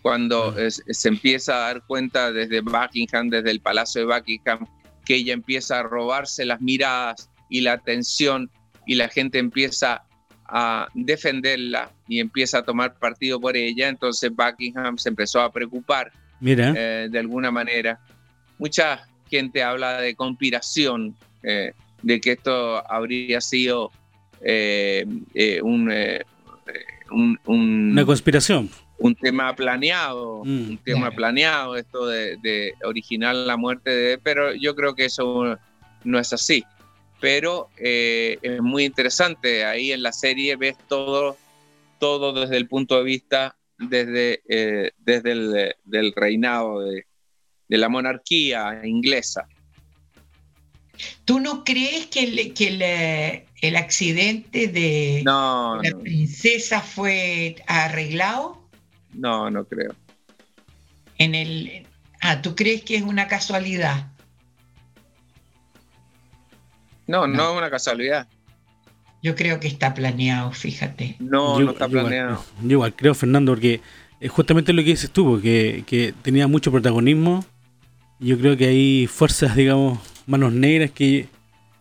cuando 0.00 0.56
es- 0.58 0.82
se 0.88 1.08
empieza 1.08 1.54
a 1.56 1.58
dar 1.68 1.82
cuenta 1.86 2.32
desde 2.32 2.60
Buckingham, 2.60 3.28
desde 3.30 3.50
el 3.50 3.60
Palacio 3.60 4.00
de 4.06 4.12
Buckingham, 4.14 4.66
que 5.04 5.16
ella 5.16 5.32
empieza 5.34 5.78
a 5.78 5.82
robarse 5.84 6.44
las 6.44 6.60
miradas 6.60 7.28
y 7.52 7.60
la 7.60 7.72
atención 7.74 8.50
y 8.86 8.94
la 8.96 9.08
gente 9.08 9.38
empieza 9.38 10.02
a 10.46 10.88
defenderla 10.94 11.90
y 12.08 12.18
empieza 12.20 12.58
a 12.58 12.62
tomar 12.62 12.98
partido 12.98 13.40
por 13.40 13.56
ella, 13.56 13.88
entonces 13.88 14.30
Buckingham 14.34 14.98
se 14.98 15.08
empezó 15.08 15.40
a 15.40 15.50
preocupar 15.52 16.10
Mira, 16.40 16.74
eh, 16.76 17.08
de 17.10 17.18
alguna 17.18 17.50
manera. 17.50 18.00
Mucha 18.58 19.06
gente 19.30 19.62
habla 19.62 20.00
de 20.00 20.14
conspiración, 20.14 21.14
eh, 21.42 21.72
de 22.02 22.20
que 22.20 22.32
esto 22.32 22.82
habría 22.90 23.40
sido 23.40 23.90
eh, 24.44 25.06
eh, 25.34 25.60
un, 25.62 25.90
eh, 25.90 26.20
un, 27.10 27.38
un- 27.46 27.90
una 27.92 28.04
conspiración. 28.04 28.68
un 28.98 29.14
tema 29.14 29.54
planeado, 29.54 30.42
Mm, 30.44 30.70
un 30.70 30.78
tema 30.78 31.10
planeado, 31.12 31.76
esto 31.76 32.06
de, 32.06 32.36
de 32.42 32.74
originar 32.84 33.34
la 33.34 33.56
muerte 33.56 33.90
de... 33.90 34.18
Pero 34.18 34.54
yo 34.54 34.74
creo 34.74 34.94
que 34.94 35.04
eso 35.06 35.56
no 36.04 36.18
es 36.18 36.32
así. 36.32 36.64
Pero 37.22 37.70
eh, 37.78 38.36
es 38.42 38.60
muy 38.60 38.84
interesante, 38.84 39.64
ahí 39.64 39.92
en 39.92 40.02
la 40.02 40.12
serie 40.12 40.56
ves 40.56 40.76
todo, 40.88 41.38
todo 42.00 42.32
desde 42.32 42.56
el 42.56 42.66
punto 42.66 42.98
de 42.98 43.04
vista, 43.04 43.56
desde, 43.78 44.42
eh, 44.48 44.90
desde 44.98 45.30
el 45.32 45.74
del 45.84 46.12
reinado 46.16 46.80
de, 46.80 47.06
de 47.68 47.78
la 47.78 47.88
monarquía 47.88 48.80
inglesa. 48.84 49.46
¿Tú 51.24 51.38
no 51.38 51.62
crees 51.62 52.06
que 52.08 52.24
el, 52.24 52.54
que 52.54 52.66
el, 52.68 53.44
el 53.60 53.76
accidente 53.76 54.66
de 54.66 55.22
No, 55.24 55.80
la 55.80 55.90
no, 55.90 56.00
princesa 56.00 56.80
fue 56.80 57.54
arreglado 57.68 58.68
no, 59.14 59.48
no 59.48 59.64
creo. 59.64 59.94
en 61.18 61.34
el... 61.36 61.86
Ah, 62.20 62.42
¿tú 62.42 62.54
crees 62.56 62.82
que 62.82 62.96
es 62.96 63.02
una 63.02 63.26
casualidad? 63.28 64.11
No, 67.12 67.26
no, 67.26 67.36
No. 67.36 67.50
es 67.52 67.58
una 67.58 67.70
casualidad. 67.70 68.26
Yo 69.22 69.36
creo 69.36 69.60
que 69.60 69.68
está 69.68 69.92
planeado, 69.94 70.50
fíjate. 70.52 71.16
No, 71.20 71.58
Yo- 71.58 71.66
no 71.66 71.70
está 71.72 71.86
planeado. 71.88 72.42
yo 72.62 72.70
igual 72.70 72.94
creo, 72.94 73.14
Fernando, 73.14 73.52
porque 73.52 73.80
es 74.18 74.30
justamente 74.30 74.72
lo 74.72 74.82
que 74.82 74.90
dices 74.90 75.10
tú, 75.10 75.24
porque 75.26 75.84
que 75.86 76.14
tenía 76.22 76.46
mucho 76.48 76.72
protagonismo. 76.72 77.44
y 78.18 78.28
Yo 78.28 78.38
creo 78.38 78.56
que 78.56 78.66
hay 78.66 79.06
fuerzas, 79.06 79.54
digamos, 79.54 79.98
manos 80.26 80.52
negras 80.52 80.90
que... 80.90 81.28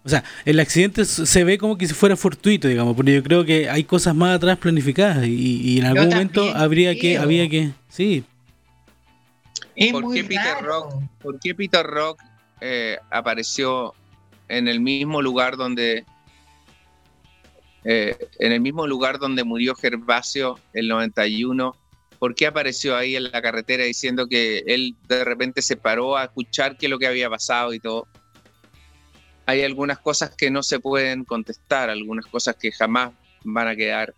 O 0.03 0.09
sea, 0.09 0.23
el 0.45 0.59
accidente 0.59 1.05
se 1.05 1.43
ve 1.43 1.57
como 1.59 1.77
que 1.77 1.87
si 1.87 1.93
fuera 1.93 2.15
fortuito, 2.15 2.67
digamos, 2.67 2.95
pero 2.97 3.11
yo 3.11 3.21
creo 3.23 3.45
que 3.45 3.69
hay 3.69 3.83
cosas 3.83 4.15
más 4.15 4.35
atrás 4.35 4.57
planificadas 4.57 5.25
y, 5.27 5.61
y 5.61 5.79
en 5.79 5.85
algún 5.85 6.09
momento 6.09 6.43
habría 6.55 6.93
que, 6.95 7.17
había 7.19 7.47
que... 7.47 7.69
Sí, 7.87 8.23
Es 9.75 9.91
¿Por 9.91 10.11
qué 10.13 10.23
Peter. 10.23 10.57
Rock? 10.63 10.95
¿Por 11.21 11.39
qué 11.39 11.53
Peter 11.55 11.85
Rock 11.85 12.19
eh, 12.61 12.97
apareció 13.11 13.93
en 14.57 14.67
el 14.67 14.79
mismo 14.79 15.21
lugar 15.21 15.57
donde 15.57 16.05
eh, 17.83 18.15
en 18.37 18.51
el 18.51 18.61
mismo 18.61 18.85
lugar 18.85 19.17
donde 19.17 19.43
murió 19.43 19.75
Gervasio 19.75 20.59
el 20.73 20.87
91? 20.87 21.75
¿Por 22.19 22.35
qué 22.35 22.45
apareció 22.45 22.95
ahí 22.95 23.15
en 23.15 23.31
la 23.31 23.41
carretera 23.41 23.83
diciendo 23.83 24.27
que 24.27 24.59
él 24.67 24.95
de 25.07 25.23
repente 25.23 25.63
se 25.63 25.75
paró 25.75 26.17
a 26.17 26.25
escuchar 26.25 26.77
qué 26.77 26.85
es 26.85 26.89
lo 26.89 26.99
que 26.99 27.07
había 27.07 27.29
pasado 27.29 27.73
y 27.73 27.79
todo? 27.79 28.07
Hay 29.47 29.63
algunas 29.63 29.97
cosas 29.97 30.35
que 30.35 30.51
no 30.51 30.61
se 30.61 30.79
pueden 30.79 31.25
contestar, 31.25 31.89
algunas 31.89 32.27
cosas 32.27 32.55
que 32.55 32.71
jamás 32.71 33.11
van 33.43 33.67
a 33.67 33.75
quedar. 33.75 34.13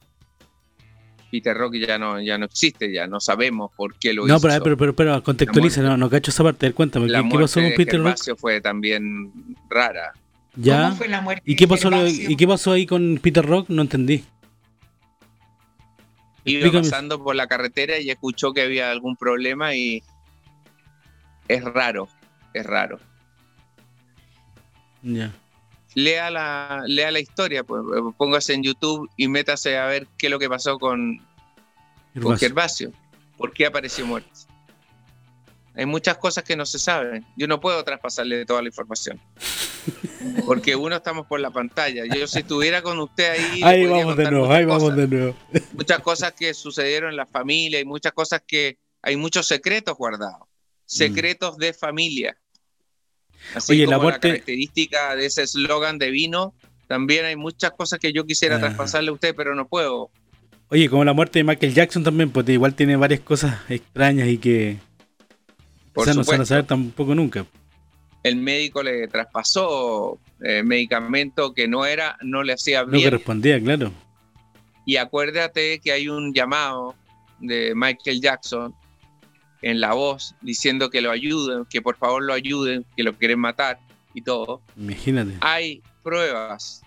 Peter 1.32 1.58
Rock 1.58 1.76
ya 1.76 1.98
no, 1.98 2.22
ya 2.22 2.38
no 2.38 2.46
existe, 2.46 2.92
ya 2.92 3.08
no 3.08 3.20
sabemos 3.20 3.72
por 3.76 3.98
qué 3.98 4.14
lo 4.14 4.28
no, 4.28 4.36
hizo. 4.36 4.48
pero, 4.48 4.64
pero, 4.64 4.78
pero, 4.78 4.96
pero 4.96 5.24
contextualiza, 5.24 5.82
muerte. 5.82 5.98
no, 5.98 6.06
no 6.06 6.10
cacho 6.10 6.30
esa 6.30 6.44
parte, 6.44 6.72
cuéntame, 6.74 7.08
la 7.08 7.20
¿qué, 7.20 7.24
muerte 7.24 7.44
pasó 7.44 7.54
con 7.56 7.70
de 7.70 7.76
Peter 7.76 8.00
Rock? 8.00 8.06
Gervasio 8.06 8.36
fue 8.36 8.62
también 8.62 9.32
rara. 9.70 10.14
¿Ya? 10.56 10.86
¿Cómo 10.86 10.96
fue 10.98 11.08
la 11.08 11.22
muerte 11.22 11.44
¿Y 11.46 11.56
qué, 11.56 11.66
de 11.66 11.70
pasó, 11.70 11.90
lo-? 11.90 12.08
¿Y 12.08 12.36
qué 12.36 12.48
pasó 12.48 12.72
ahí 12.72 12.86
con 12.86 13.20
Peter 13.22 13.46
Rock? 13.46 13.70
No 13.70 13.82
entendí. 13.82 14.24
Iba 16.46 16.72
pasando 16.72 17.24
por 17.24 17.36
la 17.36 17.48
carretera 17.48 18.00
y 18.00 18.10
escuchó 18.10 18.54
que 18.54 18.62
había 18.62 18.92
algún 18.92 19.16
problema 19.16 19.76
y 19.76 20.04
es 21.48 21.64
raro, 21.64 22.10
es 22.54 22.66
raro. 22.66 23.00
Ya. 25.02 25.34
Lea 25.96 26.30
la, 26.32 26.84
lea 26.88 27.12
la 27.12 27.20
historia, 27.20 27.64
pues, 27.64 27.82
póngase 28.18 28.54
en 28.54 28.64
YouTube 28.64 29.10
y 29.16 29.28
métase 29.28 29.78
a 29.78 29.86
ver 29.86 30.08
qué 30.18 30.28
es 30.28 30.32
lo 30.32 30.40
que 30.40 30.50
pasó 30.50 30.80
con, 30.80 31.22
con 32.22 32.38
Gervasio. 32.38 32.92
¿Por 33.38 33.54
qué 33.54 33.66
apareció 33.66 34.06
muerto? 34.06 34.30
Hay 35.76 35.86
muchas 35.86 36.18
cosas 36.18 36.44
que 36.44 36.56
no 36.56 36.66
se 36.66 36.78
saben. 36.78 37.26
Yo 37.36 37.48
no 37.48 37.60
puedo 37.60 37.84
traspasarle 37.84 38.46
toda 38.46 38.62
la 38.62 38.68
información. 38.68 39.20
Porque 40.46 40.76
uno 40.76 40.96
estamos 40.96 41.26
por 41.26 41.40
la 41.40 41.50
pantalla. 41.50 42.04
Yo 42.06 42.28
si 42.28 42.40
estuviera 42.40 42.82
con 42.82 43.00
usted 43.00 43.32
ahí... 43.32 43.64
Ahí 43.64 43.86
vamos 43.88 44.16
de 44.16 44.32
nuevo, 44.32 44.52
ahí 44.52 44.66
vamos 44.66 44.96
de 44.96 45.08
nuevo. 45.08 45.36
Muchas 45.74 46.00
cosas 46.00 46.34
que 46.34 46.54
sucedieron 46.54 47.10
en 47.12 47.18
la 47.18 47.26
familia 47.26 47.80
y 47.80 47.86
muchas 47.86 48.14
cosas 48.14 48.42
que... 48.46 48.78
Hay 49.02 49.18
muchos 49.18 49.48
secretos 49.48 49.98
guardados. 49.98 50.48
Secretos 50.86 51.58
de 51.58 51.74
familia. 51.74 52.38
Así 53.54 53.84
como 53.86 54.10
la, 54.10 54.20
característica 54.20 55.16
de 55.16 55.26
ese 55.26 55.44
eslogan 55.44 55.98
de 55.98 56.12
vino, 56.12 56.54
también 56.88 57.26
hay 57.26 57.36
muchas 57.36 57.72
cosas 57.72 58.00
que 58.00 58.14
yo 58.14 58.26
quisiera 58.26 58.58
ah. 58.58 58.60
traspasarle 58.60 59.10
a 59.10 59.14
usted, 59.14 59.36
pero 59.36 59.56
no 59.56 59.68
puedo. 59.68 60.10
Oye, 60.70 60.90
como 60.90 61.04
la 61.04 61.14
muerte 61.14 61.40
de 61.40 61.44
Michael 61.44 61.74
Jackson 61.74 62.04
también, 62.04 62.32
pues 62.32 62.48
igual 62.48 62.76
tiene 62.76 62.96
varias 62.96 63.20
cosas 63.20 63.60
extrañas 63.70 64.30
y 64.30 64.38
que 64.38 64.78
Por 65.94 66.08
no 66.08 66.24
se 66.24 66.32
van 66.32 66.42
a 66.42 66.46
saber 66.46 66.66
tampoco 66.66 67.14
nunca. 67.14 67.46
El 68.24 68.38
médico 68.38 68.82
le 68.82 69.08
traspasó 69.08 70.18
eh, 70.42 70.64
medicamento 70.64 71.54
que 71.54 71.68
no 71.68 71.86
era, 71.86 72.18
no 72.22 72.42
le 72.44 72.54
hacía 72.54 72.84
bien. 72.84 73.04
No 73.04 73.10
correspondía, 73.12 73.62
claro. 73.62 73.92
Y 74.86 74.98
acuérdate 74.98 75.80
que 75.80 75.92
hay 75.92 76.08
un 76.08 76.34
llamado 76.34 76.96
de 77.40 77.74
Michael 77.76 78.22
Jackson 78.22 78.74
en 79.62 79.80
la 79.80 79.94
voz 79.94 80.36
diciendo 80.42 80.90
que 80.90 81.02
lo 81.02 81.12
ayuden, 81.12 81.66
que 81.66 81.82
por 81.82 81.98
favor 81.98 82.24
lo 82.24 82.34
ayuden, 82.34 82.86
que 82.96 83.04
lo 83.04 83.14
quieren 83.14 83.40
matar 83.40 83.80
y 84.14 84.22
todo. 84.22 84.62
Imagínate. 84.78 85.38
Hay 85.42 85.82
pruebas, 86.04 86.82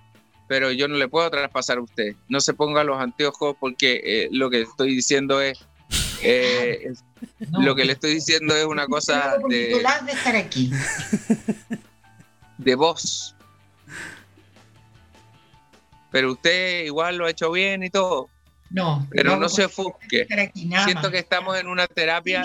pero 0.47 0.71
yo 0.73 0.87
no 0.89 0.97
le 0.97 1.09
puedo 1.09 1.29
traspasar 1.31 1.79
a 1.79 1.83
usted. 1.83 2.15
No 2.29 2.41
se 2.41 2.55
ponga 2.55 2.85
los 2.85 3.01
anteojos 3.01 3.57
porque 3.59 4.01
eh, 4.05 4.29
lo 4.31 4.51
que 4.51 4.63
estoy 4.63 4.95
diciendo 4.95 5.41
es, 5.41 5.59
eh, 6.23 6.93
lo 7.51 7.75
que 7.75 7.85
le 7.85 7.93
estoy 7.93 8.15
diciendo 8.15 8.55
es 8.57 8.65
una 8.65 8.87
cosa 8.87 9.37
de, 9.49 9.83
de 10.05 10.13
estar 10.13 10.37
aquí. 10.37 10.71
de 12.59 12.75
voz. 12.75 13.35
Pero 16.11 16.33
usted 16.33 16.85
igual 16.85 17.17
lo 17.17 17.27
ha 17.27 17.31
hecho 17.31 17.51
bien 17.51 17.83
y 17.83 17.91
todo. 17.91 18.31
No, 18.71 19.07
pero 19.11 19.37
no, 19.37 19.49
se 19.49 19.65
ofusque. 19.65 20.27
Siento 20.85 21.11
que 21.11 21.19
estamos 21.19 21.59
en 21.59 21.69
una 21.69 21.87
terapia. 21.87 22.45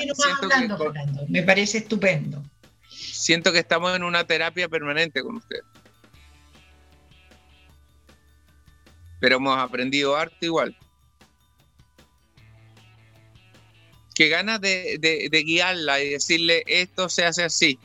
Me 1.28 1.44
parece 1.44 1.80
estupendo. 1.80 2.44
Siento 2.88 3.52
que 3.52 3.60
estamos 3.60 3.96
en 3.96 4.04
una 4.04 4.24
terapia 4.26 4.68
permanente 4.70 5.24
con 5.24 5.38
usted. 5.38 5.60
Pero 9.20 9.38
hemos 9.38 9.58
aprendido 9.58 10.16
arte 10.16 10.46
igual. 10.48 10.76
Qué 14.14 14.28
ganas 14.30 14.60
de, 14.62 15.44
guiarla 15.46 16.02
y 16.02 16.10
decirle 16.10 16.64
esto 16.68 17.10
se 17.10 17.26
hace 17.26 17.44
así. 17.44 17.80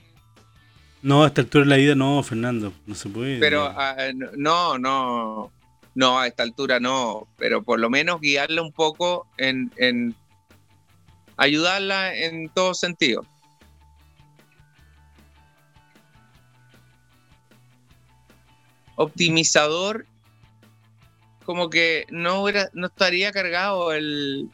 No, 1.02 1.22
a 1.22 1.28
esta 1.28 1.42
altura 1.42 1.64
de 1.64 1.70
la 1.70 1.76
vida 1.76 1.94
no, 1.94 2.22
Fernando, 2.22 2.72
no 2.86 2.94
se 2.94 3.08
puede. 3.08 3.38
Pero 3.38 3.64
ah, 3.64 3.96
no, 4.36 4.76
no, 4.78 5.52
no, 5.94 6.18
a 6.18 6.26
esta 6.26 6.42
altura 6.42 6.80
no, 6.80 7.28
pero 7.38 7.62
por 7.62 7.78
lo 7.78 7.90
menos 7.90 8.20
guiarla 8.20 8.62
un 8.62 8.72
poco 8.72 9.26
en, 9.36 10.14
ayudarla 11.36 12.14
en 12.14 12.48
todo 12.48 12.74
sentido. 12.74 13.24
Optimizador, 18.96 20.06
como 21.44 21.70
que 21.70 22.06
no, 22.10 22.46
no 22.72 22.86
estaría 22.86 23.30
cargado 23.30 23.92
el, 23.92 24.50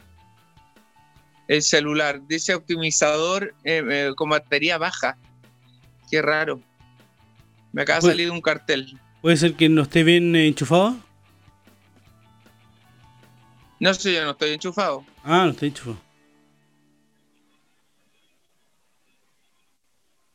el 1.53 1.62
celular. 1.62 2.27
Dice 2.27 2.55
optimizador 2.55 3.55
eh, 3.65 3.83
eh, 3.91 4.12
con 4.16 4.31
batería 4.31 4.79
baja. 4.79 5.19
Qué 6.11 6.23
raro. 6.23 6.61
Me 7.73 7.83
acaba 7.83 8.01
de 8.01 8.07
salir 8.07 8.31
un 8.31 8.41
cartel. 8.41 8.99
¿Puede 9.20 9.37
ser 9.37 9.55
que 9.55 9.69
no 9.69 9.83
esté 9.83 10.03
bien 10.03 10.35
enchufado? 10.35 10.97
No 13.79 13.93
sé, 13.93 14.15
yo 14.15 14.24
no 14.24 14.31
estoy 14.31 14.51
enchufado. 14.53 15.05
Ah, 15.24 15.45
no 15.45 15.51
estoy 15.51 15.69
enchufado. 15.69 15.99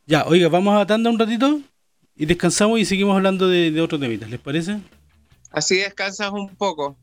Ya, 0.06 0.26
oiga, 0.26 0.48
vamos 0.50 0.80
a 0.80 0.86
tanda 0.86 1.10
un 1.10 1.20
ratito 1.20 1.60
y 2.16 2.26
descansamos 2.26 2.80
y 2.80 2.86
seguimos 2.86 3.16
hablando 3.16 3.48
de, 3.48 3.72
de 3.72 3.82
otros 3.82 4.00
temitas, 4.00 4.30
¿les 4.30 4.40
parece? 4.40 4.80
Así 5.52 5.78
descansas 5.78 6.32
un 6.32 6.56
poco. 6.56 6.96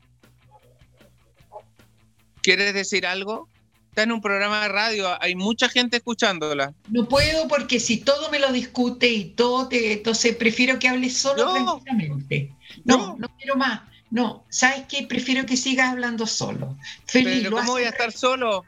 ¿Quieres 2.43 2.73
decir 2.75 3.07
algo? 3.07 3.49
Está 3.95 4.03
en 4.03 4.11
un 4.11 4.21
programa 4.21 4.61
de 4.63 4.71
radio, 4.71 5.23
hay 5.23 5.37
mucha 5.37 5.69
gente 5.69 5.99
escuchándola. 5.99 6.75
No 6.89 7.09
puedo 7.09 7.47
porque 7.47 7.79
si 7.79 7.99
todo 7.99 8.29
me 8.29 8.41
lo 8.41 8.51
discute 8.51 9.09
y 9.09 9.27
todo 9.27 9.69
te. 9.69 9.93
Entonces 9.93 10.35
prefiero 10.35 10.81
que 10.81 10.89
hables 10.89 11.17
solo 11.17 11.53
tranquilamente. 11.53 12.53
no, 12.83 13.17
no 13.17 13.29
quiero 13.37 13.55
más. 13.55 13.83
No, 14.11 14.45
¿sabes 14.49 14.87
qué? 14.89 15.07
Prefiero 15.07 15.47
que 15.47 15.57
sigas 15.57 15.93
hablando 15.93 16.27
solo. 16.27 16.77
Feliz, 17.07 17.45
Pero 17.45 17.57
¿cómo 17.57 17.71
voy 17.71 17.85
a 17.85 17.91
estar 17.91 18.11
solo? 18.11 18.65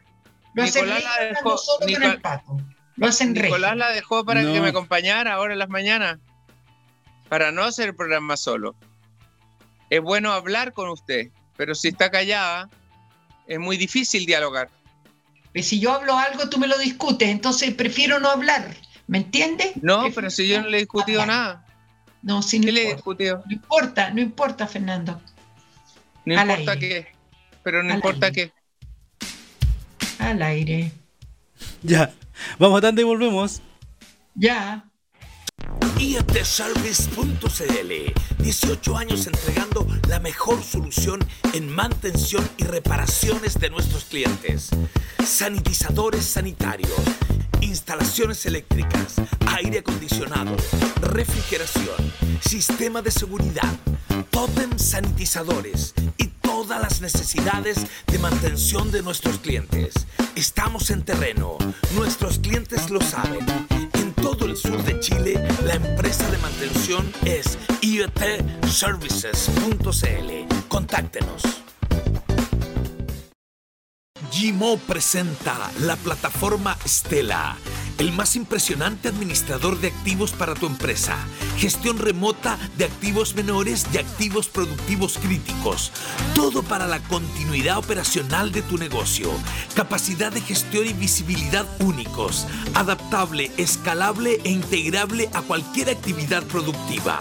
Lo 0.54 0.62
Nicolás 0.62 1.02
la 1.02 1.24
dejó. 1.24 1.58
Solo 1.58 1.92
con 1.92 2.02
el 2.04 2.20
pato. 2.20 2.60
Lo 2.94 3.06
hacen 3.08 3.32
Nicolás 3.32 3.76
la 3.76 3.90
dejó 3.90 4.24
para 4.24 4.42
que 4.42 4.60
me 4.60 4.68
acompañara 4.68 5.34
ahora 5.34 5.54
en 5.54 5.58
las 5.58 5.68
mañanas. 5.68 6.20
Para 7.28 7.50
no 7.50 7.64
hacer 7.64 7.88
el 7.88 7.96
programa 7.96 8.36
solo. 8.36 8.76
Es 9.90 10.00
bueno 10.00 10.30
hablar 10.30 10.72
con 10.72 10.88
usted, 10.88 11.32
pero 11.56 11.74
si 11.74 11.88
está 11.88 12.12
callada, 12.12 12.70
es 13.48 13.58
muy 13.58 13.76
difícil 13.76 14.24
dialogar. 14.24 14.70
Pues 15.56 15.68
si 15.68 15.80
yo 15.80 15.90
hablo 15.90 16.18
algo, 16.18 16.50
tú 16.50 16.58
me 16.58 16.66
lo 16.66 16.76
discutes, 16.76 17.30
entonces 17.30 17.72
prefiero 17.72 18.20
no 18.20 18.28
hablar. 18.28 18.76
¿Me 19.06 19.16
entiendes? 19.16 19.72
No, 19.80 20.04
pero 20.14 20.28
si 20.28 20.46
yo 20.46 20.60
no 20.60 20.68
le 20.68 20.76
he 20.76 20.80
discutido 20.80 21.24
nada. 21.24 21.64
No, 22.20 22.42
si 22.42 22.58
no 22.58 22.66
¿Qué 22.66 22.72
le 22.72 22.90
he 22.90 22.92
discutido? 22.92 23.42
No 23.46 23.52
importa, 23.54 24.10
no 24.10 24.20
importa, 24.20 24.66
Fernando. 24.66 25.18
No 26.26 26.38
importa 26.38 26.78
qué, 26.78 27.06
pero 27.62 27.82
no 27.82 27.94
importa 27.94 28.30
qué. 28.30 28.52
Al 30.18 30.42
aire. 30.42 30.92
Ya, 31.82 32.12
vamos 32.58 32.76
a 32.76 32.82
tanto 32.82 33.00
y 33.00 33.04
volvemos. 33.04 33.62
Ya. 34.34 34.84
IATService.cl 35.98 38.42
18 38.42 38.96
años 38.98 39.26
entregando 39.26 39.86
la 40.06 40.20
mejor 40.20 40.62
solución 40.62 41.26
en 41.54 41.74
mantención 41.74 42.46
y 42.58 42.64
reparaciones 42.64 43.58
de 43.58 43.70
nuestros 43.70 44.04
clientes. 44.04 44.68
Sanitizadores 45.26 46.24
sanitarios, 46.24 46.92
instalaciones 47.60 48.46
eléctricas, 48.46 49.16
aire 49.56 49.80
acondicionado, 49.80 50.56
refrigeración, 51.00 51.96
sistema 52.40 53.02
de 53.02 53.10
seguridad, 53.10 53.74
totem 54.30 54.78
sanitizadores 54.78 55.94
y 56.16 56.28
todas 56.28 56.80
las 56.80 57.00
necesidades 57.00 57.88
de 58.06 58.20
mantención 58.20 58.92
de 58.92 59.02
nuestros 59.02 59.40
clientes. 59.40 59.94
Estamos 60.36 60.90
en 60.90 61.02
terreno, 61.02 61.58
nuestros 61.96 62.38
clientes 62.38 62.88
lo 62.88 63.00
saben. 63.00 63.44
En 63.94 64.12
todo 64.14 64.46
el 64.46 64.56
sur 64.56 64.80
de 64.84 65.00
Chile, 65.00 65.44
la 65.64 65.74
empresa 65.74 66.30
de 66.30 66.38
mantención 66.38 67.12
es 67.24 67.58
iotservices.cl. 67.82 70.68
Contáctenos. 70.68 71.65
Gimo 74.36 74.76
presenta 74.76 75.72
la 75.80 75.96
plataforma 75.96 76.76
Stella 76.86 77.56
el 77.96 78.12
más 78.12 78.36
impresionante 78.36 79.08
administrador 79.08 79.80
de 79.80 79.88
activos 79.88 80.32
para 80.32 80.52
tu 80.52 80.66
empresa. 80.66 81.16
Gestión 81.56 81.98
remota 81.98 82.58
de 82.76 82.84
activos 82.84 83.34
menores 83.34 83.86
y 83.94 83.96
activos 83.96 84.48
productivos 84.48 85.16
críticos. 85.16 85.90
Todo 86.34 86.62
para 86.62 86.86
la 86.86 87.00
continuidad 87.00 87.78
operacional 87.78 88.52
de 88.52 88.60
tu 88.60 88.76
negocio. 88.76 89.30
Capacidad 89.74 90.30
de 90.30 90.42
gestión 90.42 90.86
y 90.86 90.92
visibilidad 90.92 91.64
únicos. 91.80 92.46
Adaptable, 92.74 93.50
escalable 93.56 94.38
e 94.44 94.50
integrable 94.50 95.30
a 95.32 95.40
cualquier 95.40 95.88
actividad 95.88 96.42
productiva. 96.42 97.18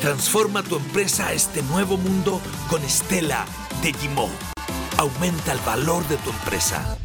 Transforma 0.00 0.62
tu 0.62 0.76
empresa 0.76 1.26
a 1.26 1.34
este 1.34 1.62
nuevo 1.64 1.98
mundo 1.98 2.40
con 2.70 2.82
Estela 2.82 3.44
de 3.82 3.92
Gimo. 3.92 4.53
Aumenta 4.96 5.52
el 5.52 5.58
valor 5.60 6.06
de 6.08 6.16
tu 6.18 6.30
empresa. 6.30 6.96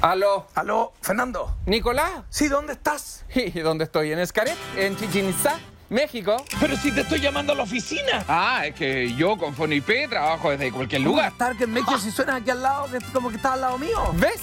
Aló. 0.00 0.46
Aló, 0.54 0.92
Fernando. 1.02 1.56
¿Nicolás? 1.66 2.10
Sí, 2.30 2.48
¿dónde 2.48 2.72
estás? 2.72 3.24
¿Y 3.34 3.50
dónde 3.60 3.84
estoy? 3.84 4.12
¿En 4.12 4.18
Escaret? 4.18 4.56
¿En 4.76 4.96
Chichen 4.96 5.34
México. 5.90 6.42
Pero 6.60 6.76
si 6.76 6.92
te 6.92 7.02
estoy 7.02 7.20
llamando 7.20 7.52
a 7.52 7.56
la 7.56 7.64
oficina. 7.64 8.24
Ah, 8.28 8.66
es 8.66 8.74
que 8.74 9.12
yo 9.14 9.36
con 9.36 9.54
FONIP 9.54 10.08
trabajo 10.08 10.50
desde 10.50 10.70
cualquier 10.72 11.02
lugar. 11.02 11.32
Target 11.36 11.66
México 11.66 11.98
si 11.98 12.10
suenas 12.10 12.40
aquí 12.40 12.50
al 12.50 12.62
lado, 12.62 12.88
que 12.90 12.98
como 13.12 13.28
que 13.28 13.36
estás 13.36 13.52
al 13.52 13.60
lado 13.60 13.78
mío. 13.78 14.00
¿Ves? 14.14 14.40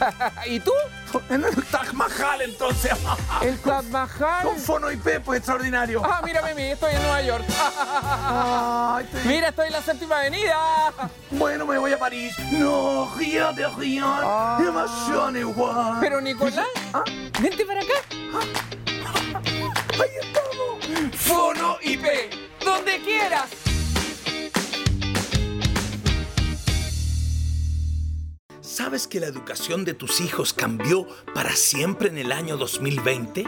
¿Y 0.46 0.60
tú? 0.60 0.72
En 1.30 1.44
el 1.44 1.54
Taj 1.66 1.92
Mahal, 1.92 2.42
entonces. 2.42 2.92
El 3.42 3.58
Taj 3.60 3.84
Mahal. 3.86 4.42
Con 4.44 4.58
Fono 4.58 4.90
IP, 4.90 5.20
pues 5.24 5.38
extraordinario. 5.38 6.02
Ah, 6.04 6.20
mírame 6.24 6.54
mí, 6.54 6.62
estoy 6.72 6.92
en 6.94 7.02
Nueva 7.02 7.22
York. 7.22 7.44
Mira, 9.24 9.48
estoy 9.48 9.66
en 9.68 9.72
la 9.72 9.82
séptima 9.82 10.18
avenida. 10.20 10.92
Bueno, 11.30 11.66
me 11.66 11.78
voy 11.78 11.92
a 11.92 11.98
París. 11.98 12.34
No, 12.52 13.12
rien 13.16 13.54
de 13.54 13.68
rien. 13.68 14.04
Ah. 14.06 14.58
Demasiado 14.60 15.38
igual. 15.38 15.98
Pero 16.00 16.20
Nicolás, 16.20 16.66
Ah. 16.92 17.04
vente 17.40 17.64
para 17.64 17.80
acá. 17.80 17.92
Ahí 19.92 20.10
estamos. 20.20 21.16
Fono 21.20 21.76
IP, 21.82 22.04
donde 22.64 23.00
quieras. 23.02 23.50
¿Sabes 28.74 29.06
que 29.06 29.20
la 29.20 29.28
educación 29.28 29.84
de 29.84 29.94
tus 29.94 30.20
hijos 30.20 30.52
cambió 30.52 31.06
para 31.32 31.54
siempre 31.54 32.08
en 32.08 32.18
el 32.18 32.32
año 32.32 32.56
2020? 32.56 33.44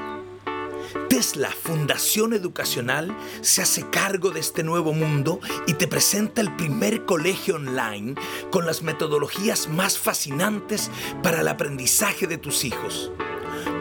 Tesla 1.09 1.51
Fundación 1.51 2.33
Educacional 2.33 3.13
se 3.41 3.61
hace 3.61 3.91
cargo 3.91 4.31
de 4.31 4.39
este 4.39 4.63
nuevo 4.63 4.93
mundo 4.93 5.41
y 5.67 5.75
te 5.75 5.89
presenta 5.89 6.43
el 6.43 6.55
primer 6.55 7.07
colegio 7.07 7.57
online 7.57 8.15
con 8.53 8.67
las 8.67 8.83
metodologías 8.85 9.67
más 9.69 9.99
fascinantes 9.99 10.93
para 11.25 11.41
el 11.41 11.49
aprendizaje 11.49 12.29
de 12.29 12.39
tus 12.39 12.65
hijos. 12.65 13.11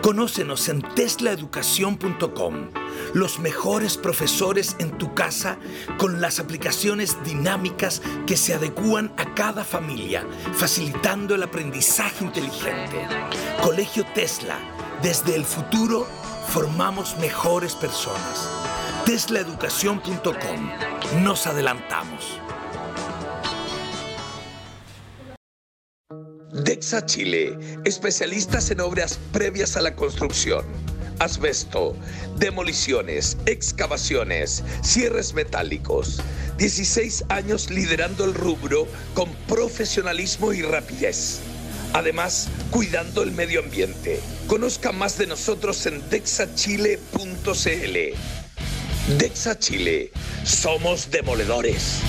Conócenos 0.01 0.69
en 0.69 0.81
teslaeducación.com. 0.81 2.69
Los 3.13 3.39
mejores 3.39 3.97
profesores 3.97 4.75
en 4.79 4.97
tu 4.97 5.13
casa 5.13 5.57
con 5.97 6.21
las 6.21 6.39
aplicaciones 6.39 7.17
dinámicas 7.23 8.01
que 8.27 8.37
se 8.37 8.53
adecúan 8.53 9.13
a 9.17 9.33
cada 9.33 9.63
familia, 9.63 10.25
facilitando 10.53 11.35
el 11.35 11.43
aprendizaje 11.43 12.23
inteligente. 12.23 13.07
Colegio 13.63 14.05
Tesla. 14.13 14.57
Desde 15.01 15.35
el 15.35 15.43
futuro 15.43 16.07
formamos 16.49 17.17
mejores 17.17 17.75
personas. 17.75 18.49
Teslaeducación.com. 19.05 21.23
Nos 21.23 21.47
adelantamos. 21.47 22.44
Dexa 26.63 27.05
Chile, 27.05 27.57
especialistas 27.83 28.71
en 28.71 28.79
obras 28.79 29.19
previas 29.33 29.75
a 29.75 29.81
la 29.81 29.93
construcción. 29.93 30.63
Asbesto, 31.19 31.97
demoliciones, 32.37 33.35
excavaciones, 33.45 34.63
cierres 34.81 35.33
metálicos. 35.33 36.21
16 36.57 37.25
años 37.27 37.69
liderando 37.69 38.23
el 38.23 38.33
rubro 38.33 38.87
con 39.13 39.29
profesionalismo 39.49 40.53
y 40.53 40.61
rapidez. 40.61 41.41
Además, 41.91 42.47
cuidando 42.71 43.21
el 43.21 43.33
medio 43.33 43.59
ambiente. 43.59 44.21
Conozca 44.47 44.93
más 44.93 45.17
de 45.17 45.27
nosotros 45.27 45.85
en 45.87 46.09
dexachile.cl. 46.09 47.97
Dexa 49.17 49.59
Chile, 49.59 50.11
somos 50.45 51.11
demoledores. 51.11 51.99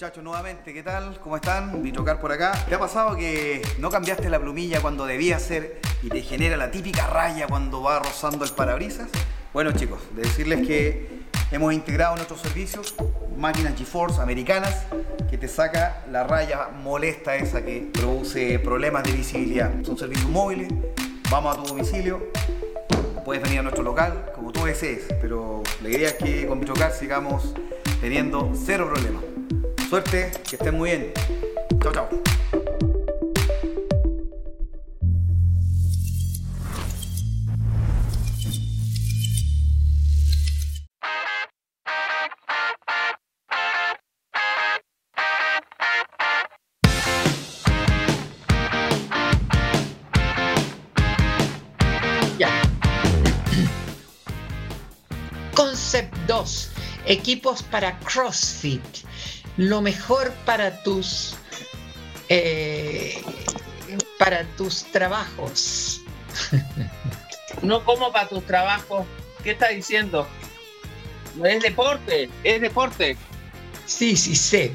Muchachos, 0.00 0.24
nuevamente, 0.24 0.72
¿qué 0.72 0.82
tal? 0.82 1.20
¿Cómo 1.20 1.36
están? 1.36 1.82
Vitrocar 1.82 2.18
por 2.18 2.32
acá. 2.32 2.52
¿Te 2.66 2.74
ha 2.74 2.78
pasado 2.78 3.18
que 3.18 3.60
no 3.78 3.90
cambiaste 3.90 4.30
la 4.30 4.40
plumilla 4.40 4.80
cuando 4.80 5.04
debía 5.04 5.38
ser 5.38 5.78
y 6.02 6.08
te 6.08 6.22
genera 6.22 6.56
la 6.56 6.70
típica 6.70 7.06
raya 7.06 7.46
cuando 7.46 7.82
va 7.82 7.98
rozando 7.98 8.46
el 8.46 8.50
parabrisas? 8.52 9.10
Bueno, 9.52 9.72
chicos, 9.72 10.00
de 10.16 10.22
decirles 10.22 10.66
que 10.66 11.20
hemos 11.50 11.74
integrado 11.74 12.16
nuestros 12.16 12.40
servicios 12.40 12.94
máquinas 13.36 13.76
GeForce 13.76 14.22
americanas 14.22 14.86
que 15.28 15.36
te 15.36 15.48
saca 15.48 16.02
la 16.10 16.24
raya 16.24 16.68
molesta 16.68 17.36
esa 17.36 17.62
que 17.62 17.90
produce 17.92 18.58
problemas 18.58 19.02
de 19.02 19.12
visibilidad. 19.12 19.70
Son 19.84 19.98
servicios 19.98 20.30
móviles, 20.30 20.72
vamos 21.30 21.54
a 21.54 21.60
tu 21.60 21.68
domicilio, 21.68 22.30
puedes 23.22 23.42
venir 23.42 23.58
a 23.58 23.62
nuestro 23.64 23.82
local 23.84 24.32
como 24.34 24.50
tú 24.50 24.64
desees, 24.64 25.02
pero 25.20 25.62
la 25.82 25.90
idea 25.90 26.08
es 26.08 26.14
que 26.14 26.46
con 26.46 26.58
Vitrocar 26.58 26.90
sigamos 26.90 27.52
teniendo 28.00 28.50
cero 28.64 28.88
problemas. 28.90 29.39
Suerte, 29.90 30.30
que 30.48 30.54
estén 30.54 30.78
muy 30.78 30.90
bien. 30.90 31.12
Chao, 31.82 31.92
chao. 31.92 32.08
Concept 55.56 56.14
2. 56.28 56.70
Equipos 57.06 57.64
para 57.64 57.98
CrossFit. 57.98 58.80
Lo 59.60 59.82
mejor 59.82 60.32
para 60.46 60.82
tus 60.82 61.34
eh, 62.30 63.22
para 64.18 64.44
tus 64.56 64.84
trabajos. 64.84 66.00
No 67.60 67.84
como 67.84 68.10
para 68.10 68.26
tus 68.26 68.46
trabajos. 68.46 69.04
¿Qué 69.44 69.50
estás 69.50 69.70
diciendo? 69.74 70.26
Es 71.44 71.62
deporte, 71.62 72.30
es 72.42 72.60
deporte. 72.62 73.18
Sí, 73.84 74.16
sí 74.16 74.34
sé. 74.34 74.74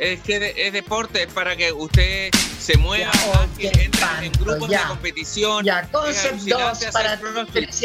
Es, 0.00 0.20
que 0.24 0.40
de- 0.40 0.54
es 0.66 0.72
deporte, 0.72 1.22
es 1.22 1.32
para 1.32 1.54
que 1.54 1.70
usted 1.72 2.30
se 2.58 2.76
mueva, 2.78 3.12
Ya, 3.12 3.20
oh, 3.28 3.46
qué 3.56 3.68
entre 3.68 4.26
en 4.26 4.32
grupos 4.32 4.68
ya. 4.68 4.82
de 4.82 4.88
competición. 4.88 5.64
Ya, 5.64 5.88
Concept 5.88 6.32
alucinante 6.32 6.62
2 6.64 6.72
hacer 6.72 6.92
para 6.92 7.12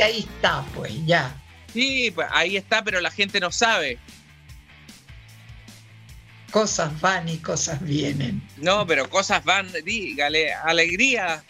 ahí 0.05 0.19
está, 0.27 0.65
pues, 0.73 0.91
ya. 1.05 1.35
Sí, 1.71 2.11
pues, 2.15 2.27
ahí 2.31 2.57
está, 2.57 2.83
pero 2.83 2.99
la 3.01 3.11
gente 3.11 3.39
no 3.39 3.51
sabe. 3.51 3.99
Cosas 6.53 7.01
van 7.01 7.27
y 7.27 7.39
cosas 7.39 7.81
vienen. 7.81 8.47
No, 8.57 8.85
pero 8.85 9.09
cosas 9.09 9.43
van, 9.43 9.71
dígale, 9.83 10.53
alegría. 10.53 11.43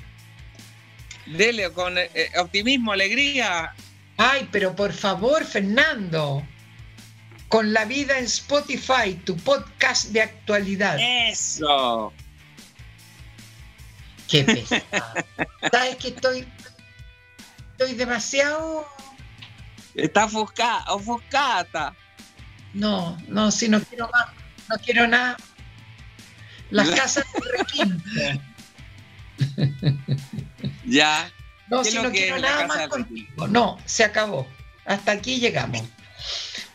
Dele 1.25 1.69
con 1.73 1.97
eh, 1.97 2.31
optimismo, 2.39 2.93
alegría. 2.93 3.75
Ay, 4.15 4.47
pero 4.49 4.73
por 4.73 4.93
favor, 4.93 5.43
Fernando. 5.43 6.47
Con 7.49 7.73
la 7.73 7.83
vida 7.83 8.17
en 8.17 8.23
Spotify, 8.23 9.19
tu 9.25 9.35
podcast 9.35 10.05
de 10.11 10.21
actualidad. 10.21 10.97
Eso. 11.29 12.13
Qué 14.29 14.45
pesado. 14.45 14.85
¿Sabes 15.69 15.97
que 15.97 16.07
estoy, 16.07 16.47
estoy 17.73 17.93
demasiado... 17.95 18.87
Está 19.95 20.25
ofuscada, 20.25 20.85
ofuscata. 20.93 21.93
No, 22.73 23.17
no, 23.27 23.51
si 23.51 23.67
no 23.67 23.81
quiero 23.81 24.09
más, 24.09 24.27
no 24.69 24.77
quiero 24.77 25.07
nada. 25.07 25.37
Las 26.69 26.89
casas 26.99 27.25
de 27.33 27.57
requinto. 27.57 28.03
Ya. 30.85 31.31
No, 31.69 31.81
¿Qué 31.81 31.89
es 31.89 31.95
si 31.95 32.01
no 32.01 32.11
quiero 32.11 32.39
nada 32.39 32.67
más 32.67 32.87
contigo. 32.87 33.47
No, 33.47 33.77
se 33.85 34.03
acabó. 34.03 34.47
Hasta 34.85 35.13
aquí 35.13 35.39
llegamos. 35.39 35.83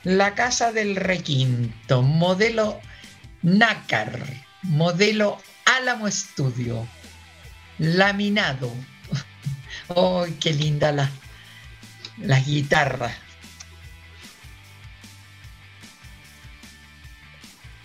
La 0.04 0.34
casa 0.34 0.72
del 0.72 0.96
requinto, 0.96 2.02
modelo 2.02 2.80
nácar, 3.42 4.24
modelo 4.62 5.38
Álamo 5.64 6.08
Estudio, 6.08 6.86
laminado. 7.78 8.72
¡Ay, 9.88 10.36
qué 10.40 10.52
linda 10.52 10.92
la, 10.92 11.10
la 12.18 12.40
guitarra! 12.40 13.12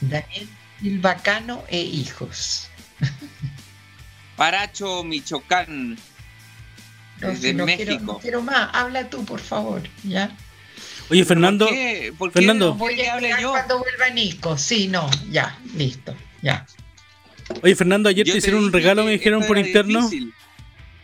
Daniel 0.09 0.47
Silvacano 0.81 1.63
e 1.69 1.81
hijos. 1.81 2.67
Paracho, 4.35 5.03
Michoacán. 5.03 5.97
No, 7.21 7.27
Desde 7.30 7.49
si 7.49 7.53
no 7.53 7.65
quiero, 7.65 7.85
México. 7.91 8.03
no 8.13 8.19
quiero 8.19 8.41
más. 8.41 8.69
Habla 8.73 9.09
tú, 9.09 9.23
por 9.23 9.39
favor. 9.39 9.81
¿ya? 10.03 10.35
Oye, 11.09 11.23
Fernando, 11.25 11.65
¿Por 11.65 11.73
qué? 11.75 12.13
¿Por 12.17 12.31
qué 12.31 12.39
Fernando. 12.39 12.75
no 12.77 12.85
quiere 12.85 13.11
Voy 13.19 13.25
a 13.31 13.39
yo? 13.41 13.51
cuando 13.51 13.80
vuelva 13.80 14.09
Nico. 14.09 14.57
Sí, 14.57 14.88
no, 14.88 15.09
ya, 15.30 15.57
listo, 15.75 16.15
ya. 16.41 16.65
oye, 17.61 17.75
Fernando, 17.75 18.09
ayer 18.09 18.25
Yo 18.25 18.34
te 18.34 18.39
hicieron 18.39 18.63
un 18.63 18.73
regalo, 18.73 19.03
me 19.03 19.11
dijeron 19.11 19.43
por 19.45 19.57
interno. 19.57 19.99
difícil. 19.99 20.34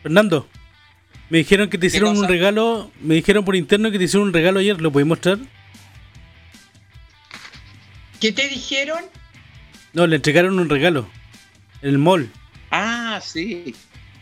Fernando, 0.01 0.47
me 1.29 1.39
dijeron 1.39 1.69
que 1.69 1.77
te 1.77 1.87
hicieron 1.87 2.17
un 2.17 2.27
regalo, 2.27 2.91
me 3.01 3.15
dijeron 3.15 3.43
por 3.45 3.55
interno 3.55 3.91
que 3.91 3.97
te 3.99 4.05
hicieron 4.05 4.29
un 4.29 4.33
regalo 4.33 4.59
ayer, 4.59 4.81
¿lo 4.81 4.91
podéis 4.91 5.07
mostrar? 5.07 5.37
¿Qué 8.19 8.31
te 8.31 8.47
dijeron? 8.49 9.03
No, 9.93 10.07
le 10.07 10.17
entregaron 10.17 10.59
un 10.59 10.69
regalo. 10.69 11.09
En 11.81 11.89
el 11.89 11.97
mall. 11.97 12.29
Ah, 12.71 13.19
sí. 13.23 13.75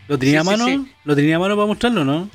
¿Lo 0.08 0.18
tenía 0.18 0.42
Sí, 0.44 0.48
a 0.48 0.52
mano? 0.52 0.66
sí. 0.66 0.92
¿Lo 1.04 1.16
tenía 1.16 1.36
a 1.36 1.40
mano 1.40 1.56
para 1.56 1.66
mostrarlo, 1.68 2.06
no? 2.06 2.30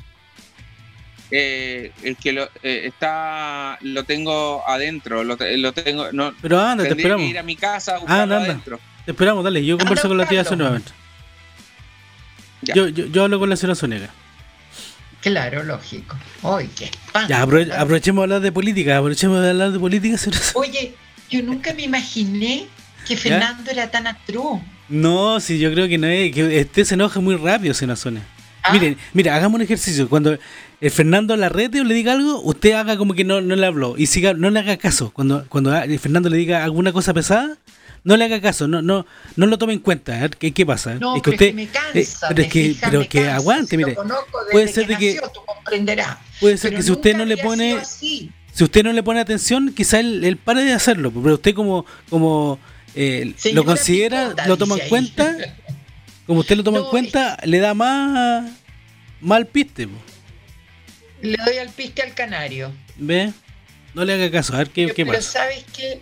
Eh, 1.31 1.91
el 2.03 2.15
que 2.17 2.31
lo, 2.31 2.43
eh, 2.61 2.81
está, 2.85 3.79
lo 3.81 4.03
tengo 4.03 4.61
adentro, 4.67 5.23
lo, 5.23 5.35
lo 5.35 5.73
tengo, 5.73 6.11
no, 6.11 6.31
Pero 6.41 6.59
anda, 6.61 6.83
te 6.83 6.89
esperamos. 6.91 7.23
que 7.23 7.29
ir 7.31 7.39
a 7.39 7.43
mi 7.43 7.55
casa 7.55 7.95
a 7.95 7.99
buscarlo 7.99 8.23
anda, 8.23 8.35
anda. 8.37 8.49
adentro. 8.51 8.79
Te 9.05 9.11
esperamos, 9.11 9.43
dale. 9.43 9.65
Yo 9.65 9.77
converso 9.79 10.07
con 10.07 10.17
la 10.17 10.27
tía 10.27 10.43
nuevamente. 10.43 10.91
Yo, 12.61 12.87
yo, 12.87 13.07
yo 13.07 13.23
hablo 13.23 13.39
con 13.39 13.49
la 13.49 13.55
señora 13.55 13.75
Sonia 13.75 13.97
acá. 13.97 14.13
Claro, 15.21 15.63
lógico. 15.63 16.17
Ay, 16.43 16.69
qué 16.75 16.85
espanto. 16.85 17.29
Ya, 17.29 17.41
aprove- 17.45 17.71
aprovechemos 17.73 18.21
de 18.21 18.23
hablar 18.23 18.41
de 18.41 18.51
política. 18.51 18.97
Aprovechemos 18.97 19.41
de 19.41 19.49
hablar 19.49 19.71
de 19.71 19.79
política, 19.79 20.17
señora. 20.17 20.43
Oye, 20.53 20.93
yo 21.29 21.41
nunca 21.43 21.73
me 21.73 21.83
imaginé 21.83 22.65
que 23.07 23.17
Fernando 23.17 23.69
era 23.71 23.89
tan 23.91 24.07
atroz. 24.07 24.61
No, 24.89 25.39
sí, 25.39 25.59
yo 25.59 25.71
creo 25.73 25.87
que 25.87 25.97
no 25.97 26.07
es. 26.07 26.31
Que 26.33 26.61
usted 26.61 26.83
se 26.83 26.93
enoja 26.93 27.19
muy 27.19 27.35
rápido, 27.35 27.73
señora 27.73 27.95
Sonia. 27.95 28.21
Ah. 28.63 28.71
Miren, 28.73 28.97
mira, 29.13 29.35
hagamos 29.35 29.55
un 29.57 29.61
ejercicio. 29.63 30.07
Cuando 30.07 30.37
el 30.79 30.91
Fernando 30.91 31.35
Larrete 31.35 31.81
o 31.81 31.83
le 31.83 31.93
diga 31.93 32.13
algo, 32.13 32.41
usted 32.43 32.73
haga 32.73 32.95
como 32.97 33.13
que 33.13 33.23
no, 33.23 33.41
no 33.41 33.55
le 33.55 33.65
habló. 33.65 33.95
Y 33.97 34.05
siga, 34.07 34.33
no 34.33 34.49
le 34.49 34.59
haga 34.59 34.77
caso. 34.77 35.11
Cuando, 35.11 35.45
cuando 35.49 35.75
el 35.75 35.99
Fernando 35.99 36.29
le 36.29 36.37
diga 36.37 36.63
alguna 36.63 36.93
cosa 36.93 37.13
pesada, 37.13 37.57
no 38.05 38.15
le 38.15 38.25
haga 38.25 38.39
caso. 38.39 38.67
No, 38.67 38.81
no, 38.81 39.05
no 39.35 39.45
lo 39.47 39.57
tome 39.57 39.73
en 39.73 39.79
cuenta. 39.79 40.29
¿Qué, 40.29 40.53
qué 40.53 40.65
pasa? 40.65 40.95
No, 40.95 41.15
es 41.17 41.23
que 41.23 41.31
usted. 41.31 41.53
me 41.53 41.67
cansa. 41.67 41.99
eh, 42.27 42.29
pero 42.29 42.41
es 42.41 42.47
que, 42.49 42.61
fija, 42.69 42.89
pero 42.89 42.99
que 43.01 43.19
cansa. 43.19 43.35
aguante, 43.35 43.69
Si 43.71 43.77
mire. 43.77 43.97
Puede 44.51 44.67
ser 44.69 44.87
que 44.87 44.93
de 44.93 44.99
que- 44.99 45.15
nació, 45.15 45.29
tú 45.33 45.41
comprenderás. 45.45 46.17
Puede 46.39 46.57
ser 46.57 46.69
Pero 46.71 46.79
que 46.79 46.83
si 46.83 46.91
usted 46.91 47.17
no 47.17 47.25
le 47.25 47.37
pone. 47.37 47.77
Si 48.53 48.63
usted 48.63 48.83
no 48.83 48.93
le 48.93 49.01
pone 49.03 49.19
atención, 49.19 49.73
quizá 49.75 49.99
él, 49.99 50.23
él 50.23 50.37
pare 50.37 50.63
de 50.63 50.73
hacerlo. 50.73 51.11
Pero 51.11 51.35
usted, 51.35 51.55
como, 51.55 51.85
como 52.09 52.59
eh, 52.95 53.33
lo 53.53 53.65
considera, 53.65 54.25
Picota, 54.29 54.47
lo 54.47 54.57
toma 54.57 54.75
en 54.79 54.89
cuenta. 54.89 55.35
Como 56.27 56.41
usted 56.41 56.55
lo 56.57 56.63
toma 56.63 56.79
en 56.79 56.85
cuenta, 56.85 57.37
le 57.43 57.59
da 57.59 57.73
más. 57.73 58.51
Mal 59.21 59.47
piste, 59.47 59.87
po. 59.87 59.95
Le 61.21 61.37
doy 61.45 61.57
al 61.57 61.69
piste 61.69 62.01
al 62.03 62.13
canario. 62.13 62.71
¿Ve? 62.97 63.33
No 63.93 64.05
le 64.05 64.13
haga 64.13 64.29
caso, 64.31 64.53
a 64.53 64.57
ver 64.59 64.69
qué, 64.69 64.83
Pero- 64.83 64.95
qué 64.95 65.05
pero 65.05 65.17
pasa. 65.17 65.31
sabes 65.39 65.63
que 65.75 66.01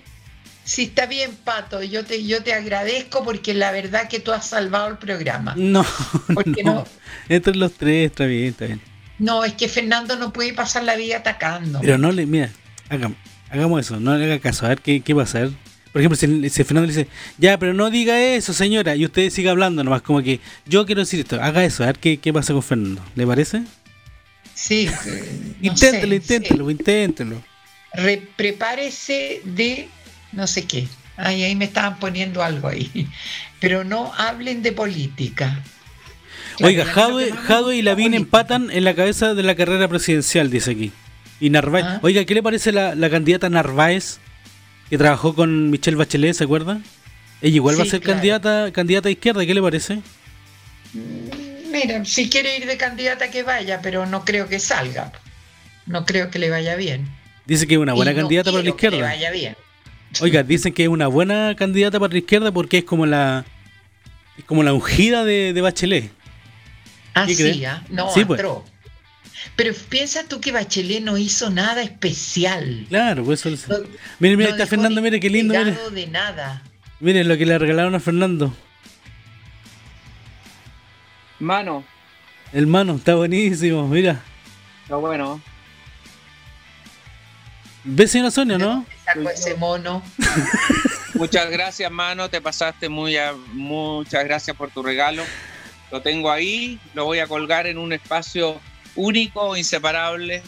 si 0.63 0.83
está 0.83 1.05
bien, 1.05 1.31
Pato, 1.43 1.81
yo 1.83 2.03
te, 2.05 2.25
yo 2.25 2.43
te 2.43 2.53
agradezco 2.53 3.23
porque 3.23 3.53
la 3.53 3.71
verdad 3.71 4.07
que 4.09 4.19
tú 4.19 4.31
has 4.31 4.45
salvado 4.47 4.87
el 4.89 4.97
programa. 4.97 5.53
No, 5.57 5.85
Porque 6.33 6.63
no. 6.65 6.73
no, 6.73 6.85
Entre 7.29 7.55
los 7.55 7.73
tres, 7.73 8.11
está 8.11 8.25
bien, 8.25 8.45
está 8.49 8.65
bien. 8.65 8.81
No, 9.21 9.45
es 9.45 9.53
que 9.53 9.69
Fernando 9.69 10.15
no 10.17 10.33
puede 10.33 10.53
pasar 10.53 10.83
la 10.83 10.95
vida 10.95 11.17
atacando. 11.17 11.79
Pero 11.81 11.97
no 11.97 12.11
le, 12.11 12.25
mira, 12.25 12.49
hagamos, 12.89 13.17
hagamos 13.49 13.79
eso, 13.85 13.99
no 13.99 14.17
le 14.17 14.25
haga 14.25 14.39
caso, 14.39 14.65
a 14.65 14.69
ver 14.69 14.81
qué, 14.81 15.01
qué 15.01 15.15
pasa. 15.15 15.37
A 15.37 15.41
ver. 15.41 15.51
Por 15.91 16.01
ejemplo, 16.01 16.15
si, 16.15 16.49
si 16.49 16.63
Fernando 16.63 16.87
le 16.87 16.93
dice, 16.93 17.07
ya, 17.37 17.57
pero 17.57 17.73
no 17.73 17.89
diga 17.89 18.19
eso, 18.21 18.53
señora, 18.53 18.95
y 18.95 19.05
usted 19.05 19.29
siga 19.29 19.51
hablando 19.51 19.83
nomás, 19.83 20.01
como 20.01 20.21
que 20.23 20.39
yo 20.65 20.85
quiero 20.85 21.01
decir 21.01 21.19
esto, 21.19 21.41
haga 21.41 21.63
eso, 21.65 21.83
a 21.83 21.87
ver 21.87 21.99
qué, 21.99 22.17
qué 22.17 22.31
pasa 22.33 22.53
con 22.53 22.63
Fernando. 22.63 23.03
¿Le 23.15 23.27
parece? 23.27 23.63
Sí, 24.53 24.87
eh, 25.05 25.53
no 25.61 25.71
inténtelo, 25.71 26.11
sé, 26.11 26.15
inténtelo, 26.15 26.69
inténtelo. 26.71 27.35
sí. 27.37 27.43
Re- 28.01 28.27
prepárese 28.37 29.41
de 29.43 29.89
no 30.31 30.47
sé 30.47 30.63
qué. 30.65 30.87
Ay, 31.17 31.43
ahí 31.43 31.55
me 31.55 31.65
estaban 31.65 31.99
poniendo 31.99 32.41
algo 32.41 32.67
ahí. 32.69 33.07
Pero 33.59 33.83
no 33.83 34.13
hablen 34.17 34.63
de 34.63 34.71
política. 34.71 35.61
Oiga, 36.63 36.85
Jadwe, 36.85 37.31
Jadwe 37.31 37.77
y 37.77 37.81
Lavín 37.81 38.13
empatan 38.13 38.69
en 38.71 38.83
la 38.83 38.93
cabeza 38.93 39.33
de 39.33 39.43
la 39.43 39.55
carrera 39.55 39.87
presidencial, 39.87 40.49
dice 40.49 40.71
aquí. 40.71 40.91
Y 41.39 41.49
Narváez. 41.49 41.85
Ah. 41.87 41.99
Oiga, 42.03 42.23
¿qué 42.25 42.33
le 42.33 42.43
parece 42.43 42.71
la, 42.71 42.95
la 42.95 43.09
candidata 43.09 43.49
Narváez 43.49 44.19
que 44.89 44.97
trabajó 44.97 45.33
con 45.33 45.69
Michelle 45.69 45.97
Bachelet, 45.97 46.33
¿se 46.35 46.43
acuerda? 46.43 46.79
Ella 47.41 47.55
igual 47.55 47.79
va 47.79 47.83
a 47.83 47.85
ser 47.85 48.01
claro. 48.01 48.17
candidata 48.17 48.71
candidata 48.71 49.09
a 49.09 49.11
izquierda, 49.11 49.45
¿qué 49.45 49.53
le 49.53 49.61
parece? 49.61 49.99
Mira, 51.71 52.03
si 52.05 52.29
quiere 52.29 52.57
ir 52.57 52.65
de 52.67 52.77
candidata 52.77 53.31
que 53.31 53.43
vaya, 53.43 53.79
pero 53.81 54.05
no 54.05 54.25
creo 54.25 54.47
que 54.47 54.59
salga. 54.59 55.11
No 55.85 56.05
creo 56.05 56.29
que 56.29 56.37
le 56.39 56.49
vaya 56.49 56.75
bien. 56.75 57.07
Dice 57.45 57.65
que 57.65 57.75
es 57.75 57.79
una 57.79 57.93
buena 57.93 58.11
Y 58.11 58.15
no 58.15 58.21
candidata 58.21 58.51
para 58.51 58.63
la 58.63 58.71
quiero 58.71 58.77
que 58.77 58.89
le 58.89 58.97
izquierda. 58.97 59.15
vaya 59.15 59.31
bien. 59.31 59.55
Oiga, 60.19 60.43
dicen 60.43 60.73
que 60.73 60.83
es 60.83 60.89
una 60.89 61.07
buena 61.07 61.55
candidata 61.55 61.99
para 61.99 62.11
la 62.11 62.19
izquierda 62.19 62.51
porque 62.51 62.79
es 62.79 62.83
como 62.83 63.05
la 63.05 63.45
es 64.37 64.43
como 64.43 64.61
la 64.63 64.73
ungida 64.73 65.23
de, 65.23 65.53
de 65.53 65.61
Bachelet. 65.61 66.11
Ah, 67.13 67.25
ah, 67.67 67.83
no, 67.89 68.13
Sí, 68.13 68.23
pues. 68.25 68.39
atroz. 68.39 68.63
Pero 69.55 69.73
piensa 69.89 70.23
tú 70.27 70.39
que 70.39 70.51
Bachelet 70.51 71.01
no 71.03 71.17
hizo 71.17 71.49
nada 71.49 71.81
especial. 71.81 72.85
Claro, 72.89 73.23
pues 73.25 73.45
eso. 73.45 73.67
No- 73.71 73.79
Mire, 74.19 74.37
mire, 74.37 74.49
no 74.49 74.55
está 74.55 74.67
Fernando, 74.67 75.01
mire 75.01 75.19
qué 75.19 75.29
lindo, 75.29 75.53
mire. 75.53 75.77
de 75.91 76.07
nada. 76.07 76.61
Miren 76.99 77.27
lo 77.27 77.37
que 77.37 77.45
le 77.45 77.57
regalaron 77.57 77.95
a 77.95 77.99
Fernando. 77.99 78.55
Mano, 81.39 81.83
Hermano, 82.53 82.95
está 82.95 83.15
buenísimo, 83.15 83.87
mira. 83.87 84.21
está 84.83 84.95
bueno. 84.97 85.41
¿Ve 87.83 88.07
señora 88.07 88.29
Sonia, 88.29 88.57
no? 88.59 88.85
Sacó 89.05 89.29
ese 89.29 89.55
mono. 89.55 90.03
Muchas 91.15 91.49
gracias, 91.49 91.89
mano. 91.91 92.29
Te 92.29 92.41
pasaste 92.41 92.89
muy 92.89 93.17
a- 93.17 93.33
muchas 93.53 94.23
gracias 94.23 94.55
por 94.55 94.69
tu 94.69 94.83
regalo. 94.83 95.23
Lo 95.91 96.01
tengo 96.01 96.31
ahí, 96.31 96.79
lo 96.93 97.05
voy 97.05 97.19
a 97.19 97.27
colgar 97.27 97.67
en 97.67 97.77
un 97.77 97.93
espacio 97.93 98.59
único, 98.95 99.57
inseparable. 99.57 100.41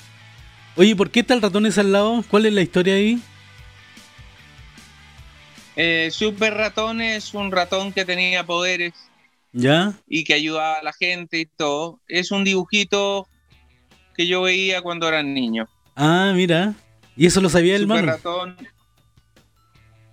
Oye, 0.75 0.95
¿por 0.95 1.11
qué 1.11 1.19
está 1.19 1.33
el 1.33 1.41
ratón 1.41 1.65
ese 1.65 1.81
al 1.81 1.91
lado? 1.91 2.23
¿Cuál 2.29 2.45
es 2.45 2.53
la 2.53 2.61
historia 2.61 2.95
ahí? 2.95 3.21
Eh, 5.75 6.09
Super 6.11 6.53
Ratón 6.53 7.01
es 7.01 7.33
un 7.33 7.51
ratón 7.51 7.93
que 7.93 8.05
tenía 8.05 8.45
poderes 8.45 8.93
¿Ya? 9.51 9.93
y 10.07 10.23
que 10.23 10.35
ayudaba 10.35 10.75
a 10.75 10.83
la 10.83 10.93
gente 10.93 11.39
y 11.39 11.45
todo. 11.45 11.99
Es 12.07 12.31
un 12.31 12.43
dibujito 12.43 13.27
que 14.15 14.27
yo 14.27 14.43
veía 14.43 14.81
cuando 14.81 15.07
era 15.07 15.23
niño. 15.23 15.67
Ah, 15.95 16.31
mira. 16.35 16.73
¿Y 17.15 17.25
eso 17.25 17.41
lo 17.41 17.49
sabía 17.49 17.75
el 17.75 17.83
Super 17.83 17.95
mano? 17.97 18.11
Ratón. 18.13 18.57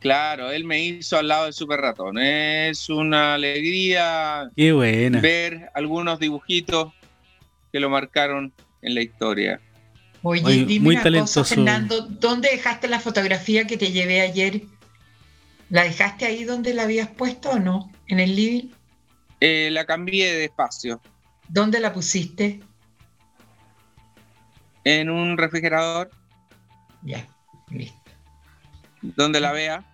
Claro, 0.00 0.50
él 0.50 0.64
me 0.64 0.82
hizo 0.82 1.18
al 1.18 1.28
lado 1.28 1.44
del 1.44 1.52
Super 1.52 1.80
Ratón. 1.80 2.18
Es 2.18 2.88
una 2.88 3.34
alegría 3.34 4.50
Qué 4.56 4.72
buena. 4.72 5.20
ver 5.20 5.70
algunos 5.74 6.18
dibujitos 6.18 6.92
que 7.72 7.80
lo 7.80 7.90
marcaron 7.90 8.52
en 8.82 8.94
la 8.94 9.02
historia. 9.02 9.60
Oye, 10.22 10.42
Oye, 10.44 10.64
dime 10.64 10.84
muy 10.84 10.94
una 10.96 11.02
talentoso. 11.04 11.40
cosa, 11.42 11.54
Fernando. 11.54 12.00
¿Dónde 12.02 12.48
dejaste 12.50 12.88
la 12.88 12.98
fotografía 13.00 13.66
que 13.66 13.76
te 13.76 13.92
llevé 13.92 14.20
ayer? 14.22 14.62
¿La 15.68 15.84
dejaste 15.84 16.24
ahí 16.26 16.44
donde 16.44 16.74
la 16.74 16.82
habías 16.84 17.08
puesto 17.08 17.50
o 17.50 17.58
no? 17.58 17.92
¿En 18.08 18.20
el 18.20 18.34
living? 18.34 18.70
Eh, 19.40 19.68
la 19.70 19.86
cambié 19.86 20.32
de 20.34 20.44
espacio 20.46 21.00
¿Dónde 21.48 21.78
la 21.80 21.92
pusiste? 21.92 22.60
en 24.84 25.10
un 25.10 25.36
refrigerador 25.38 26.10
Ya, 27.02 27.26
listo. 27.70 27.98
donde 29.02 29.40
la 29.40 29.52
vea. 29.52 29.84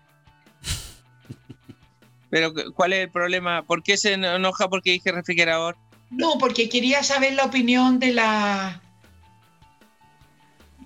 Pero 2.31 2.53
¿cuál 2.75 2.93
es 2.93 3.01
el 3.01 3.11
problema? 3.11 3.63
¿Por 3.63 3.83
qué 3.83 3.97
se 3.97 4.15
enoja 4.15 4.69
porque 4.69 4.93
dije 4.93 5.13
refrigerador? 5.13 5.77
No, 6.11 6.39
porque 6.39 6.69
quería 6.69 7.03
saber 7.03 7.35
la 7.35 7.45
opinión 7.45 7.99
de 7.99 8.13
la 8.13 8.81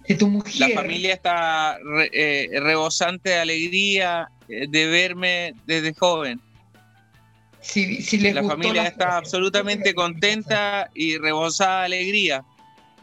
de 0.09 0.15
tu 0.17 0.29
mujer. 0.29 0.69
La 0.75 0.81
familia 0.81 1.15
está 1.15 1.79
re- 1.79 2.11
eh, 2.13 2.61
rebosante 2.61 3.31
de 3.31 3.39
alegría 3.39 4.29
eh, 4.49 4.67
de 4.69 4.87
verme 4.87 5.55
desde 5.67 5.95
joven. 5.95 6.41
Si, 7.61 8.01
si 8.03 8.19
les 8.19 8.35
La 8.35 8.41
gustó 8.41 8.57
familia 8.57 8.83
la 8.83 8.89
está 8.89 9.17
absolutamente 9.19 9.95
contenta 9.95 10.91
y 10.95 11.19
rebosada 11.19 11.81
de 11.81 11.87
alegría, 11.87 12.45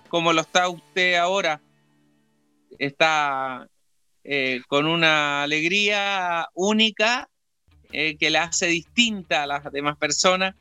como 0.10 0.34
lo 0.34 0.42
está 0.42 0.68
usted 0.70 1.16
ahora. 1.16 1.62
Está 2.80 3.68
eh, 4.24 4.62
con 4.68 4.86
una 4.88 5.44
alegría 5.44 6.48
única 6.54 7.30
eh, 8.00 8.16
que 8.16 8.30
la 8.30 8.44
hace 8.44 8.68
distinta 8.68 9.42
a 9.42 9.48
las 9.48 9.72
demás 9.72 9.98
personas. 9.98 10.54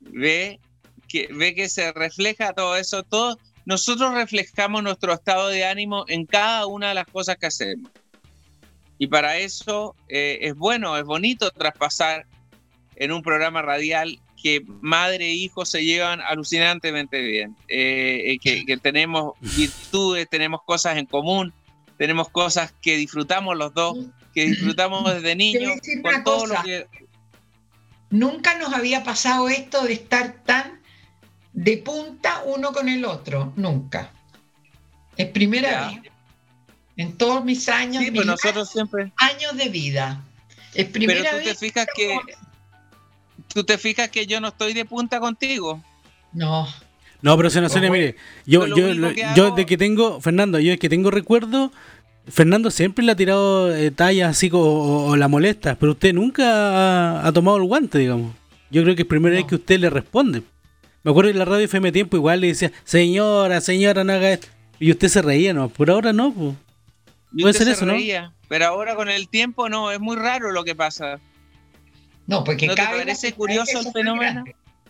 Ve 0.00 0.58
que, 1.06 1.28
ve 1.30 1.54
que 1.54 1.68
se 1.68 1.92
refleja 1.92 2.54
todo 2.54 2.76
eso, 2.76 3.02
todo. 3.02 3.38
Nosotros 3.66 4.14
reflejamos 4.14 4.82
nuestro 4.82 5.12
estado 5.12 5.48
de 5.48 5.66
ánimo 5.66 6.06
en 6.08 6.24
cada 6.24 6.66
una 6.66 6.88
de 6.88 6.94
las 6.94 7.06
cosas 7.08 7.36
que 7.36 7.44
hacemos. 7.44 7.90
Y 8.96 9.06
para 9.06 9.36
eso 9.36 9.94
eh, 10.08 10.38
es 10.40 10.54
bueno, 10.54 10.96
es 10.96 11.04
bonito 11.04 11.50
traspasar 11.50 12.24
en 12.96 13.12
un 13.12 13.20
programa 13.20 13.60
radial 13.60 14.18
que 14.42 14.62
madre 14.80 15.26
e 15.26 15.34
hijo 15.34 15.66
se 15.66 15.84
llevan 15.84 16.22
alucinantemente 16.22 17.20
bien, 17.20 17.54
eh, 17.68 18.32
eh, 18.32 18.38
que, 18.38 18.64
que 18.64 18.78
tenemos 18.78 19.34
virtudes, 19.42 20.26
tenemos 20.30 20.62
cosas 20.64 20.96
en 20.96 21.04
común, 21.04 21.52
tenemos 21.98 22.30
cosas 22.30 22.72
que 22.80 22.96
disfrutamos 22.96 23.58
los 23.58 23.74
dos, 23.74 23.98
que 24.34 24.46
disfrutamos 24.46 25.12
desde 25.14 25.34
niños, 25.36 25.76
decir 25.76 26.02
con 26.02 26.14
una 26.14 26.24
todo 26.24 26.46
lo 26.46 26.54
cosa. 26.54 26.62
que... 26.64 26.86
Nunca 28.10 28.58
nos 28.58 28.72
había 28.72 29.02
pasado 29.02 29.48
esto 29.48 29.82
de 29.84 29.92
estar 29.94 30.42
tan 30.44 30.80
de 31.52 31.78
punta 31.78 32.42
uno 32.44 32.72
con 32.72 32.88
el 32.88 33.04
otro, 33.04 33.52
nunca. 33.56 34.10
Es 35.16 35.26
primera 35.28 35.70
Ya. 35.70 35.86
vez. 36.00 36.12
En 36.96 37.16
todos 37.16 37.44
mis 37.44 37.68
años, 37.68 38.04
Sí, 38.04 38.10
mis 38.10 38.18
pues 38.20 38.26
nosotros 38.26 38.70
siempre... 38.70 39.12
años 39.16 39.56
de 39.56 39.68
vida. 39.68 40.22
Es 40.74 40.86
primera 40.86 41.20
Pero 41.22 41.32
tú 41.38 41.38
te 41.42 41.48
vez 41.50 41.58
fijas 41.58 41.86
que 41.96 42.18
¿Tú 43.52 43.64
te 43.64 43.78
fijas 43.78 44.08
que 44.10 44.26
yo 44.26 44.40
no 44.40 44.48
estoy 44.48 44.72
de 44.74 44.84
punta 44.84 45.20
contigo? 45.20 45.82
No. 46.32 46.66
No, 47.22 47.36
pero 47.36 47.48
señora 47.50 47.68
Sonia, 47.68 47.90
mire, 47.90 48.16
yo, 48.46 48.66
yo, 48.66 48.74
único 48.86 48.92
lo- 49.08 49.14
que 49.14 49.20
yo 49.36 49.46
hago- 49.46 49.56
de 49.56 49.64
que 49.66 49.76
tengo, 49.78 50.20
Fernando, 50.20 50.58
yo 50.58 50.72
de 50.72 50.78
que 50.78 50.88
tengo 50.88 51.10
recuerdo, 51.10 51.72
Fernando 52.28 52.70
siempre 52.70 53.04
le 53.04 53.12
ha 53.12 53.16
tirado 53.16 53.74
eh, 53.74 53.90
tallas 53.90 54.30
así 54.30 54.48
co- 54.50 54.58
o, 54.60 55.06
o 55.10 55.16
la 55.16 55.28
molesta, 55.28 55.76
pero 55.76 55.92
usted 55.92 56.12
nunca 56.14 56.44
ha, 57.20 57.26
ha 57.26 57.32
tomado 57.32 57.58
el 57.58 57.64
guante, 57.64 57.98
digamos. 57.98 58.34
Yo 58.70 58.82
creo 58.82 58.96
que 58.96 59.02
es 59.02 59.08
primera 59.08 59.36
vez 59.36 59.44
que 59.44 59.56
usted 59.56 59.78
le 59.78 59.90
responde. 59.90 60.42
Me 61.02 61.10
acuerdo 61.10 61.30
en 61.30 61.38
la 61.38 61.44
radio 61.44 61.64
FM 61.66 61.92
Tiempo 61.92 62.16
igual 62.16 62.40
le 62.40 62.46
decía, 62.48 62.72
señora, 62.84 63.60
señora, 63.60 64.04
no 64.04 64.12
haga 64.14 64.32
esto. 64.32 64.48
Y 64.80 64.90
usted 64.90 65.08
se 65.08 65.22
reía, 65.22 65.52
¿no? 65.52 65.68
Por 65.68 65.90
ahora 65.90 66.12
no, 66.12 66.32
pues. 66.32 66.54
Puede 67.38 67.52
ser 67.54 67.66
se 67.66 67.72
eso, 67.72 67.86
¿no? 67.86 67.94
Pero 68.48 68.66
ahora 68.66 68.94
con 68.94 69.08
el 69.08 69.28
tiempo 69.28 69.68
no, 69.68 69.90
es 69.92 70.00
muy 70.00 70.16
raro 70.16 70.50
lo 70.52 70.64
que 70.64 70.74
pasa. 70.74 71.20
No, 72.26 72.42
porque 72.42 72.66
¿No 72.66 72.74
te 72.74 72.82
cada 72.82 72.92
vez 72.96 73.04
parece 73.04 73.32
curioso 73.32 73.80
el 73.80 73.92
fenómeno? 73.92 74.44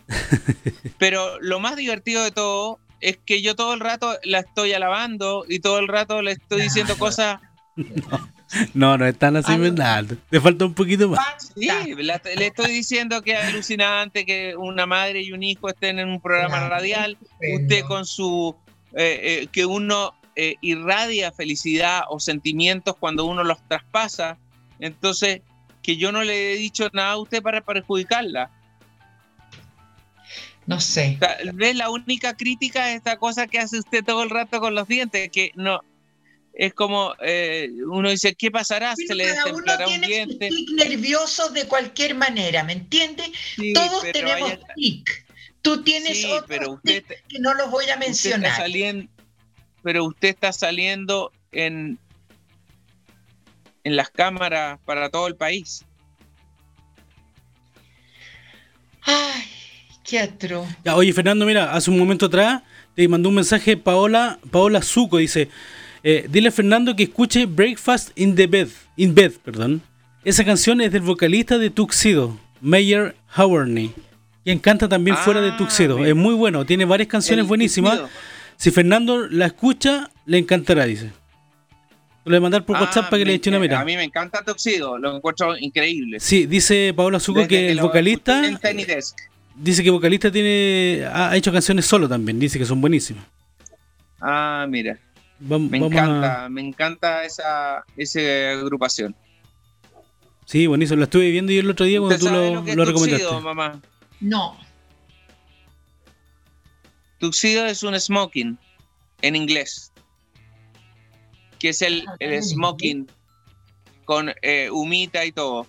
Pero 0.97 1.39
lo 1.41 1.59
más 1.59 1.75
divertido 1.75 2.23
de 2.23 2.31
todo 2.31 2.79
es 3.01 3.17
que 3.25 3.41
yo 3.41 3.55
todo 3.55 3.73
el 3.73 3.79
rato 3.79 4.17
la 4.23 4.39
estoy 4.39 4.73
alabando 4.73 5.45
y 5.47 5.59
todo 5.59 5.79
el 5.79 5.87
rato 5.87 6.21
le 6.21 6.31
estoy 6.31 6.61
diciendo 6.63 6.97
cosas. 6.97 7.39
No, 8.73 8.97
no 8.97 9.05
es 9.05 9.17
tan 9.17 9.35
así, 9.35 9.51
Ah, 9.51 9.57
no. 10.01 10.17
Le 10.29 10.39
falta 10.41 10.65
un 10.65 10.73
poquito 10.73 11.09
más. 11.09 11.19
Sí, 11.55 11.67
la- 11.97 12.21
le 12.35 12.47
estoy 12.47 12.71
diciendo 12.71 13.21
que 13.21 13.33
es 13.33 13.39
alucinante 13.39 14.25
que 14.25 14.55
una 14.55 14.85
madre 14.85 15.21
y 15.23 15.31
un 15.31 15.43
hijo 15.43 15.67
estén 15.69 15.99
en 15.99 16.07
un 16.09 16.21
programa 16.21 16.57
Claro, 16.57 16.69
radial. 16.69 17.17
Usted 17.53 17.83
con 17.85 18.05
su. 18.05 18.55
eh, 18.97 19.41
eh, 19.43 19.47
que 19.51 19.65
uno 19.65 20.13
eh, 20.37 20.55
irradia 20.61 21.31
felicidad 21.33 22.03
o 22.09 22.19
sentimientos 22.19 22.95
cuando 22.97 23.25
uno 23.25 23.43
los 23.43 23.57
traspasa. 23.67 24.37
Entonces, 24.79 25.41
que 25.81 25.97
yo 25.97 26.11
no 26.13 26.23
le 26.23 26.53
he 26.53 26.55
dicho 26.55 26.89
nada 26.93 27.11
a 27.11 27.17
usted 27.17 27.41
para 27.41 27.61
perjudicarla. 27.61 28.49
No 30.67 30.79
sé. 30.81 31.17
Tal 31.19 31.51
vez 31.53 31.75
la 31.75 31.89
única 31.91 32.35
crítica 32.35 32.89
es 32.91 32.97
esta 32.97 33.17
cosa 33.17 33.45
que 33.47 33.59
hace 33.59 33.77
usted 33.79 34.03
todo 34.03 34.23
el 34.23 34.29
rato 34.31 34.59
con 34.59 34.73
los 34.73 34.87
dientes, 34.87 35.29
que 35.31 35.51
no. 35.55 35.79
Es 36.57 36.73
como 36.73 37.13
eh, 37.21 37.69
uno 37.87 38.09
dice, 38.09 38.33
¿qué 38.33 38.49
pasará? 38.49 38.93
Pero 38.95 39.07
¿Se 39.09 39.15
le 39.15 39.27
destemplará 39.27 39.87
un 39.87 40.01
diente? 40.01 40.49
tic 40.49 40.69
nervioso 40.71 41.49
de 41.49 41.67
cualquier 41.67 42.15
manera, 42.15 42.63
¿me 42.63 42.73
entiendes? 42.73 43.29
Sí, 43.57 43.73
Todos 43.73 44.03
tenemos 44.11 44.51
hay- 44.51 44.59
tic. 44.75 45.25
Tú 45.61 45.83
tienes 45.83 46.17
Sí, 46.21 46.25
otros 46.31 46.45
pero 46.47 46.71
usted- 46.73 47.03
tic 47.05 47.27
que 47.27 47.39
no 47.39 47.53
los 47.53 47.69
voy 47.69 47.83
a 47.89 47.95
usted 47.95 47.95
está 47.95 47.99
mencionar. 47.99 48.55
saliendo, 48.55 49.11
pero 49.83 50.05
usted 50.05 50.29
está 50.29 50.53
saliendo 50.53 51.31
en, 51.51 51.99
en 53.83 53.95
las 53.97 54.09
cámaras 54.09 54.79
para 54.85 55.09
todo 55.09 55.27
el 55.27 55.35
país. 55.35 55.83
Ay, 59.01 59.43
qué. 60.05 60.29
Ya, 60.83 60.95
oye, 60.95 61.11
Fernando, 61.13 61.45
mira, 61.45 61.73
hace 61.73 61.89
un 61.91 61.97
momento 61.97 62.27
atrás 62.27 62.61
te 62.95 63.07
mandó 63.07 63.29
un 63.29 63.35
mensaje 63.35 63.75
Paola, 63.77 64.39
Paola 64.51 64.81
Zuco, 64.81 65.17
dice, 65.17 65.49
eh, 66.03 66.27
dile 66.29 66.49
a 66.49 66.51
Fernando 66.51 66.95
que 66.95 67.03
escuche 67.03 67.45
Breakfast 67.45 68.11
in 68.17 68.35
the 68.35 68.47
Bed, 68.47 68.67
in 68.95 69.13
Bed, 69.15 69.33
perdón. 69.43 69.81
Esa 70.23 70.43
canción 70.45 70.79
es 70.81 70.91
del 70.91 71.01
vocalista 71.01 71.57
de 71.57 71.69
Tuxedo, 71.69 72.37
Mayer 72.61 73.15
Haworney, 73.35 73.91
quien 74.43 74.59
canta 74.59 74.87
también 74.87 75.17
fuera 75.17 75.41
de 75.41 75.49
Ah, 75.49 75.57
Tuxedo. 75.57 76.03
Es 76.05 76.15
muy 76.15 76.33
bueno, 76.35 76.65
tiene 76.65 76.85
varias 76.85 77.09
canciones 77.09 77.43
El 77.43 77.47
buenísimas. 77.47 77.99
Tuxedo. 77.99 78.09
Si 78.57 78.71
Fernando 78.71 79.27
la 79.27 79.47
escucha, 79.47 80.09
le 80.25 80.37
encantará, 80.37 80.85
dice. 80.85 81.11
Lo 82.23 82.31
voy 82.31 82.37
a 82.37 82.41
mandar 82.41 82.65
por 82.65 82.77
Ah, 82.77 82.81
WhatsApp 82.81 83.05
para 83.09 83.19
que 83.19 83.25
me 83.25 83.31
le 83.31 83.35
eche 83.35 83.49
una 83.49 83.57
enca- 83.57 83.61
mirada. 83.61 83.81
A 83.81 83.85
mí 83.85 83.95
me 83.95 84.03
encanta 84.03 84.43
Tuxedo, 84.43 84.97
lo 84.97 85.15
encuentro 85.17 85.55
increíble. 85.57 86.19
Sí, 86.19 86.45
dice 86.47 86.91
Paola 86.95 87.19
Zuco 87.19 87.39
Desde 87.41 87.49
que 87.49 87.71
el 87.71 87.79
vocalista 87.79 88.43
escuché 88.45 88.69
en 88.69 88.77
Tiny 88.77 88.85
Desk. 88.85 89.15
Dice 89.55 89.81
que 89.83 89.89
el 89.89 89.93
vocalista 89.95 90.31
tiene 90.31 91.05
ha 91.11 91.35
hecho 91.35 91.51
canciones 91.51 91.85
solo 91.85 92.07
también, 92.09 92.39
dice 92.39 92.59
que 92.59 92.65
son 92.65 92.81
buenísimas. 92.81 93.25
Ah, 94.21 94.65
mira. 94.69 94.97
Vam- 95.41 95.69
Me 95.69 95.79
vamos 95.79 95.91
encanta, 95.93 96.45
a- 96.45 96.49
me 96.49 96.61
encanta 96.61 97.23
esa, 97.25 97.83
esa 97.97 98.19
agrupación. 98.51 99.15
Sí, 100.45 100.67
buenísimo. 100.67 100.97
Lo 100.97 101.03
estuve 101.05 101.29
viendo 101.31 101.51
yo 101.51 101.59
el 101.61 101.69
otro 101.69 101.85
día 101.85 101.99
cuando 101.99 102.15
¿Usted 102.15 102.27
tú 102.29 102.33
lo, 102.33 102.61
lo 102.63 102.75
lo 102.75 102.85
recomendaste. 102.85 103.39
mamá? 103.41 103.81
No. 104.21 104.57
Tuxedo 107.19 107.65
es 107.65 107.83
un 107.83 107.99
smoking 107.99 108.57
en 109.21 109.35
inglés. 109.35 109.91
Que 111.59 111.69
es 111.69 111.81
el, 111.81 112.05
Ah, 112.07 112.15
el 112.19 112.33
¿en 112.33 112.43
smoking 112.43 113.07
con 114.05 114.31
eh, 114.41 114.69
humita 114.71 115.25
y 115.25 115.31
todo. 115.31 115.65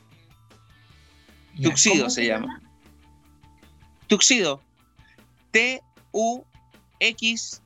Tuxedo 1.63 1.97
¿cómo 2.01 2.11
se 2.11 2.27
llama. 2.27 2.61
Tuxedo. 4.07 4.62
T-U-X. 5.53 7.62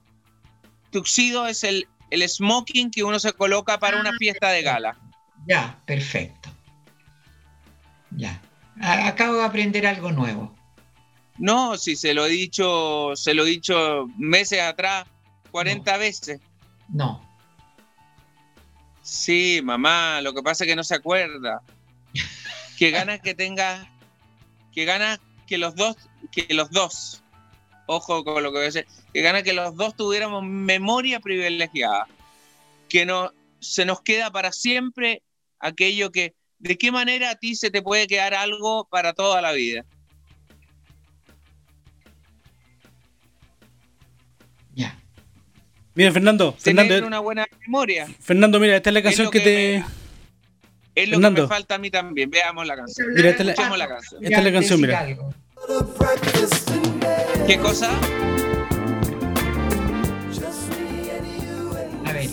Tuxedo 0.91 1.47
es 1.47 1.65
el, 1.65 1.89
el 2.11 2.29
smoking 2.29 2.91
que 2.91 3.05
uno 3.05 3.19
se 3.19 3.33
coloca 3.33 3.79
para 3.79 3.99
Ah, 3.99 4.01
una 4.01 4.12
fiesta 4.19 4.49
de 4.51 4.62
gala. 4.62 4.97
Ya, 5.47 5.79
perfecto. 5.87 6.51
Ya. 8.17 8.41
Acabo 8.81 9.37
de 9.37 9.45
aprender 9.45 9.87
algo 9.87 10.11
nuevo. 10.12 10.55
No, 11.39 11.77
si 11.77 11.97
se 11.97 12.12
lo 12.12 12.27
he 12.27 12.31
dicho, 12.31 13.12
se 13.15 13.35
lo 13.35 13.45
he 13.45 13.51
dicho 13.51 14.07
meses 14.19 14.61
atrás, 14.61 15.07
40 15.51 15.97
veces. 15.97 16.41
No. 16.89 17.27
Sí, 19.03 19.61
mamá, 19.65 20.21
lo 20.21 20.35
que 20.35 20.43
pasa 20.43 20.65
es 20.65 20.69
que 20.69 20.77
no 20.77 20.85
se 20.85 20.95
acuerda. 20.95 21.62
Que 22.77 22.91
gana 22.91 23.19
que 23.19 23.35
tenga, 23.35 23.87
que 24.73 24.87
gana 24.87 25.21
que 25.51 25.59
los 25.59 25.74
dos, 25.74 25.97
que 26.31 26.47
los 26.55 26.70
dos, 26.70 27.24
ojo 27.86 28.22
con 28.22 28.40
lo 28.40 28.52
que 28.52 28.59
voy 28.59 28.62
a 28.62 28.66
decir, 28.66 28.86
que 29.12 29.20
gana 29.20 29.43
que 29.43 29.52
los 29.52 29.74
dos 29.74 29.97
tuviéramos 29.97 30.44
memoria 30.44 31.18
privilegiada. 31.18 32.06
Que 32.89 33.05
no 33.05 33.32
se 33.59 33.85
nos 33.85 34.01
queda 34.01 34.31
para 34.31 34.52
siempre 34.52 35.22
aquello 35.59 36.12
que, 36.12 36.35
¿de 36.60 36.78
qué 36.78 36.93
manera 36.93 37.31
a 37.31 37.35
ti 37.35 37.56
se 37.56 37.72
te 37.72 37.82
puede 37.82 38.06
quedar 38.06 38.32
algo 38.32 38.86
para 38.89 39.12
toda 39.12 39.43
la 39.43 39.51
vida? 39.51 39.85
Ya. 44.72 44.97
Mira, 45.97 46.12
Fernando, 46.12 46.56
Tener 46.62 46.86
Fernando, 46.86 47.06
una 47.09 47.18
buena 47.18 47.47
memoria. 47.62 48.06
Fernando, 48.20 48.60
mira, 48.60 48.77
esta 48.77 48.90
es 48.90 48.94
la 48.94 49.02
canción 49.02 49.31
que 49.32 49.40
te. 49.40 49.85
Es 50.95 51.09
lo 51.09 51.15
Fernando. 51.17 51.37
que 51.37 51.43
me 51.43 51.49
falta 51.49 51.75
a 51.77 51.79
mí 51.79 51.91
también. 51.91 52.31
Veamos 52.31 52.67
la 52.67 52.77
canción. 52.77 53.09
Mira, 53.15 53.31
esta 53.31 53.43
es 53.43 53.47
la- 53.47 53.53
Escuchemos 53.53 53.79
la 53.79 53.89
canción. 53.89 54.25
esta 54.25 54.39
es 54.39 54.45
la 54.45 54.53
canción, 54.53 54.81
mira. 54.81 55.07
¿Qué 57.47 57.59
cosa? 57.59 57.91
A 62.07 62.12
ver. 62.12 62.29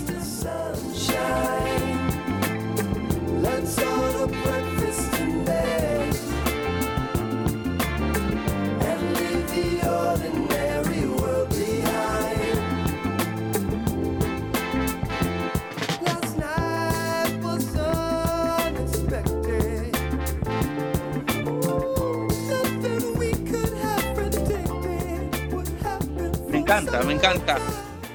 Me 27.08 27.14
encanta. 27.14 27.58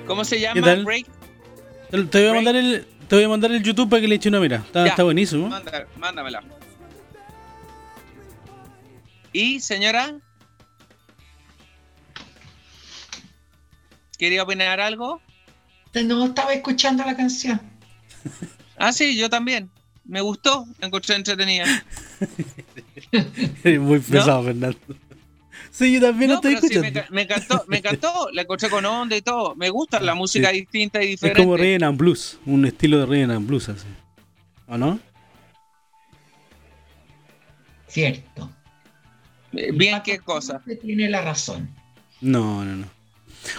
¿Cómo 0.07 0.23
se 0.23 0.39
llama? 0.39 0.53
¿Qué 0.55 0.61
tal? 0.61 0.85
Break. 0.85 1.07
Te, 2.11 2.21
voy 2.21 2.27
a 2.27 2.35
mandar 2.35 2.57
el, 2.57 2.87
te 3.09 3.17
voy 3.17 3.25
a 3.25 3.29
mandar 3.29 3.51
el 3.51 3.63
YouTube 3.63 3.89
para 3.89 4.03
que 4.03 4.09
le 4.09 4.17
eche 4.17 4.29
una 4.29 4.39
mira. 4.39 4.57
Está, 4.59 4.85
Ya. 4.85 4.91
está 4.91 5.03
buenísimo. 5.03 5.51
Mándamela. 5.97 6.43
¿Y, 9.33 9.61
señora? 9.61 10.15
¿Quería 14.19 14.43
opinar 14.43 14.79
algo? 14.79 15.23
No 15.95 16.27
estaba 16.27 16.53
escuchando 16.53 17.05
la 17.05 17.17
canción. 17.17 17.61
Ah, 18.79 18.91
sí, 18.93 19.17
yo 19.17 19.31
también. 19.31 19.71
Me 20.05 20.21
gustó, 20.23 20.67
la 20.81 20.89
encontré 20.89 21.15
entretenida. 21.15 21.65
Muy 23.79 24.01
pesado, 24.01 24.43
Fernando. 24.43 24.77
Sí, 25.83 25.93
yo 25.95 26.01
también 26.01 26.31
lo 26.31 26.35
No, 26.35 26.41
estoy 26.41 26.55
pero 26.55 26.61
sí, 26.61 26.79
me, 26.81 26.87
escuchando. 26.89 27.01
ca- 27.09 27.15
me 27.15 27.23
encantó, 27.23 27.65
me 27.69 27.79
encantó. 27.79 28.29
La 28.33 28.43
encontré 28.43 28.71
con 28.71 28.85
onda 28.85 29.17
y 29.17 29.23
todo. 29.23 29.55
Me 29.57 29.69
gusta 29.71 30.01
la 30.01 30.15
música 30.15 30.51
Sí. 30.51 30.61
distinta 30.61 31.01
y 31.01 31.05
es 31.07 31.11
diferente. 31.13 31.43
como 31.43 31.57
Rhythm 31.57 31.85
and 31.85 31.99
Blues, 31.99 32.39
un 32.47 32.65
estilo 32.67 32.99
de 33.01 33.07
Rhythm 33.07 33.31
and 33.33 33.47
Blues 33.47 33.69
así. 33.69 33.87
¿O 34.69 34.79
no? 34.79 35.01
Cierto. 37.89 38.51
Eh, 39.53 39.71
Bien, 39.73 40.01
qué 40.05 40.19
cosa. 40.19 40.63
Tiene 40.83 41.09
la 41.09 41.21
razón. 41.23 41.69
No, 42.21 42.65
no, 42.65 42.77
no. 42.77 42.87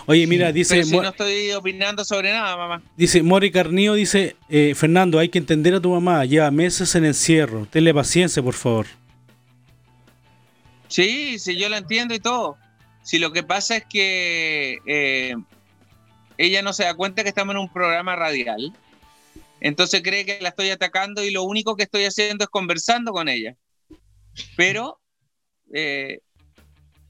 Oye, 0.06 0.26
mira, 0.28 0.52
dice, 0.54 0.76
Pero 0.76 0.86
si 0.88 0.94
Mo- 0.94 1.04
no 1.04 1.10
estoy 1.10 1.52
opinando 1.52 2.06
sobre 2.06 2.32
nada, 2.32 2.56
mamá. 2.56 2.82
dice 2.96 3.22
Mori 3.22 3.52
Carnillo, 3.52 3.94
dice, 3.96 4.38
eh, 4.48 4.74
Fernando, 4.76 5.20
hay 5.20 5.28
que 5.28 5.38
entender 5.40 5.76
a 5.76 5.82
tu 5.82 5.90
mamá, 5.90 6.24
lleva 6.24 6.50
meses 6.52 6.96
en 6.96 7.04
encierro, 7.04 7.68
tenle 7.70 7.94
paciencia, 7.94 8.42
por 8.42 8.54
favor. 8.54 8.88
Sí, 10.94 11.40
sí, 11.40 11.58
yo 11.58 11.70
la 11.70 11.80
entiendo 11.80 12.14
y 12.14 12.20
todo. 12.20 12.56
Si 13.02 13.18
lo 13.18 13.32
que 13.32 13.42
pasa 13.42 13.78
es 13.78 13.86
que 13.90 14.78
eh, 14.86 15.34
ella 16.38 16.62
no 16.62 16.72
se 16.72 16.84
da 16.84 16.94
cuenta 16.94 17.24
que 17.24 17.30
estamos 17.30 17.56
en 17.56 17.62
un 17.62 17.74
programa 17.74 18.16
radial, 18.16 18.72
entonces 19.60 20.04
cree 20.04 20.24
que 20.24 20.38
la 20.40 20.50
estoy 20.50 20.70
atacando 20.70 21.24
y 21.24 21.32
lo 21.32 21.42
único 21.46 21.76
que 21.76 21.82
estoy 21.82 22.06
haciendo 22.06 22.44
es 22.44 22.50
conversando 22.52 23.12
con 23.12 23.28
ella. 23.28 23.56
Pero, 24.56 25.02
eh, 25.74 26.20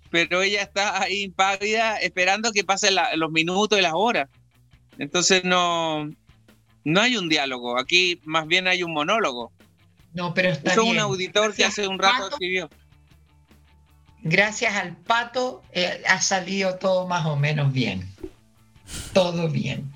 pero 0.09 0.41
ella 0.43 0.61
está 0.61 1.01
ahí 1.01 1.23
impávida 1.23 1.97
esperando 1.97 2.53
que 2.53 2.63
pasen 2.63 2.95
los 3.15 3.31
minutos 3.31 3.77
y 3.77 3.81
las 3.81 3.93
horas. 3.93 4.29
Entonces 4.97 5.43
no, 5.43 6.09
no 6.85 7.01
hay 7.01 7.17
un 7.17 7.27
diálogo, 7.27 7.77
aquí 7.77 8.21
más 8.23 8.47
bien 8.47 8.69
hay 8.69 8.81
un 8.81 8.93
monólogo. 8.93 9.51
No, 10.13 10.33
pero 10.33 10.51
está 10.51 10.71
Eso 10.71 10.83
bien. 10.83 10.95
un 10.95 11.01
auditor 11.01 11.53
que 11.53 11.65
hace 11.65 11.85
un 11.85 11.99
rato 11.99 12.29
escribió. 12.29 12.69
Gracias 14.23 14.73
al 14.75 14.95
pato 14.95 15.61
eh, 15.73 16.01
ha 16.07 16.21
salido 16.21 16.75
todo 16.77 17.07
más 17.07 17.25
o 17.25 17.35
menos 17.35 17.73
bien. 17.73 18.07
Todo 19.13 19.49
bien. 19.49 19.91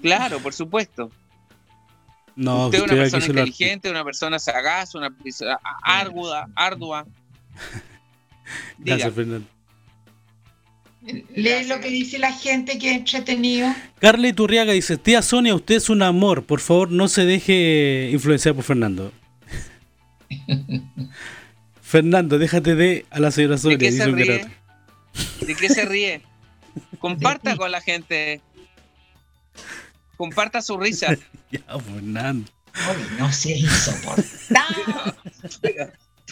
Claro, 0.00 0.38
por 0.40 0.54
supuesto. 0.54 1.10
No, 2.34 2.66
Usted 2.66 2.78
es 2.78 2.84
una 2.84 2.94
persona 2.94 3.26
lo- 3.26 3.30
inteligente, 3.32 3.90
una 3.90 4.04
persona 4.04 4.38
sagaz, 4.38 4.94
una 4.94 5.10
persona 5.10 5.58
ardua, 5.82 6.48
ardua. 6.54 7.04
Diga. 8.78 8.96
Gracias, 8.96 9.14
Fernando. 9.14 9.46
Lee 11.34 11.64
lo 11.66 11.80
que 11.80 11.88
dice 11.88 12.18
la 12.18 12.32
gente 12.32 12.78
que 12.78 12.90
es 12.90 12.96
entretenido. 12.98 13.72
Carla 14.00 14.28
Iturriaga 14.28 14.72
dice, 14.72 14.96
tía 14.96 15.22
Sonia, 15.22 15.54
usted 15.54 15.76
es 15.76 15.88
un 15.88 16.02
amor, 16.02 16.44
por 16.44 16.60
favor 16.60 16.90
no 16.90 17.08
se 17.08 17.24
deje 17.24 18.10
influenciar 18.12 18.54
por 18.54 18.64
Fernando. 18.64 19.12
Fernando, 21.88 22.38
déjate 22.38 22.74
de 22.74 23.06
a 23.08 23.18
la 23.18 23.30
señora 23.30 23.56
Sonia, 23.56 23.78
¿De 23.78 23.84
qué 23.86 23.90
dice 23.90 24.04
se 24.04 24.10
un 24.10 24.18
ríe? 24.18 24.46
¿De 25.40 25.54
qué 25.54 25.68
se 25.70 25.84
ríe? 25.86 26.20
Comparta 26.98 27.56
con 27.56 27.72
la 27.72 27.80
gente. 27.80 28.42
Comparta 30.18 30.60
su 30.60 30.76
risa. 30.76 31.16
Ya, 31.50 31.62
Fernando. 31.78 32.50
Oye, 32.90 33.04
no 33.18 33.32
seas 33.32 33.60
insoportable. 33.60 35.14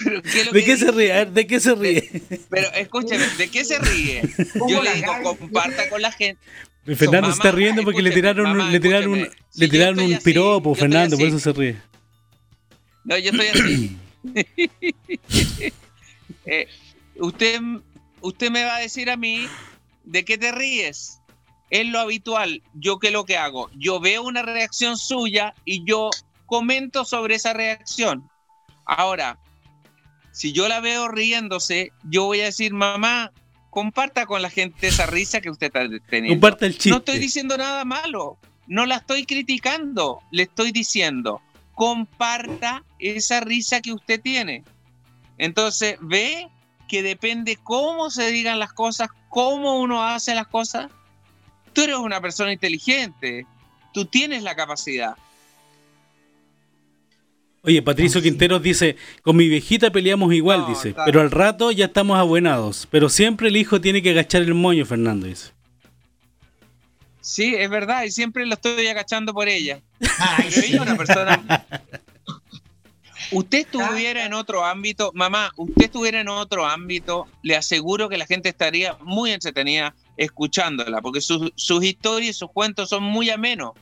Pero, 0.05 0.23
¿qué 0.23 0.41
es 0.41 0.47
lo 0.47 0.53
¿De 0.53 0.61
que 0.61 0.67
qué 0.67 0.77
se 0.77 0.91
ríe? 0.93 1.13
A 1.15 1.17
ver, 1.17 1.31
¿De 1.33 1.47
qué 1.47 1.59
se 1.59 1.75
ríe? 1.75 2.23
Pero 2.51 2.71
escúcheme, 2.75 3.25
¿de 3.39 3.49
qué 3.49 3.65
se 3.65 3.79
ríe? 3.79 4.29
¿Cómo 4.59 4.69
Yo 4.69 4.83
le 4.83 4.93
digo, 4.97 5.39
comparta 5.39 5.89
con 5.89 6.03
la 6.03 6.13
gente. 6.13 6.39
Fernando 6.85 7.29
se 7.29 7.37
está 7.37 7.45
mamá, 7.49 7.57
riendo 7.59 7.83
porque 7.83 8.03
le 8.03 8.11
tiraron, 8.11 8.45
un- 8.47 8.57
mamá, 8.59 8.71
le 8.71 8.79
tiraron, 8.79 9.11
un. 9.15 9.29
Si 9.49 9.61
le 9.61 9.69
tiraron 9.69 10.01
un 10.01 10.13
así, 10.13 10.23
piropo, 10.23 10.75
Fernando, 10.75 11.17
por 11.17 11.29
eso 11.29 11.39
se 11.39 11.53
ríe. 11.55 11.77
No, 13.05 13.17
yo 13.17 13.31
estoy 13.31 13.47
así. 13.47 13.97
Eh, 16.49 16.69
usted, 17.17 17.61
usted 18.21 18.51
me 18.51 18.65
va 18.65 18.77
a 18.77 18.81
decir 18.81 19.11
a 19.11 19.17
mí 19.17 19.49
de 20.05 20.25
qué 20.25 20.39
te 20.39 20.53
ríes. 20.53 21.21
Es 21.71 21.87
lo 21.89 21.99
habitual. 21.99 22.63
Yo 22.75 23.01
qué 23.01 23.09
es 23.09 23.13
lo 23.13 23.25
que 23.25 23.37
hago. 23.37 23.69
Yo 23.75 23.99
veo 23.99 24.23
una 24.23 24.43
reacción 24.43 24.97
suya 24.97 25.55
y 25.65 25.85
yo 25.85 26.11
comento 26.47 27.05
sobre 27.05 27.35
esa 27.35 27.53
reacción. 27.53 28.29
Ahora, 28.85 29.39
si 30.33 30.53
yo 30.53 30.69
la 30.69 30.81
veo 30.81 31.09
riéndose, 31.09 31.93
yo 32.05 32.25
voy 32.25 32.41
a 32.43 32.45
decir, 32.45 32.73
mamá, 32.73 33.33
comparta 33.71 34.27
con 34.27 34.43
la 34.43 34.51
gente 34.51 34.87
esa 34.87 35.07
risa 35.07 35.41
que 35.41 35.51
usted 35.51 35.67
está 35.67 35.81
teniendo. 36.09 36.35
Comparta 36.35 36.67
el 36.67 36.75
chiste. 36.75 36.91
No 36.91 36.99
estoy 36.99 37.19
diciendo 37.19 37.57
nada 37.57 37.85
malo, 37.85 38.39
no 38.67 38.87
la 38.87 38.97
estoy 38.97 39.25
criticando, 39.25 40.21
le 40.31 40.45
estoy 40.45 40.73
diciendo, 40.73 41.41
comparta 41.77 42.83
esa 42.99 43.41
risa 43.41 43.83
que 43.83 43.93
usted 43.93 44.21
tiene. 44.21 44.65
Entonces, 45.39 45.99
ve 46.01 46.49
que 46.89 47.03
depende 47.03 47.59
cómo 47.63 48.11
se 48.11 48.31
digan 48.31 48.59
las 48.59 48.73
cosas, 48.73 49.11
cómo 49.29 49.79
uno 49.79 50.03
hace 50.03 50.35
las 50.35 50.47
cosas. 50.49 50.91
Tú 51.75 51.83
eres 51.83 51.97
una 51.97 52.21
persona 52.21 52.51
inteligente, 52.51 53.47
tú 53.93 54.07
tienes 54.07 54.43
la 54.43 54.57
capacidad. 54.57 55.17
Oye, 57.63 57.83
Patricio 57.83 58.21
Ah. 58.21 58.23
Quinteros 58.23 58.63
dice, 58.63 58.97
con 59.23 59.37
mi 59.37 59.47
viejita 59.49 59.91
peleamos 59.91 60.33
igual, 60.33 60.61
No, 60.61 60.69
dice, 60.69 60.95
pero 61.05 61.21
al 61.21 61.31
rato 61.31 61.73
ya 61.73 61.87
estamos 61.87 62.19
abuenados, 62.19 62.89
pero 62.91 63.11
siempre 63.11 63.49
el 63.49 63.57
hijo 63.57 63.83
tiene 63.83 64.01
que 64.01 64.11
agachar 64.11 64.41
el 64.41 64.55
moño, 64.55 64.87
Fernando 64.87 65.27
dice. 65.27 65.56
Sí, 67.27 67.57
es 67.57 67.69
verdad, 67.69 68.05
y 68.05 68.13
siempre 68.13 68.47
lo 68.47 68.55
estoy 68.55 68.87
agachando 68.87 69.35
por 69.35 69.49
ella. 69.49 69.81
Ay, 70.21 70.49
Pero 70.49 70.65
ella 70.65 70.77
es 70.77 70.81
una 70.81 70.97
persona. 70.97 71.67
Usted 73.33 73.59
estuviera 73.59 74.25
en 74.25 74.33
otro 74.33 74.65
ámbito, 74.65 75.11
mamá, 75.13 75.51
usted 75.57 75.87
estuviera 75.87 76.21
en 76.21 76.29
otro 76.29 76.65
ámbito, 76.65 77.27
le 77.43 77.57
aseguro 77.57 78.09
que 78.09 78.17
la 78.17 78.27
gente 78.27 78.49
estaría 78.49 78.97
muy 79.01 79.33
entretenida 79.33 79.93
escuchándola, 80.17 81.03
porque 81.03 81.21
sus, 81.21 81.51
sus 81.57 81.83
historias 81.83 82.37
y 82.37 82.39
sus 82.39 82.53
cuentos 82.53 82.91
son 82.91 83.03
muy 83.03 83.29
amenos, 83.31 83.73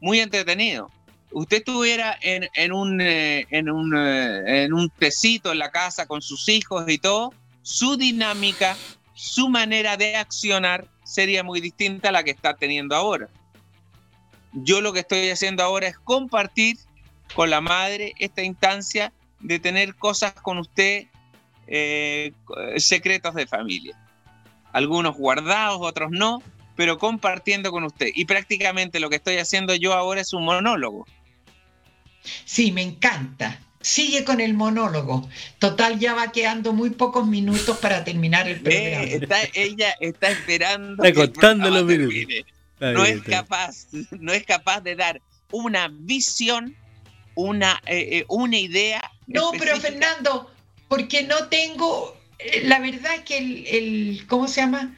muy 0.00 0.20
entretenidos. 0.20 0.92
Usted 1.32 1.56
estuviera 1.56 2.16
en, 2.20 2.48
en 2.54 2.72
un, 2.72 3.00
eh, 3.00 3.48
en, 3.50 3.68
un, 3.68 3.96
eh, 3.96 4.62
en 4.62 4.72
un 4.72 4.88
tecito 4.90 5.50
en 5.50 5.58
la 5.58 5.72
casa 5.72 6.06
con 6.06 6.22
sus 6.22 6.48
hijos 6.48 6.84
y 6.86 6.98
todo, 6.98 7.34
su 7.62 7.96
dinámica, 7.96 8.76
su 9.12 9.48
manera 9.48 9.96
de 9.96 10.14
accionar 10.14 10.91
sería 11.12 11.42
muy 11.42 11.60
distinta 11.60 12.08
a 12.08 12.12
la 12.12 12.24
que 12.24 12.30
está 12.30 12.54
teniendo 12.54 12.96
ahora. 12.96 13.28
Yo 14.52 14.80
lo 14.80 14.92
que 14.92 15.00
estoy 15.00 15.28
haciendo 15.30 15.62
ahora 15.62 15.88
es 15.88 15.98
compartir 15.98 16.78
con 17.34 17.50
la 17.50 17.60
madre 17.60 18.14
esta 18.18 18.42
instancia 18.42 19.12
de 19.40 19.58
tener 19.58 19.94
cosas 19.94 20.32
con 20.32 20.58
usted, 20.58 21.06
eh, 21.66 22.32
secretos 22.76 23.34
de 23.34 23.46
familia. 23.46 23.98
Algunos 24.72 25.16
guardados, 25.16 25.80
otros 25.82 26.10
no, 26.10 26.42
pero 26.76 26.98
compartiendo 26.98 27.70
con 27.70 27.84
usted. 27.84 28.08
Y 28.14 28.24
prácticamente 28.24 29.00
lo 29.00 29.10
que 29.10 29.16
estoy 29.16 29.36
haciendo 29.36 29.74
yo 29.74 29.92
ahora 29.92 30.22
es 30.22 30.32
un 30.32 30.44
monólogo. 30.44 31.06
Sí, 32.44 32.72
me 32.72 32.82
encanta. 32.82 33.60
Sigue 33.82 34.24
con 34.24 34.40
el 34.40 34.54
monólogo. 34.54 35.28
Total, 35.58 35.98
ya 35.98 36.14
va 36.14 36.30
quedando 36.32 36.72
muy 36.72 36.90
pocos 36.90 37.26
minutos 37.26 37.78
para 37.78 38.04
terminar 38.04 38.48
el 38.48 38.60
programa. 38.60 39.04
Eh, 39.04 39.18
está, 39.20 39.36
ella 39.54 39.94
está 40.00 40.30
esperando 40.30 41.02
Está 41.02 41.20
contando 41.20 41.68
los 41.70 41.84
minutos. 41.84 42.14
no 42.80 43.02
bien, 43.02 43.18
es 43.18 43.22
capaz, 43.22 43.86
no 44.18 44.32
es 44.32 44.44
capaz 44.44 44.80
de 44.80 44.94
dar 44.96 45.20
una 45.50 45.88
visión, 45.92 46.74
una, 47.34 47.80
eh, 47.86 48.18
eh, 48.18 48.24
una 48.28 48.56
idea. 48.58 49.02
No, 49.26 49.50
pero. 49.58 49.78
Fernando, 49.80 50.50
porque 50.88 51.22
no 51.24 51.48
tengo, 51.48 52.16
eh, 52.38 52.62
la 52.64 52.78
verdad 52.78 53.24
que 53.24 53.38
el, 53.38 53.66
el- 53.66 54.26
¿cómo 54.28 54.46
se 54.48 54.60
llama? 54.60 54.96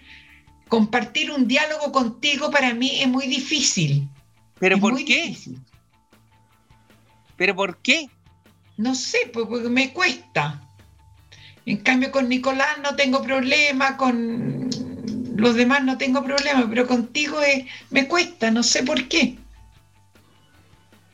Compartir 0.69 1.31
un 1.31 1.47
diálogo 1.48 1.90
contigo 1.93 2.51
para 2.51 2.74
mí 2.74 3.01
es 3.01 3.09
muy 3.09 3.27
difícil. 3.28 4.09
¿Pero 4.59 4.77
Es 4.77 4.81
por 4.81 4.97
qué? 5.05 5.23
difícil. 5.28 5.59
¿Pero 7.36 7.55
por 7.56 7.78
qué? 7.78 8.09
No 8.76 8.94
sé, 8.94 9.30
pues, 9.32 9.46
porque 9.48 9.68
me 9.68 9.92
cuesta. 9.92 10.60
En 11.66 11.78
cambio, 11.78 12.10
con 12.10 12.28
Nicolás 12.28 12.78
no 12.82 12.94
tengo 12.96 13.22
problema, 13.22 13.96
con 13.96 14.68
los 15.36 15.55
demás 15.55 15.82
no 15.84 15.96
tengo 15.98 16.22
problema, 16.22 16.66
pero 16.68 16.86
contigo 16.86 17.40
es- 17.40 17.64
me 17.90 18.06
cuesta, 18.06 18.51
no 18.51 18.62
sé 18.62 18.82
por 18.82 19.09
qué. 19.09 19.38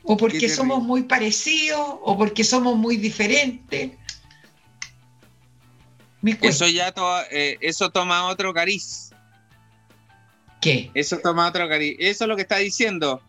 O 0.02 0.16
porque 0.16 0.48
somos 0.48 0.82
muy 0.82 1.02
parecidos, 1.02 1.80
o 2.02 2.16
porque 2.16 2.42
somos 2.42 2.76
muy 2.76 2.96
diferentes. 2.96 3.92
Me 6.22 6.36
cuesta. 6.36 6.64
Eso 6.66 6.74
ya 6.74 6.92
to- 6.92 7.22
eh, 7.30 7.56
eso 7.60 7.90
toma 7.90 8.26
otro 8.26 8.52
cariz. 8.52 9.10
¿Qué? 10.60 10.90
Eso 10.94 11.18
toma 11.18 11.46
otro 11.48 11.68
cariz. 11.68 11.96
Eso 11.98 12.24
es 12.24 12.28
lo 12.28 12.36
que 12.36 12.42
está 12.42 12.56
diciendo. 12.56 13.22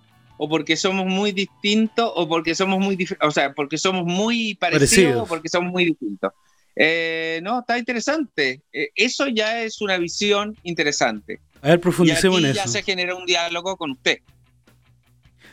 O 0.44 0.50
porque 0.50 0.76
somos 0.76 1.06
muy 1.06 1.32
distintos, 1.34 2.12
o 2.16 2.28
porque 2.28 2.56
somos 2.56 2.80
muy 2.80 2.98
o 3.22 3.30
sea, 3.30 3.54
porque 3.54 3.78
somos 3.78 4.06
muy 4.06 4.56
parecidos, 4.56 4.90
Parecidos. 4.90 5.22
o 5.22 5.26
porque 5.28 5.50
somos 5.50 5.72
muy 5.72 5.86
distintos. 5.86 6.32
Eh, 6.76 7.40
no, 7.44 7.60
está 7.60 7.78
interesante. 7.78 8.62
Eh, 8.74 8.90
eso 8.96 9.28
ya 9.28 9.62
es 9.64 9.82
una 9.82 9.98
visión 10.00 10.58
interesante. 10.64 11.40
A 11.62 11.68
ver, 11.68 11.78
Y 11.78 11.82
profundicemos 11.82 12.40
aquí 12.40 12.48
en 12.48 12.54
ya 12.54 12.64
eso. 12.64 12.72
se 12.72 12.82
genera 12.82 13.14
un 13.16 13.26
diálogo 13.28 13.78
con 13.78 13.92
usted. 13.92 14.18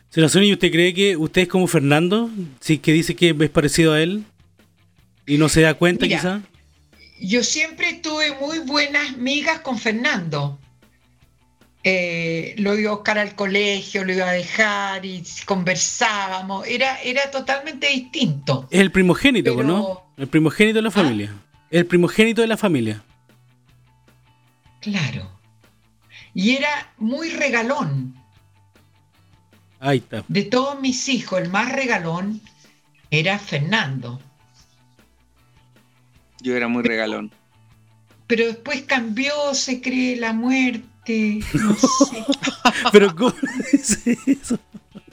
Señora 0.09 0.31
Sonia, 0.31 0.49
¿y 0.49 0.53
usted 0.55 0.71
cree 0.73 0.95
que 0.95 1.19
usted 1.19 1.43
es 1.43 1.49
como 1.49 1.67
Fernando? 1.67 2.31
Sí, 2.61 2.79
que 2.79 2.93
dice 2.93 3.15
que 3.15 3.37
es 3.39 3.51
parecido 3.51 3.93
a 3.93 4.01
él 4.01 4.25
y 5.27 5.37
no 5.37 5.51
se 5.51 5.61
da 5.61 5.75
cuenta 5.75 6.07
Mira, 6.07 6.17
quizá. 6.19 6.41
Yo 7.21 7.43
siempre 7.45 7.93
tuve 8.03 8.35
muy 8.41 8.61
buenas 8.61 9.19
migas 9.19 9.61
con 9.61 9.79
Fernando. 9.79 10.59
Eh, 11.85 12.55
lo 12.59 12.77
iba 12.79 12.91
a 12.91 12.95
buscar 12.95 13.19
al 13.19 13.35
colegio, 13.35 14.05
lo 14.05 14.13
iba 14.13 14.29
a 14.29 14.33
dejar 14.33 15.07
y 15.07 15.23
conversábamos. 15.47 16.67
Era, 16.67 17.01
era 17.03 17.31
totalmente 17.31 17.89
distinto. 17.89 18.67
Es 18.71 18.81
el 18.81 18.91
primogénito, 18.91 19.55
Pero- 19.57 19.67
¿no? 19.69 20.03
El 20.17 20.27
primogénito 20.29 20.77
de 20.79 20.83
la 20.83 20.89
¿Ah? 20.89 20.93
familia. 20.93 21.33
El 21.71 21.87
primogénito 21.87 22.41
de 22.43 22.49
la 22.49 22.57
familia. 22.57 23.03
Claro. 24.81 25.31
Y 26.35 26.57
era 26.57 26.93
muy 26.99 27.31
regalón. 27.31 28.15
Ahí 29.81 29.99
está. 29.99 30.25
De 30.29 30.43
todos 30.43 30.81
mis 30.81 31.09
hijos, 31.09 31.41
el 31.41 31.49
más 31.51 31.71
regalón 31.73 32.41
era 33.11 33.39
Fernando. 33.39 34.21
Yo 36.41 36.57
era 36.57 36.69
muy 36.69 36.83
regalón. 36.83 37.33
Pero 38.27 38.47
después 38.47 38.83
cambió, 38.83 39.55
se 39.55 39.81
cree 39.81 40.17
la 40.17 40.33
muerte. 40.33 40.85
No 41.55 41.75
sé. 41.77 42.25
Pero 42.93 43.15
¿cómo 43.17 43.35
dice 43.73 44.17
eso? 44.27 44.59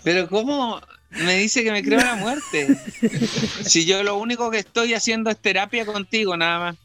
Pero 0.03 0.27
¿cómo 0.29 0.81
me 1.11 1.37
dice 1.37 1.63
que 1.63 1.71
me 1.71 1.83
creo 1.83 1.99
la 1.99 2.15
muerte? 2.15 2.77
Si 3.65 3.85
yo 3.85 4.03
lo 4.03 4.17
único 4.17 4.51
que 4.51 4.59
estoy 4.59 4.93
haciendo 4.93 5.29
es 5.29 5.37
terapia 5.37 5.85
contigo, 5.85 6.35
nada 6.37 6.59
más. 6.59 6.75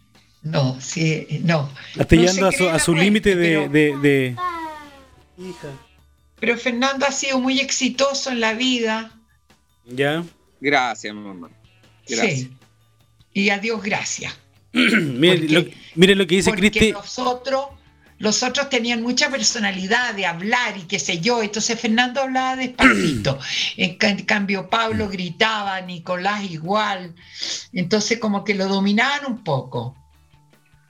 No, 0.43 0.81
sí, 0.81 1.27
no. 1.45 1.71
Está 1.99 2.17
No 2.17 2.23
llegando 2.23 2.47
a 2.49 2.53
su, 2.53 2.69
a 2.69 2.79
la 2.97 3.03
límite 3.03 3.37
de, 3.37 3.49
pero- 3.69 3.69
de, 3.69 4.09
de- 4.09 4.37
Pero 6.39 6.57
Fernando 6.57 7.07
ha 7.07 7.13
sido 7.13 7.39
muy 7.39 7.61
exitoso 7.61 8.31
en 8.31 8.41
la 8.41 8.55
vida. 8.55 9.13
¿Ya? 9.87 10.25
Gracias, 10.61 11.15
mamá. 11.15 11.51
Gracias. 12.09 12.39
Sí. 12.41 12.53
Y 13.35 13.51
a 13.51 13.59
Dios 13.59 13.83
gracias. 13.83 14.37
miren, 14.73 15.53
lo, 15.53 15.65
miren 15.95 16.19
lo 16.19 16.27
que 16.27 16.37
dice 16.37 16.53
Cristi. 16.53 16.93
los 16.93 17.19
otros, 17.19 17.67
los 18.21 18.43
otros 18.45 18.69
tenían 18.71 19.03
mucha 19.03 19.29
personalidad 19.31 20.15
de 20.15 20.27
hablar 20.27 20.77
y 20.77 20.83
qué 20.83 20.99
sé 20.99 21.21
yo. 21.21 21.43
Entonces 21.43 21.81
Fernando 21.81 22.21
hablaba 22.21 22.55
despacito. 22.55 23.39
En, 23.77 23.97
ca- 23.97 24.11
en 24.11 24.23
cambio 24.25 24.69
Pablo 24.71 25.09
gritaba, 25.09 25.81
Nicolás 25.81 26.45
igual. 26.49 27.15
Entonces 27.73 28.19
como 28.19 28.45
que 28.45 28.55
lo 28.55 28.69
dominaban 28.69 29.25
un 29.27 29.43
poco. 29.43 29.97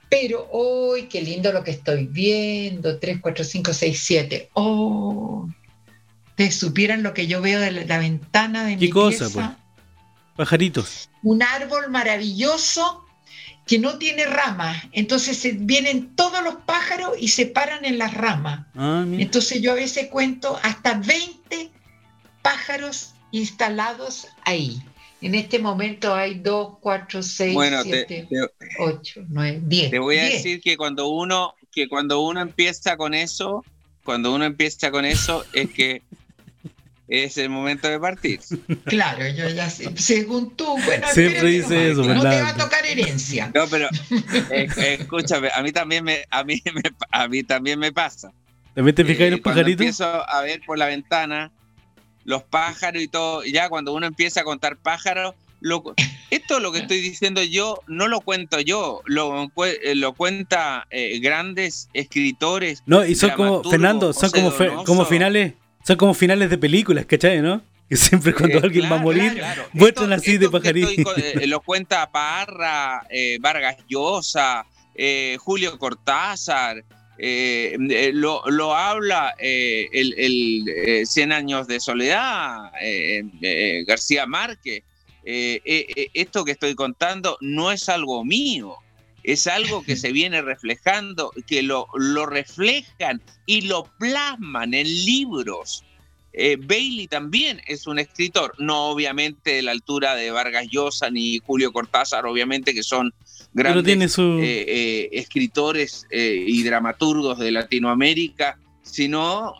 Pero, 0.09 0.49
¡uy, 0.51 1.03
qué 1.03 1.21
lindo 1.21 1.53
lo 1.53 1.63
que 1.63 1.71
estoy 1.71 2.05
viendo! 2.05 2.99
3, 2.99 3.19
4, 3.21 3.43
5, 3.45 3.73
6, 3.73 3.99
7. 4.03 4.49
¡Oh! 4.55 5.47
Ustedes 6.31 6.55
supieran 6.59 7.01
lo 7.01 7.13
que 7.13 7.27
yo 7.27 7.41
veo 7.41 7.61
de 7.61 7.71
la, 7.71 7.85
la 7.85 7.97
ventana 7.97 8.65
de 8.65 8.75
¿Qué 8.77 8.85
mi 8.87 8.89
cosa, 8.91 9.25
pieza. 9.27 9.33
pues? 9.33 9.47
Pajaritos. 10.35 11.09
un 11.23 11.41
árbol 11.43 11.89
maravilloso 11.89 13.05
que 13.65 13.79
no 13.79 13.97
tiene 13.97 14.25
ramas. 14.25 14.83
Entonces 14.91 15.37
se- 15.37 15.53
vienen 15.53 16.15
todos 16.15 16.43
los 16.43 16.55
pájaros 16.65 17.11
y 17.19 17.29
se 17.29 17.45
paran 17.45 17.85
en 17.85 17.97
las 17.97 18.13
ramas. 18.13 18.65
Ah. 18.75 19.05
Entonces 19.07 19.61
yo 19.61 19.71
a 19.71 19.75
veces 19.75 20.07
cuento 20.07 20.59
hasta 20.63 20.95
20 20.95 21.69
pájaros 22.41 23.13
instalados 23.31 24.27
ahí. 24.45 24.81
En 25.21 25.35
este 25.35 25.59
momento 25.59 26.15
hay 26.15 26.35
2, 26.39 26.77
4, 26.81 27.21
6, 27.21 27.53
Bueno, 27.53 27.83
te, 27.83 28.05
7, 28.07 28.27
te- 28.29 28.37
8, 28.79 29.21
9, 29.29 29.61
10. 29.63 29.91
te 29.91 29.99
voy 29.99 30.17
a 30.17 30.23
10. 30.23 30.33
decir 30.43 30.61
que 30.61 30.75
cuando 30.77 31.07
uno, 31.09 31.53
que 31.71 31.87
cuando 31.87 32.21
uno 32.21 32.41
empieza 32.41 32.97
con 32.97 33.13
eso, 33.13 33.63
cuando 34.03 34.33
uno 34.33 34.45
empieza 34.45 34.89
con 34.89 35.05
eso, 35.05 35.45
es 35.53 35.69
que 35.69 36.01
es 37.11 37.37
el 37.37 37.49
momento 37.49 37.87
de 37.89 37.99
partir. 37.99 38.39
Claro, 38.85 39.27
yo 39.27 39.47
ya 39.49 39.69
sé. 39.69 39.91
Según 39.97 40.55
tú, 40.55 40.65
bueno, 40.85 41.05
Siempre 41.13 41.43
dice 41.49 41.75
nomás, 41.75 41.91
eso, 41.91 42.13
No 42.15 42.21
te 42.21 42.41
va 42.41 42.49
a 42.49 42.55
tocar 42.57 42.85
herencia. 42.85 43.51
No, 43.53 43.67
pero 43.67 43.87
eh, 44.49 44.67
eh, 44.77 44.97
escúchame, 44.99 45.49
a 45.53 45.61
mí 45.61 45.71
también 45.71 46.03
me, 46.03 46.25
a 46.31 46.43
mí 46.43 46.61
me, 46.73 46.81
a 47.11 47.27
mí 47.27 47.43
también 47.43 47.77
me 47.79 47.91
pasa. 47.91 48.31
¿También 48.73 48.95
te 48.95 49.03
fijas 49.05 49.21
en 49.21 49.27
Eh, 49.27 49.31
los 49.31 49.39
cuando 49.41 49.59
pajaritos? 49.61 49.81
empiezo 49.81 50.29
a 50.29 50.41
ver 50.41 50.61
por 50.65 50.77
la 50.77 50.85
ventana 50.87 51.51
los 52.23 52.43
pájaros 52.43 53.01
y 53.01 53.07
todo, 53.07 53.43
ya 53.43 53.67
cuando 53.67 53.93
uno 53.93 54.05
empieza 54.07 54.41
a 54.41 54.43
contar 54.43 54.77
pájaros, 54.77 55.33
lo, 55.59 55.83
esto 56.29 56.59
lo 56.59 56.71
que 56.71 56.79
estoy 56.79 57.01
diciendo 57.01 57.41
yo 57.43 57.81
no 57.87 58.07
lo 58.07 58.21
cuento 58.21 58.59
yo, 58.61 59.01
lo, 59.05 59.51
eh, 59.65 59.95
lo 59.95 60.13
cuenta 60.13 60.85
eh, 60.91 61.19
grandes 61.19 61.89
escritores. 61.93 62.83
No, 62.85 63.03
y 63.05 63.15
son 63.15 63.31
como, 63.31 63.63
Fernando, 63.63 64.13
son 64.13 64.29
como, 64.31 64.51
fe- 64.51 64.71
como 64.85 65.05
finales, 65.05 65.53
son 65.85 65.95
como 65.97 66.13
finales 66.13 66.49
de 66.49 66.57
películas, 66.57 67.05
¿cachai, 67.05 67.41
no? 67.41 67.61
Que 67.89 67.97
siempre 67.97 68.33
cuando 68.33 68.57
Eh, 68.59 68.61
alguien 68.63 68.83
va 68.83 68.87
a 68.87 68.89
claro, 68.89 69.03
morir, 69.03 69.33
claro. 69.33 69.65
muestran 69.73 70.13
Esto- 70.13 70.21
así 70.21 70.37
de 70.37 70.45
esto 70.45 70.51
co- 71.03 71.13
eh, 71.17 71.47
lo 71.47 71.59
cuenta 71.61 72.09
Parra, 72.11 73.05
eh, 73.09 73.37
Vargas 73.41 73.77
Llosa, 73.89 74.65
eh, 74.95 75.37
Julio 75.39 75.77
Cortázar, 75.77 76.83
lo, 78.13 78.41
lo 78.49 78.73
habla 78.75 79.35
eh, 79.37 79.87
el, 79.91 80.13
el, 80.17 80.65
eh, 80.69 81.05
Cien 81.05 81.31
Años 81.31 81.67
de 81.67 81.79
Soledad, 81.79 82.71
eh, 82.81 83.23
eh, 83.41 83.83
García 83.85 84.25
Márquez. 84.25 84.83
Esto 85.23 86.43
que 86.45 86.51
estoy 86.53 86.73
contando 86.75 87.37
no 87.41 87.71
es 87.71 87.89
algo 87.89 88.23
mío, 88.25 88.75
es 89.23 89.47
algo 89.47 89.83
que 89.83 89.95
se 89.95 90.11
viene 90.11 90.41
reflejando, 90.41 91.31
que 91.47 91.63
lo, 91.63 91.87
lo 91.95 92.25
reflejan 92.25 93.21
y 93.45 93.61
lo 93.61 93.85
plasman 93.99 94.73
en 94.73 94.87
libros. 94.87 95.83
Eh, 96.33 96.57
Bailey 96.57 97.07
también 97.07 97.61
es 97.67 97.87
un 97.87 97.99
escritor, 97.99 98.53
no 98.57 98.85
obviamente 98.85 99.55
de 99.55 99.61
la 99.63 99.71
altura 99.71 100.15
de 100.15 100.31
Vargas 100.31 100.67
Llosa 100.71 101.09
ni 101.09 101.39
Julio 101.39 101.73
Cortázar, 101.73 102.25
obviamente 102.25 102.73
que 102.73 102.83
son 102.83 103.13
grandes 103.53 103.83
tiene 103.83 104.07
su... 104.07 104.39
eh, 104.39 104.65
eh, 104.67 105.09
escritores 105.11 106.07
y 106.09 106.63
dramaturgos 106.63 107.37
de 107.37 107.51
Latinoamérica, 107.51 108.57
sino 108.81 109.55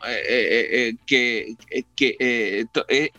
que, 1.06 1.56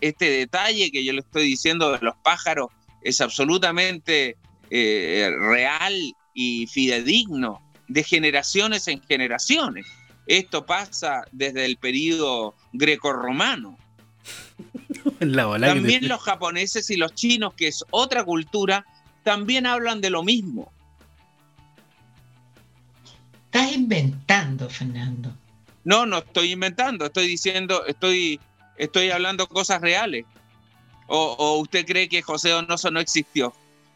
este 0.00 0.30
detalle 0.30 0.90
que 0.90 1.04
yo 1.04 1.12
le 1.12 1.20
estoy 1.20 1.44
diciendo 1.44 1.92
de 1.92 1.98
los 2.00 2.14
pájaros 2.24 2.68
es 3.02 3.20
absolutamente 3.20 4.36
real 4.70 6.14
y 6.34 6.66
fidedigno 6.66 7.60
de 7.88 8.04
generaciones 8.04 8.88
en 8.88 9.02
generaciones. 9.02 9.86
Esto 10.26 10.64
pasa 10.64 11.24
desde 11.32 11.64
el 11.64 11.76
periodo 11.76 12.54
grecorromano. 12.72 13.78
También 15.18 16.08
los 16.08 16.20
japoneses 16.20 16.90
y 16.90 16.96
los 16.96 17.14
chinos, 17.14 17.54
que 17.54 17.68
es 17.68 17.84
otra 17.90 18.24
cultura, 18.24 18.84
también 19.24 19.66
hablan 19.66 20.00
de 20.00 20.10
lo 20.10 20.22
mismo. 20.22 20.72
Estás 23.46 23.72
inventando, 23.72 24.68
Fernando. 24.70 25.32
No, 25.84 26.06
no 26.06 26.18
estoy 26.18 26.52
inventando, 26.52 27.06
estoy 27.06 27.26
diciendo, 27.26 27.84
estoy, 27.86 28.40
estoy 28.78 29.10
hablando 29.10 29.46
cosas 29.48 29.80
reales. 29.80 30.24
O, 31.08 31.36
o 31.38 31.58
usted 31.58 31.84
cree 31.84 32.08
que 32.08 32.22
José 32.22 32.50
Donoso 32.50 32.90
no 32.90 33.00
existió? 33.00 33.52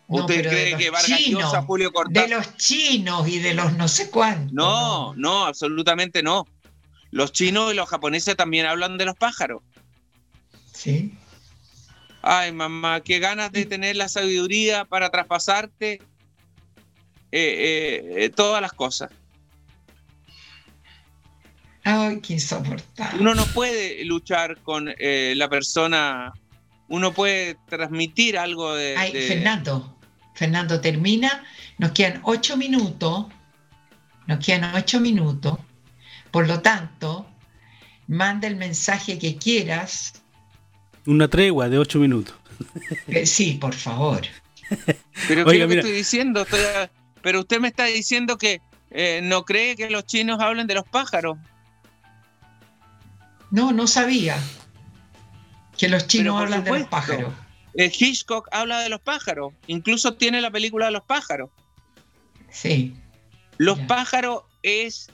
No, 0.08 0.16
¿Usted 0.18 0.42
de 0.44 0.48
cree 0.48 0.76
que 0.76 0.90
Vargas 0.90 1.18
chinos, 1.18 1.42
Llosa, 1.42 1.62
Julio 1.62 1.88
De 1.88 1.92
Cortázar? 1.92 2.30
los 2.30 2.56
chinos 2.56 3.26
y 3.28 3.38
de 3.40 3.54
los 3.54 3.72
no 3.72 3.88
sé 3.88 4.08
cuántos. 4.10 4.52
No, 4.52 5.14
no, 5.16 5.46
absolutamente 5.46 6.22
no. 6.22 6.46
Los 7.10 7.32
chinos 7.32 7.72
y 7.72 7.76
los 7.76 7.88
japoneses 7.88 8.36
también 8.36 8.66
hablan 8.66 8.98
de 8.98 9.04
los 9.04 9.16
pájaros. 9.16 9.62
Sí. 10.72 11.14
Ay, 12.22 12.52
mamá, 12.52 13.00
qué 13.00 13.18
ganas 13.18 13.50
de 13.52 13.66
tener 13.66 13.96
la 13.96 14.08
sabiduría 14.08 14.84
para 14.84 15.10
traspasarte 15.10 15.94
eh, 15.94 16.00
eh, 17.32 18.04
eh, 18.24 18.30
todas 18.30 18.60
las 18.62 18.72
cosas. 18.72 19.10
Ay, 21.84 22.20
qué 22.20 22.34
insoportable. 22.34 23.20
Uno 23.20 23.34
no 23.34 23.44
puede 23.46 24.04
luchar 24.04 24.60
con 24.62 24.92
eh, 24.98 25.34
la 25.36 25.48
persona, 25.48 26.32
uno 26.88 27.12
puede 27.12 27.56
transmitir 27.68 28.36
algo 28.38 28.74
de... 28.74 28.96
Ay, 28.96 29.12
de- 29.12 29.22
Fernando, 29.28 29.95
Fernando, 30.36 30.80
termina. 30.80 31.42
Nos 31.78 31.90
quedan 31.92 32.20
ocho 32.22 32.56
minutos. 32.56 33.26
Nos 34.28 34.44
quedan 34.44 34.74
ocho 34.76 35.00
minutos. 35.00 35.58
Por 36.30 36.46
lo 36.46 36.60
tanto, 36.60 37.26
manda 38.06 38.46
el 38.46 38.56
mensaje 38.56 39.18
que 39.18 39.36
quieras. 39.36 40.22
Una 41.06 41.26
tregua 41.28 41.68
de 41.68 41.78
ocho 41.78 41.98
minutos. 41.98 42.34
Eh, 43.08 43.26
sí, 43.26 43.54
por 43.60 43.74
favor. 43.74 44.22
Pero 45.28 45.44
¿qué 45.44 45.50
Oiga, 45.50 45.52
es 45.52 45.58
lo 45.60 45.64
que 45.64 45.66
mira. 45.68 45.80
estoy 45.80 45.92
diciendo? 45.96 46.42
Estoy 46.42 46.60
a- 46.60 46.90
pero 47.22 47.40
usted 47.40 47.60
me 47.60 47.68
está 47.68 47.84
diciendo 47.84 48.36
que 48.38 48.60
eh, 48.90 49.20
no 49.22 49.44
cree 49.44 49.74
que 49.76 49.90
los 49.90 50.04
chinos 50.06 50.38
hablen 50.40 50.66
de 50.66 50.74
los 50.74 50.84
pájaros. 50.86 51.38
No, 53.50 53.72
no 53.72 53.86
sabía 53.86 54.36
que 55.78 55.88
los 55.88 56.06
chinos 56.06 56.40
hablan 56.40 56.64
de 56.64 56.70
los 56.78 56.88
pájaros. 56.88 57.32
Eh, 57.76 57.92
Hitchcock 57.96 58.48
habla 58.52 58.80
de 58.80 58.88
los 58.88 59.00
pájaros, 59.00 59.52
incluso 59.66 60.14
tiene 60.14 60.40
la 60.40 60.50
película 60.50 60.86
de 60.86 60.92
los 60.92 61.02
pájaros. 61.04 61.50
Sí. 62.50 62.94
Los 63.58 63.78
pájaros 63.80 64.42
es 64.62 65.08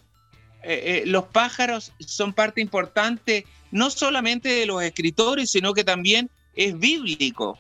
eh, 0.65 1.03
eh, 1.03 1.07
los 1.07 1.25
pájaros 1.25 1.93
son 1.99 2.33
parte 2.33 2.61
importante 2.61 3.47
no 3.73 3.91
solamente 3.91 4.49
de 4.49 4.65
los 4.67 4.81
escritores, 4.83 5.51
sino 5.51 5.75
que 5.75 5.83
también 5.83 6.31
es 6.55 6.79
bíblico. 6.79 7.59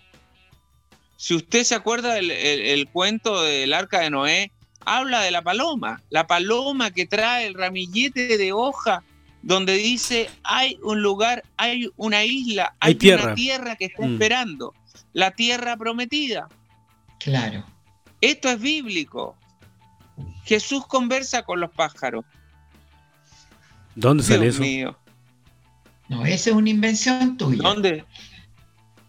Si 1.17 1.35
usted 1.35 1.65
se 1.65 1.75
acuerda 1.75 2.15
del 2.15 2.31
el- 2.31 2.61
el 2.61 2.89
cuento 2.89 3.43
del 3.43 3.73
arca 3.73 4.01
de 4.01 4.11
Noé, 4.11 4.53
habla 4.85 5.23
de 5.23 5.33
la 5.33 5.43
paloma, 5.43 6.01
la 6.11 6.27
paloma 6.29 6.93
que 6.93 7.07
trae 7.07 7.47
el 7.47 7.55
ramillete 7.55 8.39
de 8.39 8.53
hoja 8.53 9.03
donde 9.43 9.75
dice 9.75 10.31
hay 10.45 10.79
un 10.83 11.03
lugar, 11.03 11.43
hay 11.57 11.91
una 11.97 12.25
isla, 12.25 12.77
Hay 12.79 12.91
hay, 12.91 12.95
tierra. 12.95 13.25
una 13.25 13.35
tierra 13.35 13.75
que 13.77 13.87
está 13.87 14.07
Mm. 14.07 14.13
esperando, 14.13 14.75
la 15.13 15.31
tierra 15.33 15.77
prometida. 15.77 16.49
Claro. 17.19 17.65
Esto 18.21 18.49
es 18.49 18.61
bíblico. 18.61 19.37
Jesús 20.45 20.87
conversa 20.87 21.43
con 21.43 21.61
los 21.61 21.71
pájaros. 21.71 22.25
¿Dónde 23.95 24.23
sale 24.23 24.43
Dios 24.43 24.55
eso? 24.55 24.63
mío. 24.63 24.99
No, 26.09 26.25
esa 26.27 26.51
es 26.51 26.57
una 26.57 26.71
invención 26.71 27.37
tuya. 27.37 27.63
¿Dónde? 27.63 28.05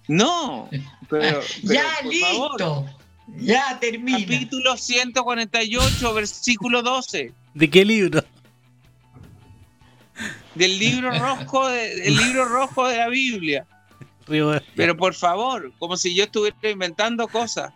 No. 0.07 0.69
Pero, 1.09 1.41
pero, 1.41 1.43
ya, 1.61 1.83
por 2.01 2.11
listo. 2.11 2.27
favor. 2.57 2.85
Ya 3.37 3.79
termina. 3.79 4.19
Capítulo 4.19 4.77
148, 4.77 6.13
versículo 6.13 6.81
12. 6.81 7.31
¿De 7.53 7.69
qué 7.69 7.85
libro? 7.85 8.23
Del 10.55 10.79
libro 10.79 11.11
rojo 11.19 11.67
de, 11.67 11.95
del 11.97 12.15
libro 12.15 12.45
rojo 12.45 12.87
de 12.87 12.97
la 12.97 13.09
Biblia. 13.09 13.67
Río- 14.27 14.61
Pero 14.75 14.95
por 14.97 15.13
favor, 15.13 15.71
como 15.79 15.97
si 15.97 16.15
yo 16.15 16.23
estuviera 16.23 16.57
inventando 16.69 17.27
cosas. 17.27 17.73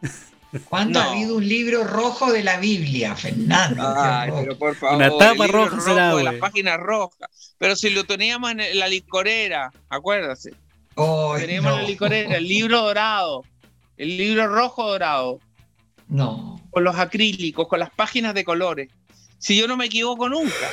¿Cuándo 0.70 1.00
ha 1.02 1.12
habido 1.12 1.36
un 1.36 1.48
libro 1.48 1.84
rojo 1.84 2.32
de 2.32 2.42
la 2.44 2.58
Biblia, 2.58 3.16
Fernando? 3.16 3.84
Qué 3.84 4.00
Ay, 4.00 4.30
horror. 4.30 4.44
pero 4.44 4.58
por 4.58 4.76
favor. 4.76 4.96
Una 4.96 5.10
tapa 5.10 5.26
el 5.46 5.52
libro 5.52 5.66
roja 5.66 5.82
será, 5.82 6.06
rojo 6.08 6.18
de 6.20 6.24
las 6.24 6.32
güey. 6.34 6.40
páginas 6.42 6.78
rojas. 6.80 7.30
Pero 7.58 7.76
si 7.76 7.90
lo 7.90 8.06
teníamos 8.06 8.52
en 8.52 8.80
la 8.80 8.88
licorera, 8.88 9.72
acuérdate. 9.90 10.52
Ay, 10.96 11.42
Teníamos 11.42 11.72
en 11.72 11.76
no. 11.78 11.82
la 11.82 11.88
licorera, 11.88 12.38
el 12.38 12.48
libro 12.48 12.82
dorado, 12.82 13.44
el 13.98 14.18
libro 14.18 14.48
rojo 14.48 14.88
dorado, 14.90 15.40
No. 16.08 16.62
con 16.72 16.84
los 16.86 16.96
acrílicos, 16.98 17.68
con 17.68 17.80
las 17.80 17.90
páginas 17.92 18.34
de 18.34 18.46
colores. 18.46 18.90
Si 19.38 19.56
yo 19.58 19.68
no 19.68 19.76
me 19.76 19.86
equivoco 19.86 20.30
nunca. 20.30 20.70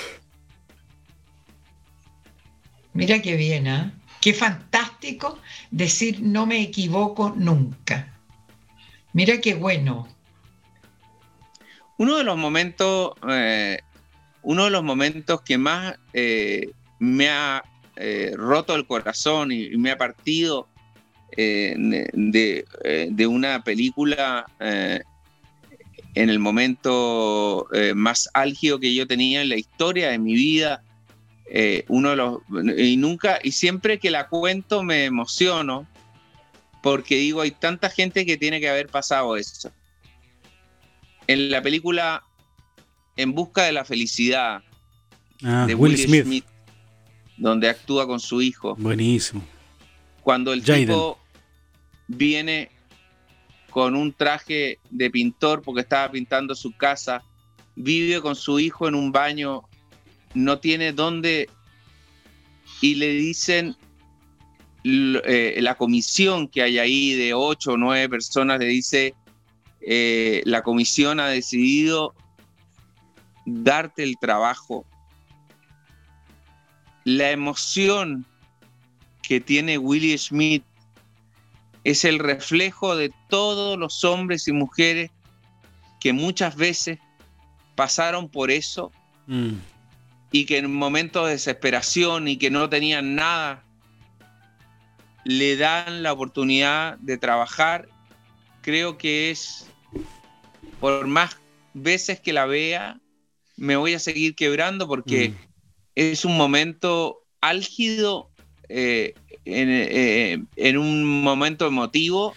Mira 2.93 3.21
qué 3.21 3.37
bien, 3.37 3.67
¿ah? 3.69 3.93
Qué 4.25 4.33
fantástico 4.33 5.39
decir 5.71 6.23
no 6.23 6.47
me 6.47 6.63
equivoco 6.63 7.35
nunca. 7.37 8.11
Mira 9.13 9.39
qué 9.39 9.53
bueno. 9.53 10.09
Uno 11.99 12.17
de 12.17 12.25
los 12.25 12.39
momentos, 12.39 13.13
eh, 13.29 13.81
uno 14.43 14.65
de 14.65 14.71
los 14.71 14.83
momentos 14.83 15.43
que 15.43 15.59
más 15.59 15.97
eh, 16.15 16.71
me 16.99 17.29
ha 17.29 17.65
eh, 17.97 18.33
roto 18.35 18.75
el 18.75 18.87
corazón 18.87 19.53
y, 19.53 19.77
me 19.77 19.91
ha 19.91 19.99
partido 19.99 20.69
de, 21.37 22.65
de 23.11 23.27
una 23.27 23.63
película 23.63 24.47
en 24.59 26.31
el 26.31 26.39
momento 26.39 27.69
más 27.95 28.31
álgido 28.33 28.81
que 28.81 28.95
yo 28.95 29.07
tenía 29.07 29.43
en 29.43 29.51
la 29.51 29.57
historia 29.57 30.09
de 30.09 30.19
mi 30.19 30.33
vida. 30.33 30.83
Eh, 31.47 31.85
uno 31.89 32.11
de 32.11 32.16
los 32.16 32.39
y 32.79 32.97
nunca 32.97 33.39
y 33.43 33.53
siempre 33.53 33.99
que 33.99 34.11
la 34.11 34.29
cuento 34.29 34.83
me 34.83 35.05
emociono 35.05 35.87
porque 36.83 37.16
digo 37.16 37.41
hay 37.43 37.51
tanta 37.51 37.91
gente 37.91 38.25
que 38.27 38.37
tiene 38.37 38.61
que 38.61 38.69
haber 38.69 38.89
pasado 38.89 39.37
eso 39.37 39.71
en 41.27 41.51
la 41.51 41.62
película 41.62 42.23
En 43.16 43.33
busca 43.33 43.62
de 43.65 43.73
la 43.73 43.85
felicidad 43.85 44.62
Ah, 45.43 45.65
de 45.66 45.75
Will 45.75 45.93
Will 45.93 46.07
Smith. 46.07 46.25
Smith. 46.25 46.45
donde 47.37 47.69
actúa 47.69 48.07
con 48.07 48.21
su 48.21 48.41
hijo, 48.41 48.77
Buenísimo. 48.77 49.43
cuando 50.23 50.53
el 50.53 50.62
Jaden. 50.62 50.87
tipo 50.87 51.19
viene 52.09 52.71
con 53.71 53.95
un 53.97 54.12
traje 54.12 54.79
de 54.91 55.11
pintor 55.11 55.61
porque 55.62 55.81
estaba 55.83 56.11
pintando 56.12 56.55
su 56.55 56.73
casa, 56.77 57.23
vive 57.75 58.21
con 58.23 58.37
su 58.37 58.61
hijo 58.61 58.87
en 58.89 58.95
un 58.95 59.11
baño, 59.11 59.62
no 60.35 60.59
tiene 60.59 60.93
dónde 60.93 61.48
y 62.81 62.97
le 62.97 63.09
dicen 63.09 63.77
eh, 64.85 65.56
la 65.61 65.77
comisión 65.77 66.48
que 66.48 66.62
hay 66.62 66.78
ahí 66.78 67.15
de 67.15 67.32
ocho 67.32 67.73
o 67.73 67.77
nueve 67.77 68.09
personas 68.09 68.59
le 68.59 68.66
dice 68.66 69.15
eh, 69.81 70.43
la 70.44 70.62
comisión 70.62 71.20
ha 71.20 71.28
decidido 71.28 72.15
darte 73.47 74.02
el 74.02 74.16
trabajo. 74.19 74.86
La 77.05 77.31
emoción 77.31 78.24
que 79.23 79.40
tiene 79.40 79.78
Willie 79.78 80.16
Smith 80.16 80.65
es 81.85 82.05
el 82.05 82.19
reflejo 82.19 82.97
de 82.97 83.12
todos 83.28 83.78
los 83.78 84.05
hombres 84.05 84.48
y 84.48 84.52
mujeres 84.52 85.11
que 86.01 86.15
muchas 86.15 86.56
veces 86.56 86.98
pasaron 87.74 88.28
por 88.28 88.51
eso 88.51 88.90
Mm. 89.27 89.55
Y 90.35 90.47
que 90.47 90.59
en 90.59 90.74
momentos 90.74 91.27
de 91.27 91.35
desesperación 91.35 92.27
y 92.27 92.36
que 92.39 92.51
no 92.51 92.69
tenían 92.69 93.15
nada, 93.15 93.62
le 95.24 95.56
dan 95.56 96.02
la 96.02 96.12
oportunidad 96.12 96.98
de 96.98 97.16
trabajar. 97.19 97.89
Creo 98.61 98.98
que 98.98 99.31
es, 99.31 99.70
por 100.81 101.06
más 101.06 101.36
veces 101.73 102.19
que 102.19 102.32
la 102.32 102.47
vea, 102.47 102.98
me 103.56 103.77
voy 103.77 103.94
a 103.94 104.01
seguir 104.01 104.35
quebrando 104.35 104.89
porque 104.89 105.28
Mm. 105.28 105.35
es 105.94 106.24
un 106.24 106.36
momento 106.36 107.23
álgido, 107.40 108.28
eh, 108.69 109.15
en, 109.44 109.69
eh, 109.70 110.43
en 110.56 110.78
un 110.78 111.05
momento 111.23 111.65
emotivo 111.69 112.35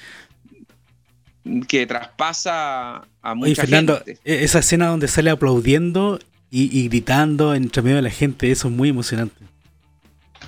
que 1.68 1.88
traspasa 1.88 3.08
a 3.24 3.34
mucha 3.34 3.48
Oye, 3.48 3.56
Fernando, 3.56 3.96
gente. 4.06 4.20
e- 4.24 4.44
esa 4.44 4.60
escena 4.60 4.86
donde 4.86 5.08
sale 5.08 5.32
aplaudiendo 5.32 6.20
y, 6.52 6.80
y 6.80 6.88
gritando 6.88 7.54
entre 7.54 7.82
medio 7.82 7.98
de 7.98 8.02
la 8.04 8.10
gente, 8.10 8.52
eso 8.52 8.68
es 8.68 8.74
muy 8.74 8.90
emocionante. 8.90 9.36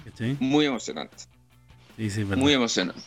¿Cachai? 0.06 0.38
Muy 0.40 0.66
emocionante, 0.66 1.16
Sí, 1.98 2.10
sí, 2.10 2.24
muy 2.24 2.54
emocionante. 2.54 3.02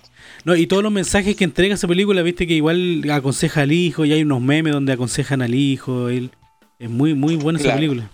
No, 0.45 0.55
y 0.55 0.67
todos 0.67 0.83
los 0.83 0.93
mensajes 0.93 1.35
que 1.35 1.45
entrega 1.45 1.75
esa 1.75 1.89
película, 1.89 2.21
viste 2.23 2.47
que 2.47 2.55
igual 2.55 3.03
aconseja 3.11 3.63
al 3.63 3.73
hijo, 3.73 4.05
y 4.05 4.13
hay 4.13 4.23
unos 4.23 4.43
memes 4.43 4.73
donde 4.75 4.93
aconsejan 4.93 5.41
al 5.41 5.55
hijo. 5.55 6.11
Él, 6.11 6.31
es 6.79 6.91
muy, 6.91 7.15
muy 7.15 7.37
buena 7.37 7.59
esa 7.59 7.75
película. 7.75 8.11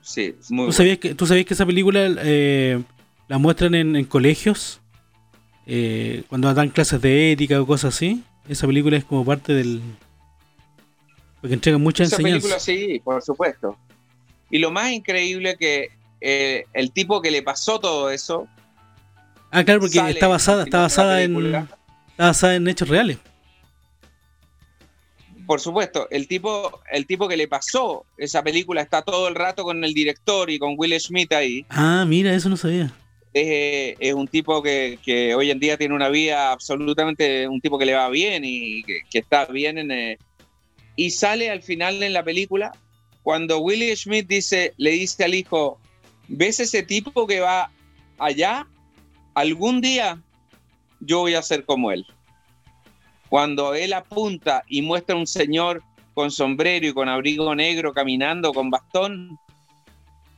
Sí, 0.00 0.34
muy 0.48 0.48
¿Tú 0.48 0.54
bueno. 0.56 0.72
sabías, 0.72 0.98
que, 0.98 1.14
¿Tú 1.14 1.26
sabías 1.26 1.46
que 1.46 1.54
esa 1.54 1.66
película 1.66 2.00
eh, 2.18 2.82
la 3.28 3.38
muestran 3.38 3.74
en, 3.74 3.96
en 3.96 4.04
colegios? 4.06 4.80
Eh, 5.66 6.22
cuando 6.28 6.52
dan 6.54 6.70
clases 6.70 7.00
de 7.02 7.32
ética 7.32 7.60
o 7.60 7.66
cosas 7.66 7.94
así. 7.94 8.22
Esa 8.48 8.66
película 8.66 8.96
es 8.96 9.04
como 9.04 9.24
parte 9.24 9.52
del... 9.52 9.80
Porque 11.46 11.54
entrega 11.54 11.78
mucha 11.78 12.02
Esa 12.02 12.16
película 12.16 12.54
enseñanza. 12.56 12.60
sí, 12.60 13.00
por 13.04 13.22
supuesto. 13.22 13.78
Y 14.50 14.58
lo 14.58 14.72
más 14.72 14.90
increíble 14.90 15.56
que 15.56 15.90
eh, 16.20 16.64
el 16.72 16.90
tipo 16.90 17.22
que 17.22 17.30
le 17.30 17.42
pasó 17.42 17.78
todo 17.78 18.10
eso 18.10 18.48
Ah, 19.52 19.64
claro, 19.64 19.78
porque 19.80 19.98
está 20.10 20.26
basada, 20.26 20.64
está 20.64 20.80
basada 20.80 21.22
en, 21.22 21.34
película. 21.34 21.68
está 22.10 22.24
basada 22.26 22.56
en 22.56 22.66
hechos 22.66 22.88
reales. 22.88 23.18
Por 25.46 25.60
supuesto, 25.60 26.08
el 26.10 26.26
tipo, 26.26 26.80
el 26.90 27.06
tipo 27.06 27.28
que 27.28 27.36
le 27.36 27.46
pasó 27.46 28.04
esa 28.18 28.42
película 28.42 28.82
está 28.82 29.02
todo 29.02 29.28
el 29.28 29.36
rato 29.36 29.62
con 29.62 29.84
el 29.84 29.94
director 29.94 30.50
y 30.50 30.58
con 30.58 30.74
Will 30.76 30.98
Smith 31.00 31.32
ahí. 31.32 31.64
Ah, 31.68 32.04
mira, 32.08 32.34
eso 32.34 32.48
no 32.48 32.56
sabía. 32.56 32.92
Es, 33.32 33.96
es 34.00 34.14
un 34.14 34.26
tipo 34.26 34.60
que, 34.62 34.98
que 35.04 35.36
hoy 35.36 35.52
en 35.52 35.60
día 35.60 35.76
tiene 35.76 35.94
una 35.94 36.08
vida 36.08 36.50
absolutamente, 36.50 37.46
un 37.46 37.60
tipo 37.60 37.78
que 37.78 37.86
le 37.86 37.94
va 37.94 38.08
bien 38.08 38.42
y 38.44 38.82
que, 38.82 39.02
que 39.08 39.18
está 39.20 39.44
bien 39.46 39.78
en... 39.78 40.18
y 40.96 41.10
sale 41.10 41.50
al 41.50 41.62
final 41.62 42.02
en 42.02 42.12
la 42.12 42.24
película 42.24 42.72
cuando 43.22 43.58
Will 43.58 43.96
Smith 43.96 44.26
dice, 44.28 44.72
le 44.76 44.90
dice 44.90 45.24
al 45.24 45.34
hijo, 45.34 45.80
¿ves 46.28 46.60
ese 46.60 46.82
tipo 46.82 47.26
que 47.26 47.40
va 47.40 47.70
allá? 48.18 48.66
Algún 49.34 49.80
día 49.80 50.22
yo 51.00 51.20
voy 51.20 51.34
a 51.34 51.42
ser 51.42 51.64
como 51.64 51.90
él. 51.90 52.06
Cuando 53.28 53.74
él 53.74 53.92
apunta 53.92 54.62
y 54.68 54.82
muestra 54.82 55.16
un 55.16 55.26
señor 55.26 55.82
con 56.14 56.30
sombrero 56.30 56.86
y 56.86 56.92
con 56.92 57.08
abrigo 57.08 57.52
negro 57.54 57.92
caminando 57.92 58.52
con 58.52 58.70
bastón, 58.70 59.36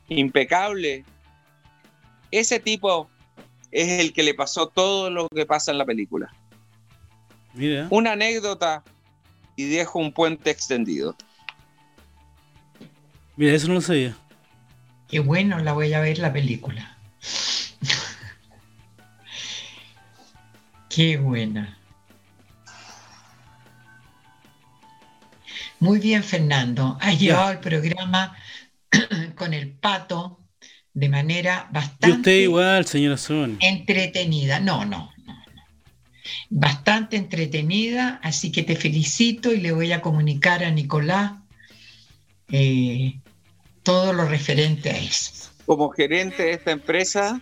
impecable, 0.07 1.05
ese 2.31 2.59
tipo 2.59 3.07
es 3.71 3.99
el 3.99 4.13
que 4.13 4.23
le 4.23 4.33
pasó 4.33 4.67
todo 4.67 5.09
lo 5.09 5.27
que 5.29 5.45
pasa 5.45 5.71
en 5.71 5.77
la 5.77 5.85
película. 5.85 6.33
Mira. 7.53 7.87
Una 7.91 8.13
anécdota 8.13 8.83
y 9.59 9.65
dejo 9.67 9.99
un 9.99 10.13
puente 10.13 10.49
extendido. 10.51 11.17
Mira, 13.35 13.53
eso 13.53 13.67
no 13.67 13.73
lo 13.73 13.81
sabía. 13.81 14.15
Qué 15.09 15.19
bueno, 15.19 15.59
la 15.59 15.73
voy 15.73 15.91
a 15.93 15.99
ver 15.99 16.17
la 16.19 16.31
película. 16.31 16.97
Qué 20.87 21.17
buena. 21.17 21.77
Muy 25.81 25.99
bien, 25.99 26.23
Fernando. 26.23 26.97
Has 27.01 27.13
Ya. 27.19 27.19
llevado 27.19 27.51
el 27.51 27.59
programa 27.59 28.35
con 29.35 29.53
el 29.53 29.71
pato 29.71 30.39
de 30.93 31.09
manera 31.09 31.67
Y 31.69 31.73
bastante 31.73 32.11
usted 32.11 32.39
igual, 32.43 32.85
señora 32.85 33.17
Sonia. 33.17 33.57
entretenida. 33.59 34.61
No, 34.61 34.85
no. 34.85 35.11
Bastante 36.49 37.15
entretenida, 37.15 38.19
así 38.23 38.51
que 38.51 38.63
te 38.63 38.75
felicito 38.75 39.53
y 39.53 39.59
le 39.59 39.71
voy 39.71 39.91
a 39.91 40.01
comunicar 40.01 40.63
a 40.63 40.71
Nicolás 40.71 41.33
eh, 42.51 43.19
todo 43.83 44.13
lo 44.13 44.25
referente 44.27 44.89
a 44.89 44.97
eso. 44.97 45.51
Como 45.65 45.89
gerente 45.91 46.43
de 46.43 46.51
esta 46.53 46.71
empresa, 46.71 47.41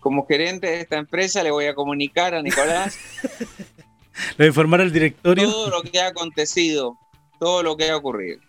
como 0.00 0.26
gerente 0.26 0.66
de 0.66 0.80
esta 0.80 0.96
empresa, 0.96 1.42
le 1.42 1.52
voy 1.52 1.66
a 1.66 1.74
comunicar 1.74 2.34
a 2.34 2.42
Nicolás 2.42 2.98
Le 4.14 4.36
voy 4.36 4.44
a 4.44 4.48
informar 4.48 4.80
al 4.80 4.92
directorio. 4.92 5.50
todo 5.50 5.70
lo 5.70 5.82
que 5.82 6.00
ha 6.00 6.08
acontecido, 6.08 6.98
todo 7.38 7.62
lo 7.62 7.76
que 7.76 7.90
ha 7.90 7.96
ocurrido. 7.96 8.40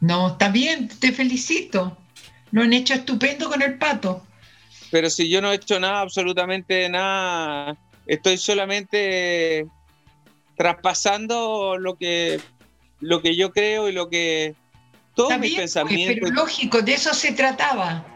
No, 0.00 0.28
está 0.28 0.50
bien, 0.50 0.88
te 0.88 1.12
felicito. 1.12 1.96
Lo 2.50 2.62
han 2.62 2.72
hecho 2.72 2.94
estupendo 2.94 3.48
con 3.48 3.62
el 3.62 3.78
pato. 3.78 4.26
Pero 4.94 5.10
si 5.10 5.28
yo 5.28 5.42
no 5.42 5.50
he 5.50 5.56
hecho 5.56 5.80
nada, 5.80 6.02
absolutamente 6.02 6.88
nada, 6.88 7.76
estoy 8.06 8.38
solamente 8.38 9.66
traspasando 10.56 11.76
lo 11.78 11.96
que, 11.96 12.40
lo 13.00 13.20
que 13.20 13.34
yo 13.34 13.50
creo 13.50 13.88
y 13.88 13.92
lo 13.92 14.08
que 14.08 14.54
todos 15.16 15.32
Está 15.32 15.40
mis 15.40 15.50
bien, 15.50 15.62
pues, 15.62 15.74
pensamientos. 15.74 16.16
pero 16.20 16.34
lógico, 16.36 16.80
de 16.80 16.94
eso 16.94 17.12
se 17.12 17.32
trataba. 17.32 18.06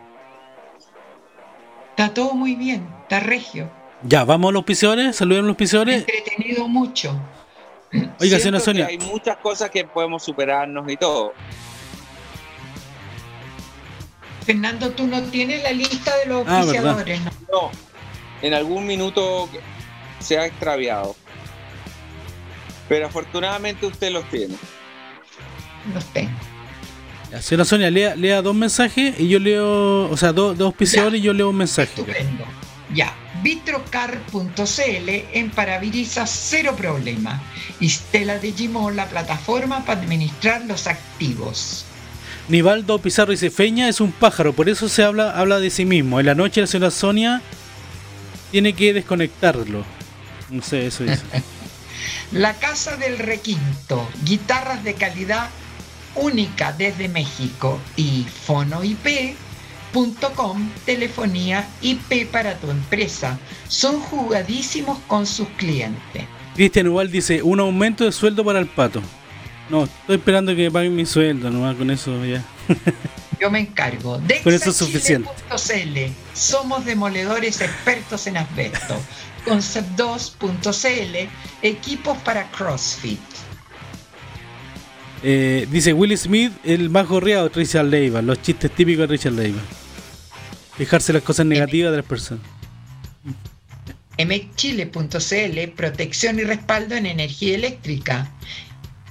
Está 1.91 2.15
todo 2.15 2.35
muy 2.35 2.55
bien, 2.55 2.89
está 3.03 3.19
regio. 3.19 3.69
Ya, 4.05 4.23
vamos 4.23 4.51
a 4.51 4.53
los 4.53 4.63
pisones, 4.63 5.17
saluden 5.17 5.47
a 5.47 5.49
los 5.49 5.57
pisones. 5.57 6.07
Entretenido 6.09 6.69
mucho. 6.69 7.21
Oiga, 8.21 8.39
señora 8.39 8.61
Sonia. 8.61 8.87
Hay 8.87 8.99
muchas 8.99 9.39
cosas 9.39 9.69
que 9.71 9.83
podemos 9.85 10.23
superarnos 10.23 10.89
y 10.89 10.97
todo. 10.97 11.33
Fernando, 14.49 14.89
tú 14.93 15.07
no 15.07 15.23
tienes 15.25 15.63
la 15.63 15.73
lista 15.73 16.17
de 16.17 16.25
los 16.25 16.49
Ah, 16.49 16.61
auspiciadores, 16.61 17.21
¿no? 17.21 17.31
No, 17.53 17.71
en 18.41 18.55
algún 18.55 18.87
minuto 18.87 19.47
se 20.21 20.39
ha 20.39 20.47
extraviado. 20.47 21.15
Pero 22.89 23.09
afortunadamente 23.09 23.85
usted 23.85 24.11
los 24.11 24.25
tiene. 24.31 24.55
Los 25.93 26.03
tengo. 26.15 26.31
Ya, 27.31 27.43
señora 27.43 27.67
Sonia, 27.67 27.91
lea, 27.91 28.15
lea 28.17 28.41
dos 28.41 28.55
mensajes 28.55 29.21
y 29.21 29.29
yo 29.29 29.39
leo, 29.39 30.09
o 30.11 30.17
sea, 30.17 30.33
dos, 30.33 30.57
dos 30.57 30.69
auspiciadores 30.69 31.21
y 31.21 31.25
yo 31.25 31.35
leo 31.35 31.51
un 31.51 31.57
mensaje. 31.57 31.91
Estupendo. 32.01 32.45
Ya, 32.95 33.13
vitrocar.cl 33.43 35.09
en 35.35 35.51
parabrisas 35.51 36.31
cero 36.31 36.75
problema. 36.75 37.43
Y 37.81 37.91
Stella 37.91 38.39
de 38.39 38.53
Gimón, 38.53 38.97
la 38.97 39.11
plataforma 39.11 39.85
para 39.85 40.01
administrar 40.01 40.65
los 40.65 40.87
activos. 40.87 41.85
Nivaldo 42.49 42.99
Pizarro 42.99 43.33
dice, 43.33 43.51
Feña 43.51 43.89
es 43.89 44.01
un 44.01 44.11
pájaro, 44.11 44.55
por 44.55 44.71
eso 44.71 44.89
se 44.89 45.05
habla, 45.05 45.39
habla 45.39 45.59
de 45.61 45.69
sí 45.69 45.85
mismo. 45.85 46.19
En 46.19 46.27
la 46.27 46.35
noche 46.35 46.63
la 46.63 46.67
señora 46.67 46.91
Sonia 46.91 47.43
tiene 48.51 48.73
que 48.73 48.95
desconectarlo. 48.95 49.85
No 50.51 50.63
sé, 50.63 50.87
eso 50.87 51.05
dice. 51.05 51.23
La 52.33 52.55
Casa 52.55 52.97
del 52.97 53.19
Requinto, 53.19 54.09
guitarras 54.25 54.83
de 54.85 54.95
calidad 54.95 55.51
única 56.15 56.73
desde 56.73 57.09
México 57.09 57.79
y 57.97 58.27
fonoip.com, 58.47 58.97
telefonía 60.85 61.69
IP 61.81 62.31
para 62.31 62.55
tu 62.57 62.71
empresa. 62.71 63.39
Son 63.69 64.01
jugadísimos 64.01 64.99
con 65.07 65.27
sus 65.27 65.49
clientes. 65.51 66.25
Cristian 66.55 66.89
Ubal 66.89 67.11
dice, 67.11 67.43
un 67.43 67.61
aumento 67.61 68.05
de 68.05 68.13
sueldo 68.13 68.45
para 68.45 68.59
el 68.59 68.67
pato. 68.67 69.03
No, 69.71 69.85
estoy 69.85 70.17
esperando 70.17 70.55
que 70.55 70.63
me 70.63 70.71
paguen 70.71 70.97
mi 70.97 71.05
sueldo, 71.05 71.51
nomás 71.51 71.77
con 71.77 71.91
eso 71.91 72.25
ya. 72.25 72.43
Yo 73.41 73.51
me 73.51 73.61
encargo. 73.61 74.21
Con 74.43 74.55
eso 74.55 74.71
es 74.71 74.77
suficiente. 74.77 75.29
Somos 76.35 76.85
demoledores 76.85 77.61
expertos 77.61 78.27
en 78.27 78.39
asbesto. 78.39 79.01
Concept2.cl. 79.47 81.29
Equipos 81.63 82.19
para 82.19 82.51
CrossFit. 82.51 83.21
Eh, 85.23 85.67
dice 85.71 85.93
Will 85.93 86.17
Smith, 86.17 86.53
el 86.65 86.91
más 86.91 87.07
gorreado 87.07 87.49
de 87.49 87.55
Richard 87.55 87.87
Leiva. 87.87 88.23
Los 88.23 88.43
chistes 88.43 88.71
típicos 88.71 89.03
de 89.03 89.07
Richard 89.17 89.35
Leiva. 89.35 89.61
Fijarse 90.77 91.13
las 91.13 91.23
cosas 91.23 91.47
negativas 91.47 91.91
de 91.91 91.97
las 91.99 92.07
personas. 92.07 92.45
mchile.cl, 94.19 95.69
protección 95.77 96.39
y 96.39 96.45
respaldo 96.45 96.95
en 96.95 97.07
energía 97.07 97.55
eléctrica. 97.55 98.33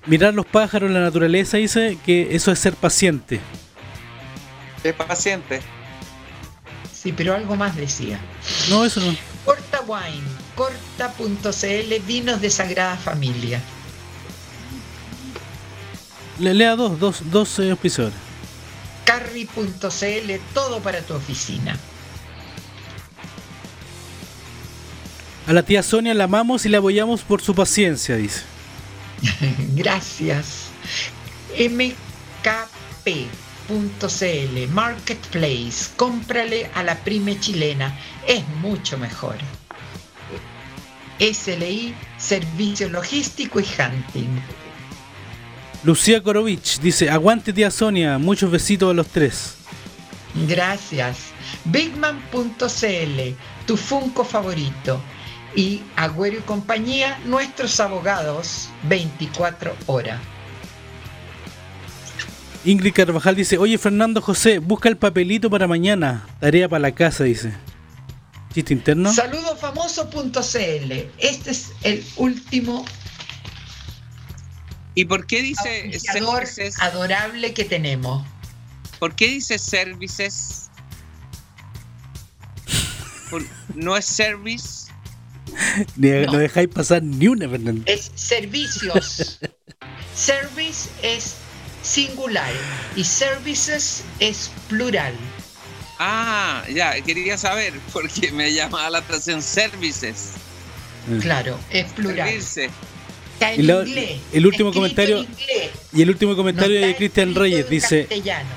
Mirar 0.06 0.34
los 0.34 0.46
pájaros 0.46 0.88
en 0.88 0.94
la 0.94 1.00
naturaleza 1.00 1.56
dice 1.56 1.98
que 2.04 2.34
eso 2.34 2.52
es 2.52 2.58
ser 2.58 2.74
paciente. 2.74 3.40
Es 4.82 4.94
paciente. 4.94 5.60
Sí, 7.04 7.12
pero 7.12 7.34
algo 7.34 7.54
más 7.54 7.76
decía. 7.76 8.18
No, 8.70 8.82
eso 8.82 8.98
no. 8.98 9.14
Corta 9.44 9.82
Wine, 9.82 10.26
corta.cl, 10.54 12.02
vinos 12.06 12.40
de 12.40 12.48
Sagrada 12.48 12.96
Familia. 12.96 13.60
Le 16.38 16.54
lea 16.54 16.74
dos, 16.76 16.98
dos, 16.98 17.30
dos 17.30 17.58
eh, 17.58 17.70
auspiciadores. 17.70 18.16
Carry.cl, 19.04 20.32
todo 20.54 20.80
para 20.80 21.02
tu 21.02 21.12
oficina. 21.12 21.78
A 25.46 25.52
la 25.52 25.62
tía 25.62 25.82
Sonia 25.82 26.14
la 26.14 26.24
amamos 26.24 26.64
y 26.64 26.70
la 26.70 26.78
apoyamos 26.78 27.20
por 27.20 27.42
su 27.42 27.54
paciencia, 27.54 28.16
dice. 28.16 28.40
Gracias. 29.74 30.70
mkp.cl, 33.68 34.68
Marketplace, 34.72 35.90
cómprale 35.96 36.70
a 36.74 36.82
la 36.82 36.96
pyme 36.96 37.38
chilena, 37.38 37.98
es 38.26 38.46
mucho 38.60 38.98
mejor. 38.98 39.36
SLI, 41.18 41.94
Servicio 42.18 42.88
Logístico 42.88 43.60
y 43.60 43.64
Hunting. 43.64 44.40
Lucía 45.84 46.22
Korovich 46.22 46.80
dice, 46.80 47.10
aguante 47.10 47.52
tía 47.52 47.70
Sonia, 47.70 48.18
muchos 48.18 48.50
besitos 48.50 48.90
a 48.90 48.94
los 48.94 49.06
tres. 49.08 49.56
Gracias. 50.48 51.28
Bigman.cl, 51.66 53.20
tu 53.66 53.76
Funko 53.76 54.24
favorito. 54.24 55.00
Y 55.54 55.82
Agüero 55.94 56.38
y 56.38 56.40
compañía, 56.40 57.16
nuestros 57.26 57.78
abogados, 57.78 58.70
24 58.88 59.76
horas. 59.86 60.20
Ingrid 62.64 62.94
Carvajal 62.94 63.36
dice, 63.36 63.58
oye 63.58 63.76
Fernando 63.78 64.22
José, 64.22 64.58
busca 64.58 64.88
el 64.88 64.96
papelito 64.96 65.50
para 65.50 65.66
mañana. 65.68 66.26
Tarea 66.40 66.68
para 66.68 66.80
la 66.80 66.92
casa, 66.94 67.24
dice. 67.24 67.52
Chiste 68.54 68.72
interno. 68.72 69.12
Saludofamoso.cl, 69.12 70.92
este 71.18 71.50
es 71.50 71.72
el 71.82 72.04
último 72.16 72.84
¿Y 74.96 75.06
por 75.06 75.26
qué 75.26 75.42
dice 75.42 75.98
services? 75.98 76.80
adorable 76.80 77.52
que 77.52 77.64
tenemos. 77.64 78.24
¿Por 79.00 79.16
qué 79.16 79.26
dice 79.26 79.58
services? 79.58 80.70
Por- 83.28 83.44
¿No 83.74 83.96
es 83.96 84.04
service? 84.04 84.86
Ni- 85.96 86.10
no. 86.10 86.32
No 86.32 86.38
dejáis 86.38 86.68
pasar 86.68 87.02
ni 87.02 87.26
una, 87.26 87.48
Fernando. 87.48 87.82
Es 87.86 88.12
servicios. 88.14 89.40
Service 90.14 90.88
es 91.02 91.34
singular 91.84 92.50
y 92.96 93.04
services 93.04 94.02
es 94.18 94.50
plural. 94.68 95.14
Ah, 96.00 96.64
ya, 96.74 97.00
quería 97.02 97.38
saber, 97.38 97.74
porque 97.92 98.32
me 98.32 98.52
llamaba 98.52 98.90
la 98.90 98.98
atención 98.98 99.40
services. 99.42 100.32
Claro, 101.20 101.58
es 101.70 101.84
plural. 101.92 102.26
Servirse. 102.28 102.70
Está 103.34 103.52
en 103.52 103.60
Y 103.60 103.62
la- 103.64 103.82
inglés. 103.86 104.20
el 104.32 104.46
último 104.46 104.72
comentario- 104.72 105.18
en 105.18 105.24
inglés. 105.24 105.70
Y 105.92 106.02
el 106.02 106.10
último 106.10 106.34
comentario 106.34 106.80
No 106.80 106.86
de 106.86 106.96
Cristian 106.96 107.34
Reyes 107.34 107.68
dice, 107.68 108.00
castellano. 108.06 108.48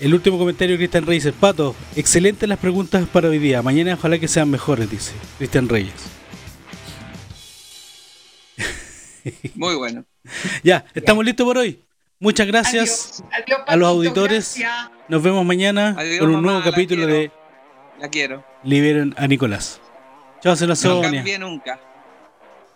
el 0.00 0.14
último 0.14 0.38
comentario 0.38 0.74
de 0.74 0.78
Cristian 0.78 1.04
Reyes, 1.06 1.32
Pato, 1.38 1.76
excelentes 1.94 2.48
las 2.48 2.58
preguntas 2.58 3.06
para 3.12 3.28
hoy 3.28 3.38
día. 3.38 3.60
Mañana 3.62 3.94
ojalá 3.94 4.18
que 4.18 4.26
sean 4.28 4.50
mejores, 4.50 4.90
dice 4.90 5.12
Cristian 5.38 5.68
Reyes. 5.68 5.92
Muy 9.54 9.74
bueno. 9.76 10.04
Ya, 10.62 10.86
estamos 10.94 11.22
listos 11.24 11.44
por 11.44 11.58
hoy. 11.58 11.80
Muchas 12.24 12.46
gracias 12.46 13.22
Adiós, 13.30 13.42
adiós, 13.44 13.60
a 13.66 13.76
los 13.76 13.88
auditores. 13.88 14.54
gracias. 14.58 14.90
Nos 15.08 15.22
vemos 15.22 15.44
mañana 15.44 15.94
Adiós, 15.98 16.20
con 16.20 16.28
un 16.30 16.34
mamá, 16.36 16.46
nuevo 16.46 16.58
la 16.60 16.64
capítulo 16.70 17.06
quiero. 17.06 17.20
de 17.20 17.30
La 18.00 18.08
quiero. 18.08 18.44
Liberen 18.62 19.14
a 19.18 19.26
Nicolás. 19.26 19.78
Chao, 20.42 20.56
se 20.56 20.66
la 20.66 20.74
No 20.84 21.02
cambié 21.02 21.38
nunca. 21.38 21.78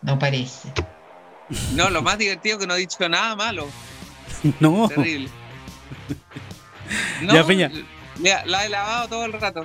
No 0.03 0.19
parece. 0.19 0.69
No, 1.75 1.89
lo 1.89 2.03
más 2.03 2.19
divertido 2.19 2.57
es 2.57 2.61
que 2.61 2.66
no 2.66 2.75
he 2.75 2.79
dicho 2.81 3.09
nada 3.09 3.35
malo. 3.37 3.66
No, 4.61 4.87
Terrible. 4.89 5.31
Ya, 7.33 7.45
Peña. 7.45 7.70
mira, 8.19 8.45
la 8.45 8.66
he 8.66 8.69
lavado 8.69 9.09
todo 9.09 9.25
el 9.25 9.33
rato. 9.33 9.65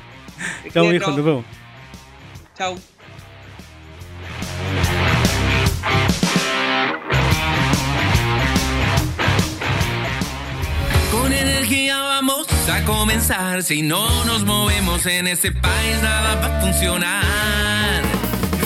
Chao, 0.72 0.92
hijo, 0.92 1.10
nos 1.10 1.24
vemos. 1.24 1.44
Chau. 2.56 2.78
Con 11.12 11.30
energía 11.30 12.00
vamos 12.00 12.46
a 12.70 12.82
comenzar. 12.84 13.62
Si 13.62 13.82
no 13.82 14.24
nos 14.24 14.44
movemos 14.44 15.04
en 15.04 15.26
ese 15.26 15.52
país, 15.52 16.00
nada 16.02 16.36
va 16.36 16.46
a 16.46 16.60
funcionar. 16.62 18.02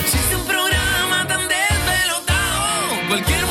Existe 0.00 0.36
un 0.36 0.46
programa 0.46 1.26
tan 1.26 1.40
desvelotado. 1.48 3.08
Cualquier 3.08 3.44